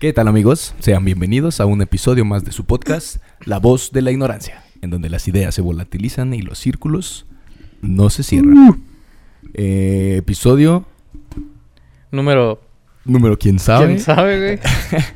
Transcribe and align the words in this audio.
¿Qué 0.00 0.14
tal 0.14 0.28
amigos? 0.28 0.74
Sean 0.78 1.04
bienvenidos 1.04 1.60
a 1.60 1.66
un 1.66 1.82
episodio 1.82 2.24
más 2.24 2.42
de 2.42 2.52
su 2.52 2.64
podcast, 2.64 3.18
La 3.44 3.58
voz 3.58 3.92
de 3.92 4.00
la 4.00 4.10
ignorancia, 4.10 4.64
en 4.80 4.88
donde 4.88 5.10
las 5.10 5.28
ideas 5.28 5.54
se 5.54 5.60
volatilizan 5.60 6.32
y 6.32 6.40
los 6.40 6.58
círculos 6.58 7.26
no 7.82 8.08
se 8.08 8.22
cierran. 8.22 8.82
Eh, 9.52 10.14
episodio 10.16 10.86
Número. 12.10 12.62
Número 13.10 13.38
quién 13.38 13.58
sabe. 13.58 13.86
¿Quién 13.86 14.00
sabe, 14.00 14.38
güey? 14.38 14.58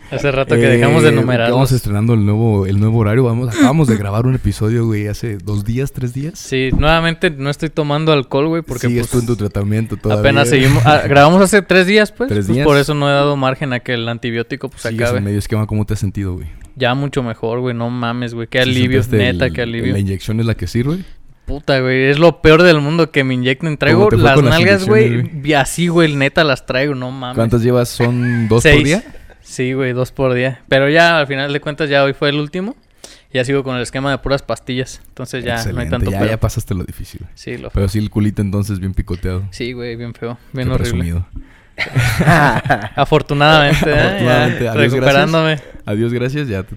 Hace 0.11 0.30
rato 0.32 0.55
que 0.55 0.64
Eh, 0.66 0.69
dejamos 0.77 1.02
de 1.02 1.09
porque 1.11 1.21
numerar. 1.23 1.50
Vamos 1.50 1.73
estrenando 1.73 2.14
el 2.14 2.25
nuevo, 2.25 2.66
el 2.66 2.79
nuevo 2.80 2.98
horario. 2.98 3.25
Vamos, 3.25 3.48
acabamos 3.55 3.89
de 3.89 3.96
grabar 3.96 4.27
un 4.27 4.34
episodio, 4.34 4.87
güey, 4.87 5.07
hace 5.09 5.39
dos 5.39 5.64
días, 5.64 5.93
tres 5.93 6.12
días. 6.15 6.38
Sí, 6.38 6.70
nuevamente 6.77 7.30
no 7.30 7.51
estoy 7.51 7.70
tomando 7.70 8.12
alcohol, 8.12 8.48
güey, 8.48 8.62
porque 8.62 8.88
Sigues 8.88 9.07
tú 9.07 9.12
pues, 9.12 9.23
en 9.23 9.27
tu 9.29 9.37
tratamiento 9.37 9.96
todavía. 9.96 10.20
apenas 10.20 10.48
seguimos. 10.48 10.84
ah, 10.87 11.02
grabamos 11.09 11.41
hace 11.43 11.62
tres 11.62 11.87
días, 11.87 12.12
pues. 12.12 12.29
Tres 12.29 12.46
pues, 12.46 12.55
días. 12.57 12.66
por 12.66 12.77
eso 12.77 12.95
no 12.95 13.09
he 13.09 13.12
dado 13.12 13.37
margen 13.37 13.73
a 13.73 13.80
que 13.80 13.95
el 13.95 14.09
antibiótico 14.09 14.69
pues 14.69 14.83
Sigues 14.83 15.01
acabe. 15.02 15.19
en 15.19 15.24
medio 15.24 15.38
esquema. 15.38 15.66
¿Cómo 15.66 15.84
te 15.84 15.95
has 15.95 16.01
sentido, 16.01 16.34
güey? 16.34 16.47
Ya 16.77 16.95
mucho 16.95 17.23
mejor, 17.23 17.61
güey. 17.61 17.74
No 17.74 17.88
mames, 17.91 18.34
güey. 18.34 18.48
Qué 18.48 18.62
¿Sí 18.62 18.69
alivio, 18.70 19.01
neta, 19.12 19.47
el- 19.47 19.52
qué 19.52 19.62
alivio. 19.62 19.92
¿La 19.92 19.98
inyección 20.01 20.41
es 20.41 20.47
la 20.47 20.55
que 20.55 20.66
sirve? 20.66 20.98
Puta, 21.47 21.80
güey. 21.80 22.05
Es 22.05 22.19
lo 22.19 22.41
peor 22.41 22.62
del 22.62 22.80
mundo 22.80 23.11
que 23.11 23.23
me 23.25 23.34
inyecten. 23.34 23.77
Traigo 23.77 23.98
¿Cómo 24.01 24.11
te 24.11 24.16
fue 24.16 24.25
las 24.25 24.43
nalgas, 24.43 24.87
güey. 24.87 25.30
Y 25.47 25.52
así, 25.52 25.89
güey. 25.89 26.15
Neta 26.16 26.43
las 26.45 26.65
traigo, 26.66 26.95
no 26.95 27.11
mames. 27.11 27.37
¿Cuántas 27.37 27.62
llevas? 27.62 27.89
¿Son 27.91 28.48
dos 28.48 28.62
Seis. 28.62 28.77
por 28.77 28.85
día? 28.85 29.05
Sí, 29.43 29.73
güey, 29.75 29.93
dos 29.93 30.11
por 30.11 30.33
día. 30.33 30.62
Pero 30.69 30.88
ya, 30.88 31.19
al 31.19 31.27
final 31.27 31.52
de 31.52 31.61
cuentas, 31.61 31.91
ya 31.91 32.02
hoy 32.02 32.15
fue 32.15 32.30
el 32.30 32.37
último. 32.41 32.77
Ya 33.33 33.45
sigo 33.45 33.62
con 33.65 33.77
el 33.77 33.83
esquema 33.83 34.11
de 34.11 34.19
puras 34.19 34.43
pastillas. 34.43 35.02
Entonces 35.09 35.45
ya 35.45 35.62
no 35.73 35.80
hay 35.80 35.88
tanto 35.91 36.11
ya, 36.11 36.25
ya 36.25 36.38
pasaste 36.41 36.75
lo 36.75 36.85
difícil. 36.85 37.21
Sí, 37.35 37.59
lo 37.59 37.69
Pero 37.71 37.88
sí 37.88 37.99
el 37.99 38.09
culito 38.09 38.41
entonces 38.41 38.79
bien 38.79 38.95
picoteado. 38.95 39.43
Sí, 39.51 39.73
güey, 39.73 39.97
bien 39.97 40.15
feo. 40.15 40.38
Bien 40.52 40.69
Qué 40.69 40.74
horrible. 40.74 40.91
presumido. 40.93 41.27
Afortunadamente, 42.97 43.91
¿eh? 43.91 43.95
Afortunadamente, 44.01 44.65
Ya, 44.65 44.73
adiós, 44.73 44.93
recuperándome. 44.93 45.59
Adiós, 45.85 46.13
gracias, 46.13 46.49
ya. 46.49 46.63
te- 46.63 46.77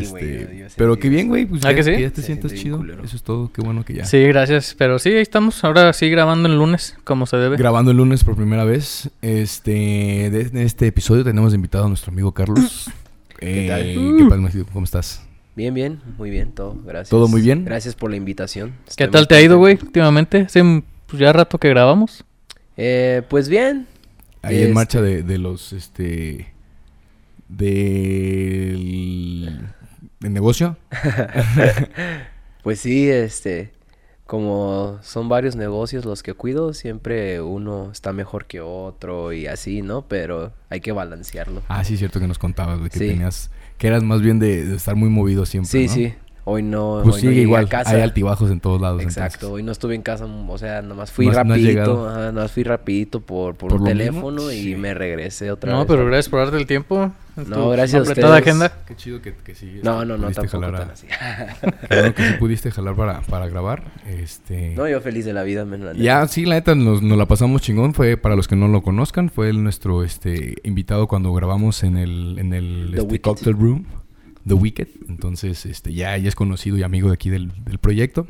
Este, 0.00 0.44
güey, 0.44 0.64
pero 0.76 0.98
qué 0.98 1.08
bien, 1.08 1.28
güey. 1.28 1.46
Pues 1.46 1.64
¿Ah, 1.64 1.70
ya, 1.70 1.76
que 1.76 1.82
sí? 1.84 1.90
ya 2.00 2.10
te 2.10 2.22
bien 2.22 2.40
chido. 2.56 2.78
culero. 2.78 3.04
Eso 3.04 3.16
es 3.16 3.22
todo. 3.22 3.50
Qué 3.52 3.60
bueno 3.62 3.84
que 3.84 3.94
ya. 3.94 4.04
Sí, 4.04 4.22
gracias. 4.24 4.74
Pero 4.78 4.98
sí, 4.98 5.10
ahí 5.10 5.22
estamos. 5.22 5.62
Ahora 5.64 5.92
sí 5.92 6.08
grabando 6.10 6.48
el 6.48 6.56
lunes, 6.56 6.96
como 7.04 7.26
se 7.26 7.36
debe. 7.36 7.56
Grabando 7.56 7.90
el 7.90 7.96
lunes 7.96 8.24
por 8.24 8.36
primera 8.36 8.64
vez. 8.64 9.10
Este, 9.20 10.30
de, 10.30 10.44
de 10.50 10.62
este 10.64 10.86
episodio 10.86 11.24
tenemos 11.24 11.54
invitado 11.54 11.84
a 11.84 11.88
nuestro 11.88 12.12
amigo 12.12 12.32
Carlos. 12.32 12.90
Eh, 13.44 13.66
tal? 13.68 14.18
¿Qué 14.18 14.24
pasa, 14.26 14.36
Matthew? 14.40 14.66
¿Cómo 14.72 14.84
estás? 14.84 15.26
Bien, 15.56 15.74
bien, 15.74 15.98
muy 16.16 16.30
bien, 16.30 16.52
todo, 16.52 16.80
gracias. 16.86 17.08
¿Todo 17.08 17.26
muy 17.26 17.42
bien? 17.42 17.64
Gracias 17.64 17.96
por 17.96 18.08
la 18.08 18.14
invitación. 18.16 18.72
¿Qué 18.96 19.08
tal 19.08 19.26
te 19.26 19.34
ha 19.34 19.40
ido, 19.42 19.58
güey, 19.58 19.76
últimamente? 19.82 20.42
Hace 20.42 20.62
pues, 21.08 21.18
ya 21.18 21.32
rato 21.32 21.58
que 21.58 21.68
grabamos. 21.68 22.24
Eh, 22.76 23.22
pues 23.28 23.48
bien. 23.48 23.88
Ahí 24.42 24.58
en 24.58 24.62
Este- 24.62 24.74
marcha 24.74 25.02
de, 25.02 25.24
de 25.24 25.38
los, 25.38 25.72
este, 25.72 26.52
del, 27.48 29.58
del 30.22 30.32
negocio. 30.32 30.76
Pues 32.62 32.78
sí, 32.78 33.10
este, 33.10 33.72
como 34.24 34.98
son 35.02 35.28
varios 35.28 35.56
negocios 35.56 36.04
los 36.04 36.22
que 36.22 36.32
cuido, 36.34 36.74
siempre 36.74 37.40
uno 37.40 37.90
está 37.90 38.12
mejor 38.12 38.44
que 38.46 38.60
otro 38.60 39.32
y 39.32 39.48
así, 39.48 39.82
¿no? 39.82 40.02
Pero 40.02 40.52
hay 40.70 40.80
que 40.80 40.92
balancearlo. 40.92 41.62
Ah, 41.68 41.82
sí, 41.82 41.94
es 41.94 41.98
cierto 41.98 42.20
que 42.20 42.28
nos 42.28 42.38
contabas, 42.38 42.78
güey, 42.78 42.88
que 42.90 42.98
Sí. 43.00 43.08
tenías, 43.08 43.50
que 43.78 43.88
eras 43.88 44.04
más 44.04 44.22
bien 44.22 44.38
de, 44.38 44.64
de 44.64 44.76
estar 44.76 44.94
muy 44.94 45.08
movido 45.08 45.44
siempre, 45.44 45.70
sí, 45.72 45.86
¿no? 45.88 45.92
sí. 45.94 46.14
Hoy 46.44 46.62
no, 46.62 47.00
Pues 47.02 47.16
hoy 47.16 47.20
sí, 47.20 47.26
no 47.26 47.30
llegué 47.32 47.42
igual, 47.42 47.66
a 47.66 47.68
casa. 47.68 47.90
hay 47.96 48.00
altibajos 48.02 48.50
en 48.52 48.58
todos 48.60 48.80
lados. 48.80 49.02
Exacto, 49.02 49.34
entonces. 49.46 49.48
hoy 49.54 49.62
no 49.64 49.72
estuve 49.72 49.94
en 49.96 50.02
casa, 50.02 50.24
o 50.26 50.58
sea, 50.58 50.82
nomás 50.82 51.10
fui 51.12 51.26
No 51.26 51.32
has- 51.32 51.44
no 51.46 51.54
rapidito, 51.54 52.08
ajá, 52.08 52.32
nomás 52.32 52.50
fui 52.52 52.62
rapidito 52.64 53.20
por, 53.20 53.54
por, 53.56 53.70
¿Por 53.70 53.80
un 53.80 53.86
teléfono 53.88 54.50
y 54.52 54.62
Sí. 54.62 54.74
me 54.76 54.92
regresé 54.94 55.50
otra 55.52 55.72
No, 55.72 55.78
vez. 55.80 55.86
pero 55.88 56.04
gracias 56.06 56.28
por 56.28 56.40
darte 56.40 56.56
el 56.58 56.66
tiempo. 56.66 57.12
No, 57.34 57.70
gracias 57.70 58.00
a 58.00 58.10
ustedes. 58.10 58.30
agenda. 58.30 58.70
Qué 58.86 58.94
chido 58.94 59.22
que, 59.22 59.34
que 59.34 59.54
sí. 59.54 59.80
No, 59.82 60.04
no, 60.04 60.18
no, 60.18 60.30
tampoco 60.30 60.60
jalar 60.60 60.80
tan 60.80 60.90
así. 60.90 61.06
Bueno 61.88 62.14
que 62.14 62.28
sí 62.28 62.34
pudiste 62.38 62.70
jalar 62.70 62.94
para, 62.94 63.20
para 63.22 63.48
grabar. 63.48 63.84
Este... 64.06 64.74
No, 64.76 64.86
yo 64.86 65.00
feliz 65.00 65.24
de 65.24 65.32
la 65.32 65.42
vida, 65.42 65.64
men, 65.64 65.84
la 65.84 65.92
neta. 65.92 66.04
Ya, 66.04 66.26
sí, 66.28 66.44
la 66.44 66.56
neta, 66.56 66.74
nos, 66.74 67.00
nos 67.00 67.16
la 67.16 67.26
pasamos 67.26 67.62
chingón. 67.62 67.94
Fue, 67.94 68.16
para 68.18 68.36
los 68.36 68.48
que 68.48 68.56
no 68.56 68.68
lo 68.68 68.82
conozcan, 68.82 69.30
fue 69.30 69.48
el, 69.48 69.62
nuestro 69.62 70.04
este, 70.04 70.56
invitado 70.62 71.06
cuando 71.08 71.32
grabamos 71.32 71.82
en 71.84 71.96
el, 71.96 72.36
en 72.38 72.52
el 72.52 72.90
The 72.94 73.00
este. 73.00 73.20
Cocktail 73.22 73.56
Room, 73.56 73.86
The 74.46 74.54
Wicked. 74.54 74.88
Entonces, 75.08 75.64
este, 75.64 75.94
ya, 75.94 76.16
ya 76.18 76.28
es 76.28 76.34
conocido 76.34 76.76
y 76.76 76.82
amigo 76.82 77.08
de 77.08 77.14
aquí 77.14 77.30
del, 77.30 77.50
del 77.64 77.78
proyecto. 77.78 78.26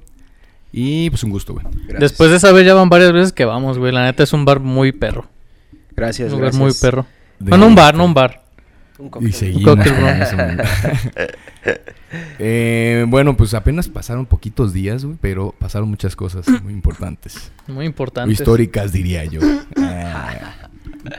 Y 0.72 1.10
pues 1.10 1.24
un 1.24 1.30
gusto, 1.30 1.54
güey. 1.54 1.66
Gracias. 1.72 2.00
Después 2.00 2.30
de 2.30 2.36
esa 2.36 2.52
vez 2.52 2.64
ya 2.64 2.74
van 2.74 2.88
varias 2.88 3.12
veces 3.12 3.32
que 3.32 3.44
vamos, 3.44 3.78
güey. 3.78 3.92
La 3.92 4.04
neta 4.04 4.22
es 4.22 4.32
un 4.32 4.44
bar 4.44 4.60
muy 4.60 4.92
perro. 4.92 5.26
Gracias, 5.94 6.32
un 6.32 6.40
gracias. 6.40 6.60
muy 6.62 6.72
perro. 6.80 7.04
De- 7.38 7.50
Bueno, 7.50 7.66
un 7.66 7.74
bar, 7.74 7.94
no 7.96 8.04
un 8.04 8.14
bar. 8.14 8.41
Un 9.10 9.26
Y 9.26 9.32
seguimos 9.32 9.74
con 9.76 9.80
eso. 9.80 10.36
Eh, 12.38 13.04
bueno, 13.08 13.36
pues 13.36 13.54
apenas 13.54 13.88
pasaron 13.88 14.26
poquitos 14.26 14.72
días, 14.72 15.04
güey, 15.04 15.16
pero 15.20 15.54
pasaron 15.58 15.88
muchas 15.88 16.14
cosas 16.16 16.46
muy 16.62 16.72
importantes. 16.72 17.50
Muy 17.66 17.84
O 17.84 17.88
importante. 17.88 18.32
históricas, 18.32 18.92
diría 18.92 19.24
yo. 19.24 19.40
Ah, 19.78 20.68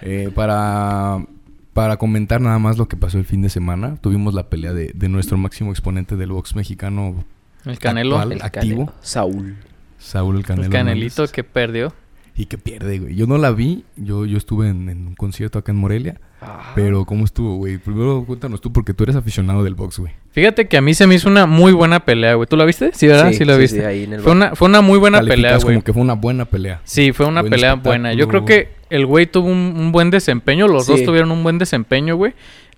eh, 0.01 0.29
para, 0.33 1.25
para 1.73 1.97
comentar 1.97 2.41
nada 2.41 2.59
más 2.59 2.77
lo 2.77 2.87
que 2.87 2.95
pasó 2.95 3.17
el 3.17 3.25
fin 3.25 3.41
de 3.41 3.49
semana, 3.49 3.95
tuvimos 3.97 4.33
la 4.33 4.49
pelea 4.49 4.73
de, 4.73 4.91
de 4.93 5.09
nuestro 5.09 5.37
máximo 5.37 5.71
exponente 5.71 6.15
del 6.15 6.31
box 6.31 6.55
mexicano, 6.55 7.23
El 7.65 7.79
Canelo. 7.79 8.17
Actual. 8.17 8.31
El 8.33 8.41
activo. 8.43 8.85
Canelo. 8.85 8.93
Saúl. 9.01 9.55
Saúl 9.97 10.37
el 10.37 10.45
Canelo. 10.45 10.65
el 10.67 10.71
Canelito 10.71 11.27
que 11.27 11.43
perdió. 11.43 11.93
Y 12.35 12.45
que 12.47 12.57
pierde, 12.57 12.97
güey. 12.99 13.15
Yo 13.15 13.27
no 13.27 13.37
la 13.37 13.51
vi, 13.51 13.83
yo, 13.95 14.25
yo 14.25 14.37
estuve 14.37 14.67
en, 14.69 14.89
en 14.89 15.07
un 15.07 15.15
concierto 15.15 15.59
acá 15.59 15.71
en 15.71 15.77
Morelia, 15.77 16.19
Ah. 16.45 16.73
pero 16.75 17.05
¿cómo 17.05 17.23
estuvo, 17.23 17.55
güey? 17.55 17.77
Primero 17.77 18.25
cuéntanos 18.27 18.59
tú, 18.59 18.73
porque 18.73 18.93
tú 18.93 19.03
eres 19.05 19.15
aficionado 19.15 19.63
del 19.63 19.75
box, 19.75 19.99
güey. 19.99 20.11
Fíjate 20.31 20.67
que 20.67 20.75
a 20.75 20.81
mí 20.81 20.93
se 20.93 21.07
me 21.07 21.15
hizo 21.15 21.29
una 21.29 21.45
muy 21.45 21.71
buena 21.71 22.01
pelea, 22.03 22.33
güey. 22.33 22.47
¿Tú 22.49 22.57
la 22.57 22.65
viste? 22.65 22.89
Sí, 22.93 23.07
¿verdad? 23.07 23.31
Sí, 23.31 23.45
la 23.45 23.55
viste. 23.55 23.79
Sí, 23.79 23.85
ahí 23.85 24.03
en 24.03 24.13
el 24.13 24.19
fue, 24.21 24.33
una, 24.33 24.53
fue 24.55 24.67
una 24.67 24.81
muy 24.81 24.97
buena 24.99 25.19
Calificas 25.19 25.37
pelea, 25.37 25.57
güey. 25.59 25.75
como 25.75 25.83
que 25.85 25.93
fue 25.93 26.01
una 26.01 26.13
buena 26.15 26.43
pelea. 26.45 26.81
Sí, 26.83 27.13
fue 27.13 27.27
una 27.27 27.41
Buen 27.41 27.51
pelea 27.51 27.75
buena. 27.75 28.13
Yo 28.13 28.27
creo 28.27 28.43
que 28.43 28.71
el 28.89 29.05
güey 29.05 29.25
tuvo 29.27 29.47
un, 29.47 29.73
un 29.77 29.91
buen 29.93 30.09
desempeño. 30.09 30.67
Los 30.67 30.87
dos 30.87 31.01
tuvieron 31.03 31.31
un 31.31 31.43
buen 31.43 31.59
desempeño, 31.59 32.17
güey. 32.17 32.33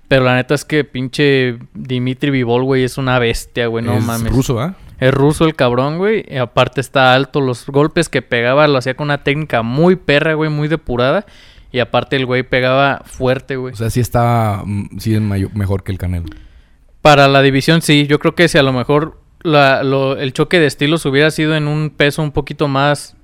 Pero 0.07 0.25
la 0.25 0.35
neta 0.35 0.53
es 0.53 0.63
que 0.63 0.83
pinche 0.83 1.57
Dimitri 1.73 2.29
Vivol, 2.29 2.63
güey, 2.65 2.83
es 2.83 2.99
una 2.99 3.17
bestia, 3.17 3.65
güey. 3.65 3.83
No 3.83 3.97
es 3.97 4.03
mames. 4.05 4.31
ruso, 4.31 4.59
¿ah? 4.59 4.75
Es 4.99 5.13
ruso 5.13 5.45
el 5.45 5.55
cabrón, 5.55 5.97
güey. 5.97 6.25
Y 6.29 6.37
aparte 6.37 6.79
está 6.81 7.13
alto. 7.13 7.41
Los 7.41 7.65
golpes 7.67 8.07
que 8.09 8.21
pegaba 8.21 8.67
lo 8.67 8.77
hacía 8.77 8.95
con 8.95 9.05
una 9.05 9.23
técnica 9.23 9.61
muy 9.61 9.95
perra, 9.95 10.33
güey, 10.35 10.49
muy 10.49 10.67
depurada. 10.67 11.25
Y 11.71 11.79
aparte 11.79 12.15
el 12.15 12.25
güey 12.25 12.43
pegaba 12.43 13.01
fuerte, 13.05 13.57
güey. 13.57 13.73
O 13.73 13.77
sea, 13.77 13.89
sí 13.89 13.99
está, 13.99 14.61
mm, 14.65 14.97
sí 14.99 15.13
es 15.15 15.21
mejor 15.21 15.83
que 15.83 15.91
el 15.91 15.97
Canelo. 15.97 16.25
Para 17.01 17.27
la 17.27 17.41
división, 17.41 17.81
sí. 17.81 18.07
Yo 18.07 18.19
creo 18.19 18.33
que 18.35 18.47
si 18.47 18.57
a 18.57 18.63
lo 18.63 18.71
mejor 18.71 19.19
la- 19.43 19.83
lo- 19.83 20.17
el 20.17 20.31
choque 20.33 20.59
de 20.59 20.65
estilos 20.67 21.05
hubiera 21.05 21.29
sido 21.31 21.55
en 21.55 21.67
un 21.67 21.89
peso 21.89 22.21
un 22.23 22.31
poquito 22.31 22.67
más, 22.69 23.15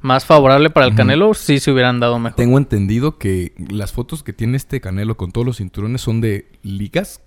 más 0.00 0.24
favorable 0.24 0.70
para 0.70 0.86
el. 0.86 0.94
Canelo, 0.96 1.32
sí 1.34 1.60
se 1.60 1.70
hubieran 1.70 2.00
dado 2.00 2.18
mejor. 2.18 2.36
Tengo 2.36 2.58
entendido 2.58 3.16
que 3.18 3.52
las 3.70 3.92
fotos 3.92 4.22
que 4.24 4.32
tiene 4.32 4.56
este 4.56 4.80
Canelo 4.80 5.16
con 5.16 5.30
todos 5.30 5.46
los 5.46 5.58
cinturones 5.58 6.00
son 6.00 6.20
de 6.20 6.46
ligas. 6.62 7.22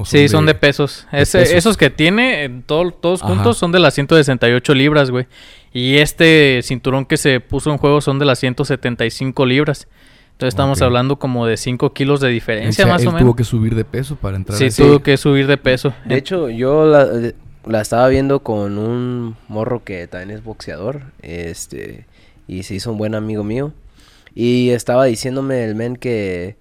¿O 0.00 0.04
Sí, 0.06 0.28
son 0.28 0.46
de 0.46 0.54
pesos. 0.54 1.06
de 1.12 1.22
Ese- 1.22 1.38
pesos? 1.40 1.54
Esos 1.54 1.76
que 1.76 1.90
tiene, 1.90 2.44
en 2.44 2.62
todo- 2.62 2.90
todos 2.90 3.22
Ajá. 3.22 3.34
juntos, 3.34 3.58
son 3.58 3.70
de 3.72 3.78
las 3.80 3.94
168 3.94 4.74
libras, 4.74 5.10
güey. 5.10 5.26
Y 5.72 5.96
este 5.98 6.60
cinturón 6.62 7.04
que 7.04 7.16
se 7.16 7.40
puso 7.40 7.70
en 7.70 7.78
juego 7.78 8.00
son 8.00 8.18
de 8.18 8.24
las 8.24 8.38
175 8.38 9.44
libras. 9.46 9.88
Entonces 10.32 10.54
estamos 10.54 10.80
hablando 10.80 11.16
como 11.18 11.46
de 11.46 11.58
5 11.58 11.92
kilos 11.92 12.20
de 12.20 12.28
diferencia, 12.30 12.86
más 12.86 13.02
él 13.02 13.08
o 13.08 13.12
menos. 13.12 13.26
tuvo 13.26 13.36
que 13.36 13.44
subir 13.44 13.74
de 13.74 13.84
peso 13.84 14.16
para 14.16 14.36
entrar 14.38 14.56
Sí, 14.56 14.64
a 14.64 14.66
ese- 14.68 14.82
tuvo 14.82 15.00
que 15.02 15.16
subir 15.18 15.46
de 15.46 15.58
peso. 15.58 15.92
De 16.06 16.16
hecho, 16.16 16.48
yo 16.48 16.86
la, 16.86 17.06
la 17.66 17.80
estaba 17.82 18.08
viendo 18.08 18.40
con 18.42 18.78
un 18.78 19.36
morro 19.48 19.84
que 19.84 20.06
también 20.06 20.30
es 20.38 20.42
boxeador. 20.42 21.02
Este. 21.20 22.06
Y 22.48 22.62
se 22.62 22.74
hizo 22.74 22.90
un 22.90 22.96
buen 22.98 23.14
amigo 23.14 23.44
mío. 23.44 23.72
Y 24.34 24.70
estaba 24.70 25.04
diciéndome 25.04 25.62
el 25.64 25.74
men 25.74 25.96
que 25.96 26.56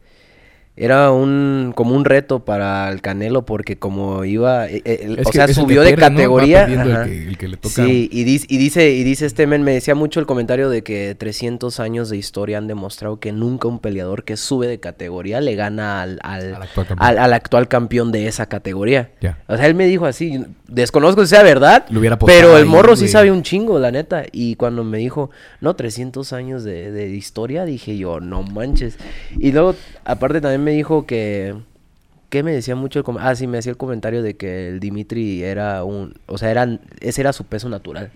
era 0.81 1.11
un 1.11 1.73
como 1.75 1.93
un 1.95 2.05
reto 2.05 2.45
para 2.45 2.89
el 2.89 3.01
Canelo 3.01 3.45
porque 3.45 3.77
como 3.77 4.23
iba 4.25 4.67
eh, 4.67 4.81
eh, 4.85 4.99
el- 5.03 5.19
Es 5.19 5.27
o 5.27 5.29
que 5.31 5.37
sea 5.37 5.47
subió 5.49 5.81
de 5.81 5.89
pierde, 5.93 6.01
¿no? 6.01 6.07
Va 6.07 6.15
categoría 6.15 6.59
perdiendo 6.61 6.85
el 6.89 6.95
ajá. 6.95 7.05
que- 7.05 7.27
el 7.27 7.37
que 7.37 7.47
le 7.49 7.57
toca. 7.57 7.75
sí 7.75 8.09
y 8.11 8.23
dice, 8.23 8.45
y 8.49 8.57
dice 8.57 8.89
y 8.91 9.03
dice 9.03 9.25
este 9.25 9.45
men 9.45 9.63
me 9.63 9.73
decía 9.73 9.93
mucho 9.95 10.19
el 10.19 10.25
comentario 10.25 10.69
de 10.69 10.81
que 10.81 11.15
300 11.19 11.79
años 11.79 12.09
de 12.09 12.17
historia 12.17 12.57
han 12.57 12.67
demostrado 12.67 13.19
que 13.19 13.31
nunca 13.31 13.67
un 13.67 13.79
peleador 13.79 14.23
que 14.23 14.37
sube 14.37 14.67
de 14.67 14.79
categoría 14.79 15.41
le 15.41 15.55
gana 15.55 16.01
al 16.01 16.19
al, 16.23 16.55
Al 16.55 16.61
actual 16.63 16.87
campeón. 16.87 16.97
al- 17.09 17.17
al 17.17 17.33
actual 17.33 17.67
campeón 17.67 18.11
de 18.11 18.27
esa 18.27 18.45
categoría 18.47 19.11
Ya. 19.21 19.37
o 19.47 19.57
sea 19.57 19.65
él 19.67 19.75
me 19.75 19.85
dijo 19.85 20.05
así 20.05 20.43
desconozco 20.67 21.23
si 21.23 21.29
sea 21.29 21.43
verdad 21.43 21.85
Lo 21.89 21.99
hubiera 21.99 22.15
apostado 22.15 22.39
pero 22.41 22.57
el 22.57 22.63
ahí, 22.63 22.69
morro 22.69 22.95
sí 22.95 23.01
güey. 23.03 23.11
sabe 23.11 23.31
un 23.31 23.43
chingo 23.43 23.79
la 23.79 23.91
neta 23.91 24.23
y 24.31 24.55
cuando 24.55 24.83
me 24.83 24.97
dijo 24.99 25.29
no 25.61 25.75
300 25.75 26.31
años 26.33 26.63
de, 26.63 26.91
de 26.91 27.09
historia 27.09 27.65
dije 27.65 27.97
yo 27.97 28.19
no 28.19 28.43
manches 28.43 28.97
y 29.37 29.51
luego 29.51 29.75
aparte 30.05 30.39
también 30.41 30.63
me 30.63 30.68
dijo 30.71 31.05
que 31.05 31.55
¿Qué 32.29 32.43
me 32.43 32.51
decía 32.51 32.75
mucho 32.75 32.99
el 32.99 33.03
com- 33.05 33.17
Ah, 33.19 33.33
sí, 33.33 33.47
me 33.47 33.57
hacía 33.57 33.71
el 33.71 33.77
comentario 33.77 34.21
de 34.21 34.35
que 34.35 34.67
el 34.69 34.79
Dimitri 34.79 35.41
era 35.41 35.83
un... 35.83 36.13
O 36.27 36.37
sea, 36.37 36.51
era, 36.51 36.77
ese 37.01 37.21
era 37.21 37.33
su 37.33 37.43
peso 37.45 37.69
natural. 37.69 38.11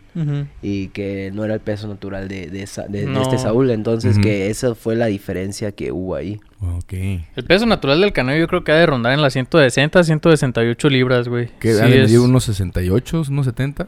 Y 0.61 0.89
que 0.89 1.31
no 1.33 1.43
era 1.43 1.55
el 1.55 1.59
peso 1.61 1.87
natural 1.87 2.27
de, 2.27 2.45
de, 2.47 2.61
este 2.61 3.37
Saúl. 3.39 3.71
Entonces, 3.71 4.19
que 4.19 4.51
esa 4.51 4.75
fue 4.75 4.95
la 4.95 5.07
diferencia 5.07 5.71
que 5.71 5.91
hubo 5.91 6.13
ahí. 6.13 6.39
Ok. 6.61 6.93
El 6.93 7.43
peso 7.47 7.65
natural 7.65 8.01
del 8.01 8.13
Canelo 8.13 8.39
yo 8.39 8.47
creo 8.47 8.63
que 8.63 8.71
ha 8.71 8.75
de 8.75 8.85
rondar 8.85 9.13
en 9.13 9.21
las 9.23 9.33
160, 9.33 10.03
168 10.03 10.89
libras, 10.89 11.27
güey. 11.27 11.49
¿Qué? 11.59 11.73
Sí, 11.73 11.81
¿Ha 11.81 11.85
de 11.87 12.03
es- 12.03 12.15
unos 12.15 12.43
68, 12.43 13.23
unos 13.29 13.47
70? 13.47 13.87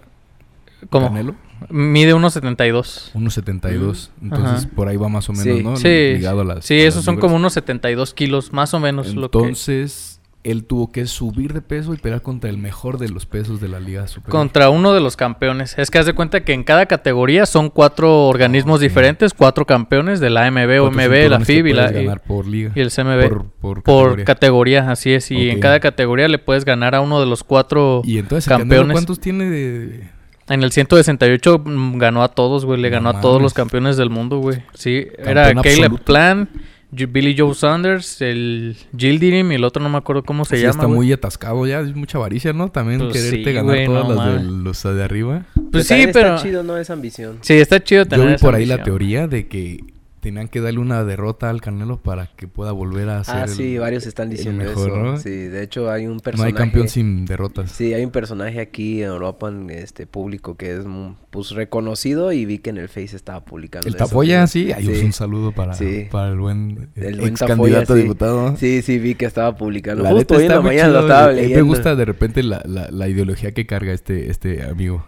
¿Cómo? 0.90 1.08
Canelo. 1.08 1.36
Mide 1.70 2.14
1.72. 2.14 3.12
Unos 3.14 3.34
72. 3.34 4.12
Entonces, 4.22 4.66
Ajá. 4.66 4.76
por 4.76 4.88
ahí 4.88 4.98
va 4.98 5.10
más 5.10 5.30
o 5.30 5.34
menos, 5.34 5.58
Sí. 5.58 5.64
¿no? 5.64 5.76
Sí, 5.78 6.14
Ligado 6.16 6.42
a 6.42 6.44
las. 6.44 6.66
sí, 6.66 6.76
a 6.76 6.78
esos 6.88 6.98
las 6.98 7.06
son 7.06 7.18
como 7.18 7.36
unos 7.38 7.54
72 7.54 8.14
kilos, 8.14 8.54
más 8.54 8.74
o 8.74 8.80
menos. 8.80 9.16
lo 9.16 9.32
que... 9.32 9.38
Entonces, 9.40 10.20
él 10.44 10.66
tuvo 10.66 10.92
que 10.92 11.08
subir 11.08 11.54
de 11.54 11.62
peso 11.62 11.96
y 11.96 11.98
pelear 11.98 12.22
contra 12.22 12.52
el 12.52 12.60
mejor 12.60 13.00
de 13.00 13.10
los 13.10 13.26
pesos 13.26 13.60
de 13.62 13.68
la 13.68 13.80
Liga 13.80 14.08
Superior. 14.08 14.30
Contra 14.32 14.70
uno 14.70 14.94
de 14.94 15.00
los 15.00 15.16
campeones. 15.18 15.76
Es 15.80 15.90
que 15.90 15.98
haz 15.98 16.06
de 16.06 16.14
cuenta 16.14 16.44
que 16.44 16.54
en 16.54 16.64
cada 16.64 16.86
categoría 16.86 17.48
son 17.48 17.72
cuatro 17.72 18.28
organismos 18.28 18.80
diferentes, 18.80 19.34
cuatro 19.34 19.66
campeones 19.66 20.20
de 20.20 20.30
la 20.30 20.46
AMB, 20.46 20.56
¿Cuántos 20.82 21.06
OMB, 21.06 21.30
la 21.30 21.40
FIB 21.40 21.66
y, 21.68 21.74
la, 21.74 21.90
ganar 21.90 22.22
por 22.22 22.46
liga? 22.46 22.72
y 22.76 22.80
el 22.82 22.92
CMB. 22.92 23.28
Por, 23.28 23.46
por 23.50 23.82
Por 23.82 24.24
categoría. 24.24 24.26
categoría, 24.26 24.92
así 24.92 25.14
es. 25.14 25.32
Y 25.32 25.50
en 25.50 25.60
cada 25.60 25.80
categoría 25.80 26.28
le 26.28 26.38
puedes 26.38 26.64
ganar 26.64 26.94
a 26.94 27.02
uno 27.02 27.20
de 27.20 27.26
los 27.26 27.44
cuatro 27.44 28.04
Y 28.04 28.20
entonces, 28.20 28.46
¿el 28.46 28.52
Canelo 28.52 28.70
campeones. 28.70 28.94
¿cuántos 28.94 29.20
tiene 29.20 29.50
de...? 29.50 30.16
En 30.48 30.62
el 30.64 30.72
168 30.72 31.60
mm, 31.66 31.98
ganó 31.98 32.24
a 32.24 32.28
todos, 32.30 32.66
güey. 32.66 32.80
Le 32.80 32.90
No 32.90 32.96
ganó 32.98 33.10
a 33.10 33.22
todos 33.22 33.42
los 33.42 33.54
campeones 33.54 33.98
del 33.98 34.10
mundo, 34.10 34.38
güey. 34.40 34.60
Sí, 34.74 35.08
era 35.18 35.46
Campeón 35.54 35.64
Caleb 35.64 35.80
absoluto. 35.84 36.04
Plant, 36.06 36.50
Ju- 36.96 37.12
Billy 37.12 37.36
Joe 37.38 37.54
Saunders, 37.56 38.22
el 38.22 38.78
Gildirim 38.96 39.52
y 39.52 39.56
el 39.56 39.64
otro 39.64 39.82
no 39.82 39.90
me 39.90 39.98
acuerdo 39.98 40.24
cómo 40.24 40.46
se 40.46 40.56
Sí, 40.58 40.62
llama. 40.62 40.72
está 40.72 40.86
güey. 40.86 40.96
muy 40.98 41.12
atascado 41.12 41.66
ya, 41.66 41.80
es 41.80 41.96
mucha 41.96 42.20
avaricia, 42.20 42.54
¿no? 42.54 42.70
También 42.70 43.00
Pues 43.00 43.14
quererte 43.14 43.38
sí, 43.38 43.44
ganar 43.44 43.64
güey, 43.64 43.86
todas 43.88 44.08
no 44.08 44.14
las 44.16 44.44
de 44.44 44.44
los 44.50 44.84
de 44.84 45.04
arriba. 45.04 45.46
Pues 45.72 45.88
sí, 45.88 46.08
pero... 46.14 46.36
Está 46.36 46.44
chido, 46.44 46.64
¿no? 46.64 46.78
Esa 46.78 46.94
ambición. 46.94 47.40
Sí, 47.42 47.54
está 47.56 47.84
chido 47.84 48.06
tener 48.06 48.24
Yo 48.26 48.30
vi 48.30 48.36
esa 48.36 48.46
por 48.46 48.54
ahí 48.56 48.66
la 48.68 48.84
teoría 48.84 49.28
de 49.28 49.48
que 49.48 49.80
tenían 50.26 50.48
que 50.48 50.60
darle 50.60 50.80
una 50.80 51.04
derrota 51.04 51.52
al 51.52 51.62
Canelo 51.62 51.98
para 52.02 52.26
que 52.36 52.48
pueda 52.48 52.72
volver 52.72 53.10
a 53.10 53.24
ser 53.24 53.36
Ah, 53.36 53.44
el- 53.44 53.50
sí, 53.50 53.78
varios 53.78 54.08
están 54.08 54.32
el 54.32 54.38
diciendo 54.38 54.64
mejor, 54.64 54.88
eso. 54.90 54.98
¿no? 54.98 55.18
Sí, 55.20 55.30
de 55.30 55.62
hecho 55.62 55.92
hay 55.92 56.08
un 56.08 56.16
No 56.16 56.20
personaje... 56.20 56.48
hay 56.52 56.58
campeón 56.58 56.90
sin 56.90 57.26
derrotas. 57.26 57.72
Sí, 57.72 57.94
hay 57.94 58.04
un 58.04 58.10
personaje 58.10 58.60
aquí 58.60 59.04
en 59.04 59.10
Europa, 59.10 59.50
en 59.50 59.70
este 59.70 60.08
público, 60.08 60.58
que 60.58 60.76
es 60.78 60.86
mu- 60.86 61.14
pues 61.30 61.52
reconocido 61.52 62.32
y 62.32 62.46
vi 62.46 62.58
que 62.58 62.72
en 62.72 62.78
el 62.78 62.90
Face 62.90 63.16
estaba 63.16 63.46
publicando 63.46 63.88
El 63.88 63.94
eso, 63.96 64.06
sí. 64.48 64.72
Sí. 64.96 65.06
un 65.06 65.14
saludo 65.14 65.52
para, 65.52 65.76
Sí. 65.76 66.08
para 66.10 66.30
el 66.30 66.40
buen, 66.40 66.90
El 66.96 67.18
buen 67.18 67.30
ex 67.34 67.42
candidato 67.44 67.94
a 67.94 67.96
sí. 67.98 68.02
diputado. 68.02 68.58
Sí, 68.58 68.82
sí, 68.82 68.98
vi 68.98 69.14
que 69.14 69.26
estaba 69.26 69.56
publicando. 69.56 70.02
La 70.04 70.12
Justo 70.12 70.36
hoy 70.38 70.44
en 70.46 70.50
la 70.50 70.62
mañana 70.62 70.88
lo 70.88 70.94
chido, 70.94 71.02
estaba 71.08 71.24
güey. 71.26 71.34
A 71.34 71.36
mí 71.36 71.42
leyendo. 71.50 71.66
Me 71.66 71.70
gusta 71.70 71.96
de 71.96 72.06
repente 72.06 72.42
la, 72.42 72.64
la, 72.66 72.90
la 72.90 73.08
ideología 73.08 73.52
que 73.54 73.68
carga 73.68 73.94
este, 73.94 74.32
este 74.32 74.64
amigo. 74.64 75.06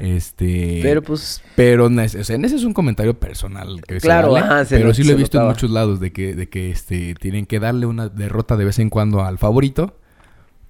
Este... 0.00 0.80
Pero 0.82 1.02
pues, 1.02 1.42
Pero, 1.56 1.86
o 1.86 2.08
sea, 2.08 2.36
en 2.36 2.44
ese 2.44 2.56
es 2.56 2.64
un 2.64 2.72
comentario 2.72 3.18
personal. 3.18 3.80
Que 3.86 3.94
se 3.94 4.00
Claro, 4.06 4.32
vale, 4.32 4.46
ajá, 4.46 4.64
se 4.64 4.76
pero 4.76 4.88
lo- 4.88 4.94
sí 4.94 5.04
lo 5.04 5.12
he 5.12 5.16
visto 5.16 5.40
en 5.40 5.46
muchos 5.46 5.70
lados 5.70 6.00
de 6.00 6.12
que, 6.12 6.34
de 6.34 6.48
que 6.48 6.70
este, 6.70 7.14
tienen 7.14 7.46
que 7.46 7.58
darle 7.60 7.86
una 7.86 8.08
derrota 8.08 8.56
de 8.56 8.64
vez 8.64 8.78
en 8.78 8.90
cuando 8.90 9.24
al 9.24 9.38
favorito 9.38 9.96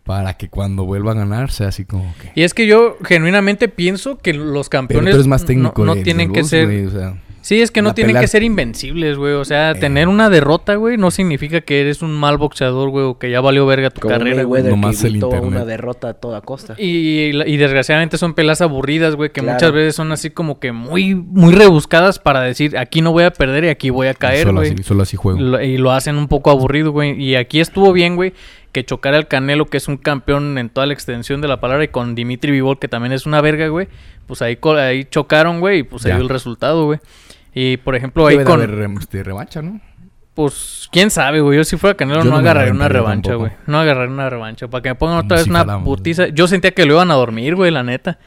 para 0.05 0.35
que 0.39 0.49
cuando 0.49 0.85
vuelva 0.87 1.13
a 1.13 1.15
ganar 1.15 1.51
sea 1.51 1.69
así 1.69 1.85
como 1.85 2.15
que... 2.23 2.33
Y 2.35 2.43
es 2.45 2.55
que 2.55 2.67
yo 2.67 2.97
genuinamente 3.05 3.69
pienso 3.69 4.17
que 4.17 4.33
los 4.33 4.69
Pero 4.69 4.81
campeones 4.81 5.11
tú 5.13 5.17
eres 5.17 5.27
más 5.27 5.43
no- 5.43 5.47
técnico 5.47 5.85
no, 5.85 5.93
de- 5.93 5.99
de 5.99 6.05
tienen 6.05 6.33
que 6.33 6.45
ser... 6.45 6.65
güey, 6.67 6.87
o 6.87 6.91
sea, 6.91 7.23
Sí, 7.49 7.63
es 7.63 7.71
que 7.71 7.81
no 7.81 7.95
tienen 7.95 8.15
que 8.19 8.27
ser 8.27 8.43
invencibles, 8.43 9.17
güey. 9.17 9.33
O 9.33 9.45
sea, 9.47 9.71
Eh. 9.71 9.75
tener 9.77 10.07
una 10.09 10.29
derrota, 10.29 10.75
güey, 10.75 10.99
no 10.99 11.11
significa 11.11 11.63
que 11.63 11.81
eres 11.81 12.03
un 12.03 12.13
mal 12.13 12.37
boxeador, 12.37 12.91
güey, 12.91 13.07
o 13.07 13.19
que 13.19 13.31
ya 13.31 13.41
valió 13.41 13.65
verga 13.65 13.89
tu 13.89 14.03
como 14.03 14.13
carrera, 14.19 14.43
güey. 14.43 14.63
Nomás 14.65 15.03
el 15.05 15.15
internet. 15.17 15.43
una 15.45 15.65
derrota 15.65 16.11
a 16.11 16.13
toda 16.15 16.43
costa. 16.43 16.75
Y, 16.77 17.31
y 17.51 17.57
desgraciadamente 17.57 18.19
son 18.19 18.35
pelas 18.35 18.61
aburridas, 18.61 19.17
güey, 19.17 19.31
que 19.33 19.41
Claro. 19.41 19.55
muchas 19.55 19.73
veces 19.73 19.95
son 19.95 20.13
así 20.13 20.29
como 20.29 20.61
que 20.61 20.73
muy, 20.73 21.15
muy 21.15 21.55
rebuscadas 21.55 22.19
para 22.19 22.43
decir, 22.43 22.77
aquí 22.77 23.01
no 23.01 23.13
voy 23.13 23.25
a 23.25 23.31
perder 23.33 23.65
y 23.65 23.69
aquí 23.69 23.89
voy 23.89 24.09
a 24.09 24.15
caer, 24.15 24.43
solo, 24.49 24.61
güey. 24.61 24.75
así, 24.75 24.83
solo 24.83 25.03
así 25.05 25.17
juego. 25.17 25.41
Lo- 25.41 25.63
Y 25.63 25.79
lo 25.79 25.93
hacen 25.93 26.17
un 26.17 26.29
poco 26.29 26.51
aburrido, 26.51 26.93
güey. 26.93 27.19
Y 27.19 27.35
aquí 27.37 27.61
estuvo 27.61 27.95
bien, 27.95 28.15
güey, 28.17 28.35
que 28.73 28.85
chocara 28.85 29.17
el 29.17 29.27
Canelo, 29.27 29.65
que 29.65 29.79
es 29.79 29.89
un 29.89 29.97
campeón 29.97 30.59
en 30.59 30.69
toda 30.69 30.87
la 30.87 30.93
extensión 30.93 31.41
de 31.41 31.49
la 31.49 31.61
palabra, 31.61 31.85
y 31.85 31.89
con 31.89 32.15
Dimitri 32.15 32.53
Vivol, 32.53 32.79
que 32.79 32.89
también 32.89 33.13
es 33.13 33.25
una 33.25 33.41
verga, 33.41 33.69
güey. 33.69 33.89
Pues 34.27 34.43
ahí, 34.43 34.59
ahí 34.77 35.05
chocaron, 35.07 35.61
güey, 35.61 35.79
y 35.79 35.83
pues 35.85 36.05
ahí 36.05 36.11
Ya. 36.11 36.17
dio 36.17 36.25
el 36.25 36.29
resultado, 36.29 36.85
güey. 36.85 36.99
Y 37.61 37.77
por 37.77 37.97
ejemplo, 37.97 38.25
ahí 38.25 38.45
con... 38.45 38.63
haber 38.63 38.89
este, 39.01 39.25
revancha, 39.25 39.61
¿no? 39.63 39.81
Pues, 40.35 40.89
quién 40.93 41.11
sabe, 41.11 41.41
güey. 41.41 41.57
Yo 41.57 41.65
si 41.65 41.77
fuera 41.77 41.97
Canelo 41.97 42.23
Yo 42.23 42.31
no, 42.31 42.37
agarraría 42.37 42.73
una 42.73 42.89
revancha, 42.89 43.35
güey. 43.35 43.51
No 43.67 43.81
agarraría 43.81 44.15
una 44.15 44.31
revancha. 44.31 44.69
Para 44.69 44.81
que 44.81 44.91
me 44.91 44.95
pongan 44.95 45.19
otra 45.19 45.39
vez 45.39 45.45
si 45.45 45.51
una 45.51 45.83
putiza. 45.83 46.29
Yo 46.29 46.47
sentía 46.47 46.71
que 46.71 46.87
lo 46.87 46.93
iban 46.95 47.11
a 47.11 47.15
dormir, 47.15 47.57
güey, 47.57 47.73
la 47.73 47.83
neta. 47.83 48.21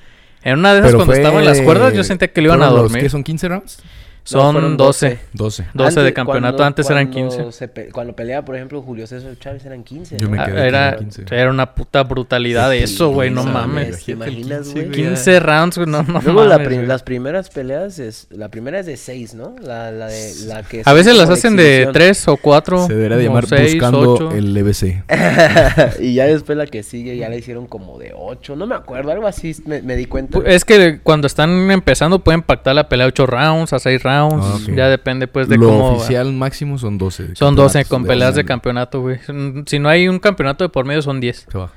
En 0.44 0.60
una 0.60 0.74
de 0.74 0.80
esas, 0.80 0.90
Pero 0.92 0.98
cuando 0.98 1.14
fue- 1.14 1.22
estaban 1.22 1.40
en 1.40 1.46
las 1.46 1.62
cuerdas, 1.62 1.94
yo 1.94 2.04
sentía 2.04 2.28
que 2.34 2.42
lo 2.42 2.48
iban 2.48 2.62
a 2.62 2.66
¿fueron 2.66 2.76
los 2.84 2.92
dormir. 2.92 3.04
que 3.04 3.10
son 3.10 3.24
15 3.24 3.48
rounds? 3.48 3.82
Son 4.24 4.54
fueron 4.54 4.78
12. 4.78 5.20
12. 5.34 5.66
12 5.74 6.00
de 6.00 6.00
Antes, 6.08 6.14
campeonato, 6.14 6.58
cuando- 6.58 6.64
antes 6.66 6.90
eran 6.90 7.12
cuando 7.12 7.36
15. 7.38 7.52
se 7.52 7.68
pe- 7.68 7.90
cuando 7.90 8.16
peleaba, 8.16 8.46
por 8.46 8.56
ejemplo, 8.56 8.82
Julio 8.84 9.08
César 9.08 9.34
Chávez 9.40 9.66
eran 9.66 9.84
15. 9.84 10.18
Yo 10.18 10.28
¿no? 10.28 10.32
me 10.36 10.40
Ah, 10.40 10.46
quedé 10.46 10.68
era, 10.68 10.96
con 10.96 11.06
15. 11.10 11.24
era 11.36 11.50
una 11.50 11.74
puta 11.74 12.04
brutalidad 12.04 12.70
de 12.70 12.84
eso, 12.84 13.10
güey. 13.10 13.32
No 13.32 13.42
Sí, 13.44 13.50
mames. 13.50 14.06
¿Te 14.06 14.12
imaginas, 14.12 14.72
güey? 14.74 14.92
15 14.92 15.40
rounds, 15.40 15.78
güey. 15.78 15.90
No, 15.90 16.04
no 16.04 16.22
Luego 16.22 16.44
la 16.46 16.50
mames, 16.58 16.68
prim- 16.68 16.80
güey. 16.82 16.88
las 16.88 17.02
primeras 17.04 17.50
peleas 17.50 17.98
es 18.00 18.28
la 18.30 18.50
primera 18.50 18.80
es 18.80 18.86
de 18.86 18.96
6, 18.98 19.34
¿no? 19.34 19.56
La, 19.62 19.92
la 19.92 20.08
de 20.08 20.34
la 20.46 20.62
que 20.64 20.84
A 20.86 20.94
veces 20.94 21.18
las 21.18 21.30
hacen 21.30 21.56
de 21.56 21.64
exhibición. 21.84 21.94
3 21.94 22.28
o 22.28 22.38
4. 22.38 22.88
Se 22.88 22.94
debería 22.94 23.18
de 23.18 23.24
llamar 23.24 23.46
Buscando 23.50 24.32
el 24.32 24.56
EBC. 24.56 25.04
y 26.00 26.14
ya 26.14 26.26
después 26.26 26.58
la 26.58 26.68
que 26.68 26.84
sigue 26.84 27.18
ya 27.18 27.28
la 27.28 27.36
hicieron 27.38 27.66
como 27.66 27.98
de 27.98 28.14
8, 28.16 28.56
no 28.56 28.68
me 28.68 28.76
acuerdo, 28.76 29.12
algo 29.12 29.26
así 29.28 29.56
me, 29.66 29.82
me 29.82 29.96
di 29.96 30.06
cuenta. 30.06 30.40
Es 30.46 30.64
que 30.64 31.00
cuando 31.02 31.26
están 31.28 31.72
empezando 31.72 32.20
pueden 32.20 32.44
pactar 32.44 32.76
la 32.76 32.88
pelea 32.88 33.06
a 33.06 33.10
8 33.10 33.26
rounds, 33.26 33.74
a 33.74 33.80
6 33.80 34.04
rounds. 34.04 34.11
Ah. 34.20 34.58
Ya 34.76 34.90
depende 34.90 35.28
pues 35.28 35.48
de 35.48 35.58
Lo 35.58 35.68
cómo... 35.68 35.92
oficial 35.94 36.32
máximo 36.34 36.78
son 36.78 36.98
12. 36.98 37.36
Son 37.36 37.56
12 37.56 37.80
campeonatos 37.80 37.90
con 37.90 38.06
peleas 38.06 38.36
de 38.36 38.46
campeonato, 38.46 39.02
güey. 39.02 39.20
Si 39.66 39.80
no 39.80 39.90
hay 39.90 40.08
un 40.08 40.20
campeonato 40.20 40.64
de 40.64 40.70
por 40.70 40.86
medio 40.86 41.02
son 41.02 41.20
10. 41.20 41.48
Se 41.50 41.58
va. 41.58 41.72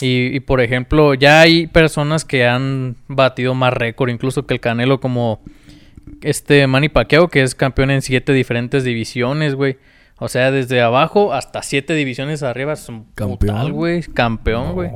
Y, 0.00 0.36
y, 0.36 0.40
por 0.40 0.60
ejemplo, 0.60 1.14
ya 1.14 1.40
hay 1.40 1.66
personas 1.66 2.24
que 2.24 2.46
han 2.46 2.96
batido 3.08 3.54
más 3.54 3.72
récord, 3.74 4.08
incluso 4.08 4.46
que 4.46 4.54
el 4.54 4.60
Canelo, 4.60 5.00
como 5.00 5.40
este 6.22 6.66
Manny 6.66 6.88
Pacquiao, 6.88 7.28
que 7.28 7.42
es 7.42 7.54
campeón 7.54 7.90
en 7.90 8.02
siete 8.02 8.32
diferentes 8.32 8.84
divisiones, 8.84 9.54
güey. 9.54 9.78
O 10.18 10.28
sea, 10.28 10.50
desde 10.50 10.80
abajo 10.82 11.32
hasta 11.32 11.62
siete 11.62 11.94
divisiones 11.94 12.42
arriba 12.42 12.74
es 12.74 12.88
un 12.88 13.06
¿Campeón? 13.14 13.72
güey. 13.72 14.02
Campeón, 14.02 14.74
güey. 14.74 14.90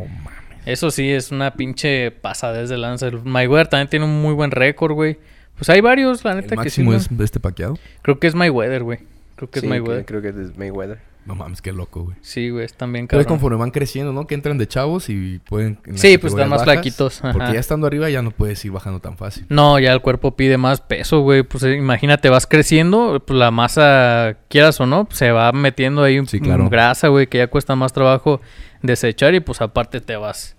Eso 0.66 0.90
sí, 0.90 1.10
es 1.10 1.30
una 1.30 1.54
pinche 1.54 2.10
pasada 2.10 2.60
desde 2.60 2.76
lanza. 2.76 3.08
El 3.08 3.22
Mayweather 3.24 3.68
también 3.68 3.88
tiene 3.88 4.04
un 4.04 4.22
muy 4.22 4.34
buen 4.34 4.50
récord, 4.50 4.92
güey. 4.92 5.18
Pues 5.56 5.68
hay 5.70 5.80
varios, 5.80 6.24
la 6.24 6.32
El 6.32 6.38
neta, 6.38 6.56
que 6.56 6.70
sí. 6.70 6.82
máximo 6.82 6.92
¿no? 6.92 6.96
es 6.96 7.08
de 7.16 7.24
este 7.24 7.40
paqueado. 7.40 7.78
Creo 8.02 8.18
que 8.18 8.26
es 8.26 8.34
Mayweather, 8.34 8.82
güey. 8.82 8.98
Creo 9.36 9.50
que 9.50 9.60
Sí, 9.60 9.66
es 9.66 9.70
Mayweather. 9.70 10.04
creo 10.04 10.22
que 10.22 10.28
es 10.28 10.56
Mayweather. 10.56 10.98
No 11.26 11.34
mames, 11.34 11.62
qué 11.62 11.72
loco, 11.72 12.02
güey. 12.04 12.16
Sí, 12.20 12.50
güey, 12.50 12.66
están 12.66 12.92
bien 12.92 13.06
Pero 13.08 13.20
cabrón. 13.22 13.38
conforme 13.38 13.56
van 13.58 13.70
creciendo, 13.70 14.12
¿no? 14.12 14.26
Que 14.26 14.34
entran 14.34 14.58
de 14.58 14.68
chavos 14.68 15.08
y 15.08 15.38
pueden... 15.48 15.78
en 15.86 15.92
las 15.92 16.00
Sí, 16.02 16.18
pues 16.18 16.34
están 16.34 16.50
categorías 16.50 16.50
más 16.50 16.58
bajas, 16.60 16.74
flaquitos, 16.74 17.24
ajá. 17.24 17.32
Porque 17.32 17.52
ya 17.54 17.60
estando 17.60 17.86
arriba 17.86 18.10
ya 18.10 18.20
no 18.20 18.30
puedes 18.30 18.62
ir 18.66 18.72
bajando 18.72 19.00
tan 19.00 19.16
fácil. 19.16 19.46
No, 19.48 19.78
ya 19.78 19.92
el 19.94 20.02
cuerpo 20.02 20.36
pide 20.36 20.58
más 20.58 20.82
peso, 20.82 21.20
güey. 21.20 21.42
Pues 21.42 21.62
eh, 21.62 21.76
imagínate, 21.76 22.28
vas 22.28 22.46
creciendo, 22.46 23.22
pues 23.26 23.38
la 23.38 23.50
masa, 23.50 24.36
quieras 24.48 24.78
o 24.80 24.86
no, 24.86 25.08
se 25.12 25.30
va 25.30 25.50
metiendo 25.52 26.02
ahí 26.02 26.18
un- 26.18 26.26
Sí, 26.26 26.40
claro. 26.40 26.68
grasa, 26.68 27.08
güey, 27.08 27.26
que 27.26 27.38
ya 27.38 27.46
cuesta 27.46 27.74
más 27.74 27.94
trabajo 27.94 28.42
desechar 28.82 29.34
y 29.34 29.40
pues 29.40 29.62
aparte 29.62 30.02
te 30.02 30.16
vas 30.16 30.56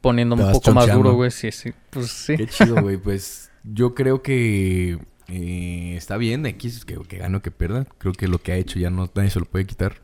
poniendo 0.00 0.36
Te 0.36 0.42
un 0.42 0.46
vas 0.48 0.56
poco 0.58 0.70
más 0.74 0.84
choncheando. 0.84 1.02
duro, 1.02 1.16
güey. 1.16 1.32
Sí, 1.32 1.50
sí, 1.50 1.72
pues 1.90 2.12
sí. 2.12 2.36
Qué 2.36 2.46
chido, 2.46 2.76
güey. 2.80 2.98
Pues 2.98 3.43
yo 3.64 3.94
creo 3.94 4.22
que 4.22 4.98
eh, 5.28 5.94
está 5.96 6.16
bien 6.16 6.46
X, 6.46 6.84
que, 6.84 6.96
que 7.08 7.18
gane 7.18 7.36
o 7.36 7.42
que 7.42 7.50
pierda. 7.50 7.86
Creo 7.98 8.12
que 8.12 8.28
lo 8.28 8.38
que 8.38 8.52
ha 8.52 8.56
hecho 8.56 8.78
ya 8.78 8.90
no 8.90 9.10
nadie 9.14 9.30
se 9.30 9.40
lo 9.40 9.46
puede 9.46 9.66
quitar, 9.66 10.02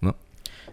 ¿no? 0.00 0.16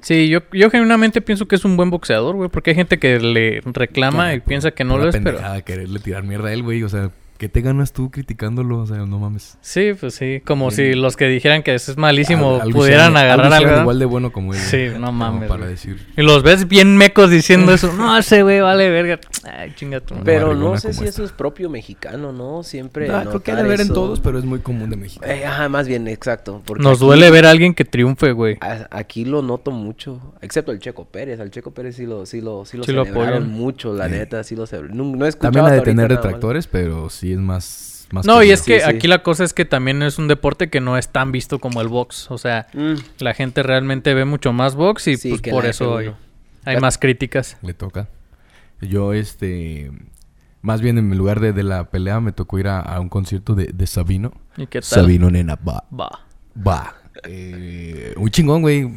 Sí, 0.01 0.27
yo, 0.27 0.39
yo 0.51 0.69
genuinamente 0.69 1.21
pienso 1.21 1.47
que 1.47 1.55
es 1.55 1.63
un 1.63 1.77
buen 1.77 1.89
boxeador, 1.89 2.35
güey, 2.35 2.49
porque 2.49 2.71
hay 2.71 2.75
gente 2.75 2.99
que 2.99 3.19
le 3.19 3.61
reclama 3.65 4.33
y 4.33 4.41
piensa 4.41 4.71
que 4.71 4.83
no 4.83 4.97
lo 4.97 5.09
es, 5.09 5.17
pero... 5.17 5.39
quererle 5.63 5.99
tirar 5.99 6.23
mierda 6.23 6.49
a 6.49 6.53
él, 6.53 6.63
güey. 6.63 6.83
O 6.83 6.89
sea, 6.89 7.11
¿qué 7.37 7.49
te 7.49 7.61
ganas 7.61 7.91
tú 7.93 8.09
criticándolo? 8.11 8.79
O 8.79 8.87
sea, 8.87 8.97
no 8.97 9.19
mames. 9.19 9.57
Sí, 9.61 9.91
pues 9.99 10.15
sí, 10.15 10.41
como 10.45 10.71
Sí. 10.71 10.77
si 10.77 10.93
los 10.93 11.17
que 11.17 11.27
dijeran 11.27 11.61
que 11.63 11.73
eso 11.75 11.91
es 11.91 11.97
malísimo 11.97 12.59
Al- 12.61 12.71
pudieran 12.71 13.15
agarrar 13.17 13.51
algo 13.53 13.69
algo. 13.69 13.81
igual 13.81 13.99
de 13.99 14.05
bueno 14.05 14.31
como 14.31 14.53
él. 14.53 14.59
Sí, 14.59 14.87
no 14.99 15.11
mames, 15.11 15.49
Para 15.49 15.65
decir... 15.65 16.05
Y 16.15 16.21
los 16.21 16.43
ves 16.43 16.67
bien 16.67 16.95
mecos 16.97 17.29
diciendo 17.29 17.73
eso. 17.73 17.91
No, 17.93 18.17
ese 18.17 18.43
güey 18.43 18.61
vale 18.61 18.89
verga. 18.89 19.19
Ay, 19.43 19.73
chinga 19.75 19.99
tu. 19.99 20.15
Pero 20.23 20.55
no 20.55 20.77
sé 20.77 20.93
si 20.93 20.99
esta. 21.03 21.09
eso 21.09 21.23
es 21.25 21.31
propio 21.31 21.69
mexicano, 21.69 22.31
¿no? 22.31 22.63
Siempre 22.63 23.09
Ah, 23.11 23.25
creo 23.27 23.41
que 23.43 23.51
haber 23.51 23.81
en 23.81 23.89
todos, 23.89 24.19
pero 24.21 24.39
es 24.39 24.45
muy 24.45 24.59
común 24.59 24.89
de 24.89 24.95
México. 24.95 25.25
Eh, 25.25 25.45
ajá, 25.45 25.67
más 25.69 25.87
bien, 25.87 26.07
exacto. 26.07 26.61
porque 26.65 26.81
Nos 26.83 26.97
aquí- 26.97 27.05
duele 27.05 27.29
ver 27.31 27.45
a 27.45 27.49
alguien 27.51 27.73
que 27.73 27.83
triunfe, 27.85 28.31
güey. 28.31 28.57
a- 28.61 28.87
Aquí 28.91 29.25
lo 29.25 29.41
noto 29.41 29.71
mucho, 29.71 30.33
excepto 30.41 30.71
el 30.71 30.79
Checo 30.79 31.05
Pérez. 31.05 31.39
Al 31.39 31.51
Checo 31.51 31.71
Pérez 31.71 31.95
sí 31.95 32.05
lo, 32.05 32.25
sí 32.25 32.41
lo, 32.41 32.65
sí 32.65 32.77
lo 32.77 32.83
Sí 32.83 32.91
lo 32.93 33.03
celebraron 33.05 33.43
apoyan. 33.43 33.49
mucho, 33.51 33.93
la 33.93 34.05
Sí. 34.07 34.11
neta, 34.13 34.43
sí 34.43 34.55
lo 34.55 34.65
celebraron. 34.65 34.97
No, 34.97 35.15
no 35.17 35.25
he 35.25 35.29
escuchado 35.29 35.51
También 35.53 35.65
ha 35.73 35.75
de 35.75 35.81
tener 35.81 36.07
detractores, 36.09 36.67
pero 36.67 37.09
sí 37.09 37.22
es 37.31 37.39
más 37.39 38.07
más 38.11 38.25
No, 38.27 38.43
y 38.43 38.51
es 38.51 38.61
que 38.61 38.79
Sí, 38.79 38.85
sí. 38.85 38.89
aquí 38.95 39.07
la 39.07 39.23
cosa 39.23 39.43
es 39.43 39.53
que 39.53 39.65
también 39.65 40.03
es 40.03 40.19
un 40.19 40.27
deporte 40.27 40.69
que 40.69 40.79
no 40.81 40.97
es 40.97 41.07
tan 41.09 41.31
visto 41.31 41.57
como 41.59 41.81
el 41.81 41.87
box. 41.87 42.29
O 42.29 42.37
sea, 42.37 42.67
Mm, 42.73 42.93
la 43.19 43.33
gente 43.33 43.63
realmente 43.63 44.13
ve 44.13 44.25
mucho 44.25 44.53
más 44.53 44.75
box 44.75 45.07
y 45.07 45.17
Sí, 45.17 45.29
pues 45.29 45.41
que 45.41 45.49
por 45.51 45.65
eso 45.65 45.97
hay, 45.97 46.07
F1. 46.07 46.15
hay 46.65 46.77
más 46.79 46.97
críticas. 46.99 47.57
Le 47.63 47.73
toca. 47.73 48.09
Yo, 48.81 49.13
este... 49.13 49.91
Más 50.61 50.79
bien 50.81 50.97
en 50.97 51.17
lugar 51.17 51.39
de, 51.39 51.51
de 51.53 51.63
la 51.63 51.89
pelea 51.89 52.19
me 52.21 52.31
tocó 52.31 52.57
ir 52.59 52.67
a, 52.67 52.79
a 52.79 52.99
un 52.99 53.09
concierto 53.09 53.53
de, 53.55 53.65
de 53.73 53.87
Sabino. 53.87 54.31
¿Y 54.57 54.67
qué 54.67 54.79
tal? 54.79 54.83
Sabino 54.83 55.29
Nena, 55.29 55.55
va. 55.57 55.83
Va. 55.91 56.21
Va. 56.65 56.95
Eh, 57.25 58.13
un 58.17 58.29
chingón, 58.29 58.61
güey. 58.61 58.89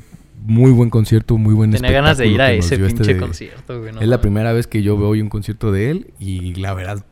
Muy 0.44 0.70
buen 0.70 0.90
concierto, 0.90 1.36
muy 1.38 1.54
buen 1.54 1.72
Tenía 1.72 1.90
ganas 1.90 2.18
de 2.18 2.26
ir 2.28 2.40
a 2.40 2.52
ese 2.52 2.74
este 2.76 2.86
pinche 2.86 3.14
de- 3.14 3.20
concierto, 3.20 3.80
güey. 3.80 3.92
no 3.92 4.00
es 4.00 4.06
la 4.06 4.20
primera 4.20 4.52
vez 4.52 4.66
que 4.68 4.80
yo 4.82 4.96
veo 4.96 5.08
hoy 5.08 5.20
un 5.22 5.28
concierto 5.28 5.72
de 5.72 5.90
él 5.90 6.12
y 6.20 6.54
la 6.54 6.72
verdad 6.74 7.04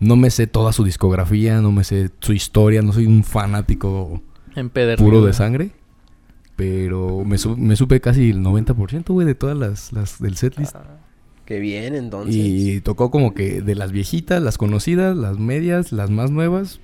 no 0.00 0.16
me 0.16 0.30
sé 0.30 0.46
toda 0.46 0.72
su 0.72 0.84
discografía, 0.84 1.60
no 1.60 1.72
me 1.72 1.84
sé 1.84 2.10
su 2.20 2.32
historia, 2.32 2.82
no 2.82 2.92
soy 2.92 3.06
un 3.06 3.24
fanático 3.24 4.22
puro 5.04 5.18
de 5.26 5.32
sangre, 5.32 5.70
pero 6.56 7.24
me, 7.24 7.38
su- 7.38 7.56
me 7.56 7.76
supe 7.76 8.00
casi 8.00 8.30
el 8.30 8.40
90% 8.42 9.06
güey 9.12 9.26
de 9.26 9.34
todas 9.34 9.56
las, 9.56 9.92
las 9.92 10.20
del 10.20 10.36
setlist. 10.36 10.76
ah, 10.76 10.98
qué 11.44 11.58
bien, 11.58 11.94
entonces. 11.94 12.34
Y 12.36 12.80
tocó 12.80 13.10
como 13.10 13.34
que 13.34 13.60
de 13.62 13.74
las 13.74 13.92
viejitas, 13.92 14.42
las 14.42 14.58
conocidas, 14.58 15.16
las 15.16 15.38
medias, 15.38 15.92
las 15.92 16.10
más 16.10 16.30
nuevas. 16.30 16.80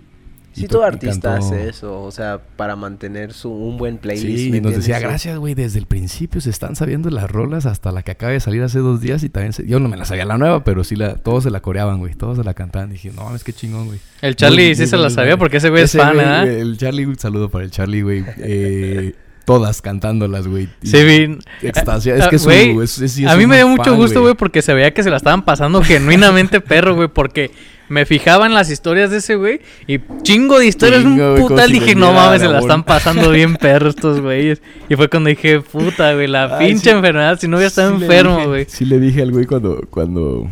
Sí, 0.52 0.64
Y 0.64 0.66
todo 0.66 0.80
to- 0.80 0.87
y 0.87 0.88
artista 0.88 1.30
cantó- 1.35 1.47
hace 1.47 1.69
eso, 1.69 2.02
o 2.02 2.11
sea, 2.11 2.40
para 2.57 2.75
mantener 2.75 3.33
su, 3.33 3.50
un 3.50 3.78
buen 3.78 3.99
playlist. 3.99 4.26
Sí, 4.42 4.50
¿me 4.50 4.57
y 4.57 4.61
nos 4.61 4.75
decía, 4.75 4.99
gracias, 4.99 5.38
güey, 5.38 5.54
desde 5.54 5.78
el 5.78 5.87
principio 5.87 6.40
se 6.40 6.50
están 6.50 6.75
sabiendo 6.75 7.09
las 7.11 7.30
rolas 7.30 7.66
hasta 7.66 7.92
la 7.92 8.02
que 8.02 8.11
acaba 8.11 8.33
de 8.33 8.40
salir 8.40 8.61
hace 8.62 8.80
dos 8.80 9.00
días 9.00 9.23
y 9.23 9.28
también 9.28 9.52
se- 9.52 9.64
yo 9.66 9.78
no 9.78 9.88
me 9.88 9.97
la 9.97 10.04
sabía 10.04 10.25
la 10.25 10.38
nueva, 10.38 10.64
pero 10.64 10.83
sí 10.83 10.97
la, 10.97 11.14
todos 11.14 11.45
se 11.45 11.50
la 11.50 11.61
coreaban, 11.61 11.99
güey, 12.00 12.14
todos 12.14 12.37
se 12.37 12.42
la 12.45 12.54
cantaban. 12.54 12.90
Dije, 12.90 13.12
no 13.14 13.25
mames, 13.25 13.45
qué 13.45 13.52
chingón, 13.52 13.87
güey. 13.87 14.00
El 14.23 14.35
Charlie 14.35 14.66
Muy- 14.66 14.75
sí 14.75 14.80
muy 14.83 14.88
se 14.88 14.97
la 14.97 15.11
sabía 15.11 15.37
porque 15.37 15.59
ese 15.59 15.71
güey 15.71 15.85
es 15.85 15.92
fan, 15.92 16.16
¿verdad? 16.16 16.45
güey, 16.45 16.61
El 16.61 16.76
Charlie, 16.78 17.07
un 17.07 17.19
saludo 17.19 17.49
para 17.49 17.64
el 17.64 17.71
Charlie, 17.71 18.02
güey. 18.02 18.25
Eh, 18.38 19.14
todas 19.45 19.80
cantándolas, 19.83 20.47
güey. 20.49 20.69
Y 20.83 20.87
Sí, 20.88 21.02
vi. 21.04 21.38
extasia- 21.62 22.16
Es 22.16 22.26
que 22.28 22.37
es, 22.37 22.45
güey, 22.45 22.75
su- 22.75 22.83
es- 22.83 22.99
es- 23.00 23.12
sí 23.12 23.25
es 23.25 23.30
a 23.30 23.37
mí 23.37 23.47
me 23.47 23.57
dio 23.57 23.69
mucho 23.69 23.85
fan, 23.85 23.97
gusto, 23.97 24.21
güey, 24.21 24.35
porque 24.35 24.62
se 24.62 24.75
veía 24.75 24.92
que 24.92 25.02
se 25.02 25.11
la 25.11 25.16
estaban 25.16 25.45
pasando 25.45 25.83
genuinamente 25.83 26.61
perro, 26.61 26.95
güey, 26.97 27.09
porque 27.09 27.50
me 27.90 28.06
fijaba 28.06 28.47
en 28.47 28.54
las 28.54 28.70
historias 28.70 29.11
de 29.11 29.18
ese 29.18 29.35
güey 29.37 29.61
y 29.87 29.99
chingo 30.23 30.59
de 30.59 30.66
historias, 30.66 31.02
Chingo, 31.02 31.11
un 31.12 31.18
güey, 31.32 31.42
como 31.42 31.49
putal, 31.49 31.66
si 31.68 31.73
dije, 31.80 31.94
no 31.94 32.12
mames, 32.12 32.38
se 32.40 32.44
la 32.47 32.52
Aragón". 32.52 32.70
están 32.70 32.85
pasando 32.85 33.30
bien 33.32 33.56
perro 33.56 33.90
estos 33.90 34.20
güeyes. 34.20 34.62
Y 34.88 34.97
fue 34.97 35.09
cuando 35.11 35.28
dije, 35.28 35.61
puta, 35.61 36.14
güey, 36.14 36.26
la 36.28 36.56
Ay, 36.56 36.68
pinche 36.68 36.90
sí. 36.90 36.97
enfermedad, 36.97 37.38
si 37.38 37.49
no 37.49 37.56
hubiera 37.59 37.68
estado 37.68 37.92
Sí 37.92 37.99
le 37.99 38.04
enfermo, 38.06 38.37
dije- 38.37 38.47
güey. 38.49 38.64
Sí 38.68 38.85
le 38.87 38.99
dije 38.99 39.23
al 39.23 39.32
güey 39.32 39.44
cuando, 39.44 39.80
cuando, 39.90 40.49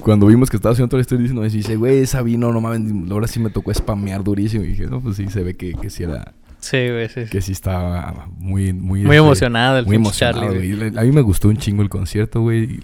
cuando 0.00 0.26
vimos 0.26 0.50
que 0.50 0.56
estaba 0.56 0.72
haciendo 0.72 0.90
todo 0.90 1.00
esto, 1.00 1.16
dice, 1.16 1.32
no, 1.32 1.42
dice, 1.42 1.76
güey, 1.76 1.98
esa 2.00 2.20
vino, 2.22 2.52
no 2.52 2.60
mames, 2.60 2.92
ahora 3.10 3.26
sí 3.28 3.38
me 3.40 3.48
tocó 3.50 3.72
spamear 3.72 4.22
durísimo. 4.24 4.64
Y 4.64 4.68
dije, 4.68 4.86
no, 4.86 5.00
pues 5.00 5.16
sí, 5.16 5.28
se 5.30 5.42
ve 5.42 5.54
que, 5.56 5.72
que 5.74 5.88
sí 5.88 6.02
era, 6.02 6.34
Sí, 6.58 6.76
güey, 6.90 7.08
sí. 7.08 7.24
sí. 7.24 7.30
que 7.30 7.40
sí 7.40 7.52
estaba 7.52 8.26
muy, 8.38 8.72
muy... 8.72 9.00
Muy 9.02 9.16
este, 9.16 9.16
emocionado 9.16 9.78
el 9.78 9.86
Muy 9.86 9.96
pinche 9.96 10.08
emocionado, 10.24 10.52
Charlie, 10.52 10.74
güey. 10.76 10.98
A 10.98 11.02
mí 11.02 11.12
me 11.12 11.20
gustó 11.22 11.48
un 11.48 11.56
chingo 11.56 11.82
el 11.82 11.88
concierto, 11.88 12.40
güey. 12.40 12.64
y 12.64 12.80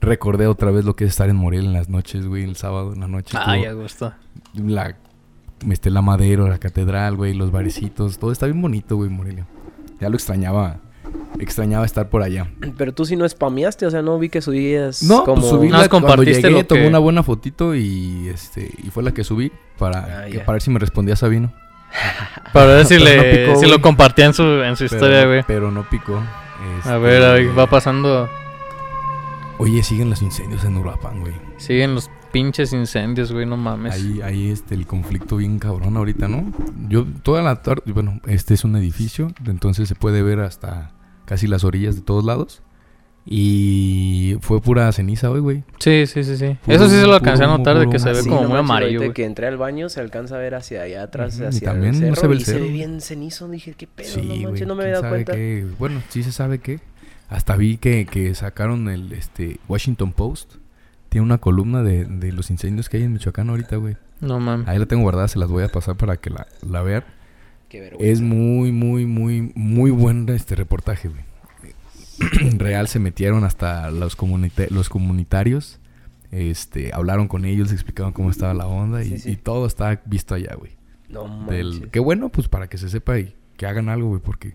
Recordé 0.00 0.46
otra 0.46 0.70
vez 0.70 0.84
lo 0.84 0.96
que 0.96 1.04
es 1.04 1.10
estar 1.10 1.28
en 1.28 1.36
Morelia 1.36 1.66
en 1.68 1.74
las 1.74 1.88
noches, 1.88 2.26
güey, 2.26 2.44
el 2.44 2.56
sábado 2.56 2.92
en 2.94 3.00
la 3.00 3.08
noche. 3.08 3.36
Ay, 3.38 3.62
Estuvo- 3.64 3.78
a 3.80 3.82
gusto. 3.82 4.12
la 4.54 4.96
este, 5.70 5.90
la 5.90 6.00
madero, 6.00 6.48
la 6.48 6.56
catedral, 6.58 7.16
güey, 7.16 7.34
los 7.34 7.50
barecitos, 7.52 8.18
todo 8.18 8.32
está 8.32 8.46
bien 8.46 8.62
bonito, 8.62 8.96
güey, 8.96 9.10
Morelia. 9.10 9.46
Ya 10.00 10.08
lo 10.08 10.14
extrañaba, 10.16 10.78
extrañaba 11.38 11.84
estar 11.84 12.08
por 12.08 12.22
allá. 12.22 12.48
Pero 12.78 12.94
tú 12.94 13.04
sí 13.04 13.14
no 13.14 13.28
spameaste, 13.28 13.84
o 13.84 13.90
sea, 13.90 14.00
no 14.00 14.18
vi 14.18 14.30
que 14.30 14.40
subías 14.40 15.02
No, 15.02 15.22
como... 15.24 15.42
pues 15.42 15.50
subí 15.50 15.66
Nada 15.66 15.78
más 15.80 15.82
la, 15.84 15.88
cuando 15.90 16.08
compartiste 16.08 16.42
llegué, 16.48 16.60
lo 16.62 16.66
tomé 16.66 16.80
que- 16.80 16.88
una 16.88 16.98
buena 16.98 17.22
fotito 17.22 17.74
y 17.74 18.28
este 18.28 18.70
y 18.82 18.88
fue 18.88 19.02
la 19.02 19.12
que 19.12 19.22
subí 19.22 19.52
para, 19.78 20.22
Ah, 20.24 20.30
que- 20.30 20.38
para 20.38 20.52
ver 20.52 20.62
si 20.62 20.70
me 20.70 20.78
respondía 20.78 21.14
Sabino. 21.16 21.52
Para 22.54 22.66
ver 22.76 22.86
si, 22.86 22.96
no 22.98 23.04
le, 23.04 23.46
picó, 23.46 23.58
si 23.60 23.66
lo 23.68 23.82
compartía 23.82 24.24
en 24.26 24.32
su, 24.32 24.44
en 24.44 24.76
su 24.76 24.84
historia, 24.84 25.26
güey. 25.26 25.42
pero 25.46 25.70
no 25.72 25.82
picó. 25.90 26.22
A 26.84 26.96
ver, 26.98 27.22
ahí 27.22 27.42
Este, 27.46 27.54
va 27.56 27.66
pasando. 27.68 28.28
Oye, 29.60 29.82
siguen 29.82 30.10
los 30.10 30.22
incendios 30.22 30.64
en 30.64 30.76
Uruapan, 30.76 31.20
güey. 31.20 31.34
Siguen 31.58 31.94
los 31.94 32.10
pinches 32.32 32.72
incendios, 32.72 33.30
güey, 33.32 33.44
no 33.46 33.56
mames. 33.56 33.94
Ahí, 33.94 34.20
ahí 34.22 34.48
este, 34.50 34.74
el 34.74 34.86
conflicto 34.86 35.36
bien 35.36 35.58
cabrón 35.58 35.96
ahorita, 35.96 36.28
¿no? 36.28 36.50
Yo 36.88 37.04
toda 37.22 37.42
la 37.42 37.62
tarde, 37.62 37.92
bueno, 37.92 38.20
este 38.26 38.54
es 38.54 38.64
un 38.64 38.76
edificio, 38.76 39.32
entonces 39.46 39.88
se 39.88 39.94
puede 39.94 40.22
ver 40.22 40.40
hasta 40.40 40.92
casi 41.26 41.46
las 41.46 41.64
orillas 41.64 41.94
de 41.96 42.02
todos 42.02 42.24
lados. 42.24 42.62
Y 43.26 44.36
fue 44.40 44.60
pura 44.62 44.90
ceniza 44.92 45.30
hoy, 45.30 45.40
güey. 45.40 45.64
Sí, 45.78 46.06
sí, 46.06 46.24
sí, 46.24 46.36
sí. 46.38 46.56
Puro 46.64 46.76
Eso 46.76 46.88
sí 46.88 46.96
se 46.98 47.06
lo 47.06 47.14
alcancé 47.14 47.44
a 47.44 47.48
notar 47.48 47.78
de 47.78 47.88
que 47.88 47.98
se 47.98 48.08
ve. 48.10 48.22
Sí, 48.22 48.28
como 48.28 48.42
no 48.42 48.48
muy 48.48 48.56
manches, 48.56 48.70
amarillo, 48.70 48.98
güey. 49.00 49.12
que 49.12 49.24
entré 49.24 49.46
al 49.46 49.58
baño 49.58 49.88
se 49.90 50.00
alcanza 50.00 50.36
a 50.36 50.38
ver 50.38 50.54
hacia 50.54 50.82
allá 50.82 51.02
atrás, 51.02 51.34
Ujú, 51.34 51.44
y 51.44 51.46
hacia 51.46 51.68
también 51.72 51.94
el 51.96 52.10
no 52.10 52.16
cerro, 52.16 52.20
se 52.22 52.26
ve 52.28 52.34
el 52.34 52.40
y 52.40 52.44
se 52.44 52.58
ve 52.60 52.68
bien 52.70 53.00
cenizo. 53.02 53.46
Dije, 53.48 53.74
qué 53.74 53.86
pedo, 53.86 54.08
Sí, 54.08 54.22
no 54.22 54.26
güey. 54.26 54.42
no 54.42 54.50
me 54.50 54.56
¿quién 54.56 54.70
había 54.80 54.92
dado 54.94 55.08
cuenta. 55.10 55.32
qué? 55.34 55.66
Bueno, 55.78 56.02
sí 56.08 56.22
se 56.22 56.32
sabe 56.32 56.58
que. 56.60 56.80
Hasta 57.30 57.56
vi 57.56 57.78
que, 57.78 58.04
que 58.06 58.34
sacaron 58.34 58.88
el 58.90 59.12
este 59.12 59.58
Washington 59.68 60.12
Post. 60.12 60.56
Tiene 61.08 61.24
una 61.24 61.38
columna 61.38 61.82
de, 61.82 62.04
de 62.04 62.32
los 62.32 62.50
incendios 62.50 62.88
que 62.88 62.98
hay 62.98 63.04
en 63.04 63.12
Michoacán 63.14 63.48
ahorita, 63.48 63.76
güey. 63.76 63.96
No 64.20 64.38
mames. 64.38 64.68
Ahí 64.68 64.78
la 64.78 64.86
tengo 64.86 65.02
guardada, 65.02 65.26
se 65.28 65.38
las 65.38 65.48
voy 65.48 65.62
a 65.64 65.68
pasar 65.68 65.96
para 65.96 66.16
que 66.18 66.28
la, 66.30 66.46
la 66.68 66.82
vean. 66.82 67.04
Qué 67.68 67.80
vergüenza. 67.80 68.12
Es 68.12 68.20
muy, 68.20 68.70
muy, 68.72 69.06
muy, 69.06 69.52
muy 69.54 69.90
buen 69.90 70.28
este 70.28 70.54
reportaje, 70.56 71.08
güey. 71.08 71.22
Real 72.58 72.86
se 72.88 72.98
metieron 72.98 73.44
hasta 73.44 73.90
los, 73.90 74.16
comunita- 74.16 74.66
los 74.70 74.88
comunitarios. 74.88 75.78
Este, 76.30 76.90
hablaron 76.94 77.26
con 77.28 77.44
ellos, 77.44 77.72
explicaron 77.72 78.12
cómo 78.12 78.30
estaba 78.30 78.54
la 78.54 78.66
onda 78.66 79.02
y, 79.02 79.08
Sí, 79.10 79.18
sí. 79.18 79.30
y 79.30 79.36
todo 79.36 79.66
está 79.66 80.00
visto 80.04 80.34
allá, 80.34 80.54
güey. 80.54 80.72
No 81.08 81.46
Del, 81.46 81.88
qué 81.90 81.98
bueno, 81.98 82.28
pues 82.28 82.46
para 82.48 82.68
que 82.68 82.78
se 82.78 82.88
sepa 82.88 83.18
y 83.18 83.34
que 83.56 83.66
hagan 83.66 83.88
algo, 83.88 84.08
güey, 84.10 84.20
porque 84.20 84.54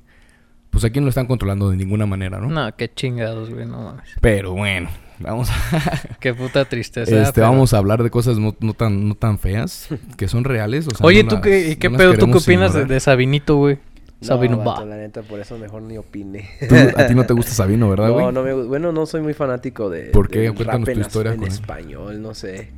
pues 0.76 0.86
aquí 0.86 1.00
no 1.00 1.06
lo 1.06 1.10
están 1.10 1.26
controlando 1.28 1.70
de 1.70 1.78
ninguna 1.78 2.06
manera, 2.06 2.40
¿no? 2.40 2.50
No, 2.50 2.76
qué 2.76 2.92
chingados, 2.94 3.50
güey, 3.50 3.66
no 3.66 3.82
mames. 3.82 4.04
Pero 4.20 4.52
bueno, 4.52 4.90
vamos 5.20 5.50
a, 5.50 6.02
Qué 6.20 6.34
puta 6.34 6.66
tristeza. 6.66 7.20
este, 7.22 7.34
pero- 7.36 7.48
vamos 7.48 7.74
a 7.74 7.78
hablar 7.78 8.04
de 8.04 8.10
cosas 8.10 8.38
no, 8.38 8.54
no 8.60 8.74
tan, 8.74 9.08
no 9.08 9.16
tan 9.16 9.40
feas, 9.40 9.88
que 10.18 10.28
son 10.28 10.44
reales. 10.44 10.88
o 10.88 10.92
sea, 10.96 11.06
Oye, 11.08 11.24
no 11.24 11.30
¿tú 11.30 11.36
las- 11.36 11.44
qué, 11.44 11.72
y 11.72 11.76
qué 11.78 11.90
no 11.90 11.98
pedo? 11.98 12.14
¿Tú 12.18 12.30
qué 12.30 12.38
opinas 12.40 12.88
de, 12.88 13.00
Sabinito, 13.00 13.56
güey? 13.56 13.78
Sabino, 14.22 14.58
no, 14.58 14.64
vato, 14.64 14.86
la 14.86 14.96
neta, 14.96 15.22
por 15.22 15.40
eso 15.40 15.58
mejor 15.58 15.82
ni 15.84 15.98
opine. 15.98 16.50
Tú- 16.68 16.76
a 16.98 17.06
ti 17.08 17.14
no 17.16 17.26
te 17.26 17.34
gusta 17.34 17.52
Sabino, 17.52 17.90
¿verdad, 17.90 18.10
güey? 18.12 18.26
No, 18.26 18.32
no 18.32 18.44
me 18.44 18.54
gu- 18.54 18.68
Bueno, 18.68 18.92
no 18.92 19.06
soy 19.06 19.22
muy 19.22 19.34
fanático 19.34 19.90
de. 19.90 20.06
¿Por 20.06 20.30
qué? 20.30 20.52
Cuéntanos 20.52 20.90
tu 20.90 21.00
historia 21.00 21.32
en 21.34 21.38
con 21.40 21.48
él. 21.48 21.54
español, 21.54 22.22
no 22.22 22.34
sé. 22.34 22.70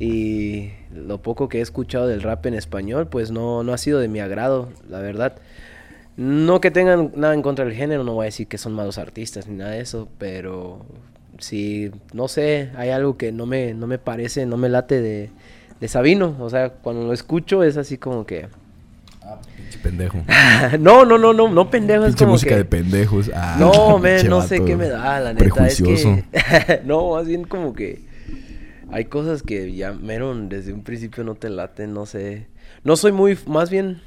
Y 0.00 0.70
lo 0.92 1.22
poco 1.22 1.48
que 1.48 1.58
he 1.58 1.60
escuchado 1.62 2.06
del 2.08 2.22
rap 2.22 2.44
en 2.46 2.54
español, 2.54 3.06
pues 3.08 3.30
no, 3.30 3.62
no 3.62 3.72
ha 3.72 3.78
sido 3.78 4.00
de 4.00 4.08
mi 4.08 4.20
agrado, 4.20 4.68
la 4.88 4.98
verdad. 5.00 5.36
No 6.16 6.60
que 6.60 6.70
tengan 6.70 7.12
nada 7.16 7.34
en 7.34 7.42
contra 7.42 7.64
del 7.64 7.74
género, 7.74 8.04
no 8.04 8.14
voy 8.14 8.24
a 8.24 8.26
decir 8.26 8.46
que 8.46 8.58
son 8.58 8.72
malos 8.72 8.98
artistas 8.98 9.48
ni 9.48 9.56
nada 9.56 9.72
de 9.72 9.80
eso, 9.80 10.08
pero 10.18 10.84
sí, 11.38 11.90
no 12.12 12.28
sé, 12.28 12.70
hay 12.76 12.90
algo 12.90 13.16
que 13.16 13.32
no 13.32 13.46
me, 13.46 13.74
no 13.74 13.86
me 13.86 13.98
parece, 13.98 14.46
no 14.46 14.56
me 14.56 14.68
late 14.68 15.00
de, 15.00 15.30
de 15.80 15.88
Sabino. 15.88 16.36
O 16.40 16.50
sea, 16.50 16.70
cuando 16.70 17.06
lo 17.06 17.12
escucho 17.12 17.62
es 17.62 17.76
así 17.76 17.98
como 17.98 18.26
que. 18.26 18.48
Pinche 19.56 19.78
pendejo. 19.78 20.18
no, 20.78 21.04
no, 21.04 21.18
no, 21.18 21.32
no, 21.32 21.48
no 21.48 21.70
pendejo, 21.70 22.06
es 22.06 22.16
como 22.16 22.32
música 22.32 22.50
que... 22.50 22.56
de 22.58 22.64
pendejos. 22.64 23.30
Ah, 23.34 23.56
No, 23.58 23.98
men, 24.02 24.28
no 24.28 24.42
sé 24.42 24.64
qué 24.64 24.76
me 24.76 24.88
da, 24.88 25.20
la 25.20 25.32
neta. 25.32 25.66
Es 25.66 25.82
que. 25.82 26.24
no, 26.84 27.12
más 27.12 27.26
bien 27.26 27.44
como 27.44 27.74
que. 27.74 28.04
Hay 28.90 29.06
cosas 29.06 29.42
que 29.42 29.74
ya 29.74 29.92
mero 29.92 30.34
desde 30.34 30.72
un 30.72 30.84
principio 30.84 31.24
no 31.24 31.34
te 31.34 31.50
laten, 31.50 31.94
no 31.94 32.06
sé. 32.06 32.46
No 32.84 32.96
soy 32.96 33.12
muy. 33.12 33.36
Más 33.46 33.70
bien. 33.70 34.00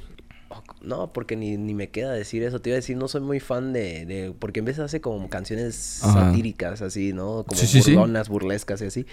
No, 0.82 1.12
porque 1.12 1.36
ni, 1.36 1.56
ni 1.56 1.74
me 1.74 1.88
queda 1.90 2.12
decir 2.12 2.42
eso. 2.42 2.60
Te 2.60 2.70
iba 2.70 2.74
a 2.74 2.80
decir, 2.80 2.96
no 2.96 3.08
soy 3.08 3.20
muy 3.20 3.40
fan 3.40 3.72
de. 3.72 4.04
de 4.06 4.32
porque 4.38 4.60
en 4.60 4.66
vez 4.66 4.78
hace 4.78 5.00
como 5.00 5.28
canciones 5.28 6.00
Ajá. 6.02 6.26
satíricas, 6.26 6.82
así, 6.82 7.12
¿no? 7.12 7.44
Como 7.46 7.60
Sí, 7.60 7.66
sí, 7.66 7.82
sí. 7.82 7.92
burlonas, 7.92 8.28
burlescas 8.28 8.80
y 8.82 8.84
así. 8.86 9.06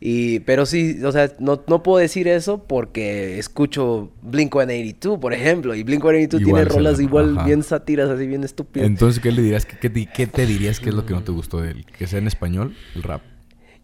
Y, 0.00 0.38
pero 0.40 0.64
sí, 0.64 1.02
o 1.04 1.10
sea, 1.10 1.32
no, 1.40 1.64
no 1.66 1.82
puedo 1.82 1.98
decir 1.98 2.28
eso 2.28 2.62
porque 2.68 3.38
escucho 3.40 4.12
Blink-182, 4.24 5.18
por 5.18 5.32
ejemplo. 5.32 5.74
Y 5.74 5.82
Blink-182 5.82 6.28
tiene 6.28 6.42
Igual 6.46 6.68
se 6.70 6.74
rolas 6.76 6.98
la- 6.98 7.02
igual 7.02 7.32
ajá. 7.36 7.46
bien 7.46 7.62
sátiras, 7.64 8.08
así 8.08 8.26
bien 8.28 8.44
estúpidas. 8.44 8.86
Entonces, 8.86 9.20
¿qué 9.20 9.32
le 9.32 9.42
dirías? 9.42 9.66
¿Qué, 9.66 9.76
qué, 9.90 10.06
qué 10.06 10.26
te 10.28 10.46
dirías 10.46 10.78
que 10.78 10.90
es 10.90 10.94
lo 10.94 11.04
que 11.04 11.14
no 11.14 11.24
te 11.24 11.32
gustó 11.32 11.60
de 11.60 11.72
él? 11.72 11.86
¿Que 11.86 12.06
sea 12.06 12.20
en 12.20 12.28
español? 12.28 12.76
El 12.94 13.02
rap. 13.02 13.22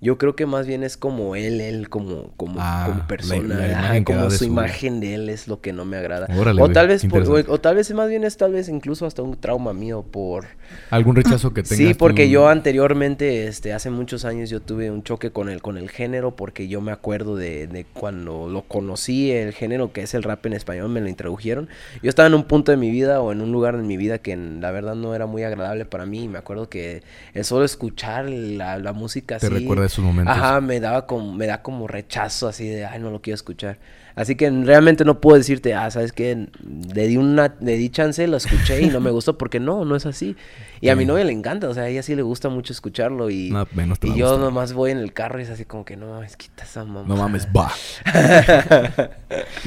Yo 0.04 0.18
creo 0.18 0.36
que 0.36 0.46
más 0.46 0.66
bien 0.66 0.84
es 0.84 0.96
como 0.96 1.34
él, 1.34 1.60
él 1.60 1.88
como, 1.88 2.30
como, 2.36 2.56
Ah, 2.60 2.84
como 2.86 3.06
persona, 3.08 3.56
la 3.56 3.68
imagen 3.72 4.04
como 4.04 4.30
su 4.30 4.38
su- 4.38 4.44
imagen 4.44 5.00
de 5.00 5.14
él 5.14 5.28
es 5.30 5.48
lo 5.48 5.60
que 5.60 5.72
no 5.72 5.84
me 5.84 5.96
agrada. 5.96 6.28
Órale, 6.38 6.62
o 6.62 6.68
tal 6.70 6.88
vez 6.88 7.04
por- 7.06 7.22
o, 7.48 7.60
tal 7.60 7.76
vez 7.76 7.92
más 7.94 8.08
bien 8.08 8.22
es 8.24 8.36
tal 8.36 8.52
vez 8.52 8.68
incluso 8.68 9.06
hasta 9.06 9.22
un 9.22 9.36
trauma 9.36 9.72
mío 9.72 10.04
por 10.08 10.46
¿Algún 10.90 11.16
rechazo 11.16 11.52
que 11.54 11.62
tengas? 11.68 11.76
Sí, 11.78 11.94
porque 11.94 12.24
tú? 12.26 12.30
yo 12.32 12.48
anteriormente, 12.48 13.46
este, 13.46 13.72
hace 13.72 13.90
muchos 13.90 14.24
años 14.24 14.50
yo 14.50 14.60
tuve 14.60 14.90
un 14.90 15.02
choque 15.02 15.30
con 15.30 15.48
el, 15.48 15.62
con 15.62 15.78
el 15.78 15.90
género, 15.90 16.36
porque 16.36 16.68
yo 16.68 16.80
me 16.80 16.92
acuerdo 16.92 17.36
de, 17.36 17.66
de 17.66 17.84
cuando 17.84 18.48
lo 18.48 18.62
conocí, 18.62 19.30
el 19.32 19.52
género 19.52 19.92
que 19.92 20.02
es 20.02 20.14
el 20.14 20.22
rap 20.22 20.44
en 20.46 20.52
español, 20.54 20.88
me 20.90 21.00
lo 21.00 21.08
introdujeron. 21.08 21.68
Yo 22.02 22.08
estaba 22.08 22.26
en 22.26 22.34
un 22.34 22.44
punto 22.44 22.72
de 22.72 22.76
mi 22.78 22.90
vida 22.90 23.20
o 23.20 23.32
en 23.32 23.40
un 23.40 23.52
lugar 23.52 23.74
en 23.74 23.86
mi 23.86 23.96
vida 23.96 24.18
que 24.18 24.36
la 24.36 24.70
verdad 24.70 24.94
no 24.94 25.14
era 25.14 25.26
muy 25.26 25.42
agradable 25.44 25.84
para 25.84 26.06
mí. 26.06 26.24
Y 26.24 26.28
me 26.28 26.38
acuerdo 26.38 26.68
que 26.68 27.02
el 27.32 27.44
solo 27.44 27.64
escuchar 27.64 28.28
la, 28.28 28.78
la 28.78 28.92
música 28.92 29.38
Te 29.38 29.46
así. 29.46 29.54
recuerda 29.54 29.88
momentos. 30.02 30.34
Ajá, 30.34 30.60
me 30.60 30.80
daba 30.80 31.06
como, 31.06 31.32
me 31.34 31.46
da 31.46 31.62
como 31.62 31.86
rechazo 31.86 32.48
así 32.48 32.66
de, 32.66 32.86
ay, 32.86 33.00
no 33.00 33.10
lo 33.10 33.20
quiero 33.20 33.34
escuchar. 33.34 33.78
Así 34.16 34.36
que 34.36 34.48
realmente 34.48 35.04
no 35.04 35.20
puedo 35.20 35.36
decirte, 35.36 35.74
ah, 35.74 35.90
¿sabes 35.90 36.12
qué? 36.12 36.46
Le 36.94 37.08
di 37.08 37.16
una, 37.16 37.56
le 37.60 37.76
di 37.76 37.90
chance, 37.90 38.24
lo 38.28 38.36
escuché 38.36 38.80
y 38.80 38.86
no 38.86 39.00
me 39.00 39.10
gustó 39.10 39.36
porque 39.36 39.58
no, 39.58 39.84
no 39.84 39.96
es 39.96 40.06
así. 40.06 40.36
Y 40.80 40.88
a 40.88 40.94
mi 40.94 41.04
novia 41.04 41.24
le 41.24 41.32
encanta, 41.32 41.68
o 41.68 41.74
sea, 41.74 41.84
a 41.84 41.88
ella 41.88 42.02
sí 42.02 42.14
le 42.14 42.22
gusta 42.22 42.48
mucho 42.48 42.72
escucharlo 42.72 43.28
y, 43.28 43.50
No, 43.50 43.66
menos 43.74 43.98
y 44.02 44.14
yo 44.14 44.38
nomás 44.38 44.72
voy 44.72 44.92
en 44.92 44.98
el 44.98 45.12
carro 45.12 45.40
y 45.40 45.42
es 45.42 45.50
así 45.50 45.64
como 45.64 45.84
que, 45.84 45.96
no 45.96 46.10
mames, 46.10 46.36
quita 46.36 46.62
esa 46.62 46.84
mamá. 46.84 47.08
No 47.08 47.16
mames, 47.16 47.48
va. 47.48 47.72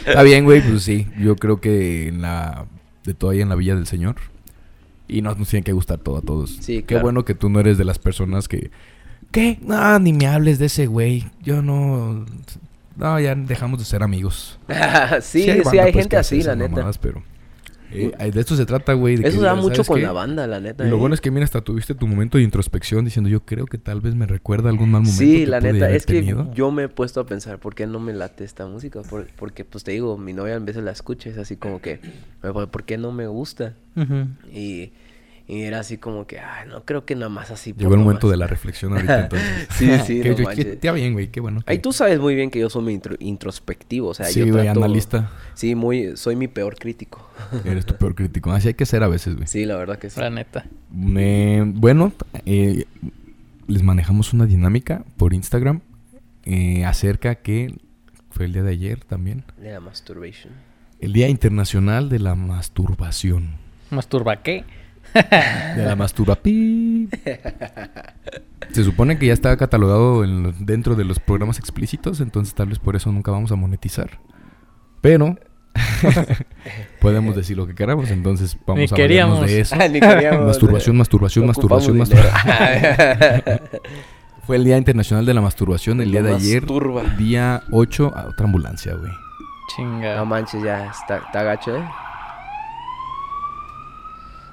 Está 0.05 0.23
bien, 0.23 0.45
güey, 0.45 0.61
pues 0.61 0.83
sí. 0.83 1.07
Yo 1.19 1.35
creo 1.35 1.59
que 1.59 2.07
en 2.07 2.21
la. 2.21 2.67
De 3.03 3.13
todavía 3.13 3.43
en 3.43 3.49
la 3.49 3.55
Villa 3.55 3.75
del 3.75 3.87
Señor. 3.87 4.15
Y 5.09 5.21
nos, 5.21 5.37
nos 5.37 5.49
tiene 5.49 5.63
que 5.63 5.73
gustar 5.73 5.97
todo 5.97 6.17
a 6.17 6.21
todos. 6.21 6.57
Sí, 6.61 6.83
Qué 6.83 6.99
bueno 6.99 7.25
que 7.25 7.33
tú 7.33 7.49
no 7.49 7.59
eres 7.59 7.77
de 7.77 7.83
las 7.83 7.99
personas 7.99 8.47
que. 8.47 8.71
¿Qué? 9.31 9.59
No, 9.61 9.99
ni 9.99 10.13
me 10.13 10.27
hables 10.27 10.59
de 10.59 10.65
ese 10.67 10.87
güey. 10.87 11.25
Yo 11.41 11.61
no. 11.61 12.25
No, 12.95 13.19
ya 13.19 13.35
dejamos 13.35 13.79
de 13.79 13.85
ser 13.85 14.01
amigos. 14.03 14.59
sí, 15.21 15.43
sí, 15.43 15.49
hay 15.49 15.57
hay, 15.59 15.63
banda, 15.63 15.81
pues, 15.83 15.93
gente 15.95 16.17
así, 16.17 16.41
la 16.41 16.55
neta. 16.55 16.71
mamadas, 16.71 16.97
pero. 16.97 17.21
eh, 17.91 18.31
de 18.33 18.39
esto 18.39 18.55
se 18.55 18.65
trata, 18.65 18.93
güey. 18.93 19.15
Eso 19.23 19.37
que 19.39 19.45
da 19.45 19.53
mucho 19.55 19.75
¿sabes 19.75 19.87
con 19.87 19.97
qué? 19.97 20.03
la 20.03 20.11
banda, 20.13 20.47
la 20.47 20.59
neta. 20.59 20.85
Y 20.85 20.89
lo 20.89 20.95
¿eh? 20.95 20.99
bueno 20.99 21.13
es 21.13 21.21
que, 21.21 21.29
mira, 21.29 21.43
hasta 21.45 21.61
tuviste 21.61 21.93
tu 21.93 22.07
momento 22.07 22.37
de 22.39 22.43
introspección 22.43 23.05
diciendo, 23.05 23.29
yo 23.29 23.41
creo 23.45 23.65
que 23.67 23.77
tal 23.77 24.01
vez 24.01 24.15
me 24.15 24.25
recuerda 24.25 24.69
algún 24.69 24.89
mal 24.89 25.01
momento. 25.03 25.19
Sí, 25.21 25.41
que 25.41 25.47
la 25.47 25.61
neta, 25.61 25.89
es 25.91 26.05
que 26.07 26.13
tenido". 26.15 26.51
yo 26.55 26.71
me 26.71 26.83
he 26.83 26.89
puesto 26.89 27.19
a 27.21 27.25
pensar, 27.27 27.59
¿por 27.59 27.75
qué 27.75 27.85
no 27.85 27.99
me 27.99 28.13
late 28.13 28.43
esta 28.43 28.65
música? 28.65 29.01
Por- 29.03 29.27
porque, 29.35 29.63
pues 29.63 29.83
te 29.83 29.91
digo, 29.91 30.17
mi 30.17 30.33
novia 30.33 30.55
a 30.55 30.59
veces 30.59 30.83
la 30.83 30.91
escucha, 30.91 31.29
es 31.29 31.37
así 31.37 31.55
como 31.55 31.79
que, 31.81 31.99
¿por 32.41 32.83
qué 32.83 32.97
no 32.97 33.11
me 33.11 33.27
gusta? 33.27 33.75
Ujú. 33.95 34.25
Y, 34.51 34.91
y 35.47 35.61
era 35.61 35.79
así 35.79 35.97
como 35.97 36.27
que, 36.27 36.39
ay, 36.39 36.67
no 36.67 36.83
creo 36.83 37.05
que 37.05 37.15
nada 37.15 37.29
más 37.29 37.51
así. 37.51 37.73
Llegó 37.77 37.93
el 37.93 37.99
momento 38.01 38.27
nomás". 38.27 38.31
de 38.33 38.37
la 38.37 38.47
reflexión 38.47 38.93
ahorita, 38.93 39.19
entonces. 39.23 39.67
Sí, 39.71 39.89
sí, 40.05 40.19
Que 40.21 40.29
no 40.31 40.35
yo- 40.37 40.47
que. 40.49 40.61
Está 40.73 40.91
bien, 40.91 41.13
güey, 41.13 41.29
qué 41.29 41.39
bueno. 41.39 41.61
Ay, 41.65 41.77
que- 41.77 41.83
tú 41.83 41.93
sabes 41.93 42.19
muy 42.19 42.35
bien 42.35 42.51
que 42.51 42.59
yo 42.59 42.69
soy 42.69 42.83
muy 42.83 42.93
intro- 42.99 43.15
introspectivo, 43.19 44.09
o 44.09 44.13
sea, 44.13 44.25
sí, 44.25 44.39
yo 44.45 44.51
trato- 44.53 44.71
analista. 44.83 45.31
Sí, 45.53 45.73
muy, 45.75 46.17
soy 46.17 46.35
mi 46.35 46.47
peor 46.47 46.75
crítico. 46.77 47.29
Eres 47.63 47.85
tu 47.85 47.95
peor 47.95 48.13
crítico. 48.15 48.51
Así 48.51 48.67
hay 48.69 48.73
que 48.73 48.85
ser 48.85 49.03
a 49.03 49.07
veces, 49.07 49.35
güey. 49.35 49.47
Sí, 49.47 49.65
la 49.65 49.77
verdad 49.77 49.97
que 49.97 50.09
sí. 50.09 50.19
La 50.19 50.29
neta. 50.29 50.65
Me- 50.91 51.63
bueno, 51.65 52.11
eh, 52.45 52.85
les 53.67 53.83
manejamos 53.83 54.33
una 54.33 54.45
dinámica 54.45 55.03
por 55.17 55.33
Instagram 55.33 55.81
eh, 56.45 56.85
acerca 56.85 57.35
que 57.35 57.73
fue 58.31 58.45
el 58.45 58.53
día 58.53 58.63
de 58.63 58.71
ayer 58.71 59.03
también. 59.03 59.43
De 59.57 59.71
la 59.71 59.79
masturbation. 59.79 60.51
El 60.99 61.13
Día 61.13 61.27
Internacional 61.29 62.09
de 62.09 62.19
la 62.19 62.35
Masturbación. 62.35 63.55
¿Masturba 63.91 64.41
qué? 64.43 64.63
De 65.13 65.83
la 65.85 65.95
masturba. 65.95 66.35
pi. 66.35 67.09
Se 68.71 68.83
supone 68.83 69.17
que 69.17 69.27
ya 69.27 69.33
está 69.33 69.55
catalogado 69.57 70.23
en 70.23 70.53
dentro 70.65 70.95
de 70.95 71.05
los 71.05 71.19
programas 71.19 71.57
explícitos, 71.59 72.19
entonces 72.21 72.53
tal 72.53 72.67
vez 72.67 72.79
por 72.79 72.95
eso 72.95 73.11
nunca 73.11 73.31
vamos 73.31 73.51
a 73.51 73.55
monetizar. 73.55 74.19
Pero 75.01 75.37
podemos 77.01 77.35
decir 77.35 77.55
lo 77.57 77.67
que 77.67 77.75
queramos, 77.75 78.09
entonces 78.11 78.57
vamos 78.65 78.79
Ni 78.79 78.85
a 78.85 78.95
queríamos. 78.95 79.45
de 79.45 79.61
eso. 79.61 79.75
Ah, 79.79 79.87
Ni 79.87 79.99
queríamos, 79.99 80.45
Masturbación, 80.47 80.97
masturbación, 80.97 81.45
masturbación, 81.47 81.97
masturbación. 81.97 83.59
Fue 84.45 84.55
el 84.55 84.63
Día 84.63 84.77
Internacional 84.77 85.25
de 85.25 85.33
la 85.33 85.41
Masturbación 85.41 85.99
el 85.99 86.09
día 86.11 86.23
de 86.23 86.33
ayer, 86.35 86.61
masturba. 86.61 87.03
día 87.17 87.63
8, 87.71 88.13
a 88.15 88.27
otra 88.27 88.45
ambulancia, 88.45 88.93
güey. 88.95 89.11
Chinga. 89.75 90.15
No 90.15 90.25
manches, 90.25 90.63
ya 90.63 90.85
está, 90.89 91.17
está 91.17 91.43
gacho, 91.43 91.75
¿eh? 91.75 91.83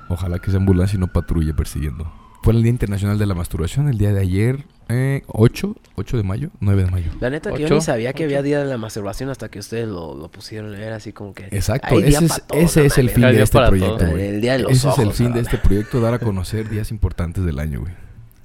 Ojalá 0.08 0.38
que 0.38 0.50
esa 0.50 0.58
ambulancia 0.58 0.98
no 0.98 1.08
patrulle 1.08 1.54
persiguiendo. 1.54 2.12
Fue 2.42 2.52
el 2.52 2.62
Día 2.62 2.70
Internacional 2.70 3.18
de 3.18 3.24
la 3.24 3.34
Masturbación 3.34 3.88
el 3.88 3.96
día 3.96 4.12
de 4.12 4.20
ayer, 4.20 4.66
eh, 4.90 5.22
8, 5.28 5.74
8 5.94 6.16
de 6.18 6.22
mayo, 6.24 6.50
9 6.60 6.84
de 6.84 6.90
mayo. 6.90 7.10
La 7.18 7.30
neta 7.30 7.50
que 7.52 7.62
yo 7.62 7.74
ni 7.74 7.80
sabía 7.80 8.12
que 8.12 8.24
había 8.24 8.40
ocho. 8.40 8.44
día 8.44 8.58
de 8.60 8.66
la 8.66 8.76
masturbación 8.76 9.30
hasta 9.30 9.48
que 9.48 9.58
ustedes 9.58 9.88
lo, 9.88 10.14
lo 10.14 10.30
pusieron. 10.30 10.74
Era 10.74 10.96
así 10.96 11.12
como 11.14 11.32
que. 11.32 11.44
Exacto, 11.44 11.98
ese 11.98 12.24
es, 12.26 12.42
todo, 12.46 12.60
ese 12.60 12.84
es 12.84 12.98
el 12.98 13.08
fin 13.08 13.22
de 13.22 13.42
este 13.42 13.58
proyecto, 13.66 14.06
güey. 14.10 14.26
El 14.26 14.40
día 14.42 14.52
de 14.52 14.58
los 14.58 14.72
Ese 14.72 14.90
es 14.90 14.98
el 14.98 15.12
fin 15.12 15.32
de 15.32 15.40
este 15.40 15.56
proyecto, 15.56 16.00
dar 16.00 16.12
a 16.12 16.18
conocer 16.18 16.68
días 16.68 16.90
importantes 16.90 17.44
del 17.44 17.58
año, 17.58 17.80
güey. 17.80 17.94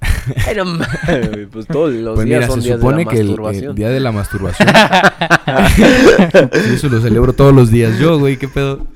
Pues 1.52 1.66
todos 1.66 1.92
los 1.92 2.14
Pues 2.14 2.26
días 2.26 2.40
mira, 2.40 2.46
son 2.46 2.62
se 2.62 2.68
días 2.68 2.78
supone 2.80 2.98
de 2.98 3.04
la 3.04 3.10
que 3.10 3.20
el, 3.20 3.64
el 3.68 3.74
día 3.74 3.88
de 3.90 4.00
la 4.00 4.12
masturbación. 4.12 4.68
Eso 6.74 6.88
lo 6.88 7.00
celebro 7.00 7.32
todos 7.32 7.54
los 7.54 7.70
días. 7.70 7.98
Yo, 7.98 8.18
güey, 8.18 8.36
qué 8.36 8.48
pedo. 8.48 8.86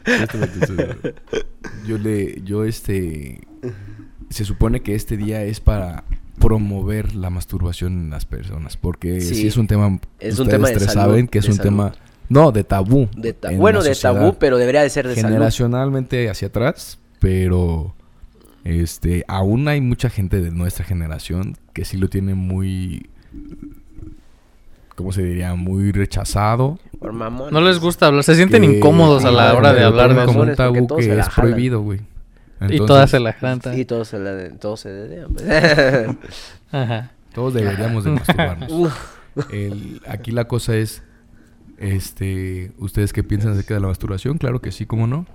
Yo 1.86 1.98
le, 1.98 2.40
yo 2.42 2.64
este, 2.64 3.40
se 4.30 4.44
supone 4.44 4.80
que 4.80 4.94
este 4.94 5.16
día 5.16 5.42
es 5.44 5.60
para 5.60 6.04
promover 6.38 7.14
la 7.14 7.30
masturbación 7.30 7.92
en 7.92 8.10
las 8.10 8.26
personas, 8.26 8.76
porque 8.76 9.20
Sí. 9.20 9.34
sí, 9.34 9.46
es 9.46 9.56
un 9.56 9.66
tema. 9.66 9.98
Es 10.20 10.38
un 10.38 10.48
tema 10.48 10.68
de 10.68 10.78
salud, 10.80 10.92
saben 10.92 11.28
que 11.28 11.38
es 11.38 11.44
de 11.44 11.50
un 11.52 11.56
salud. 11.56 11.68
tema, 11.70 11.92
no, 12.28 12.52
de 12.52 12.64
tabú. 12.64 13.08
De 13.16 13.32
ta- 13.32 13.52
en 13.52 13.58
bueno, 13.58 13.82
de 13.82 13.94
tabú, 13.94 14.36
pero 14.38 14.58
debería 14.58 14.82
de 14.82 14.90
ser 14.90 15.06
de 15.08 15.14
salud. 15.14 15.28
generacionalmente 15.28 16.28
hacia 16.30 16.48
atrás, 16.48 16.98
pero 17.20 17.94
este 18.64 19.24
aún 19.28 19.68
hay 19.68 19.80
mucha 19.80 20.08
gente 20.10 20.40
de 20.40 20.50
nuestra 20.50 20.84
generación 20.84 21.56
que 21.72 21.84
sí 21.84 21.96
lo 21.98 22.08
tiene 22.08 22.34
muy 22.34 23.08
¿cómo 24.96 25.12
se 25.12 25.22
diría? 25.22 25.54
muy 25.54 25.92
rechazado. 25.92 26.78
Por 26.98 27.12
mamones. 27.12 27.52
No 27.52 27.60
les 27.60 27.78
gusta 27.80 28.06
hablar, 28.06 28.24
se 28.24 28.34
sienten 28.36 28.62
que- 28.62 28.76
incómodos 28.78 29.24
a 29.24 29.30
la 29.30 29.54
hora 29.54 29.72
de 29.72 29.82
hablar 29.84 30.14
de 30.14 30.24
como 30.24 30.44
eso. 30.44 30.52
un 30.52 30.56
Porque 30.56 30.56
tabú 30.56 30.86
que 30.96 31.02
es 31.02 31.08
jalan. 31.28 31.30
prohibido, 31.34 31.80
güey. 31.82 32.00
Y 32.70 32.78
todas 32.78 33.10
se 33.10 33.20
la 33.20 33.32
janta. 33.34 33.76
Y 33.76 33.84
todos 33.84 34.08
se, 34.08 34.18
la, 34.18 34.48
todos 34.58 34.80
se 34.80 34.88
dedean, 34.88 35.34
pues. 35.34 35.46
Ajá. 36.72 37.10
todos 37.34 37.52
deberíamos 37.54 38.04
de 38.04 38.12
masturbarnos. 38.12 38.92
El- 39.50 40.00
aquí 40.06 40.30
la 40.30 40.44
cosa 40.46 40.76
es 40.76 41.02
este, 41.76 42.70
¿ustedes 42.78 43.12
qué 43.12 43.24
piensan 43.24 43.52
acerca 43.52 43.74
de 43.74 43.80
la 43.80 43.88
masturbación? 43.88 44.38
Claro 44.38 44.60
que 44.62 44.70
sí, 44.70 44.86
¿cómo 44.86 45.06
no? 45.08 45.26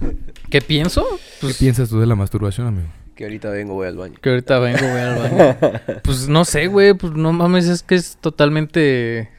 ¿Qué 0.50 0.60
pienso? 0.60 1.04
¿Qué 1.10 1.18
Pues 1.42 1.58
piensas 1.58 1.88
tú 1.88 1.98
de 2.00 2.06
la 2.06 2.14
masturbación, 2.14 2.66
amigo? 2.68 2.88
que 3.14 3.24
ahorita 3.24 3.48
vengo, 3.48 3.72
voy 3.72 3.86
al 3.88 3.96
baño. 3.96 4.14
que 4.20 4.28
ahorita 4.28 4.58
vengo, 4.58 4.78
voy 4.78 5.00
al 5.00 5.18
baño. 5.18 5.56
Pues 6.02 6.28
no 6.28 6.44
sé, 6.44 6.66
güey, 6.66 6.92
pues 6.92 7.14
no 7.14 7.32
mames, 7.32 7.66
es 7.66 7.82
que 7.82 7.94
es 7.94 8.18
totalmente... 8.20 9.30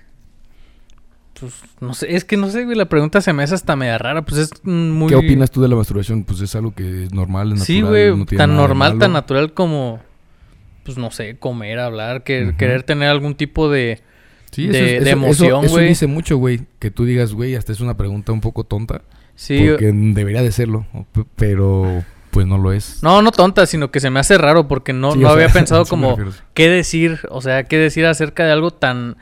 Pues 1.39 1.53
no 1.79 1.93
sé, 1.93 2.15
es 2.15 2.25
que 2.25 2.35
no 2.37 2.49
sé, 2.49 2.65
güey, 2.65 2.75
la 2.75 2.89
pregunta 2.89 3.21
se 3.21 3.31
me 3.33 3.43
hace 3.43 3.53
hasta 3.53 3.75
media 3.75 3.99
rara, 3.99 4.23
pues 4.23 4.41
es 4.41 4.65
muy... 4.65 5.09
¿Qué 5.09 5.15
opinas 5.15 5.51
tú 5.51 5.61
de 5.61 5.67
la 5.67 5.75
masturbación? 5.75 6.23
Pues 6.23 6.41
es 6.41 6.55
algo 6.55 6.73
que 6.73 7.03
es 7.03 7.13
normal, 7.13 7.49
es 7.53 7.59
natural. 7.59 7.65
Sí, 7.67 7.81
güey, 7.81 8.17
no 8.17 8.25
tan 8.25 8.55
normal, 8.55 8.97
tan 8.97 9.13
natural 9.13 9.53
como, 9.53 9.99
pues 10.83 10.97
no 10.97 11.11
sé, 11.11 11.37
comer, 11.37 11.77
hablar, 11.77 12.23
que, 12.23 12.55
querer 12.57 12.81
tener 12.81 13.09
algún 13.09 13.35
tipo 13.35 13.69
de... 13.69 14.01
Sí, 14.51 14.65
de- 14.65 14.77
eso, 14.79 14.85
es- 14.97 15.03
de 15.03 15.09
eso- 15.11 15.17
emoción, 15.19 15.49
eso- 15.59 15.65
eso 15.65 15.71
güey. 15.75 15.87
dice 15.89 16.07
mucho, 16.07 16.37
güey. 16.37 16.61
Que 16.79 16.89
tú 16.89 17.05
digas, 17.05 17.31
güey, 17.33 17.53
hasta 17.53 17.71
es 17.71 17.79
una 17.81 17.95
pregunta 17.95 18.31
un 18.31 18.41
poco 18.41 18.63
tonta. 18.63 19.03
Sí, 19.37 19.65
porque 19.69 19.91
debería 19.93 20.41
de 20.41 20.51
serlo. 20.51 20.85
Pero, 21.35 22.03
pues 22.31 22.45
no 22.45 22.57
lo 22.57 22.73
es. 22.73 23.01
no, 23.03 23.21
no 23.21 23.31
tonta, 23.31 23.65
sino 23.65 23.89
que 23.91 23.99
se 23.99 24.09
me 24.09 24.19
hace 24.19 24.37
raro 24.37 24.67
porque 24.67 24.93
no, 24.93 25.13
Sí, 25.13 25.19
no 25.19 25.27
o 25.27 25.29
sea, 25.31 25.33
había 25.43 25.53
pensado 25.53 25.85
como 25.85 26.17
qué 26.53 26.67
decir, 26.69 27.19
o 27.29 27.41
sea, 27.41 27.63
qué 27.63 27.77
decir 27.77 28.05
acerca 28.05 28.45
de 28.45 28.51
algo 28.51 28.71
tan, 28.71 29.15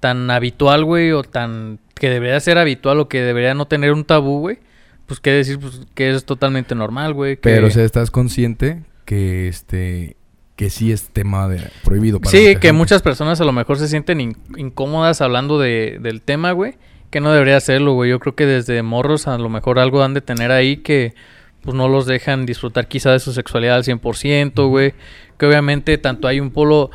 tan 0.00 0.30
habitual, 0.30 0.84
güey, 0.84 1.12
o 1.12 1.22
tan 1.22 1.78
que 1.94 2.10
debería 2.10 2.38
ser 2.40 2.58
habitual 2.58 2.98
o 3.00 3.08
que 3.08 3.20
debería 3.22 3.54
no 3.54 3.66
tener 3.66 3.92
un 3.92 4.04
tabú, 4.04 4.40
güey. 4.40 4.58
Pues 5.06 5.18
qué 5.20 5.30
decir, 5.32 5.58
pues 5.58 5.80
que 5.94 6.10
es 6.10 6.24
totalmente 6.24 6.74
normal, 6.74 7.14
güey. 7.14 7.36
que- 7.36 7.42
Pero, 7.42 7.66
o 7.66 7.70
sea, 7.70 7.84
estás 7.84 8.10
consciente 8.10 8.82
que 9.04 9.48
este. 9.48 10.16
Que 10.56 10.68
sí 10.68 10.92
es 10.92 11.08
tema 11.08 11.48
de 11.48 11.70
prohibido 11.84 12.20
para 12.20 12.30
Sí, 12.30 12.38
que 12.44 12.50
gente. 12.52 12.72
muchas 12.72 13.00
personas 13.00 13.40
a 13.40 13.44
lo 13.46 13.52
mejor 13.52 13.78
se 13.78 13.88
sienten 13.88 14.20
in- 14.20 14.36
incómodas 14.58 15.22
hablando 15.22 15.58
de, 15.58 15.98
del 16.02 16.20
tema, 16.20 16.52
güey. 16.52 16.74
Que 17.10 17.20
no 17.20 17.32
debería 17.32 17.56
hacerlo, 17.56 17.92
güey. 17.94 18.10
Yo 18.10 18.20
creo 18.20 18.34
que 18.34 18.46
desde 18.46 18.82
morros 18.82 19.26
a 19.26 19.36
lo 19.38 19.48
mejor 19.48 19.78
algo 19.78 20.02
han 20.02 20.14
de 20.14 20.20
tener 20.20 20.52
ahí 20.52 20.76
que 20.78 21.14
pues 21.62 21.76
no 21.76 21.88
los 21.88 22.06
dejan 22.06 22.46
disfrutar 22.46 22.86
quizá 22.88 23.10
de 23.12 23.18
su 23.20 23.32
sexualidad 23.32 23.76
al 23.76 23.84
100%, 23.84 24.68
güey. 24.68 24.94
Que 25.36 25.46
obviamente 25.46 25.98
tanto 25.98 26.28
hay 26.28 26.38
un 26.40 26.50
polo 26.50 26.90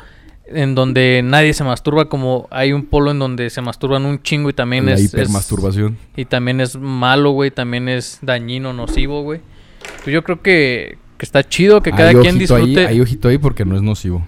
en 0.46 0.74
donde 0.74 1.22
nadie 1.24 1.52
se 1.54 1.64
masturba 1.64 2.08
como 2.08 2.46
hay 2.50 2.72
un 2.72 2.86
polo 2.86 3.10
en 3.10 3.18
donde 3.18 3.50
se 3.50 3.60
masturban 3.60 4.06
un 4.06 4.22
chingo 4.22 4.48
y 4.48 4.52
también 4.52 4.86
La 4.86 4.92
es... 4.92 5.00
es- 5.00 5.12
hipermasturbación. 5.12 5.98
y 6.16 6.24
también 6.24 6.60
es 6.60 6.76
malo, 6.76 7.30
güey. 7.30 7.50
También 7.50 7.88
es 7.88 8.18
dañino, 8.22 8.72
nocivo, 8.72 9.22
güey. 9.22 9.40
Pues 10.02 10.14
yo 10.14 10.24
creo 10.24 10.40
que, 10.42 10.98
que 11.18 11.24
está 11.26 11.44
chido 11.44 11.80
que 11.82 11.90
cada 11.92 12.12
quien 12.14 12.38
disfrute... 12.38 12.80
Ahí, 12.80 12.94
hay 12.94 13.00
ojito 13.00 13.28
ahí 13.28 13.38
porque 13.38 13.64
no 13.64 13.76
es 13.76 13.82
nocivo. 13.82 14.26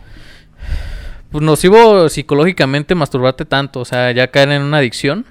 Pues 1.30 1.42
nocivo 1.44 2.08
psicológicamente 2.08 2.94
masturbarte 2.94 3.44
tanto, 3.44 3.80
o 3.80 3.84
sea, 3.84 4.12
ya 4.12 4.28
caer 4.30 4.50
en 4.50 4.62
una 4.62 4.78
adicción. 4.78 5.24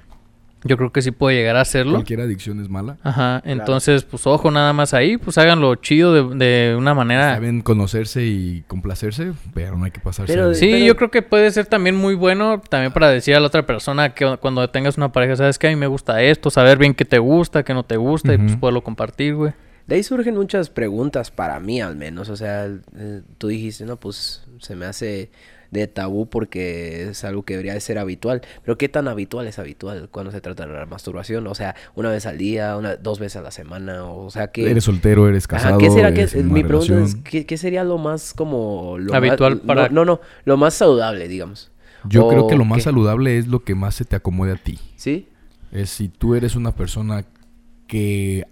Yo 0.63 0.75
creo 0.75 0.91
que 0.91 1.01
sí 1.01 1.11
puede 1.11 1.35
llegar 1.37 1.55
a 1.55 1.61
hacerlo. 1.61 1.93
Cualquier 1.93 2.21
adicción 2.21 2.59
es 2.59 2.67
mala. 2.67 2.97
Ajá, 3.03 3.41
entonces, 3.45 4.03
pues 4.03 4.25
ojo 4.25 4.49
nada 4.49 4.73
más 4.73 4.93
ahí, 4.93 5.17
pues 5.17 5.37
háganlo 5.37 5.75
chido 5.75 6.13
de, 6.13 6.35
de 6.45 6.75
una 6.75 6.93
manera. 6.95 7.35
Saben 7.35 7.61
conocerse 7.61 8.25
y 8.25 8.63
complacerse, 8.67 9.33
pero 9.53 9.77
no 9.77 9.85
hay 9.85 9.91
que 9.91 9.99
pasarse. 9.99 10.33
Pero- 10.33 10.53
Sí, 10.55 10.69
Pero- 10.71 10.85
yo 10.85 10.95
creo 10.95 11.11
que 11.11 11.21
puede 11.21 11.51
ser 11.51 11.67
también 11.67 11.95
muy 11.95 12.15
bueno 12.15 12.59
también 12.69 12.91
para 12.91 13.09
decir 13.09 13.35
a 13.35 13.39
la 13.39 13.47
otra 13.47 13.65
persona 13.65 14.13
que 14.15 14.37
cuando 14.41 14.67
tengas 14.69 14.97
una 14.97 15.11
pareja, 15.11 15.35
sabes 15.35 15.59
que 15.59 15.67
a 15.67 15.69
mí 15.69 15.75
me 15.75 15.87
gusta 15.87 16.21
esto, 16.23 16.49
saber 16.49 16.77
bien 16.77 16.93
qué 16.95 17.05
te 17.05 17.19
gusta, 17.19 17.63
qué 17.63 17.73
no 17.73 17.83
te 17.83 17.97
gusta 17.97 18.33
y 18.33 18.37
pues 18.39 18.55
poderlo 18.57 18.83
compartir, 18.83 19.35
güey. 19.35 19.53
De 19.85 19.95
ahí 19.95 20.03
surgen 20.03 20.35
muchas 20.35 20.69
preguntas 20.69 21.31
para 21.31 21.59
mí 21.61 21.79
al 21.79 21.95
menos. 21.95 22.27
O 22.29 22.35
sea, 22.35 22.65
eh, 22.65 23.21
tú 23.37 23.47
dijiste, 23.47 23.85
no, 23.85 23.95
pues 23.97 24.43
se 24.59 24.75
me 24.75 24.85
hace... 24.85 25.29
de 25.71 25.87
tabú 25.87 26.27
porque 26.27 27.09
es 27.09 27.23
algo 27.23 27.43
que 27.43 27.53
debería 27.53 27.73
de 27.73 27.79
ser 27.81 27.97
habitual. 27.99 28.41
Pero 28.63 28.77
¿qué 28.77 28.89
tan 28.89 29.07
habitual 29.07 29.47
es 29.47 29.59
habitual 29.59 30.09
cuando 30.11 30.31
se 30.31 30.41
trata 30.41 30.65
de 30.65 30.73
la 30.73 30.85
masturbación? 30.85 31.45
O 31.47 31.55
sea, 31.55 31.75
una 31.95 32.09
vez 32.09 32.25
al 32.25 32.37
día, 32.37 32.75
una, 32.77 32.95
dos 32.95 33.19
veces 33.19 33.37
a 33.37 33.41
la 33.41 33.51
semana, 33.51 34.03
o 34.05 34.29
sea, 34.29 34.47
que... 34.47 34.69
Eres 34.69 34.83
soltero, 34.85 35.27
eres 35.27 35.47
casado. 35.47 35.75
Ajá, 35.75 35.77
¿qué 35.79 35.89
será 35.91 36.13
que, 36.13 36.21
eres 36.21 36.35
en 36.35 36.45
una 36.45 36.53
mi 36.53 36.63
pregunta 36.63 37.03
es. 37.03 37.15
¿qué, 37.15 37.45
qué 37.45 37.57
sería 37.57 37.83
lo 37.83 37.97
más 37.97 38.33
como... 38.33 38.97
Lo 38.99 39.13
Habitual 39.13 39.55
más- 39.57 39.61
para- 39.65 39.89
No, 39.89 40.05
no, 40.05 40.13
no, 40.15 40.21
lo 40.45 40.57
más 40.57 40.73
saludable, 40.73 41.27
digamos. 41.27 41.71
Yo 42.07 42.27
creo 42.29 42.47
que 42.47 42.55
lo 42.55 42.61
¿O 42.61 42.65
más 42.65 42.77
qué? 42.77 42.83
saludable 42.83 43.37
es 43.37 43.47
lo 43.47 43.63
que 43.63 43.75
más 43.75 43.95
se 43.95 44.05
te 44.05 44.15
acomode 44.15 44.51
a 44.53 44.55
ti. 44.55 44.79
¿Sí? 44.95 45.27
Es 45.71 45.89
si 45.89 46.07
tú 46.07 46.35
eres 46.35 46.55
una 46.55 46.71
persona 46.71 47.25
que 47.87 48.45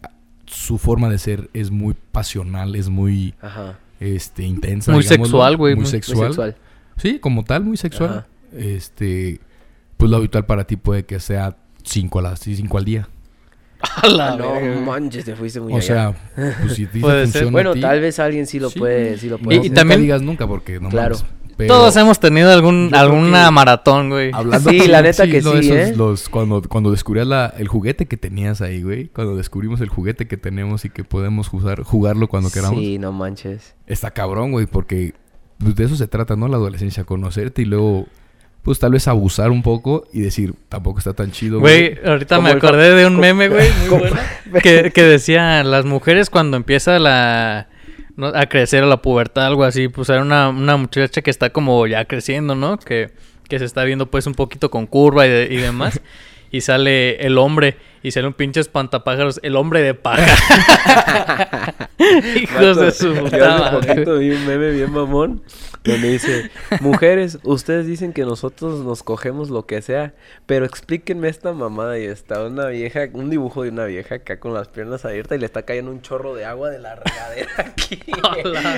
su 0.46 0.78
forma 0.78 1.10
de 1.10 1.18
ser 1.18 1.50
es 1.54 1.72
muy 1.72 1.96
pasional, 2.12 2.76
es 2.76 2.90
muy 2.90 3.34
Ajá. 3.42 3.80
este 4.00 4.44
intensa, 4.44 4.92
Muy 4.92 5.04
sexual, 5.04 5.58
güey, 5.58 5.76
muy, 5.76 5.84
muy- 5.86 5.92
muy 5.92 5.92
Muy 5.92 6.02
sexual. 6.32 6.56
Sí, 6.98 7.20
como 7.20 7.44
tal, 7.44 7.64
muy 7.64 7.78
sexual. 7.78 8.10
Ajá. 8.10 8.28
Este, 8.58 9.40
pues 9.98 10.10
lo 10.12 10.18
habitual 10.18 10.46
para 10.46 10.66
ti 10.66 10.76
puede 10.78 11.04
que 11.06 11.20
sea 11.20 11.58
cinco 11.84 12.20
a 12.20 12.22
las 12.22 12.40
cinco 12.40 12.78
al 12.78 12.86
día. 12.86 13.10
A 14.02 14.08
la 14.08 14.34
Ah, 14.34 14.36
no 14.38 14.54
verga, 14.54 14.80
manches, 14.82 15.26
te 15.26 15.36
fuiste 15.36 15.60
muy 15.60 15.74
O 15.74 15.76
allá. 15.78 15.86
sea, 15.86 16.16
pues 16.62 16.74
si 16.74 16.86
te 16.88 17.00
Puede 17.00 17.26
ser. 17.28 17.44
funciona 17.44 17.48
a 17.50 17.52
Bueno, 17.52 17.74
ti, 17.74 17.82
tal 17.82 18.00
vez 18.02 18.20
alguien 18.20 18.48
sí 18.48 18.60
lo 18.60 18.70
Sí. 18.70 18.80
puede, 18.80 19.18
sí 19.18 19.30
lo 19.30 19.36
Y- 19.36 19.40
puede. 19.40 19.56
y 19.58 19.60
hacer. 19.60 19.70
nunca 19.72 19.82
también- 19.82 20.02
digas 20.02 20.22
nunca 20.22 20.48
porque 20.48 20.80
no 20.80 20.90
Claro. 20.90 21.16
mames. 21.16 21.32
Pero 21.58 21.74
Todos 21.74 21.96
hemos 21.96 22.20
tenido 22.20 22.52
algún, 22.52 22.90
alguna 22.94 23.46
que- 23.46 23.52
maratón, 23.52 24.10
güey. 24.10 24.30
Hablando 24.34 24.70
Sí, 24.72 24.88
la 24.88 25.02
neta 25.02 25.26
que 25.26 25.42
no, 25.42 25.54
sí, 25.54 25.60
esos, 25.60 25.72
¿eh? 25.78 25.94
los- 25.96 26.28
cuando, 26.28 26.62
cuando 26.64 26.92
descubrías 26.92 27.28
la, 27.28 27.54
el 27.58 27.70
juguete 27.70 28.08
que 28.08 28.18
tenías 28.18 28.60
ahí, 28.62 28.82
güey. 28.84 29.08
Cuando 29.08 29.38
descubrimos 29.38 29.80
el 29.80 29.88
juguete 29.88 30.28
que 30.28 30.36
tenemos 30.36 30.84
y 30.84 30.90
que 30.90 31.06
podemos 31.06 31.54
usar, 31.54 31.84
jugarlo 31.84 32.28
cuando 32.28 32.50
queramos. 32.50 32.78
Sí, 32.80 32.98
no 32.98 33.14
manches. 33.14 33.74
Está 33.88 34.12
cabrón, 34.12 34.52
güey, 34.52 34.66
porque 34.66 35.14
pues, 35.60 35.76
de 35.76 35.86
eso 35.86 35.96
se 35.96 36.08
trata, 36.08 36.36
¿no? 36.36 36.48
La 36.48 36.58
adolescencia, 36.58 37.04
conocerte 37.04 37.62
y 37.62 37.66
luego, 37.66 38.08
pues 38.64 38.80
tal 38.80 38.92
vez 38.92 39.08
abusar 39.08 39.52
un 39.52 39.62
poco 39.64 40.06
y 40.14 40.22
decir, 40.22 40.54
tampoco 40.70 41.00
está 41.00 41.14
tan 41.14 41.32
chido, 41.32 41.60
Güey, 41.60 41.98
ahorita 42.06 42.40
me 42.42 42.52
el 42.52 42.58
acordé 42.58 42.94
de 42.96 43.06
un 43.06 43.18
meme, 43.20 43.50
güey, 43.50 43.70
muy 43.88 44.00
bueno, 44.00 44.16
que, 44.64 44.92
que 44.94 45.04
decía, 45.04 45.64
las 45.64 45.86
mujeres 45.86 46.30
cuando 46.30 46.58
empieza 46.58 46.98
la 47.00 47.68
no, 48.18 48.28
a 48.28 48.46
crecer 48.48 48.84
a 48.84 48.88
la 48.88 49.02
pubertad, 49.02 49.46
algo 49.46 49.64
así, 49.66 49.88
pues 49.90 50.10
era 50.10 50.22
una, 50.22 50.50
una 50.50 50.78
muchacha 50.78 51.22
que 51.22 51.30
está 51.30 51.50
como 51.52 51.86
ya 51.86 52.06
creciendo, 52.06 52.56
¿no? 52.56 52.78
Que, 52.78 53.12
que 53.50 53.60
se 53.60 53.66
está 53.66 53.84
viendo 53.84 54.10
pues 54.10 54.26
un 54.26 54.34
poquito 54.34 54.72
con 54.72 54.88
curva 54.88 55.28
y, 55.28 55.30
de- 55.30 55.48
y 55.52 55.58
demás. 55.58 56.00
Y 56.52 56.62
sale 56.62 57.18
el 57.26 57.38
hombre 57.38 57.76
y 58.06 58.12
sale 58.12 58.28
un 58.28 58.34
pinche 58.34 58.60
espantapájaros, 58.60 59.40
el 59.42 59.56
hombre 59.56 59.82
de 59.82 59.96
paja. 59.96 61.88
Hijos 62.36 62.78
de 62.78 62.92
su 62.92 63.16
puta 63.16 63.70
hace 63.70 63.88
poquito 63.88 64.20
vi 64.20 64.30
un 64.30 64.46
meme 64.46 64.70
bien 64.70 64.92
mamón 64.92 65.42
donde 65.86 66.10
dice, 66.10 66.52
mujeres, 66.82 67.40
ustedes 67.44 67.86
dicen 67.86 68.12
que 68.12 68.24
nosotros 68.24 68.84
nos 68.84 69.04
cogemos 69.04 69.50
lo 69.50 69.66
que 69.66 69.82
sea, 69.82 70.14
pero 70.46 70.66
explíquenme 70.66 71.30
esta 71.30 71.54
mamada 71.54 72.00
y 72.00 72.06
está 72.06 72.44
una 72.44 72.68
vieja, 72.68 73.02
un 73.14 73.30
dibujo 73.30 73.64
de 73.64 73.70
una 73.70 73.86
vieja 73.86 74.16
acá 74.16 74.40
con 74.40 74.54
las 74.54 74.68
piernas 74.68 75.06
abiertas 75.06 75.38
y 75.38 75.40
le 75.40 75.46
está 75.46 75.64
cayendo 75.64 75.92
un 75.92 76.02
chorro 76.02 76.34
de 76.36 76.46
agua 76.46 76.70
de 76.70 76.80
la 76.80 76.96
regadera 76.96 77.52
aquí. 77.58 78.00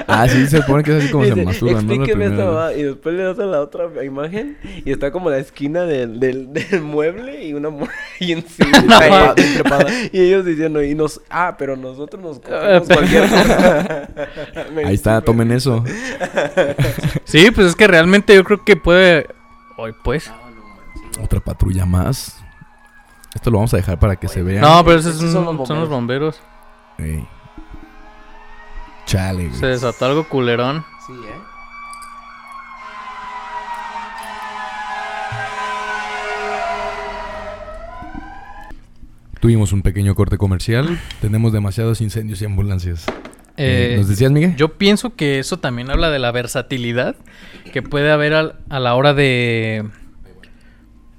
Ah, 0.08 0.28
sí, 0.28 0.48
se 0.48 0.62
pone 0.64 0.84
que 0.84 0.98
es 0.98 1.04
así 1.04 1.12
como 1.12 1.24
se 1.24 1.32
Dice, 1.32 1.46
masturban, 1.46 1.88
¿no? 1.88 1.94
La 1.94 1.96
Explíqueme 1.96 2.26
esta 2.26 2.46
mamada 2.46 2.74
y 2.74 2.84
después 2.84 3.16
le 3.16 3.24
das 3.24 3.40
a 3.40 3.46
la 3.46 3.62
otra 3.62 4.04
imagen 4.04 4.58
y 4.86 4.92
está 4.92 5.12
como 5.12 5.30
la 5.30 5.38
esquina 5.38 5.84
del, 5.84 6.20
del, 6.20 6.52
del 6.54 6.82
mueble 6.82 7.46
y 7.46 7.54
una 7.54 7.70
mujer 7.70 7.96
y 8.20 8.34
encima 8.34 8.82
No, 8.82 9.00
y 10.12 10.20
ellos 10.20 10.46
diciendo 10.46 10.84
y 10.84 10.96
nos 10.96 11.22
ah 11.30 11.56
pero 11.58 11.76
nosotros 11.76 12.22
nos 12.22 12.40
cogemos 12.40 12.88
cualquier 12.94 13.30
cosa 13.30 14.10
Ahí 14.86 14.96
está, 14.96 15.22
tomen 15.22 15.52
eso. 15.52 15.84
Sí, 17.24 17.52
pues 17.52 17.68
es 17.68 17.76
que 17.76 17.88
realmente 17.88 18.36
yo 18.36 18.44
creo 18.44 18.64
que 18.64 18.76
puede... 18.76 19.28
Hoy 19.78 19.94
pues... 20.04 20.32
Otra 21.22 21.40
patrulla 21.40 21.86
más. 21.86 22.38
Esto 23.34 23.52
lo 23.52 23.58
vamos 23.58 23.74
a 23.74 23.78
dejar 23.78 24.00
para 24.00 24.16
que 24.16 24.28
se 24.28 24.44
vea. 24.44 24.62
No, 24.62 24.84
pero 24.86 25.00
esos 25.00 25.18
son, 25.18 25.32
son 25.32 25.58
los 25.58 25.68
son 25.68 25.80
los 25.80 25.90
bomberos. 25.90 26.40
Ey. 26.98 27.28
Chale, 29.06 29.48
güey. 29.48 29.60
Se 29.60 29.68
desató 29.68 30.06
algo 30.06 30.28
culerón. 30.28 30.86
sí 31.06 31.14
eh 31.14 31.37
Tuvimos 39.40 39.72
un 39.74 39.82
pequeño 39.82 40.16
corte 40.16 40.38
comercial. 40.38 41.00
Tenemos 41.22 41.54
demasiados 41.54 42.02
incendios 42.02 42.42
y 42.42 42.46
ambulancias. 42.46 43.06
Eh, 43.58 43.94
Eh, 43.94 43.98
¿Nos 43.98 44.08
decías, 44.08 44.32
Miguel? 44.32 44.56
Yo 44.56 44.78
pienso 44.78 45.16
que 45.16 45.40
eso 45.40 45.58
también 45.58 45.90
habla 45.90 46.10
de 46.12 46.20
la 46.20 46.32
versatilidad 46.32 47.16
que 47.74 47.82
puede 47.82 48.12
haber 48.12 48.34
al- 48.34 48.56
a 48.70 48.80
la 48.80 48.96
hora 48.96 49.14
de. 49.14 49.86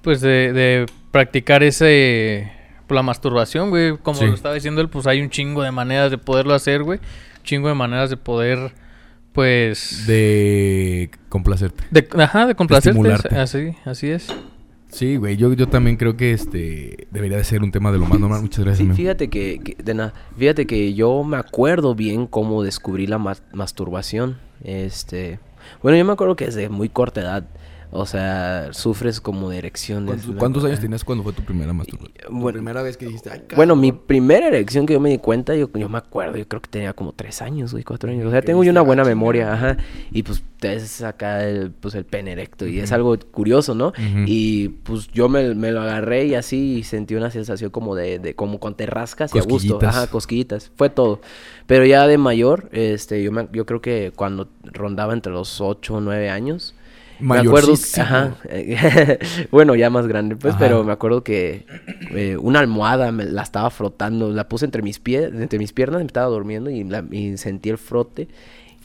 Pues 0.03 0.21
de, 0.21 0.53
de 0.53 0.87
practicar 1.11 1.63
ese. 1.63 2.53
pues, 2.87 2.97
la 2.97 3.03
masturbación, 3.03 3.71
güey. 3.71 3.97
Como 3.99 4.19
Sí. 4.21 4.27
lo 4.27 4.35
estaba 4.35 4.55
diciendo 4.55 4.81
él, 4.81 4.89
pues 4.89 5.07
hay 5.07 5.21
un 5.21 5.31
chingo 5.31 5.63
de 5.63 5.71
maneras 5.73 6.11
de 6.11 6.17
poderlo 6.19 6.55
hacer, 6.55 6.83
güey. 6.85 6.99
Un 7.39 7.43
chingo 7.45 7.69
de 7.69 7.75
maneras 7.75 8.09
de 8.11 8.17
poder. 8.17 8.73
Pues. 9.33 10.05
De 10.07 11.11
complacerte. 11.29 11.85
de- 11.91 12.09
ajá, 12.23 12.47
de 12.47 12.55
complacerte. 12.55 13.37
Así, 13.37 13.75
así 13.85 14.11
es. 14.11 14.29
Sí, 14.91 15.17
güey. 15.17 15.37
Yo, 15.37 15.53
yo 15.53 15.69
también 15.69 15.97
creo 15.97 16.17
que 16.17 16.33
este 16.33 17.07
debería 17.11 17.37
de 17.37 17.45
ser 17.45 17.63
un 17.63 17.71
tema 17.71 17.93
de 17.93 17.99
lo 17.99 18.07
más 18.07 18.19
normal. 18.19 18.41
Muchas 18.43 18.65
gracias, 18.65 18.89
Sí, 18.89 18.95
fíjate 18.95 19.29
que, 19.29 19.61
que- 19.63 19.77
de 19.83 19.95
nada, 19.95 20.15
fíjate 20.37 20.67
que 20.67 20.95
yo 20.95 21.23
me 21.25 21.37
acuerdo 21.37 21.95
bien 21.95 22.27
cómo 22.27 22.63
descubrí 22.63 23.07
la 23.07 23.19
ma- 23.19 23.37
masturbación. 23.53 24.39
Este, 24.65 25.39
bueno, 25.83 25.99
yo 25.99 26.05
me 26.05 26.13
acuerdo 26.13 26.37
que 26.37 26.47
desde 26.47 26.69
muy 26.69 26.89
corta 26.89 27.21
edad, 27.21 27.45
o 27.91 28.05
sea, 28.07 28.69
sufres 28.73 29.21
como 29.21 29.49
de 29.51 29.59
erecciones. 29.59 30.27
¿Cuántos, 30.39 30.65
años 30.65 30.81
tenías 30.81 31.05
cuando 31.05 31.25
fue 31.25 31.33
tu 31.33 31.43
primera 31.43 31.73
masturbación? 31.73 32.13
Bueno, 32.31 32.59
primera 32.59 32.83
vez 32.83 32.97
que 32.97 33.07
dijiste, 33.07 33.31
"Ay, 33.31 33.39
Bueno, 33.57 33.75
cabrón". 33.75 33.81
mi 33.81 33.93
primera 33.93 34.47
erección 34.49 34.85
que 34.87 34.93
yo 34.93 35.01
me 35.01 35.09
di 35.11 35.19
cuenta, 35.19 35.55
yo, 35.55 35.71
yo 35.75 35.89
me 35.89 35.99
acuerdo, 35.99 36.37
yo 36.37 36.47
creo 36.47 36.61
que 36.61 36.69
tenía 36.69 36.93
como 36.93 37.13
tres 37.13 37.41
años, 37.41 37.73
güey, 37.73 37.85
cuatro 37.85 38.11
años. 38.11 38.27
O 38.27 38.31
sea, 38.31 38.43
tengo 38.43 38.63
yo 38.65 38.71
una 38.71 38.81
"Ah, 38.81 38.85
buena 38.85 39.03
chinga". 39.05 39.15
memoria, 39.15 39.53
ajá. 39.55 39.77
Y 40.11 40.23
pues 40.23 40.43
te 40.61 40.75
es 40.75 41.03
acá 41.03 41.47
el, 41.49 41.71
pues, 41.71 41.95
el 41.95 42.05
pene 42.05 42.33
erecto 42.33 42.67
y 42.67 42.81
es 42.81 42.91
algo 42.93 43.17
curioso, 43.31 43.75
¿no? 43.75 43.93
Y 44.27 44.69
pues 44.71 45.09
yo 45.09 45.29
me, 45.29 45.55
me 45.55 45.71
lo 45.71 45.81
agarré 45.81 46.27
y 46.27 46.35
así 46.35 46.79
y 46.79 46.83
sentí 46.83 47.15
una 47.15 47.31
sensación 47.31 47.71
como 47.71 47.95
de, 47.95 48.19
de 48.19 48.35
como 48.35 48.59
cuando 48.59 48.77
te 48.77 48.87
rascas 48.87 49.35
y 49.35 49.39
a 49.39 49.43
gusto. 49.43 49.53
Cosquillitas. 49.75 49.97
Ajá, 49.97 50.07
cosquillitas. 50.09 50.71
Fue 50.77 50.91
todo. 50.91 51.21
Pero 51.67 51.85
ya 51.87 52.07
de 52.07 52.19
mayor, 52.19 52.69
este, 52.73 53.23
yo, 53.23 53.31
me, 53.33 53.49
yo 53.53 53.67
creo 53.67 53.81
que 53.81 54.13
cuando 54.15 54.49
rondaba 54.65 55.13
entre 55.13 55.33
los 55.33 55.61
ocho 55.61 55.95
o 55.97 56.01
nueve 56.01 56.29
años, 56.31 56.75
me 57.21 57.39
acuerdo, 57.39 57.75
ajá, 57.99 58.37
bueno, 59.51 59.75
ya 59.75 59.91
más 59.91 60.07
grande, 60.07 60.37
pues, 60.37 60.55
Ajá. 60.55 60.61
pero 60.61 60.85
me 60.85 60.93
acuerdo 60.93 61.23
que 61.25 61.65
eh, 62.15 62.37
una 62.41 62.61
almohada 62.61 63.11
me 63.13 63.25
la 63.25 63.43
estaba 63.43 63.71
frotando, 63.71 64.31
la 64.31 64.49
puse 64.49 64.65
entre 64.65 64.83
mis 64.83 64.99
pies, 64.99 65.33
entre 65.35 65.59
mis 65.59 65.73
piernas, 65.73 66.01
me 66.01 66.07
estaba 66.07 66.27
durmiendo 66.29 66.71
y, 66.71 66.85
la- 66.85 67.05
y 67.11 67.37
sentí 67.37 67.71
el 67.71 67.79
frote 67.79 68.29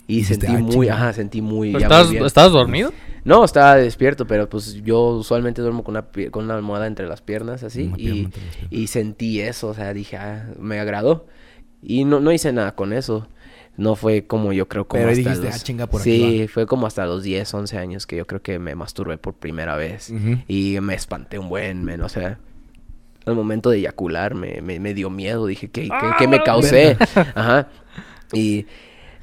y 0.07 0.23
sentí 0.25 0.47
"Ah, 0.49 0.57
muy, 0.59 0.71
chinga". 0.71 0.95
ajá, 0.95 1.13
sentí 1.13 1.41
muy, 1.41 1.71
¿Pero 1.71 1.79
ya 1.79 1.87
muy 1.87 1.93
¿Estabas, 1.93 2.11
bien. 2.11 2.25
¿Estabas 2.25 2.51
dormido? 2.51 2.91
No, 3.25 3.45
estaba 3.45 3.75
despierto, 3.75 4.27
pero 4.27 4.49
pues 4.49 4.73
yo 4.83 4.99
usualmente 5.11 5.61
duermo 5.61 5.83
con 5.83 5.93
una, 5.95 6.05
con 6.29 6.43
una 6.45 6.55
almohada 6.55 6.87
entre 6.87 7.07
las 7.07 7.21
piernas 7.21 7.63
así 7.63 7.89
pierna 7.95 8.29
y 8.69 8.87
sentí 8.87 9.39
eso, 9.39 9.69
o 9.69 9.73
sea, 9.73 9.93
dije, 9.93 10.17
ah, 10.17 10.47
me 10.59 10.79
agradó 10.79 11.25
y 11.81 12.03
no, 12.03 12.19
no 12.19 12.31
hice 12.33 12.51
nada 12.51 12.75
con 12.75 12.91
eso. 12.93 13.27
No 13.75 13.95
fue 13.95 14.27
como 14.27 14.53
yo 14.53 14.67
creo 14.67 14.87
como 14.87 14.99
Pero 15.01 15.11
hasta 15.11 15.19
dijiste, 15.29 15.45
los... 15.47 15.55
"Ah, 15.55 15.59
chinga, 15.63 15.87
por 15.87 16.01
aquí 16.01 16.11
Sí, 16.41 16.47
fue 16.47 16.67
como 16.67 16.85
hasta 16.85 17.05
los 17.07 17.23
10, 17.23 17.51
11 17.53 17.77
años 17.77 18.05
que 18.05 18.15
yo 18.17 18.27
creo 18.27 18.41
que 18.41 18.59
me 18.59 18.75
masturbé 18.75 19.17
por 19.17 19.33
primera 19.33 19.75
vez. 19.75 20.11
Y 20.47 20.77
me 20.81 20.93
espanté 20.93 21.39
un 21.39 21.49
buen, 21.49 21.83
men, 21.83 22.01
o 22.01 22.09
sea... 22.09 22.39
Al 23.25 23.35
momento 23.35 23.69
de 23.69 23.77
eyacular 23.77 24.35
me, 24.35 24.61
me, 24.61 24.81
me 24.81 24.93
dio 24.93 25.09
miedo, 25.09 25.45
dije, 25.47 25.69
¿qué, 25.69 25.83
qué, 25.83 26.09
qué 26.19 26.27
me 26.27 26.43
causé? 26.43 26.97
Ajá. 27.35 27.69
Y 28.33 28.65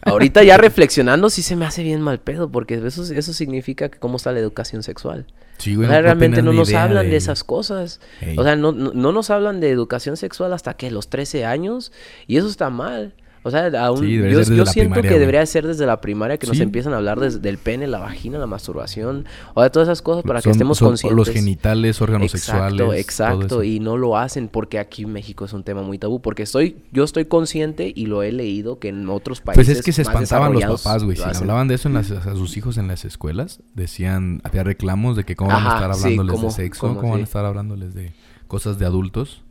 ahorita 0.00 0.42
ya 0.42 0.56
reflexionando 0.56 1.28
sí 1.28 1.42
se 1.42 1.54
me 1.54 1.66
hace 1.66 1.82
bien 1.82 2.00
mal 2.00 2.18
pedo, 2.18 2.50
porque 2.50 2.74
eso, 2.86 3.02
eso 3.12 3.32
significa 3.34 3.90
que 3.90 3.98
cómo 3.98 4.16
está 4.16 4.32
la 4.32 4.38
educación 4.40 4.82
sexual. 4.82 5.26
Sí, 5.58 5.74
O 5.74 5.76
güey. 5.76 5.88
sea, 5.90 5.98
no 5.98 6.02
realmente 6.04 6.40
no 6.42 6.54
nos 6.54 6.72
hablan 6.72 7.10
de... 7.10 7.16
esas 7.16 7.44
cosas. 7.44 8.00
O 8.38 8.42
sea, 8.42 8.56
no, 8.56 8.72
no, 8.72 8.92
no 8.94 9.12
nos 9.12 9.28
hablan 9.28 9.60
de 9.60 9.68
educación 9.70 10.16
sexual 10.16 10.54
hasta 10.54 10.72
que 10.74 10.90
los 10.90 11.10
13 11.10 11.44
años. 11.44 11.92
Y 12.26 12.38
eso 12.38 12.48
está 12.48 12.70
mal. 12.70 13.12
O 13.42 13.50
sea, 13.50 13.68
aún, 13.84 14.00
Sí, 14.00 14.16
yo, 14.16 14.22
desde 14.24 14.54
yo 14.54 14.66
siento 14.66 14.92
primaria, 14.94 15.10
que 15.10 15.18
debería 15.18 15.46
ser 15.46 15.66
desde 15.66 15.86
la 15.86 16.00
primaria 16.02 16.36
que 16.36 16.46
nos 16.46 16.60
empiezan 16.60 16.92
a 16.92 16.98
hablar 16.98 17.18
des- 17.20 17.40
del 17.40 17.56
pene, 17.56 17.86
la 17.86 17.98
vagina, 17.98 18.38
la 18.38 18.46
masturbación. 18.46 19.24
O 19.54 19.62
de 19.62 19.70
todas 19.70 19.88
esas 19.88 20.02
cosas 20.02 20.22
para 20.24 20.42
que 20.42 20.50
estemos 20.50 20.76
son 20.76 20.88
conscientes. 20.88 21.16
Los 21.16 21.30
genitales, 21.30 22.02
órganos 22.02 22.34
Exacto, 22.34 22.68
sexuales. 22.76 23.00
exacto. 23.00 23.46
eso. 23.46 23.62
Y 23.64 23.80
no 23.80 23.96
lo 23.96 24.18
hacen 24.18 24.48
porque 24.48 24.78
aquí 24.78 25.04
en 25.04 25.12
México 25.12 25.44
es 25.46 25.52
un 25.54 25.62
tema 25.62 25.82
muy 25.82 25.96
tabú. 25.98 26.20
Porque 26.20 26.42
estoy, 26.42 26.76
yo 26.92 27.02
estoy 27.04 27.24
consciente 27.24 27.90
y 27.96 28.06
lo 28.06 28.22
he 28.22 28.30
leído 28.32 28.78
que 28.78 28.88
en 28.88 29.08
otros 29.08 29.40
países. 29.40 29.64
Pues 29.66 29.78
es 29.78 29.82
que 29.84 29.92
se 29.92 30.02
espantaban 30.02 30.52
los 30.52 30.62
papás, 30.82 31.02
güey. 31.04 31.16
lo 31.16 31.24
Si 31.32 31.38
hablaban 31.40 31.66
de 31.68 31.76
eso 31.76 31.88
en 31.88 31.94
las- 31.94 32.10
a 32.10 32.34
sus 32.34 32.56
hijos 32.58 32.76
en 32.76 32.88
las 32.88 33.04
escuelas, 33.06 33.60
decían, 33.74 34.42
había 34.44 34.64
reclamos 34.64 35.16
de 35.16 35.24
que 35.24 35.34
cómo 35.34 35.50
van 35.50 35.66
a 35.66 35.74
estar 35.76 35.94
sí, 35.94 36.02
hablándoles 36.02 36.34
cómo- 36.34 36.48
de 36.48 36.54
sexo, 36.54 36.80
cómo, 36.88 37.00
cómo 37.00 37.12
van 37.12 37.20
a 37.22 37.24
estar 37.24 37.44
hablándoles 37.46 37.94
de 37.94 38.12
cosas 38.48 38.78
de 38.78 38.84
adultos. 38.84 39.42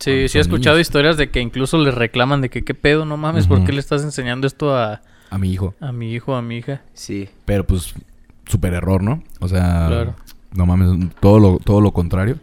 Sí, 0.00 0.28
sí 0.28 0.38
he 0.38 0.40
escuchado 0.40 0.76
niños. 0.76 0.88
historias 0.88 1.16
de 1.16 1.30
que 1.30 1.40
incluso 1.40 1.78
les 1.78 1.94
reclaman 1.94 2.40
de 2.40 2.48
que 2.50 2.62
qué 2.64 2.74
pedo, 2.74 3.04
no 3.04 3.16
mames, 3.16 3.46
¿por 3.46 3.58
Ujú. 3.58 3.66
qué 3.66 3.72
le 3.72 3.80
estás 3.80 4.02
enseñando 4.02 4.46
esto 4.46 4.74
a, 4.76 5.02
A 5.30 5.38
mi 5.38 5.52
hijo. 5.52 5.74
a 5.80 5.92
mi 5.92 6.12
hijo, 6.12 6.34
a 6.34 6.42
mi 6.42 6.56
hija? 6.58 6.80
Sí. 6.94 7.28
Pero 7.44 7.64
pues 7.66 7.94
super 8.46 8.74
error, 8.74 9.02
¿no? 9.02 9.22
O 9.40 9.48
sea, 9.48 9.86
Claro. 9.88 10.14
no 10.54 10.66
mames, 10.66 10.88
todo 11.20 11.38
lo, 11.38 11.58
todo 11.58 11.80
lo 11.80 11.92
contrario. 11.92 12.38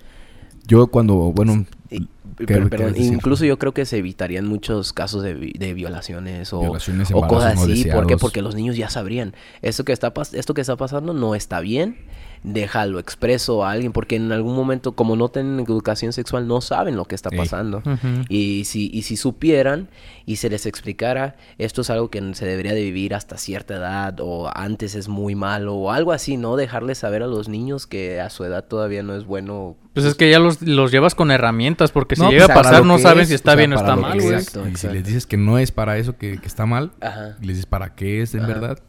Yo 0.67 0.87
cuando, 0.87 1.15
bueno, 1.33 1.65
Y- 1.89 2.07
¿Qué- 2.37 2.45
pero- 2.69 2.89
incluso 2.95 3.45
yo 3.45 3.57
creo 3.57 3.73
que 3.73 3.85
se 3.85 3.97
evitarían 3.97 4.45
muchos 4.45 4.93
casos 4.93 5.23
de, 5.23 5.33
vi- 5.33 5.53
de 5.57 5.73
violaciones 5.73 6.53
o, 6.53 6.59
Violaciones, 6.59 7.09
o 7.11 7.25
cosas 7.27 7.55
no 7.55 7.63
así. 7.63 7.85
¿Por 7.85 8.05
qué? 8.05 8.15
Porque 8.17 8.43
los 8.43 8.53
niños 8.53 8.75
ya 8.77 8.89
sabrían. 8.89 9.33
Esto 9.63 9.83
que, 9.85 9.91
está 9.93 10.13
pas- 10.13 10.35
esto 10.37 10.53
que 10.53 10.61
está 10.61 10.75
pasando 10.75 11.13
no 11.13 11.33
está 11.33 11.61
bien. 11.61 11.97
Déjalo 12.43 12.99
expreso 12.99 13.65
a 13.65 13.71
alguien. 13.71 13.91
Porque 13.93 14.15
en 14.15 14.31
algún 14.31 14.55
momento, 14.55 14.93
como 14.93 15.15
no 15.15 15.29
tienen 15.29 15.59
educación 15.59 16.13
sexual, 16.13 16.47
no 16.47 16.61
saben 16.61 16.95
lo 16.95 17.05
que 17.05 17.15
está 17.15 17.29
pasando. 17.29 17.81
Y 18.29 18.63
si, 18.65 18.89
y 18.93 19.03
si 19.03 19.17
supieran 19.17 19.89
y 20.25 20.37
se 20.37 20.49
les 20.49 20.65
explicara, 20.65 21.35
esto 21.57 21.81
es 21.81 21.89
algo 21.89 22.09
que 22.09 22.21
se 22.33 22.45
debería 22.45 22.73
de 22.73 22.81
vivir 22.83 23.13
hasta 23.15 23.37
cierta 23.37 23.75
edad 23.75 24.15
o 24.19 24.49
antes 24.53 24.95
es 24.95 25.07
muy 25.07 25.35
malo 25.35 25.75
o 25.75 25.91
algo 25.91 26.11
así, 26.11 26.37
¿no? 26.37 26.55
Dejarles 26.55 26.97
saber 26.99 27.23
a 27.23 27.27
los 27.27 27.47
niños 27.49 27.87
que 27.87 28.19
a 28.19 28.29
su 28.29 28.43
edad 28.43 28.65
todavía 28.65 29.03
no 29.03 29.15
es 29.15 29.25
bueno. 29.25 29.75
Pues 29.93 30.05
es 30.05 30.15
que 30.15 30.29
ya 30.29 30.39
los, 30.39 30.61
los 30.61 30.91
llevas 30.91 31.15
con 31.15 31.31
herramientas, 31.31 31.91
porque 31.91 32.15
si 32.15 32.21
No, 32.21 32.29
llega 32.29 32.45
pues, 32.45 32.51
a 32.57 32.61
para 32.61 32.69
pasar 32.69 32.85
no 32.85 32.99
saben 32.99 33.23
es, 33.23 33.29
si 33.29 33.35
está 33.35 33.51
o 33.51 33.53
sea, 33.53 33.57
bien 33.57 33.73
o 33.73 33.75
está 33.77 33.95
mal. 33.95 34.19
Exacto, 34.19 34.67
Y 34.67 34.75
si 34.75 34.87
les 34.89 35.03
dices 35.03 35.25
que 35.25 35.37
no 35.37 35.57
es 35.57 35.71
para 35.71 35.97
eso, 35.97 36.17
que, 36.17 36.37
que 36.39 36.47
está 36.47 36.65
mal, 36.65 36.91
Ajá. 37.01 37.35
y 37.41 37.45
les 37.45 37.55
dices 37.57 37.65
para 37.65 37.95
qué 37.95 38.21
es 38.21 38.33
en 38.35 38.41
Ajá. 38.41 38.47
verdad. 38.47 38.79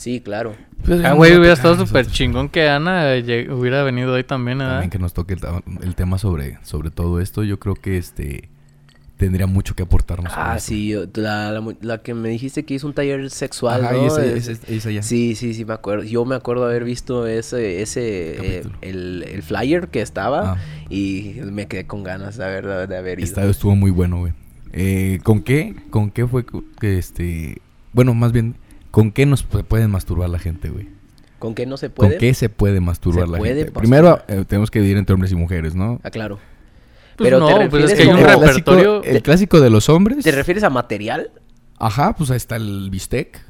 Sí, 0.00 0.22
claro. 0.22 0.54
Pues, 0.82 1.04
Ah, 1.04 1.12
güey, 1.12 1.36
hubiera 1.36 1.52
estado 1.52 1.76
súper 1.76 2.06
chingón 2.06 2.48
que 2.48 2.66
Ana 2.70 3.02
hubiera 3.50 3.82
venido 3.82 4.14
hoy 4.14 4.24
también, 4.24 4.56
¿verdad? 4.56 4.72
También 4.76 4.88
que 4.90 4.98
nos 4.98 5.12
toque 5.12 5.36
el, 5.82 5.94
tema 5.94 6.16
sobre, 6.16 6.56
sobre 6.62 6.90
todo 6.90 7.20
esto, 7.20 7.44
yo 7.44 7.58
creo 7.58 7.74
que 7.74 7.98
este 7.98 8.48
tendría 9.18 9.46
mucho 9.46 9.74
que 9.74 9.82
aportarnos. 9.82 10.32
Ah, 10.34 10.58
sí, 10.58 10.88
yo- 10.88 11.04
la, 11.16 11.62
la 11.82 11.98
que 11.98 12.14
me 12.14 12.30
dijiste 12.30 12.64
que 12.64 12.72
hizo 12.72 12.86
un 12.86 12.94
taller 12.94 13.28
sexual, 13.28 13.84
Ajá, 13.84 13.94
esa, 14.06 14.24
Es- 14.24 14.48
esa- 14.48 14.72
esa 14.72 14.90
ya. 14.90 15.02
Sí, 15.02 15.34
sí, 15.34 15.52
sí, 15.52 15.66
me 15.66 15.74
acuerdo. 15.74 16.04
Yo 16.04 16.24
me 16.24 16.34
acuerdo 16.34 16.64
haber 16.64 16.84
visto 16.84 17.26
ese, 17.26 17.82
ese, 17.82 18.60
eh, 18.60 18.62
el, 18.80 19.26
el 19.30 19.42
flyer 19.42 19.88
que 19.88 20.00
estaba 20.00 20.52
Ah. 20.52 20.56
y 20.88 21.34
me 21.44 21.66
quedé 21.66 21.86
con 21.86 22.02
ganas 22.04 22.38
de 22.38 22.44
haber, 22.46 22.88
de 22.88 22.96
haber 22.96 23.18
ido. 23.18 23.26
Esta 23.28 23.44
estuvo 23.44 23.76
muy 23.76 23.90
bueno, 23.90 24.20
güey. 24.20 24.32
Eh, 24.72 25.18
¿Con 25.24 25.42
qué? 25.42 25.74
¿Con 25.90 26.10
qué 26.10 26.26
fue 26.26 26.46
que 26.80 26.96
este... 26.96 27.60
Bueno, 27.92 28.14
más 28.14 28.32
bien, 28.32 28.54
¿con 28.90 29.12
qué 29.12 29.26
nos 29.26 29.48
pu- 29.48 29.64
pueden 29.64 29.90
masturbar 29.90 30.28
la 30.30 30.38
gente, 30.38 30.68
güey? 30.70 30.88
¿Con 31.38 31.54
qué 31.54 31.64
no 31.66 31.76
se 31.76 31.86
¿Con 31.88 31.94
puede? 32.08 32.18
qué 32.18 32.34
se 32.34 32.48
puede 32.48 32.80
masturbar 32.80 33.26
Se 33.26 33.32
la 33.32 33.38
puede 33.38 33.54
gente? 33.54 33.72
masturbar. 33.72 33.80
Primero, 33.82 34.40
eh, 34.42 34.44
tenemos 34.46 34.70
que 34.70 34.78
dividir 34.80 34.98
entre 34.98 35.14
hombres 35.14 35.32
y 35.32 35.36
mujeres, 35.36 35.74
¿no? 35.74 36.00
Ah, 36.02 36.10
claro. 36.10 36.38
Pues 37.16 37.26
Pero 37.28 37.38
no, 37.40 37.46
te 37.48 37.52
pues 37.68 37.84
es 37.84 37.90
refieres 37.90 37.94
que 37.94 38.02
hay 38.02 38.08
un 38.08 38.14
como- 38.16 38.28
el 38.32 38.38
clásico, 38.40 38.70
repertorio. 38.72 39.02
el 39.04 39.22
clásico 39.22 39.60
de 39.60 39.70
los 39.70 39.88
hombres. 39.88 40.24
¿Te 40.24 40.32
refieres 40.32 40.62
a 40.64 40.70
material? 40.70 41.30
Ajá, 41.78 42.14
pues 42.14 42.30
ahí 42.30 42.36
está 42.36 42.56
el 42.56 42.88
bistec. 42.90 43.40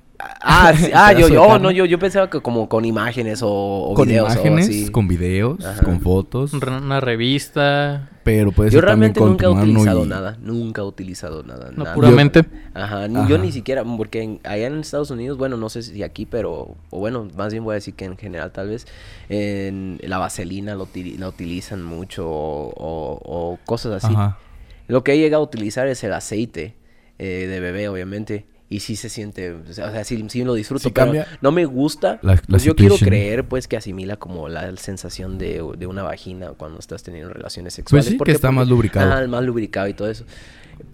Ah, 0.42 0.72
sí, 0.76 0.90
ah 0.94 1.12
yo, 1.12 1.28
yo, 1.28 1.46
carne. 1.46 1.62
no, 1.64 1.70
yo, 1.70 1.84
yo 1.84 1.98
pensaba 1.98 2.28
que 2.30 2.40
como 2.40 2.68
con 2.68 2.84
imágenes 2.84 3.42
o, 3.42 3.48
o 3.50 3.94
con 3.94 4.06
videos 4.08 4.28
o 4.28 4.32
imágenes, 4.32 4.68
así. 4.68 4.90
con 4.90 5.06
videos, 5.08 5.64
Ajá. 5.64 5.82
con 5.82 6.00
fotos. 6.00 6.52
Re- 6.52 6.78
Una 6.78 7.00
revista. 7.00 8.08
Pero 8.22 8.52
puede 8.52 8.70
Yo 8.70 8.80
ser 8.80 8.88
también 8.90 9.14
realmente 9.14 9.20
con 9.20 9.30
nunca 9.30 9.46
he 9.46 9.48
utilizado 9.48 10.04
y- 10.04 10.08
nada, 10.08 10.36
nunca 10.40 10.82
he 10.82 10.84
utilizado 10.84 11.42
nada. 11.42 11.70
No, 11.74 11.84
nada. 11.84 11.94
puramente. 11.94 12.44
Ajá, 12.74 13.06
yo 13.26 13.38
ni 13.38 13.50
siquiera, 13.50 13.82
porque 13.84 14.22
en- 14.22 14.40
allá 14.44 14.66
en 14.66 14.78
Estados 14.80 15.10
Unidos, 15.10 15.38
bueno, 15.38 15.56
no 15.56 15.68
sé 15.70 15.82
si 15.82 16.02
aquí, 16.02 16.26
pero, 16.26 16.76
o 16.90 16.98
bueno, 16.98 17.28
más 17.36 17.52
bien 17.52 17.64
voy 17.64 17.72
a 17.72 17.74
decir 17.76 17.94
que 17.94 18.04
en 18.04 18.16
general 18.18 18.52
tal 18.52 18.68
vez, 18.68 18.86
en 19.30 19.98
la 20.02 20.18
vaselina 20.18 20.74
lo, 20.74 20.88
la 21.18 21.28
utilizan 21.28 21.82
mucho 21.82 22.28
o, 22.28 22.68
o- 22.76 23.20
o 23.52 23.58
cosas 23.64 24.04
así. 24.04 24.12
Ajá. 24.14 24.38
Lo 24.86 25.04
que 25.04 25.12
he 25.12 25.18
llegado 25.18 25.42
a 25.42 25.46
utilizar 25.46 25.86
es 25.88 26.02
el 26.04 26.12
aceite 26.12 26.74
eh, 27.18 27.46
de 27.48 27.60
bebé, 27.60 27.88
obviamente. 27.88 28.46
Y 28.72 28.78
sí 28.80 28.94
se 28.94 29.08
siente, 29.08 29.50
o 29.50 29.72
sea, 29.72 30.04
sí, 30.04 30.24
sí 30.28 30.44
lo 30.44 30.54
disfruto, 30.54 30.84
Sí 30.84 30.92
pero 30.94 31.12
no 31.40 31.50
me 31.50 31.64
gusta. 31.66 32.20
La- 32.22 32.34
la 32.36 32.40
Pues 32.48 32.62
yo 32.62 32.76
quiero 32.76 32.96
creer, 32.96 33.44
pues, 33.44 33.66
que 33.66 33.76
asimila 33.76 34.16
como 34.16 34.48
la 34.48 34.76
sensación 34.76 35.38
de, 35.38 35.60
de 35.76 35.86
una 35.88 36.04
vagina 36.04 36.52
cuando 36.56 36.78
estás 36.78 37.02
teniendo 37.02 37.30
relaciones 37.34 37.72
Pues 37.72 37.74
sexuales. 37.74 38.06
sí, 38.06 38.14
¿Por 38.14 38.26
que 38.26 38.32
está 38.32 38.46
Porque- 38.48 38.56
más 38.56 38.68
lubricado. 38.68 39.12
Ajá, 39.12 39.26
más 39.26 39.42
lubricado 39.42 39.88
y 39.88 39.94
todo 39.94 40.08
eso. 40.08 40.24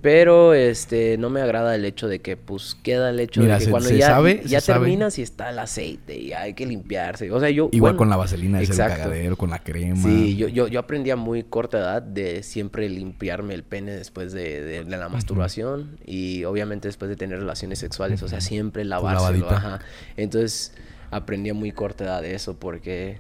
Pero 0.03 0.55
este 0.55 1.17
no 1.19 1.31
me 1.31 1.41
agrada 1.41 1.75
el 1.75 1.85
hecho 1.85 2.09
de 2.09 2.21
que 2.21 2.37
pues 2.37 2.77
queda 2.83 3.11
el 3.11 3.21
hecho 3.21 3.41
Mira, 3.41 3.55
de 3.55 3.59
que 3.61 3.65
se- 3.67 3.71
cuando 3.71 3.89
se 3.89 3.99
ya, 3.99 4.07
sabe- 4.09 4.43
ya 4.45 4.61
se 4.61 4.67
sabe. 4.67 4.81
terminas 4.81 5.19
y 5.19 5.23
está 5.23 5.51
el 5.51 5.59
aceite 5.59 6.19
y 6.19 6.33
hay 6.33 6.55
que 6.55 6.67
limpiarse. 6.67 7.31
O 7.31 7.41
sea, 7.41 7.51
yo 7.51 7.69
Igual 7.73 7.93
bueno, 7.93 7.99
con 7.99 8.11
la 8.11 8.17
vaselina 8.17 8.61
es 8.61 8.71
el 8.71 8.77
cagadero, 8.77 9.37
con 9.37 9.51
la 9.51 9.59
crema. 9.61 9.97
Sí, 10.03 10.37
yo, 10.37 10.49
yo, 10.49 10.69
yo 10.69 10.81
aprendí 10.81 11.11
a 11.11 11.17
muy 11.17 11.43
corta 11.43 11.79
edad 11.79 12.03
de 12.03 12.43
siempre 12.43 12.89
limpiarme 12.89 13.55
el 13.55 13.63
pene 13.63 13.93
después 13.93 14.33
de, 14.33 14.63
de- 14.63 14.85
de 14.85 14.97
la 14.97 15.09
masturbación 15.09 15.99
y 16.05 16.45
obviamente 16.45 16.89
después 16.89 17.09
de 17.09 17.17
tener 17.17 17.39
relaciones 17.39 17.79
sexuales, 17.79 18.23
o 18.23 18.29
sea, 18.29 18.41
siempre 18.41 18.85
lavárselo, 18.85 19.47
lavadita. 19.47 19.57
ajá. 19.57 19.79
Entonces 20.17 20.73
aprendí 21.11 21.51
a 21.51 21.55
muy 21.55 21.73
corta 21.73 22.05
edad 22.05 22.23
de 22.23 22.35
eso 22.35 22.57
porque 22.59 23.19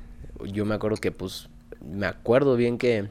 yo 0.53 0.65
me 0.65 0.75
acuerdo 0.75 0.97
que 0.99 1.13
pues 1.13 1.49
me 1.81 2.07
acuerdo 2.07 2.57
bien 2.57 2.79
que 2.79 3.09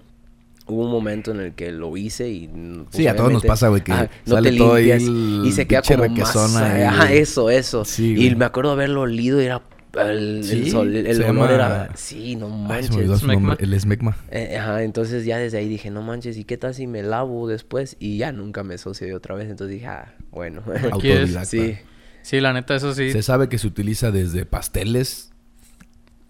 hubo 0.68 0.86
un 0.86 0.92
momento 0.92 1.32
en 1.32 1.40
el 1.40 1.54
que 1.54 1.72
lo 1.72 1.96
hice 1.98 2.30
y 2.30 2.48
pues, 2.48 2.88
Sí, 2.92 3.08
a 3.08 3.16
todos 3.16 3.32
nos 3.32 3.44
pasa, 3.46 3.68
güey, 3.70 3.84
que 3.84 3.92
ajá, 3.92 4.10
sale 4.26 4.52
todo 4.58 4.74
ahí 4.76 4.86
limpias 4.86 5.04
el 5.10 5.46
y 5.46 5.52
se 5.52 5.68
queda 5.68 5.82
como 5.82 6.10
masa, 6.10 6.74
ahí, 6.76 6.82
ajá, 6.84 7.14
eso, 7.14 7.50
eso. 7.50 7.86
Sí, 7.86 8.16
y 8.28 8.36
me 8.36 8.46
acuerdo 8.46 8.72
haberlo 8.72 9.02
olido 9.02 9.42
y 9.42 9.46
era 9.46 9.62
el, 9.94 10.38
el 10.40 10.44
Sí, 10.44 10.70
sol, 10.72 10.94
el, 10.94 11.06
el 11.08 11.16
se 11.18 11.24
olor 11.24 11.50
llama- 11.50 11.54
era 11.54 11.92
sí, 11.96 12.36
no 12.36 12.48
Ay, 12.70 12.84
se 12.84 12.92
me 12.92 12.98
manches. 13.06 13.20
Smegma. 13.22 13.58
el 13.60 13.74
esmegma. 13.74 14.18
Eh, 14.30 14.58
ajá, 14.58 14.84
entonces 14.84 15.24
ya 15.24 15.38
desde 15.38 15.58
ahí 15.60 15.70
dije, 15.70 15.90
no 15.92 16.02
manches, 16.02 16.36
¿y 16.38 16.44
qué 16.44 16.58
tal 16.58 16.74
si 16.76 16.86
me 16.88 17.02
lavo 17.04 17.48
después? 17.48 17.96
Y 18.00 18.18
ya 18.18 18.32
nunca 18.34 18.64
me 18.64 18.78
sucedió 18.78 19.16
otra 19.18 19.36
vez. 19.36 19.50
Entonces 19.50 19.76
dije, 19.76 19.88
ah, 19.88 20.14
bueno. 20.32 20.64
Aquí 20.92 21.12
es, 21.12 21.38
sí. 21.48 21.78
Sí, 22.24 22.42
la 22.42 22.52
neta, 22.54 22.76
eso 22.76 22.94
sí. 22.94 23.12
Se 23.12 23.22
sabe 23.22 23.48
que 23.50 23.58
se 23.60 23.68
utiliza 23.68 24.12
desde 24.12 24.46
pasteles, 24.46 25.32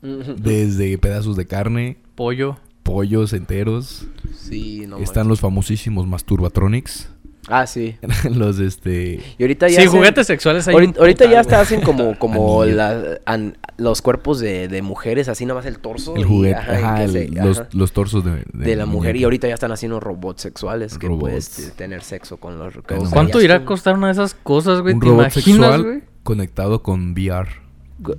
desde 0.01 0.97
pedazos 0.97 1.35
de 1.35 1.45
carne, 1.47 1.97
Pollo. 2.15 2.57
Pollos 2.85 3.33
enteros. 3.33 4.05
Sí, 4.37 4.85
no 4.87 4.97
Están 4.99 5.27
los 5.27 5.39
famosísimos 5.41 6.05
masturbatronics. 6.07 7.09
Ah, 7.47 7.67
sí. 7.67 7.95
los 8.31 8.57
este 8.59 9.19
Y 9.37 9.43
ahorita 9.43 9.67
ya 9.67 9.75
Sí, 9.81 9.81
hacen- 9.87 9.91
juguetes 9.91 10.25
sexuales 10.27 10.67
hay 10.67 10.73
Ahorita, 10.73 10.99
ahorita 10.99 11.25
ya 11.29 11.39
hasta 11.41 11.59
hacen 11.61 11.81
como, 11.81 12.17
como 12.19 12.61
Anillo. 12.63 12.75
la- 12.77 13.19
an- 13.25 13.57
los 13.77 14.01
cuerpos 14.01 14.39
de, 14.39 14.67
de 14.67 14.81
mujeres, 14.81 15.27
así 15.29 15.45
nada 15.45 15.59
más 15.59 15.65
el 15.67 15.77
torso. 15.79 16.15
el 16.15 16.21
y- 16.21 16.23
juguete, 16.23 16.55
ajá, 16.55 16.71
y 16.73 16.83
ajá, 16.83 16.95
que 16.97 17.03
el- 17.03 17.11
se- 17.11 17.27
los, 17.29 17.59
ajá, 17.59 17.69
los 17.73 17.91
torsos 17.91 18.23
de, 18.23 18.43
de 18.53 18.75
la 18.75 18.85
mujer. 18.85 19.15
Y 19.15 19.23
ahorita 19.25 19.47
ya 19.47 19.53
están 19.55 19.71
haciendo 19.71 19.99
robots 19.99 20.41
sexuales 20.43 20.97
que 20.97 21.07
Robots. 21.07 21.21
puedes 21.21 21.59
eh, 21.59 21.73
tener 21.75 22.01
sexo 22.03 22.37
con 22.37 22.57
los... 22.57 22.73
con- 22.73 22.97
no 22.97 23.03
o 23.03 23.05
sea, 23.05 23.13
¿Cuánto 23.13 23.41
irá 23.41 23.55
a 23.57 23.65
costar 23.65 23.95
una 23.95 24.07
de 24.07 24.13
esas 24.13 24.33
cosas, 24.35 24.81
güey? 24.81 24.93
un 24.95 24.99
¿Te 25.01 25.05
robot 25.07 25.21
imaginas, 25.25 25.43
sexual 25.45 25.83
güey? 25.83 26.03
conectado 26.23 26.81
con 26.81 27.11
VR. 27.13 27.47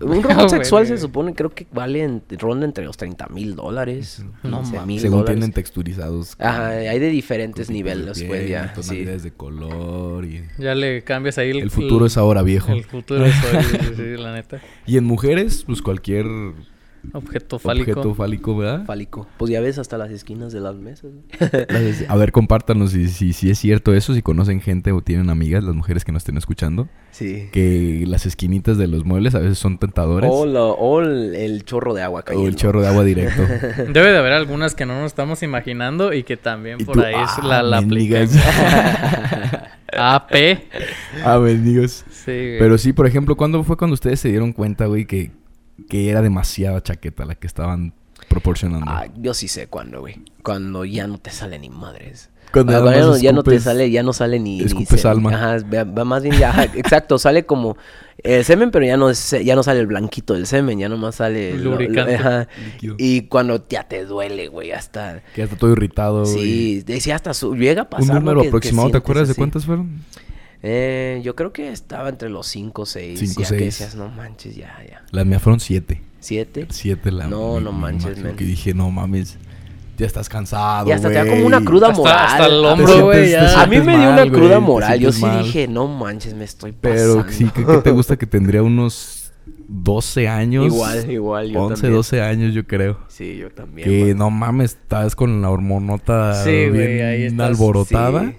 Un 0.01 0.23
robot 0.23 0.51
sexual 0.51 0.85
se 0.87 0.93
güey. 0.93 1.01
supone, 1.01 1.35
creo 1.35 1.51
que 1.51 1.67
vale, 1.73 2.03
en- 2.03 2.23
ronda 2.39 2.65
entre 2.67 2.85
los 2.85 2.97
30 2.97 3.27
mil 3.29 3.55
dólares, 3.57 4.25
No 4.43 4.59
15 4.59 4.73
mames. 4.77 4.87
mil 4.87 5.01
Según 5.01 5.19
dólares. 5.21 5.37
tienen 5.37 5.53
texturizados. 5.53 6.37
con- 6.37 6.47
Ajá, 6.47 6.69
hay 6.69 6.99
de 6.99 7.09
diferentes 7.11 7.69
de 7.69 7.75
niveles, 7.75 8.19
piel, 8.19 8.29
pues 8.29 8.49
ya. 8.49 8.75
Sí. 8.75 8.81
tonalidades 8.83 9.23
de 9.23 9.31
color 9.33 10.25
y... 10.25 10.45
Ya 10.59 10.75
le 10.75 11.03
cambias 11.05 11.39
ahí 11.39 11.51
el... 11.51 11.59
El 11.59 11.71
futuro 11.71 12.07
es 12.07 12.17
ahora 12.17 12.43
viejo. 12.43 12.73
El 12.73 12.85
futuro 12.85 13.25
es 13.25 13.35
hoy, 13.45 13.95
sí, 13.97 14.23
la 14.23 14.33
neta. 14.35 14.61
Y 14.87 14.97
en 14.97 15.05
mujeres, 15.05 15.65
pues 15.67 15.83
cualquier 15.83 16.27
Objeto 17.13 17.59
fálico. 17.59 17.91
objeto 17.93 18.15
fálico, 18.15 18.57
¿verdad? 18.57 18.85
Fálico. 18.85 19.27
Pues 19.39 19.51
ya 19.51 19.61
ves 19.61 19.79
hasta 19.79 19.99
las 19.99 20.11
esquinas 20.11 20.53
de 20.53 20.61
las 20.61 20.77
mesas. 20.77 21.11
A 22.09 22.17
ver, 22.17 22.33
compártanos 22.33 22.91
si, 22.93 23.09
si, 23.09 23.33
si 23.33 23.51
es 23.51 23.59
cierto 23.59 23.95
eso, 23.95 24.15
si 24.15 24.23
conocen 24.23 24.61
gente 24.61 24.93
o 24.93 25.01
tienen 25.01 25.31
amigas, 25.31 25.65
las 25.65 25.75
mujeres 25.75 26.05
que 26.05 26.13
nos 26.13 26.21
estén 26.21 26.37
escuchando, 26.37 26.89
sí. 27.11 27.49
que 27.53 28.05
las 28.07 28.27
esquinitas 28.27 28.79
de 28.79 28.87
los 28.87 29.05
muebles 29.05 29.35
a 29.35 29.39
veces 29.41 29.59
son 29.59 29.79
tentadoras. 29.79 30.31
O, 30.33 30.43
o 30.43 31.01
el, 31.03 31.65
chorro 31.65 31.95
de 31.95 32.03
agua 32.03 32.21
O 32.21 32.25
cayendo. 32.25 32.49
el 32.49 32.57
chorro 32.57 32.83
de 32.83 32.89
agua 32.89 33.05
directo. 33.05 33.43
Debe 33.93 34.13
de 34.13 34.19
haber 34.19 34.33
algunas 34.33 34.75
que 34.75 34.87
no 34.87 35.01
nos 35.01 35.07
estamos 35.07 35.43
imaginando 35.43 36.13
y 36.13 36.23
que 36.23 36.37
también 36.37 36.81
Y 36.81 36.85
por 36.85 36.97
tú, 36.97 37.03
ahí 37.03 37.15
es 37.15 37.31
ah, 37.39 37.43
la, 37.43 37.63
la. 37.63 37.79
AP. 39.99 40.59
ah, 41.25 41.39
bendigos. 41.39 42.05
Sí, 42.11 42.33
güey. 42.33 42.59
Pero 42.59 42.79
sí, 42.79 42.93
por 42.93 43.07
ejemplo, 43.07 43.37
¿cuándo 43.37 43.63
fue 43.65 43.77
cuando 43.77 43.95
ustedes 43.95 44.21
se 44.21 44.29
dieron 44.29 44.53
cuenta, 44.53 44.87
güey, 44.87 45.07
que, 45.07 45.31
que 45.89 46.11
era 46.11 46.23
demasiada 46.23 46.83
chaqueta 46.83 47.25
la 47.25 47.35
que 47.35 47.47
estaban 47.47 47.95
proporcionando? 48.29 48.87
Ah, 48.89 49.07
yo 49.17 49.35
sí 49.35 49.49
sé 49.49 49.67
cuándo, 49.69 50.01
güey. 50.01 50.17
Cuando 50.43 50.85
ya 50.85 51.07
no 51.07 51.19
te 51.19 51.31
sale 51.31 51.59
ni 51.59 51.69
madres. 51.71 52.31
Cuando 52.53 52.73
Cuando 52.73 52.91
nada 52.91 52.97
ya, 53.01 53.05
no, 53.05 53.11
más 53.11 53.21
ya 53.23 53.33
no 53.33 53.43
te 53.43 53.59
sale, 53.61 53.91
ya 53.91 54.03
no 54.05 54.13
sale 54.13 54.39
ni... 54.39 54.59
ni 54.59 54.65
escupes 54.65 55.01
se- 55.01 55.09
alma. 55.09 55.31
Ajá, 55.35 55.57
va, 55.69 56.05
más 56.05 56.23
bien 56.23 56.37
ya, 56.39 56.51
ajá, 56.51 56.65
exacto, 56.75 57.19
sale 57.19 57.45
como 57.45 57.77
el 58.23 58.45
semen, 58.45 58.71
pero 58.71 58.87
ya 58.87 58.97
no, 58.97 59.11
es- 59.11 59.37
ya 59.45 59.57
no 59.57 59.65
sale 59.65 59.81
el 59.81 59.89
blanquito 59.89 60.33
del 60.35 60.47
semen, 60.47 60.79
ya 60.79 60.89
nomás 60.89 61.17
sale... 61.17 61.55
lo- 61.59 61.65
lo- 61.65 61.71
Lubricante. 61.73 62.15
ajá. 62.15 62.49
Y 62.99 63.23
cuando 63.23 63.67
ya 63.69 63.83
te 63.89 64.05
duele, 64.05 64.47
güey, 64.47 64.71
hasta... 64.71 65.23
Que 65.35 65.39
ya 65.39 65.45
está 65.45 65.57
todo 65.57 65.73
irritado. 65.73 66.25
Sí, 66.25 66.83
decía 66.87 67.17
hasta 67.17 67.35
su... 67.35 67.57
Llega 67.57 67.83
a 67.83 67.85
Un 67.85 67.91
pasar. 67.91 68.15
¿no? 68.15 68.21
número 68.21 68.37
que- 68.39 68.43
que 68.45 68.49
aproximado, 68.49 68.91
¿te 68.93 68.97
acuerdas 68.99 69.27
de 69.29 69.35
cuántas 69.35 69.67
fueron? 69.67 70.05
Eh, 70.63 71.21
yo 71.25 71.37
creo 71.37 71.53
que 71.53 71.71
estaba 71.71 72.09
entre 72.09 72.29
los 72.31 72.47
5 72.47 72.83
o 72.83 72.87
6. 72.87 73.19
Cinco, 73.21 73.43
ya 73.43 73.49
que 73.49 73.59
seis. 73.59 73.65
decías, 73.79 73.95
no 73.95 74.09
manches, 74.09 74.57
ya, 74.57 74.75
ya. 74.89 75.03
Las 75.11 75.27
mías 75.27 75.43
fueron 75.43 75.61
siete. 75.61 76.03
¿Siete? 76.21 76.67
Siete 76.71 77.13
la 77.13 77.27
No, 77.29 77.59
mi- 77.59 77.65
no 77.65 77.73
manches, 77.73 78.19
men. 78.19 78.35
Que 78.37 78.45
dije, 78.45 78.75
no 78.75 78.91
mames, 78.91 79.39
ya 79.97 80.07
estás 80.07 80.29
cansado, 80.29 80.89
Y 80.89 80.93
hasta 80.93 81.09
te 81.09 81.15
da 81.15 81.27
como 81.27 81.47
una 81.47 81.63
cruda 81.65 81.89
Hasta- 81.89 81.99
moral. 82.03 82.27
hasta 82.27 82.47
el 82.47 82.65
hombro, 82.65 83.05
güey. 83.05 83.35
A 83.35 83.67
mí 83.67 83.77
me 83.79 83.97
dio 83.97 84.09
una 84.09 84.17
mal, 84.17 84.31
güey, 84.31 84.41
cruda 84.41 84.61
moral. 84.61 84.99
Yo 84.99 85.13
sí 85.13 85.23
mal. 85.23 85.45
dije, 85.45 85.69
no 85.69 85.87
manches, 85.87 86.35
me 86.35 86.45
estoy 86.45 86.73
pasando. 86.73 87.23
Pero 87.23 87.33
sí, 87.33 87.49
¿qué, 87.55 87.65
qué 87.65 87.79
te 87.79 87.91
gusta 87.93 88.17
que 88.17 88.27
tendría 88.27 88.63
unos 88.63 89.33
12 89.69 90.29
años. 90.29 90.67
Igual, 90.67 91.11
igual, 91.11 91.51
yo 91.51 91.61
11, 91.63 91.75
también. 91.83 91.95
12 91.95 92.23
años, 92.23 92.55
yo 92.55 92.67
creo. 92.67 92.99
Sí, 93.09 93.37
yo 93.37 93.51
también. 93.51 93.89
Que 93.89 94.05
man. 94.07 94.19
no 94.19 94.31
mames, 94.31 94.73
estás 94.73 95.15
con 95.17 95.41
la 95.43 95.51
hormonota 95.51 96.43
Sí, 96.45 96.69
güey, 96.69 96.95
bien 96.95 97.07
ahí 97.07 97.23
estás, 97.25 97.47
alborotada. 97.49 98.21
sí. 98.31 98.37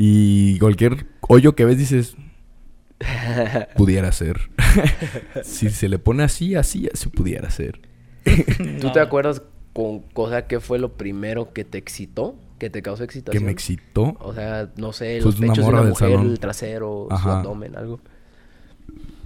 Y 0.00 0.58
cualquier 0.60 1.06
hoyo 1.22 1.56
que 1.56 1.64
ves 1.64 1.76
dices, 1.76 2.16
pudiera 3.76 4.12
ser. 4.12 4.38
si 5.42 5.70
se 5.70 5.88
le 5.88 5.98
pone 5.98 6.22
así, 6.22 6.54
así, 6.54 6.88
así 6.92 7.08
pudiera 7.08 7.50
ser. 7.50 7.80
¿Tú 8.80 8.92
te 8.92 9.00
acuerdas 9.00 9.42
con 9.72 10.00
cosa 10.00 10.46
que 10.46 10.60
fue 10.60 10.78
lo 10.78 10.92
primero 10.96 11.52
que 11.52 11.64
te 11.64 11.78
excitó? 11.78 12.36
Que 12.60 12.70
te 12.70 12.80
causó 12.82 13.00
Que 13.00 13.04
excitación. 13.06 13.44
me 13.44 13.50
excitó. 13.50 14.16
O 14.20 14.34
sea, 14.34 14.70
no 14.76 14.92
sé, 14.92 15.18
Pues 15.22 15.38
los 15.38 15.40
una 15.40 15.48
pechos 15.52 15.64
de 15.64 15.70
una 15.72 15.82
mujer, 15.82 16.10
salón. 16.12 16.26
el 16.30 16.38
trasero, 16.38 17.06
su 17.08 17.14
Ajá. 17.14 17.38
abdomen, 17.40 17.76
algo. 17.76 18.00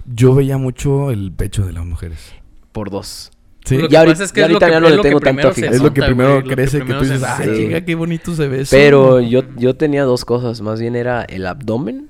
Yo 0.05 0.33
veía 0.35 0.57
mucho 0.57 1.11
el 1.11 1.31
pecho 1.31 1.65
de 1.65 1.73
las 1.73 1.85
mujeres. 1.85 2.33
Por 2.71 2.89
dos. 2.89 3.31
Sí. 3.65 3.77
Lo 3.77 3.83
Ya 3.83 3.87
que 3.89 3.97
ahorita- 3.97 4.13
pasa 4.13 4.23
es 4.25 4.31
que 4.33 4.39
ya 4.41 4.45
es 4.45 4.51
lo 4.51 4.55
ahorita 4.57 4.65
que, 4.65 4.71
ya 4.73 4.79
no 4.81 4.89
le 4.89 4.95
que 4.97 5.01
tengo 5.03 5.19
tanto 5.21 5.51
fijación. 5.53 5.73
Es 5.73 5.81
lo 5.81 5.93
que 5.93 6.01
primero 6.03 6.31
güey, 6.33 6.43
que 6.43 6.53
crece, 6.55 6.77
que 6.79 6.83
primero 6.83 6.99
tú 7.01 7.05
se 7.07 7.13
dices, 7.13 7.29
ay, 7.29 7.49
Sí. 7.49 7.65
chica, 7.65 7.81
qué 7.85 7.95
bonito 7.95 8.35
se 8.35 8.47
ve 8.47 8.61
eso. 8.61 8.75
Pero 8.75 9.19
yo, 9.21 9.43
yo 9.57 9.75
tenía 9.75 10.03
dos 10.03 10.25
cosas. 10.25 10.59
Más 10.61 10.79
bien 10.81 10.95
era 10.95 11.23
el 11.23 11.45
abdomen 11.45 12.09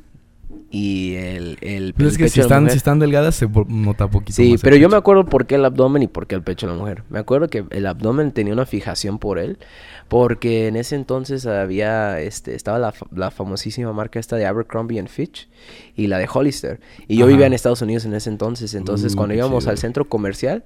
y 0.76 1.14
el, 1.16 1.58
el, 1.62 1.94
es 2.00 2.14
el 2.14 2.18
que 2.18 2.24
pecho 2.24 2.34
si 2.34 2.40
de 2.40 2.42
la 2.42 2.44
están, 2.48 2.64
mujer. 2.64 2.72
si 2.72 2.78
están 2.78 2.98
delgadas 3.00 3.36
se 3.36 3.48
nota 3.68 4.08
poquito 4.10 4.34
Sí, 4.36 4.54
más 4.54 4.62
pero 4.62 4.76
yo 4.76 4.90
me 4.90 4.98
acuerdo 4.98 5.24
por 5.26 5.46
qué 5.46 5.54
el 5.56 5.66
abdomen 5.66 6.02
y 6.02 6.08
por 6.08 6.26
qué 6.26 6.34
el 6.34 6.42
pecho 6.42 6.66
de 6.66 6.74
la 6.74 6.80
mujer. 6.80 7.04
Me 7.12 7.20
acuerdo 7.20 7.48
que 7.48 7.64
el 7.70 7.86
abdomen 7.86 8.32
tenía 8.32 8.54
una 8.54 8.66
fijación 8.66 9.20
por 9.20 9.38
él, 9.38 9.60
porque 10.08 10.68
en 10.68 10.76
ese 10.76 10.96
entonces 10.96 11.46
había, 11.46 12.20
este, 12.22 12.56
estaba 12.56 12.80
la, 12.80 12.92
la 13.16 13.30
famosísima 13.30 13.94
marca 13.94 14.20
esta 14.20 14.36
de 14.36 14.48
Abercrombie 14.48 14.98
and 15.00 15.10
Fitch 15.10 15.48
y 15.96 16.08
la 16.08 16.18
de 16.18 16.28
Hollister. 16.32 16.80
Y 17.08 17.18
yo 17.18 17.26
Ajá. 17.26 17.32
vivía 17.32 17.46
en 17.46 17.54
Estados 17.54 17.84
Unidos 17.84 18.06
en 18.06 18.16
ese 18.16 18.32
entonces, 18.32 18.74
entonces 18.74 19.14
Uh, 19.14 19.18
cuando 19.18 19.36
íbamos 19.36 19.64
chido. 19.66 19.72
al 19.72 19.78
centro 19.78 20.10
comercial, 20.10 20.64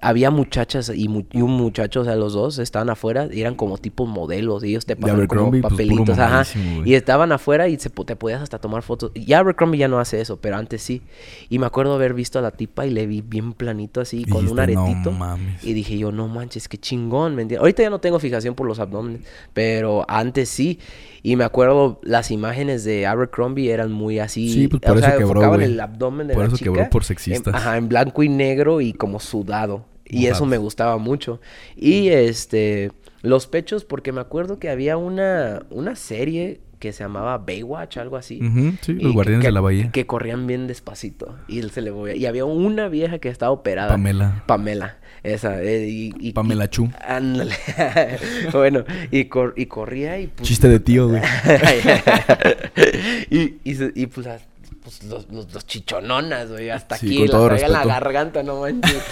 había 0.00 0.30
muchachas 0.30 0.90
y, 0.94 1.06
mu- 1.08 1.24
y 1.30 1.42
un 1.42 1.52
muchacho, 1.52 2.00
o 2.00 2.04
sea, 2.04 2.16
los 2.16 2.32
dos 2.32 2.58
estaban 2.58 2.88
afuera 2.90 3.28
y 3.30 3.40
eran 3.42 3.54
como 3.54 3.76
tipos 3.78 4.08
modelos 4.08 4.64
y 4.64 4.70
ellos 4.70 4.86
te 4.86 4.96
pasaban 4.96 5.26
como 5.26 5.50
pues, 5.50 5.62
papelitos, 5.62 6.18
ajá. 6.18 6.44
Y 6.84 6.94
estaban 6.94 7.30
afuera 7.30 7.68
y 7.68 7.78
se, 7.78 7.90
te 7.90 8.16
podías 8.16 8.42
hasta 8.42 8.58
tomar 8.58 8.82
fotos. 8.82 9.12
Y 9.14 9.32
Abercrombie 9.42 9.78
ya 9.78 9.88
no 9.88 9.98
hace 10.00 10.20
eso, 10.20 10.38
pero 10.40 10.56
antes 10.56 10.82
sí. 10.82 11.02
Y 11.50 11.58
me 11.58 11.66
acuerdo 11.66 11.94
haber 11.94 12.14
visto 12.14 12.38
a 12.38 12.42
la 12.42 12.50
tipa 12.50 12.86
y 12.86 12.90
le 12.90 13.06
vi 13.06 13.20
bien 13.20 13.52
planito 13.52 14.00
así, 14.00 14.24
con 14.24 14.48
un 14.48 14.56
Dijiste, 14.56 14.74
"No 14.74 14.82
aretito. 14.86 15.12
mames". 15.12 15.62
Y 15.62 15.72
dije 15.74 15.98
yo, 15.98 16.10
no 16.12 16.28
manches, 16.28 16.68
qué 16.68 16.78
chingón, 16.78 17.34
¿me 17.36 17.42
entiendes? 17.42 17.60
Ahorita 17.60 17.82
ya 17.82 17.90
no 17.90 18.00
tengo 18.00 18.18
fijación 18.18 18.54
por 18.54 18.66
los 18.66 18.78
abdómenes, 18.80 19.22
pero 19.52 20.04
antes 20.08 20.48
sí. 20.48 20.78
Y 21.22 21.36
me 21.36 21.44
acuerdo, 21.44 22.00
las 22.02 22.30
imágenes 22.30 22.84
de 22.84 23.06
Abercrombie 23.06 23.70
eran 23.70 23.92
muy 23.92 24.18
así. 24.18 24.52
Sí, 24.52 24.68
pues, 24.68 24.80
por 24.82 24.92
o 24.92 24.98
eso 24.98 25.06
sea, 25.08 25.16
quebró, 25.18 25.54
el 25.54 25.78
abdomen 25.80 26.26
de 26.28 26.34
Por 26.34 26.42
la 26.44 26.48
eso 26.48 26.56
chica 26.56 26.70
quebró 26.72 26.90
por 26.90 27.04
sexistas. 27.04 27.54
ajá, 27.54 27.76
en 27.76 27.88
blanco 27.88 28.22
y 28.22 28.28
negro 28.28 28.80
y 28.80 28.92
como 28.92 29.20
sudado. 29.20 29.84
Y 30.04 30.26
eso 30.26 30.44
me 30.44 30.58
gustaba 30.58 30.98
mucho. 30.98 31.40
Y 31.76 32.08
este, 32.08 32.92
los 33.22 33.46
pechos, 33.46 33.84
porque 33.84 34.12
me 34.12 34.20
acuerdo 34.20 34.58
que 34.58 34.68
había 34.68 34.96
una, 34.98 35.62
una 35.70 35.96
serie 35.96 36.60
que 36.82 36.92
se 36.92 37.04
llamaba 37.04 37.38
Baywatch, 37.38 37.98
algo 37.98 38.16
así. 38.16 38.40
Ujú, 38.42 38.72
sí, 38.80 38.92
Y 38.92 38.94
los 38.96 39.02
que- 39.02 39.08
guardianes 39.12 39.42
que- 39.42 39.46
de 39.48 39.52
la 39.52 39.60
bahía. 39.60 39.90
Que 39.92 40.04
corrían 40.04 40.48
bien 40.48 40.66
despacito. 40.66 41.36
Y 41.46 41.60
él 41.60 41.70
se 41.70 41.80
le 41.80 41.92
movía. 41.92 42.16
Y 42.16 42.26
había 42.26 42.44
una 42.44 42.88
vieja 42.88 43.20
que 43.20 43.28
estaba 43.28 43.52
operada. 43.52 43.90
Pamela. 43.90 44.42
Pamela. 44.46 44.96
Esa. 45.22 45.62
eh, 45.62 45.86
y, 45.88 46.12
y- 46.18 46.32
Pamela 46.32 46.68
Chu. 46.68 46.90
Ándale. 47.06 47.54
bueno, 48.52 48.84
y, 49.12 49.26
cor- 49.26 49.54
y 49.56 49.66
corría 49.66 50.18
y 50.18 50.26
pues... 50.26 50.48
Chiste 50.48 50.68
de 50.68 50.80
tío, 50.80 51.08
güey. 51.08 51.22
y, 53.30 53.40
y, 53.64 53.76
y, 53.94 54.06
pues, 54.06 54.26
as- 54.26 54.42
pues, 54.82 55.04
los, 55.04 55.30
los, 55.30 55.52
los 55.54 55.64
chichononas, 55.66 56.50
güey, 56.50 56.70
hasta 56.70 56.96
Sí, 56.96 57.06
aquí, 57.06 57.28
con 57.28 57.48
la 57.60 57.68
la 57.68 57.84
garganta, 57.84 58.42
no 58.42 58.60
manches. 58.62 59.02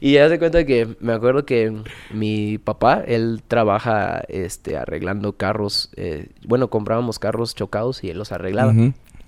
Y 0.00 0.12
ya 0.14 0.28
se 0.28 0.38
cuenta 0.38 0.64
que 0.64 0.96
me 1.00 1.12
acuerdo 1.12 1.44
que 1.44 1.82
mi 2.10 2.56
papá, 2.58 3.04
él 3.06 3.42
trabaja 3.46 4.22
este 4.28 4.78
arreglando 4.78 5.34
carros, 5.34 5.90
eh, 5.96 6.28
bueno, 6.46 6.70
comprábamos 6.70 7.18
carros 7.18 7.54
chocados 7.54 8.02
y 8.02 8.10
él 8.10 8.18
los 8.18 8.32
arreglaba. 8.32 8.72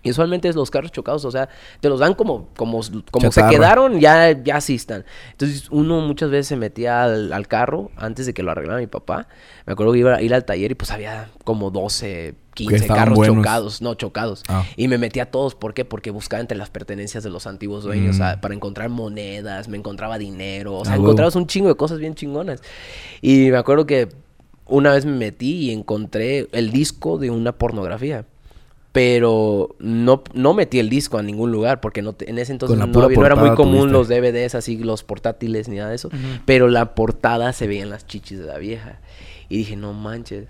Y 0.05 0.11
usualmente 0.11 0.49
es 0.49 0.57
los 0.57 0.71
carros 0.71 0.91
chocados, 0.91 1.25
o 1.25 1.31
sea, 1.31 1.49
te 1.81 1.89
los 1.89 2.01
dan 2.01 2.15
como, 2.15 2.49
como, 2.57 2.81
como 3.11 3.31
se 3.31 3.47
quedaron, 3.47 4.01
ya, 4.01 4.33
ya 4.33 4.61
sí 4.61 4.75
están. 4.75 5.05
Entonces, 5.31 5.69
uno 5.71 6.01
muchas 6.01 6.29
veces 6.29 6.49
se 6.49 6.57
metía 6.57 7.05
al, 7.05 7.33
al 7.33 7.47
carro 7.47 7.93
antes 7.97 8.27
de 8.27 8.35
que 8.35 8.43
lo 8.43 8.51
arreglara 8.51 8.81
mi 8.81 8.89
papá. 8.89 9.29
Me 9.65 9.75
acuerdo 9.75 9.93
que 9.93 10.01
iba 10.01 10.17
a 10.17 10.23
ir 10.23 10.35
al 10.35 10.45
taller 10.45 10.73
y 10.73 10.75
pues 10.75 10.91
había 10.91 11.31
como 11.45 11.71
12, 11.71 12.35
15 12.55 12.77
estaban 12.77 12.99
carros 13.05 13.17
buenos. 13.17 13.37
chocados, 13.37 13.83
no 13.83 13.95
chocados. 13.95 14.43
Ah. 14.49 14.65
Y 14.77 14.89
me 14.89 14.99
metía 14.99 15.25
a 15.25 15.27
todos, 15.27 15.55
¿por 15.55 15.75
qué? 15.75 15.85
Porque 15.85 16.11
buscaba 16.11 16.41
entre 16.41 16.57
las 16.59 16.71
pertenencias 16.71 17.25
de 17.25 17.31
los 17.31 17.47
antiguos 17.47 17.85
dueños, 17.85 18.17
Mm. 18.17 18.19
sea, 18.19 18.41
para 18.41 18.55
encontrar 18.55 18.89
monedas, 18.91 19.69
me 19.69 19.77
encontraba 19.79 20.19
dinero, 20.19 20.77
o 20.79 20.85
sea, 20.85 20.95
Ah, 20.95 20.97
encontrabas 20.97 21.35
un 21.37 21.47
chingo 21.47 21.69
de 21.69 21.75
cosas 21.77 21.99
bien 21.99 22.15
chingonas. 22.15 22.61
Y 23.21 23.51
me 23.51 23.57
acuerdo 23.57 23.87
que 23.87 24.09
una 24.67 24.93
vez 24.93 25.05
me 25.07 25.13
metí 25.17 25.69
y 25.69 25.71
encontré 25.73 26.49
el 26.53 26.71
disco 26.71 27.19
de 27.19 27.31
una 27.31 27.53
pornografía. 27.53 28.25
Pero 28.93 29.75
no, 29.79 30.23
no 30.35 30.53
metí 30.53 30.79
el 30.79 30.91
disco 30.91 31.17
a 31.17 31.23
ningún 31.23 31.51
lugar 31.51 31.81
porque 31.81 32.03
no 32.03 32.13
te- 32.13 32.29
en 32.29 32.39
ese 32.39 32.53
entonces 32.53 32.77
no, 32.77 32.85
había- 32.85 33.17
no 33.19 33.25
era 33.27 33.37
muy 33.37 33.55
común 33.55 33.91
los 33.91 34.07
DVDs 34.09 34.55
así, 34.55 34.77
los 34.77 35.03
portátiles 35.03 35.67
ni 35.69 35.77
nada 35.77 35.89
de 35.89 35.95
eso. 35.97 36.11
Pero 36.45 36.69
la 36.69 36.95
portada 36.95 37.55
se 37.55 37.67
veían 37.67 37.89
las 37.89 38.07
chichis 38.07 38.39
de 38.39 38.45
la 38.45 38.59
vieja. 38.59 39.01
Y 39.49 39.57
dije, 39.57 39.77
no 39.77 39.95
manches. 39.95 40.47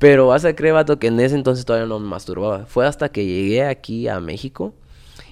Pero 0.00 0.26
vas 0.26 0.44
a 0.44 0.56
creer, 0.56 0.74
vato, 0.74 0.98
que 0.98 1.06
en 1.06 1.20
ese 1.20 1.36
entonces 1.36 1.64
todavía 1.64 1.86
no 1.86 2.00
me 2.00 2.08
masturbaba. 2.08 2.66
Fue 2.66 2.86
hasta 2.86 3.10
que 3.10 3.24
llegué 3.24 3.62
aquí 3.64 4.08
a 4.08 4.18
México 4.18 4.74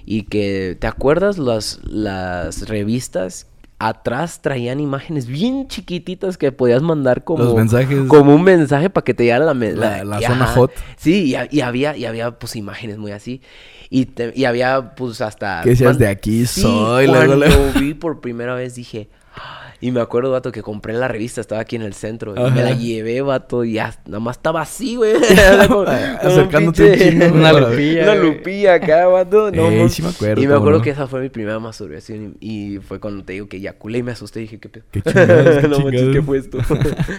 y 0.04 0.22
que, 0.22 0.76
¿te 0.78 0.86
acuerdas 0.86 1.38
las, 1.38 1.80
las 1.84 2.68
revistas? 2.68 3.46
Atrás 3.80 4.42
traían 4.42 4.80
imágenes 4.80 5.26
bien 5.28 5.68
chiquititas 5.68 6.36
que 6.36 6.50
podías 6.50 6.82
mandar 6.82 7.22
como, 7.22 7.44
Los 7.44 7.54
mensajes. 7.54 7.96
como 8.08 8.34
un 8.34 8.42
mensaje 8.42 8.90
para 8.90 9.04
que 9.04 9.14
te 9.14 9.22
llegara 9.22 9.44
la, 9.44 9.54
La- 9.54 10.04
la 10.04 10.20
y 10.20 10.24
zona 10.24 10.44
ajá. 10.46 10.54
hot. 10.54 10.72
Sí, 10.96 11.32
y, 11.34 11.56
y 11.56 11.60
había, 11.60 11.96
y 11.96 12.04
había 12.04 12.32
pues 12.40 12.56
imágenes 12.56 12.98
muy 12.98 13.12
así. 13.12 13.40
Y, 13.88 14.06
te- 14.06 14.32
y 14.34 14.44
había 14.46 14.96
pues 14.96 15.20
hasta... 15.20 15.60
¿Qué 15.62 15.70
decías? 15.70 15.96
De 15.96 16.08
aquí 16.08 16.44
Sí, 16.44 16.60
soy, 16.62 17.06
luego, 17.06 17.26
cuando 17.26 17.36
luego. 17.36 17.72
vi 17.78 17.94
por 17.94 18.20
primera 18.20 18.54
vez 18.56 18.74
dije... 18.74 19.08
"Ah", 19.36 19.67
Y 19.80 19.92
me 19.92 20.00
acuerdo, 20.00 20.32
vato, 20.32 20.50
que 20.50 20.60
compré 20.62 20.92
la 20.94 21.06
revista, 21.06 21.40
estaba 21.40 21.60
aquí 21.60 21.76
en 21.76 21.82
el 21.82 21.94
centro. 21.94 22.34
Y 22.34 22.50
me 22.50 22.62
la 22.62 22.72
llevé, 22.72 23.22
vato, 23.22 23.62
y 23.62 23.74
ya, 23.74 23.94
nada 24.06 24.18
más 24.18 24.36
estaba 24.36 24.62
así, 24.62 24.96
güey. 24.96 25.14
Acercándote 26.20 26.82
un 26.92 26.98
chingo, 26.98 27.26
Una 27.34 27.52
lupilla. 27.52 28.02
Una 28.02 28.14
lupilla 28.16 28.74
acá, 28.74 29.06
vato. 29.06 29.50
No, 29.52 29.68
Ey, 29.68 29.76
mames. 29.76 29.94
sí 29.94 30.02
me 30.02 30.08
acuerdo, 30.08 30.42
Y 30.42 30.46
me 30.48 30.54
acuerdo 30.54 30.78
no. 30.78 30.84
que 30.84 30.90
esa 30.90 31.06
fue 31.06 31.20
mi 31.20 31.28
primera 31.28 31.58
masturbación. 31.60 32.36
Y, 32.40 32.76
y 32.76 32.78
fue 32.80 32.98
cuando 32.98 33.24
te 33.24 33.34
digo 33.34 33.48
que 33.48 33.58
eyaculé 33.58 33.98
y 33.98 34.02
me 34.02 34.12
asusté 34.12 34.40
y 34.40 34.42
dije, 34.42 34.58
¿qué 34.58 34.68
pedo? 34.68 34.84
Qué 34.90 35.02
chingados, 35.02 35.58
qué 35.60 35.68
no 35.68 35.78
manches. 35.80 36.08
¿qué 36.12 36.22
fue 36.22 36.38
esto? 36.38 36.58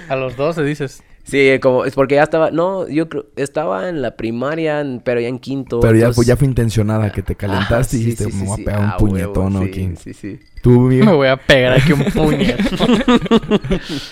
A 0.09 0.15
los 0.15 0.35
12 0.35 0.63
dices. 0.63 1.01
Sí, 1.29 1.59
como 1.61 1.85
es 1.85 1.93
porque 1.93 2.15
ya 2.15 2.23
estaba, 2.23 2.51
no, 2.51 2.87
yo 2.87 3.07
creo, 3.09 3.25
estaba 3.35 3.87
en 3.89 4.01
la 4.01 4.15
primaria, 4.17 4.81
en- 4.81 4.99
pero 5.03 5.19
ya 5.21 5.27
en 5.27 5.39
quinto. 5.39 5.79
Pero 5.79 5.95
ya, 5.97 6.11
ya 6.25 6.35
fue 6.37 6.47
intencionada, 6.47 7.11
que 7.11 7.21
te 7.21 7.35
calentaste 7.35 7.97
y 7.97 7.99
dijiste, 7.99 8.25
sí, 8.25 8.31
sí, 8.31 8.37
me 8.37 8.45
voy 8.47 8.55
sí. 8.57 8.61
a 8.61 8.65
pegar 8.65 8.81
Ah, 8.81 8.97
un 8.99 9.09
huevo, 9.11 9.33
puñetón, 9.33 9.63
sí, 9.65 9.71
¿Quién? 9.71 9.97
Sí, 9.97 10.13
sí. 10.13 10.39
Tú, 10.61 10.87
bien. 10.89 11.05
Me 11.05 11.13
voy 11.13 11.27
a 11.27 11.37
pegar 11.37 11.73
aquí 11.73 11.93
un 11.93 12.03
puñetón. 12.05 13.01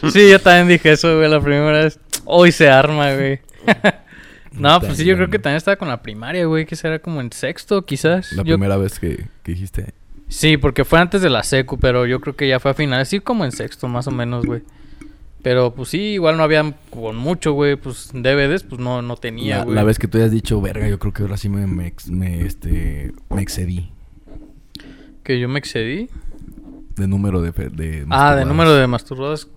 sí, 0.12 0.30
yo 0.30 0.40
también 0.40 0.68
dije 0.68 0.92
eso, 0.92 1.18
güey, 1.18 1.30
la 1.30 1.42
primera 1.42 1.84
vez. 1.84 2.00
Hoy 2.26 2.52
se 2.52 2.70
arma, 2.70 3.14
güey. 3.14 3.40
no, 4.52 4.80
pues 4.80 4.98
sí, 4.98 5.06
yo 5.06 5.16
creo 5.16 5.30
que 5.30 5.40
también 5.40 5.58
estaba 5.58 5.76
con 5.78 5.88
la 5.88 6.02
primaria, 6.02 6.46
güey, 6.46 6.66
que 6.66 6.76
será 6.76 7.00
como 7.00 7.22
en 7.22 7.32
sexto, 7.32 7.86
quizás. 7.86 8.32
La 8.34 8.44
Yo- 8.44 8.56
primera 8.56 8.78
vez 8.78 9.00
que, 9.00 9.26
que 9.44 9.52
dijiste. 9.52 9.94
Sí, 10.30 10.58
porque 10.58 10.84
fue 10.84 11.00
antes 11.00 11.22
de 11.22 11.30
la 11.30 11.42
secu, 11.44 11.78
pero 11.80 12.06
yo 12.06 12.20
creo 12.20 12.36
que 12.36 12.48
ya 12.50 12.60
fue 12.60 12.72
a 12.72 12.74
finales, 12.74 13.08
sí, 13.08 13.22
como 13.22 13.46
en 13.46 13.52
sexto, 13.54 13.88
más 13.88 14.08
o 14.08 14.12
menos, 14.12 14.46
güey. 14.46 14.62
Pero 15.48 15.74
pues 15.74 15.88
sí, 15.88 16.00
igual 16.16 16.36
no 16.36 16.44
había 16.44 16.74
con 16.90 17.16
mucho, 17.16 17.54
güey, 17.54 17.78
pues 17.78 18.10
DVDs, 18.14 18.64
pues 18.64 18.82
no, 18.82 19.02
no 19.02 19.16
tenía, 19.16 19.60
La, 19.60 19.64
güey. 19.64 19.76
la 19.76 19.84
vez 19.86 19.98
que 19.98 20.10
tú 20.10 20.18
hayas 20.18 20.32
dicho, 20.32 20.60
verga, 20.60 20.90
yo 20.90 21.00
creo 21.00 21.14
que 21.14 21.22
ahora 21.22 21.38
sí 21.38 21.48
me, 21.48 21.66
me, 21.68 21.88
ex- 21.88 22.10
me, 22.10 22.42
este, 22.42 23.14
me 23.30 23.42
excedí 23.44 23.90
Que 25.24 25.40
yo 25.40 25.48
me 25.48 25.58
excedí. 25.60 26.10
de 26.98 27.08
número 27.08 27.42
de... 27.42 27.54
fe- 27.54 27.70
de 27.70 28.06
Ah, 28.10 28.36
de 28.36 28.44
número 28.44 28.74
de 28.74 28.88
masturbadas. 28.88 29.48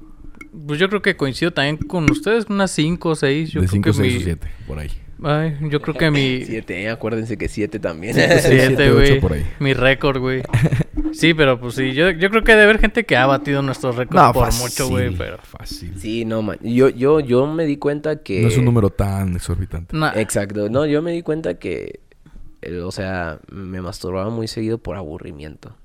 Pues 0.64 0.79
yo 0.79 0.88
creo 0.88 1.03
que 1.03 1.16
coincido 1.16 1.50
también 1.53 1.76
con 1.76 2.09
ustedes, 2.09 2.46
unas 2.48 2.70
5 2.70 3.09
o 3.09 3.14
6. 3.16 3.50
Yo 3.50 3.61
de 3.61 3.66
creo 3.66 3.83
5, 3.83 3.85
que 3.90 3.92
6 3.92 4.14
o 4.14 4.18
mi... 4.18 4.22
7, 4.24 4.46
por 4.68 4.79
ahí. 4.79 4.90
Ay, 5.24 5.57
yo 5.70 5.83
creo 5.83 5.96
que 5.96 6.09
mi... 6.12 6.44
Siete, 6.46 6.83
eh, 6.83 6.88
acuérdense 6.90 7.37
que 7.37 7.48
siete 7.48 7.81
también. 7.81 8.14
Siete, 8.14 8.38
Siete, 8.42 8.66
siete, 8.68 8.92
güey. 8.92 9.44
Mi 9.59 9.74
récord, 9.74 10.18
güey. 10.20 10.42
Sí, 11.12 11.34
pero 11.34 11.58
pues 11.60 11.74
sí, 11.74 11.92
yo, 11.92 12.10
yo 12.10 12.30
creo 12.30 12.42
que 12.44 12.52
debe 12.52 12.64
haber 12.64 12.78
gente 12.78 13.04
que 13.04 13.16
ha 13.16 13.26
batido 13.26 13.62
nuestros 13.62 13.96
récords 13.96 14.22
No, 14.22 14.32
por 14.32 14.46
fácil, 14.46 14.62
mucho, 14.62 14.88
güey, 14.88 15.14
pero... 15.16 15.38
Fácil. 15.42 15.98
sí, 15.98 16.24
no, 16.24 16.42
man. 16.42 16.58
Yo, 16.62 16.88
yo, 16.88 17.20
yo 17.20 17.46
me 17.46 17.64
di 17.64 17.76
cuenta 17.76 18.22
que. 18.22 18.42
No 18.42 18.48
es 18.48 18.56
un 18.58 18.64
número 18.64 18.90
tan 18.90 19.34
exorbitante. 19.36 19.96
Nah, 19.96 20.12
Exacto. 20.16 20.68
No, 20.68 20.86
yo 20.86 21.02
me 21.02 21.12
di 21.12 21.22
cuenta 21.22 21.54
que. 21.58 22.00
eh, 22.62 22.80
o 22.80 22.90
sea, 22.92 23.38
me 23.50 23.80
masturbaba 23.80 24.30
muy 24.30 24.48
seguido 24.48 24.78
por 24.78 24.96
aburrimiento. 24.96 25.76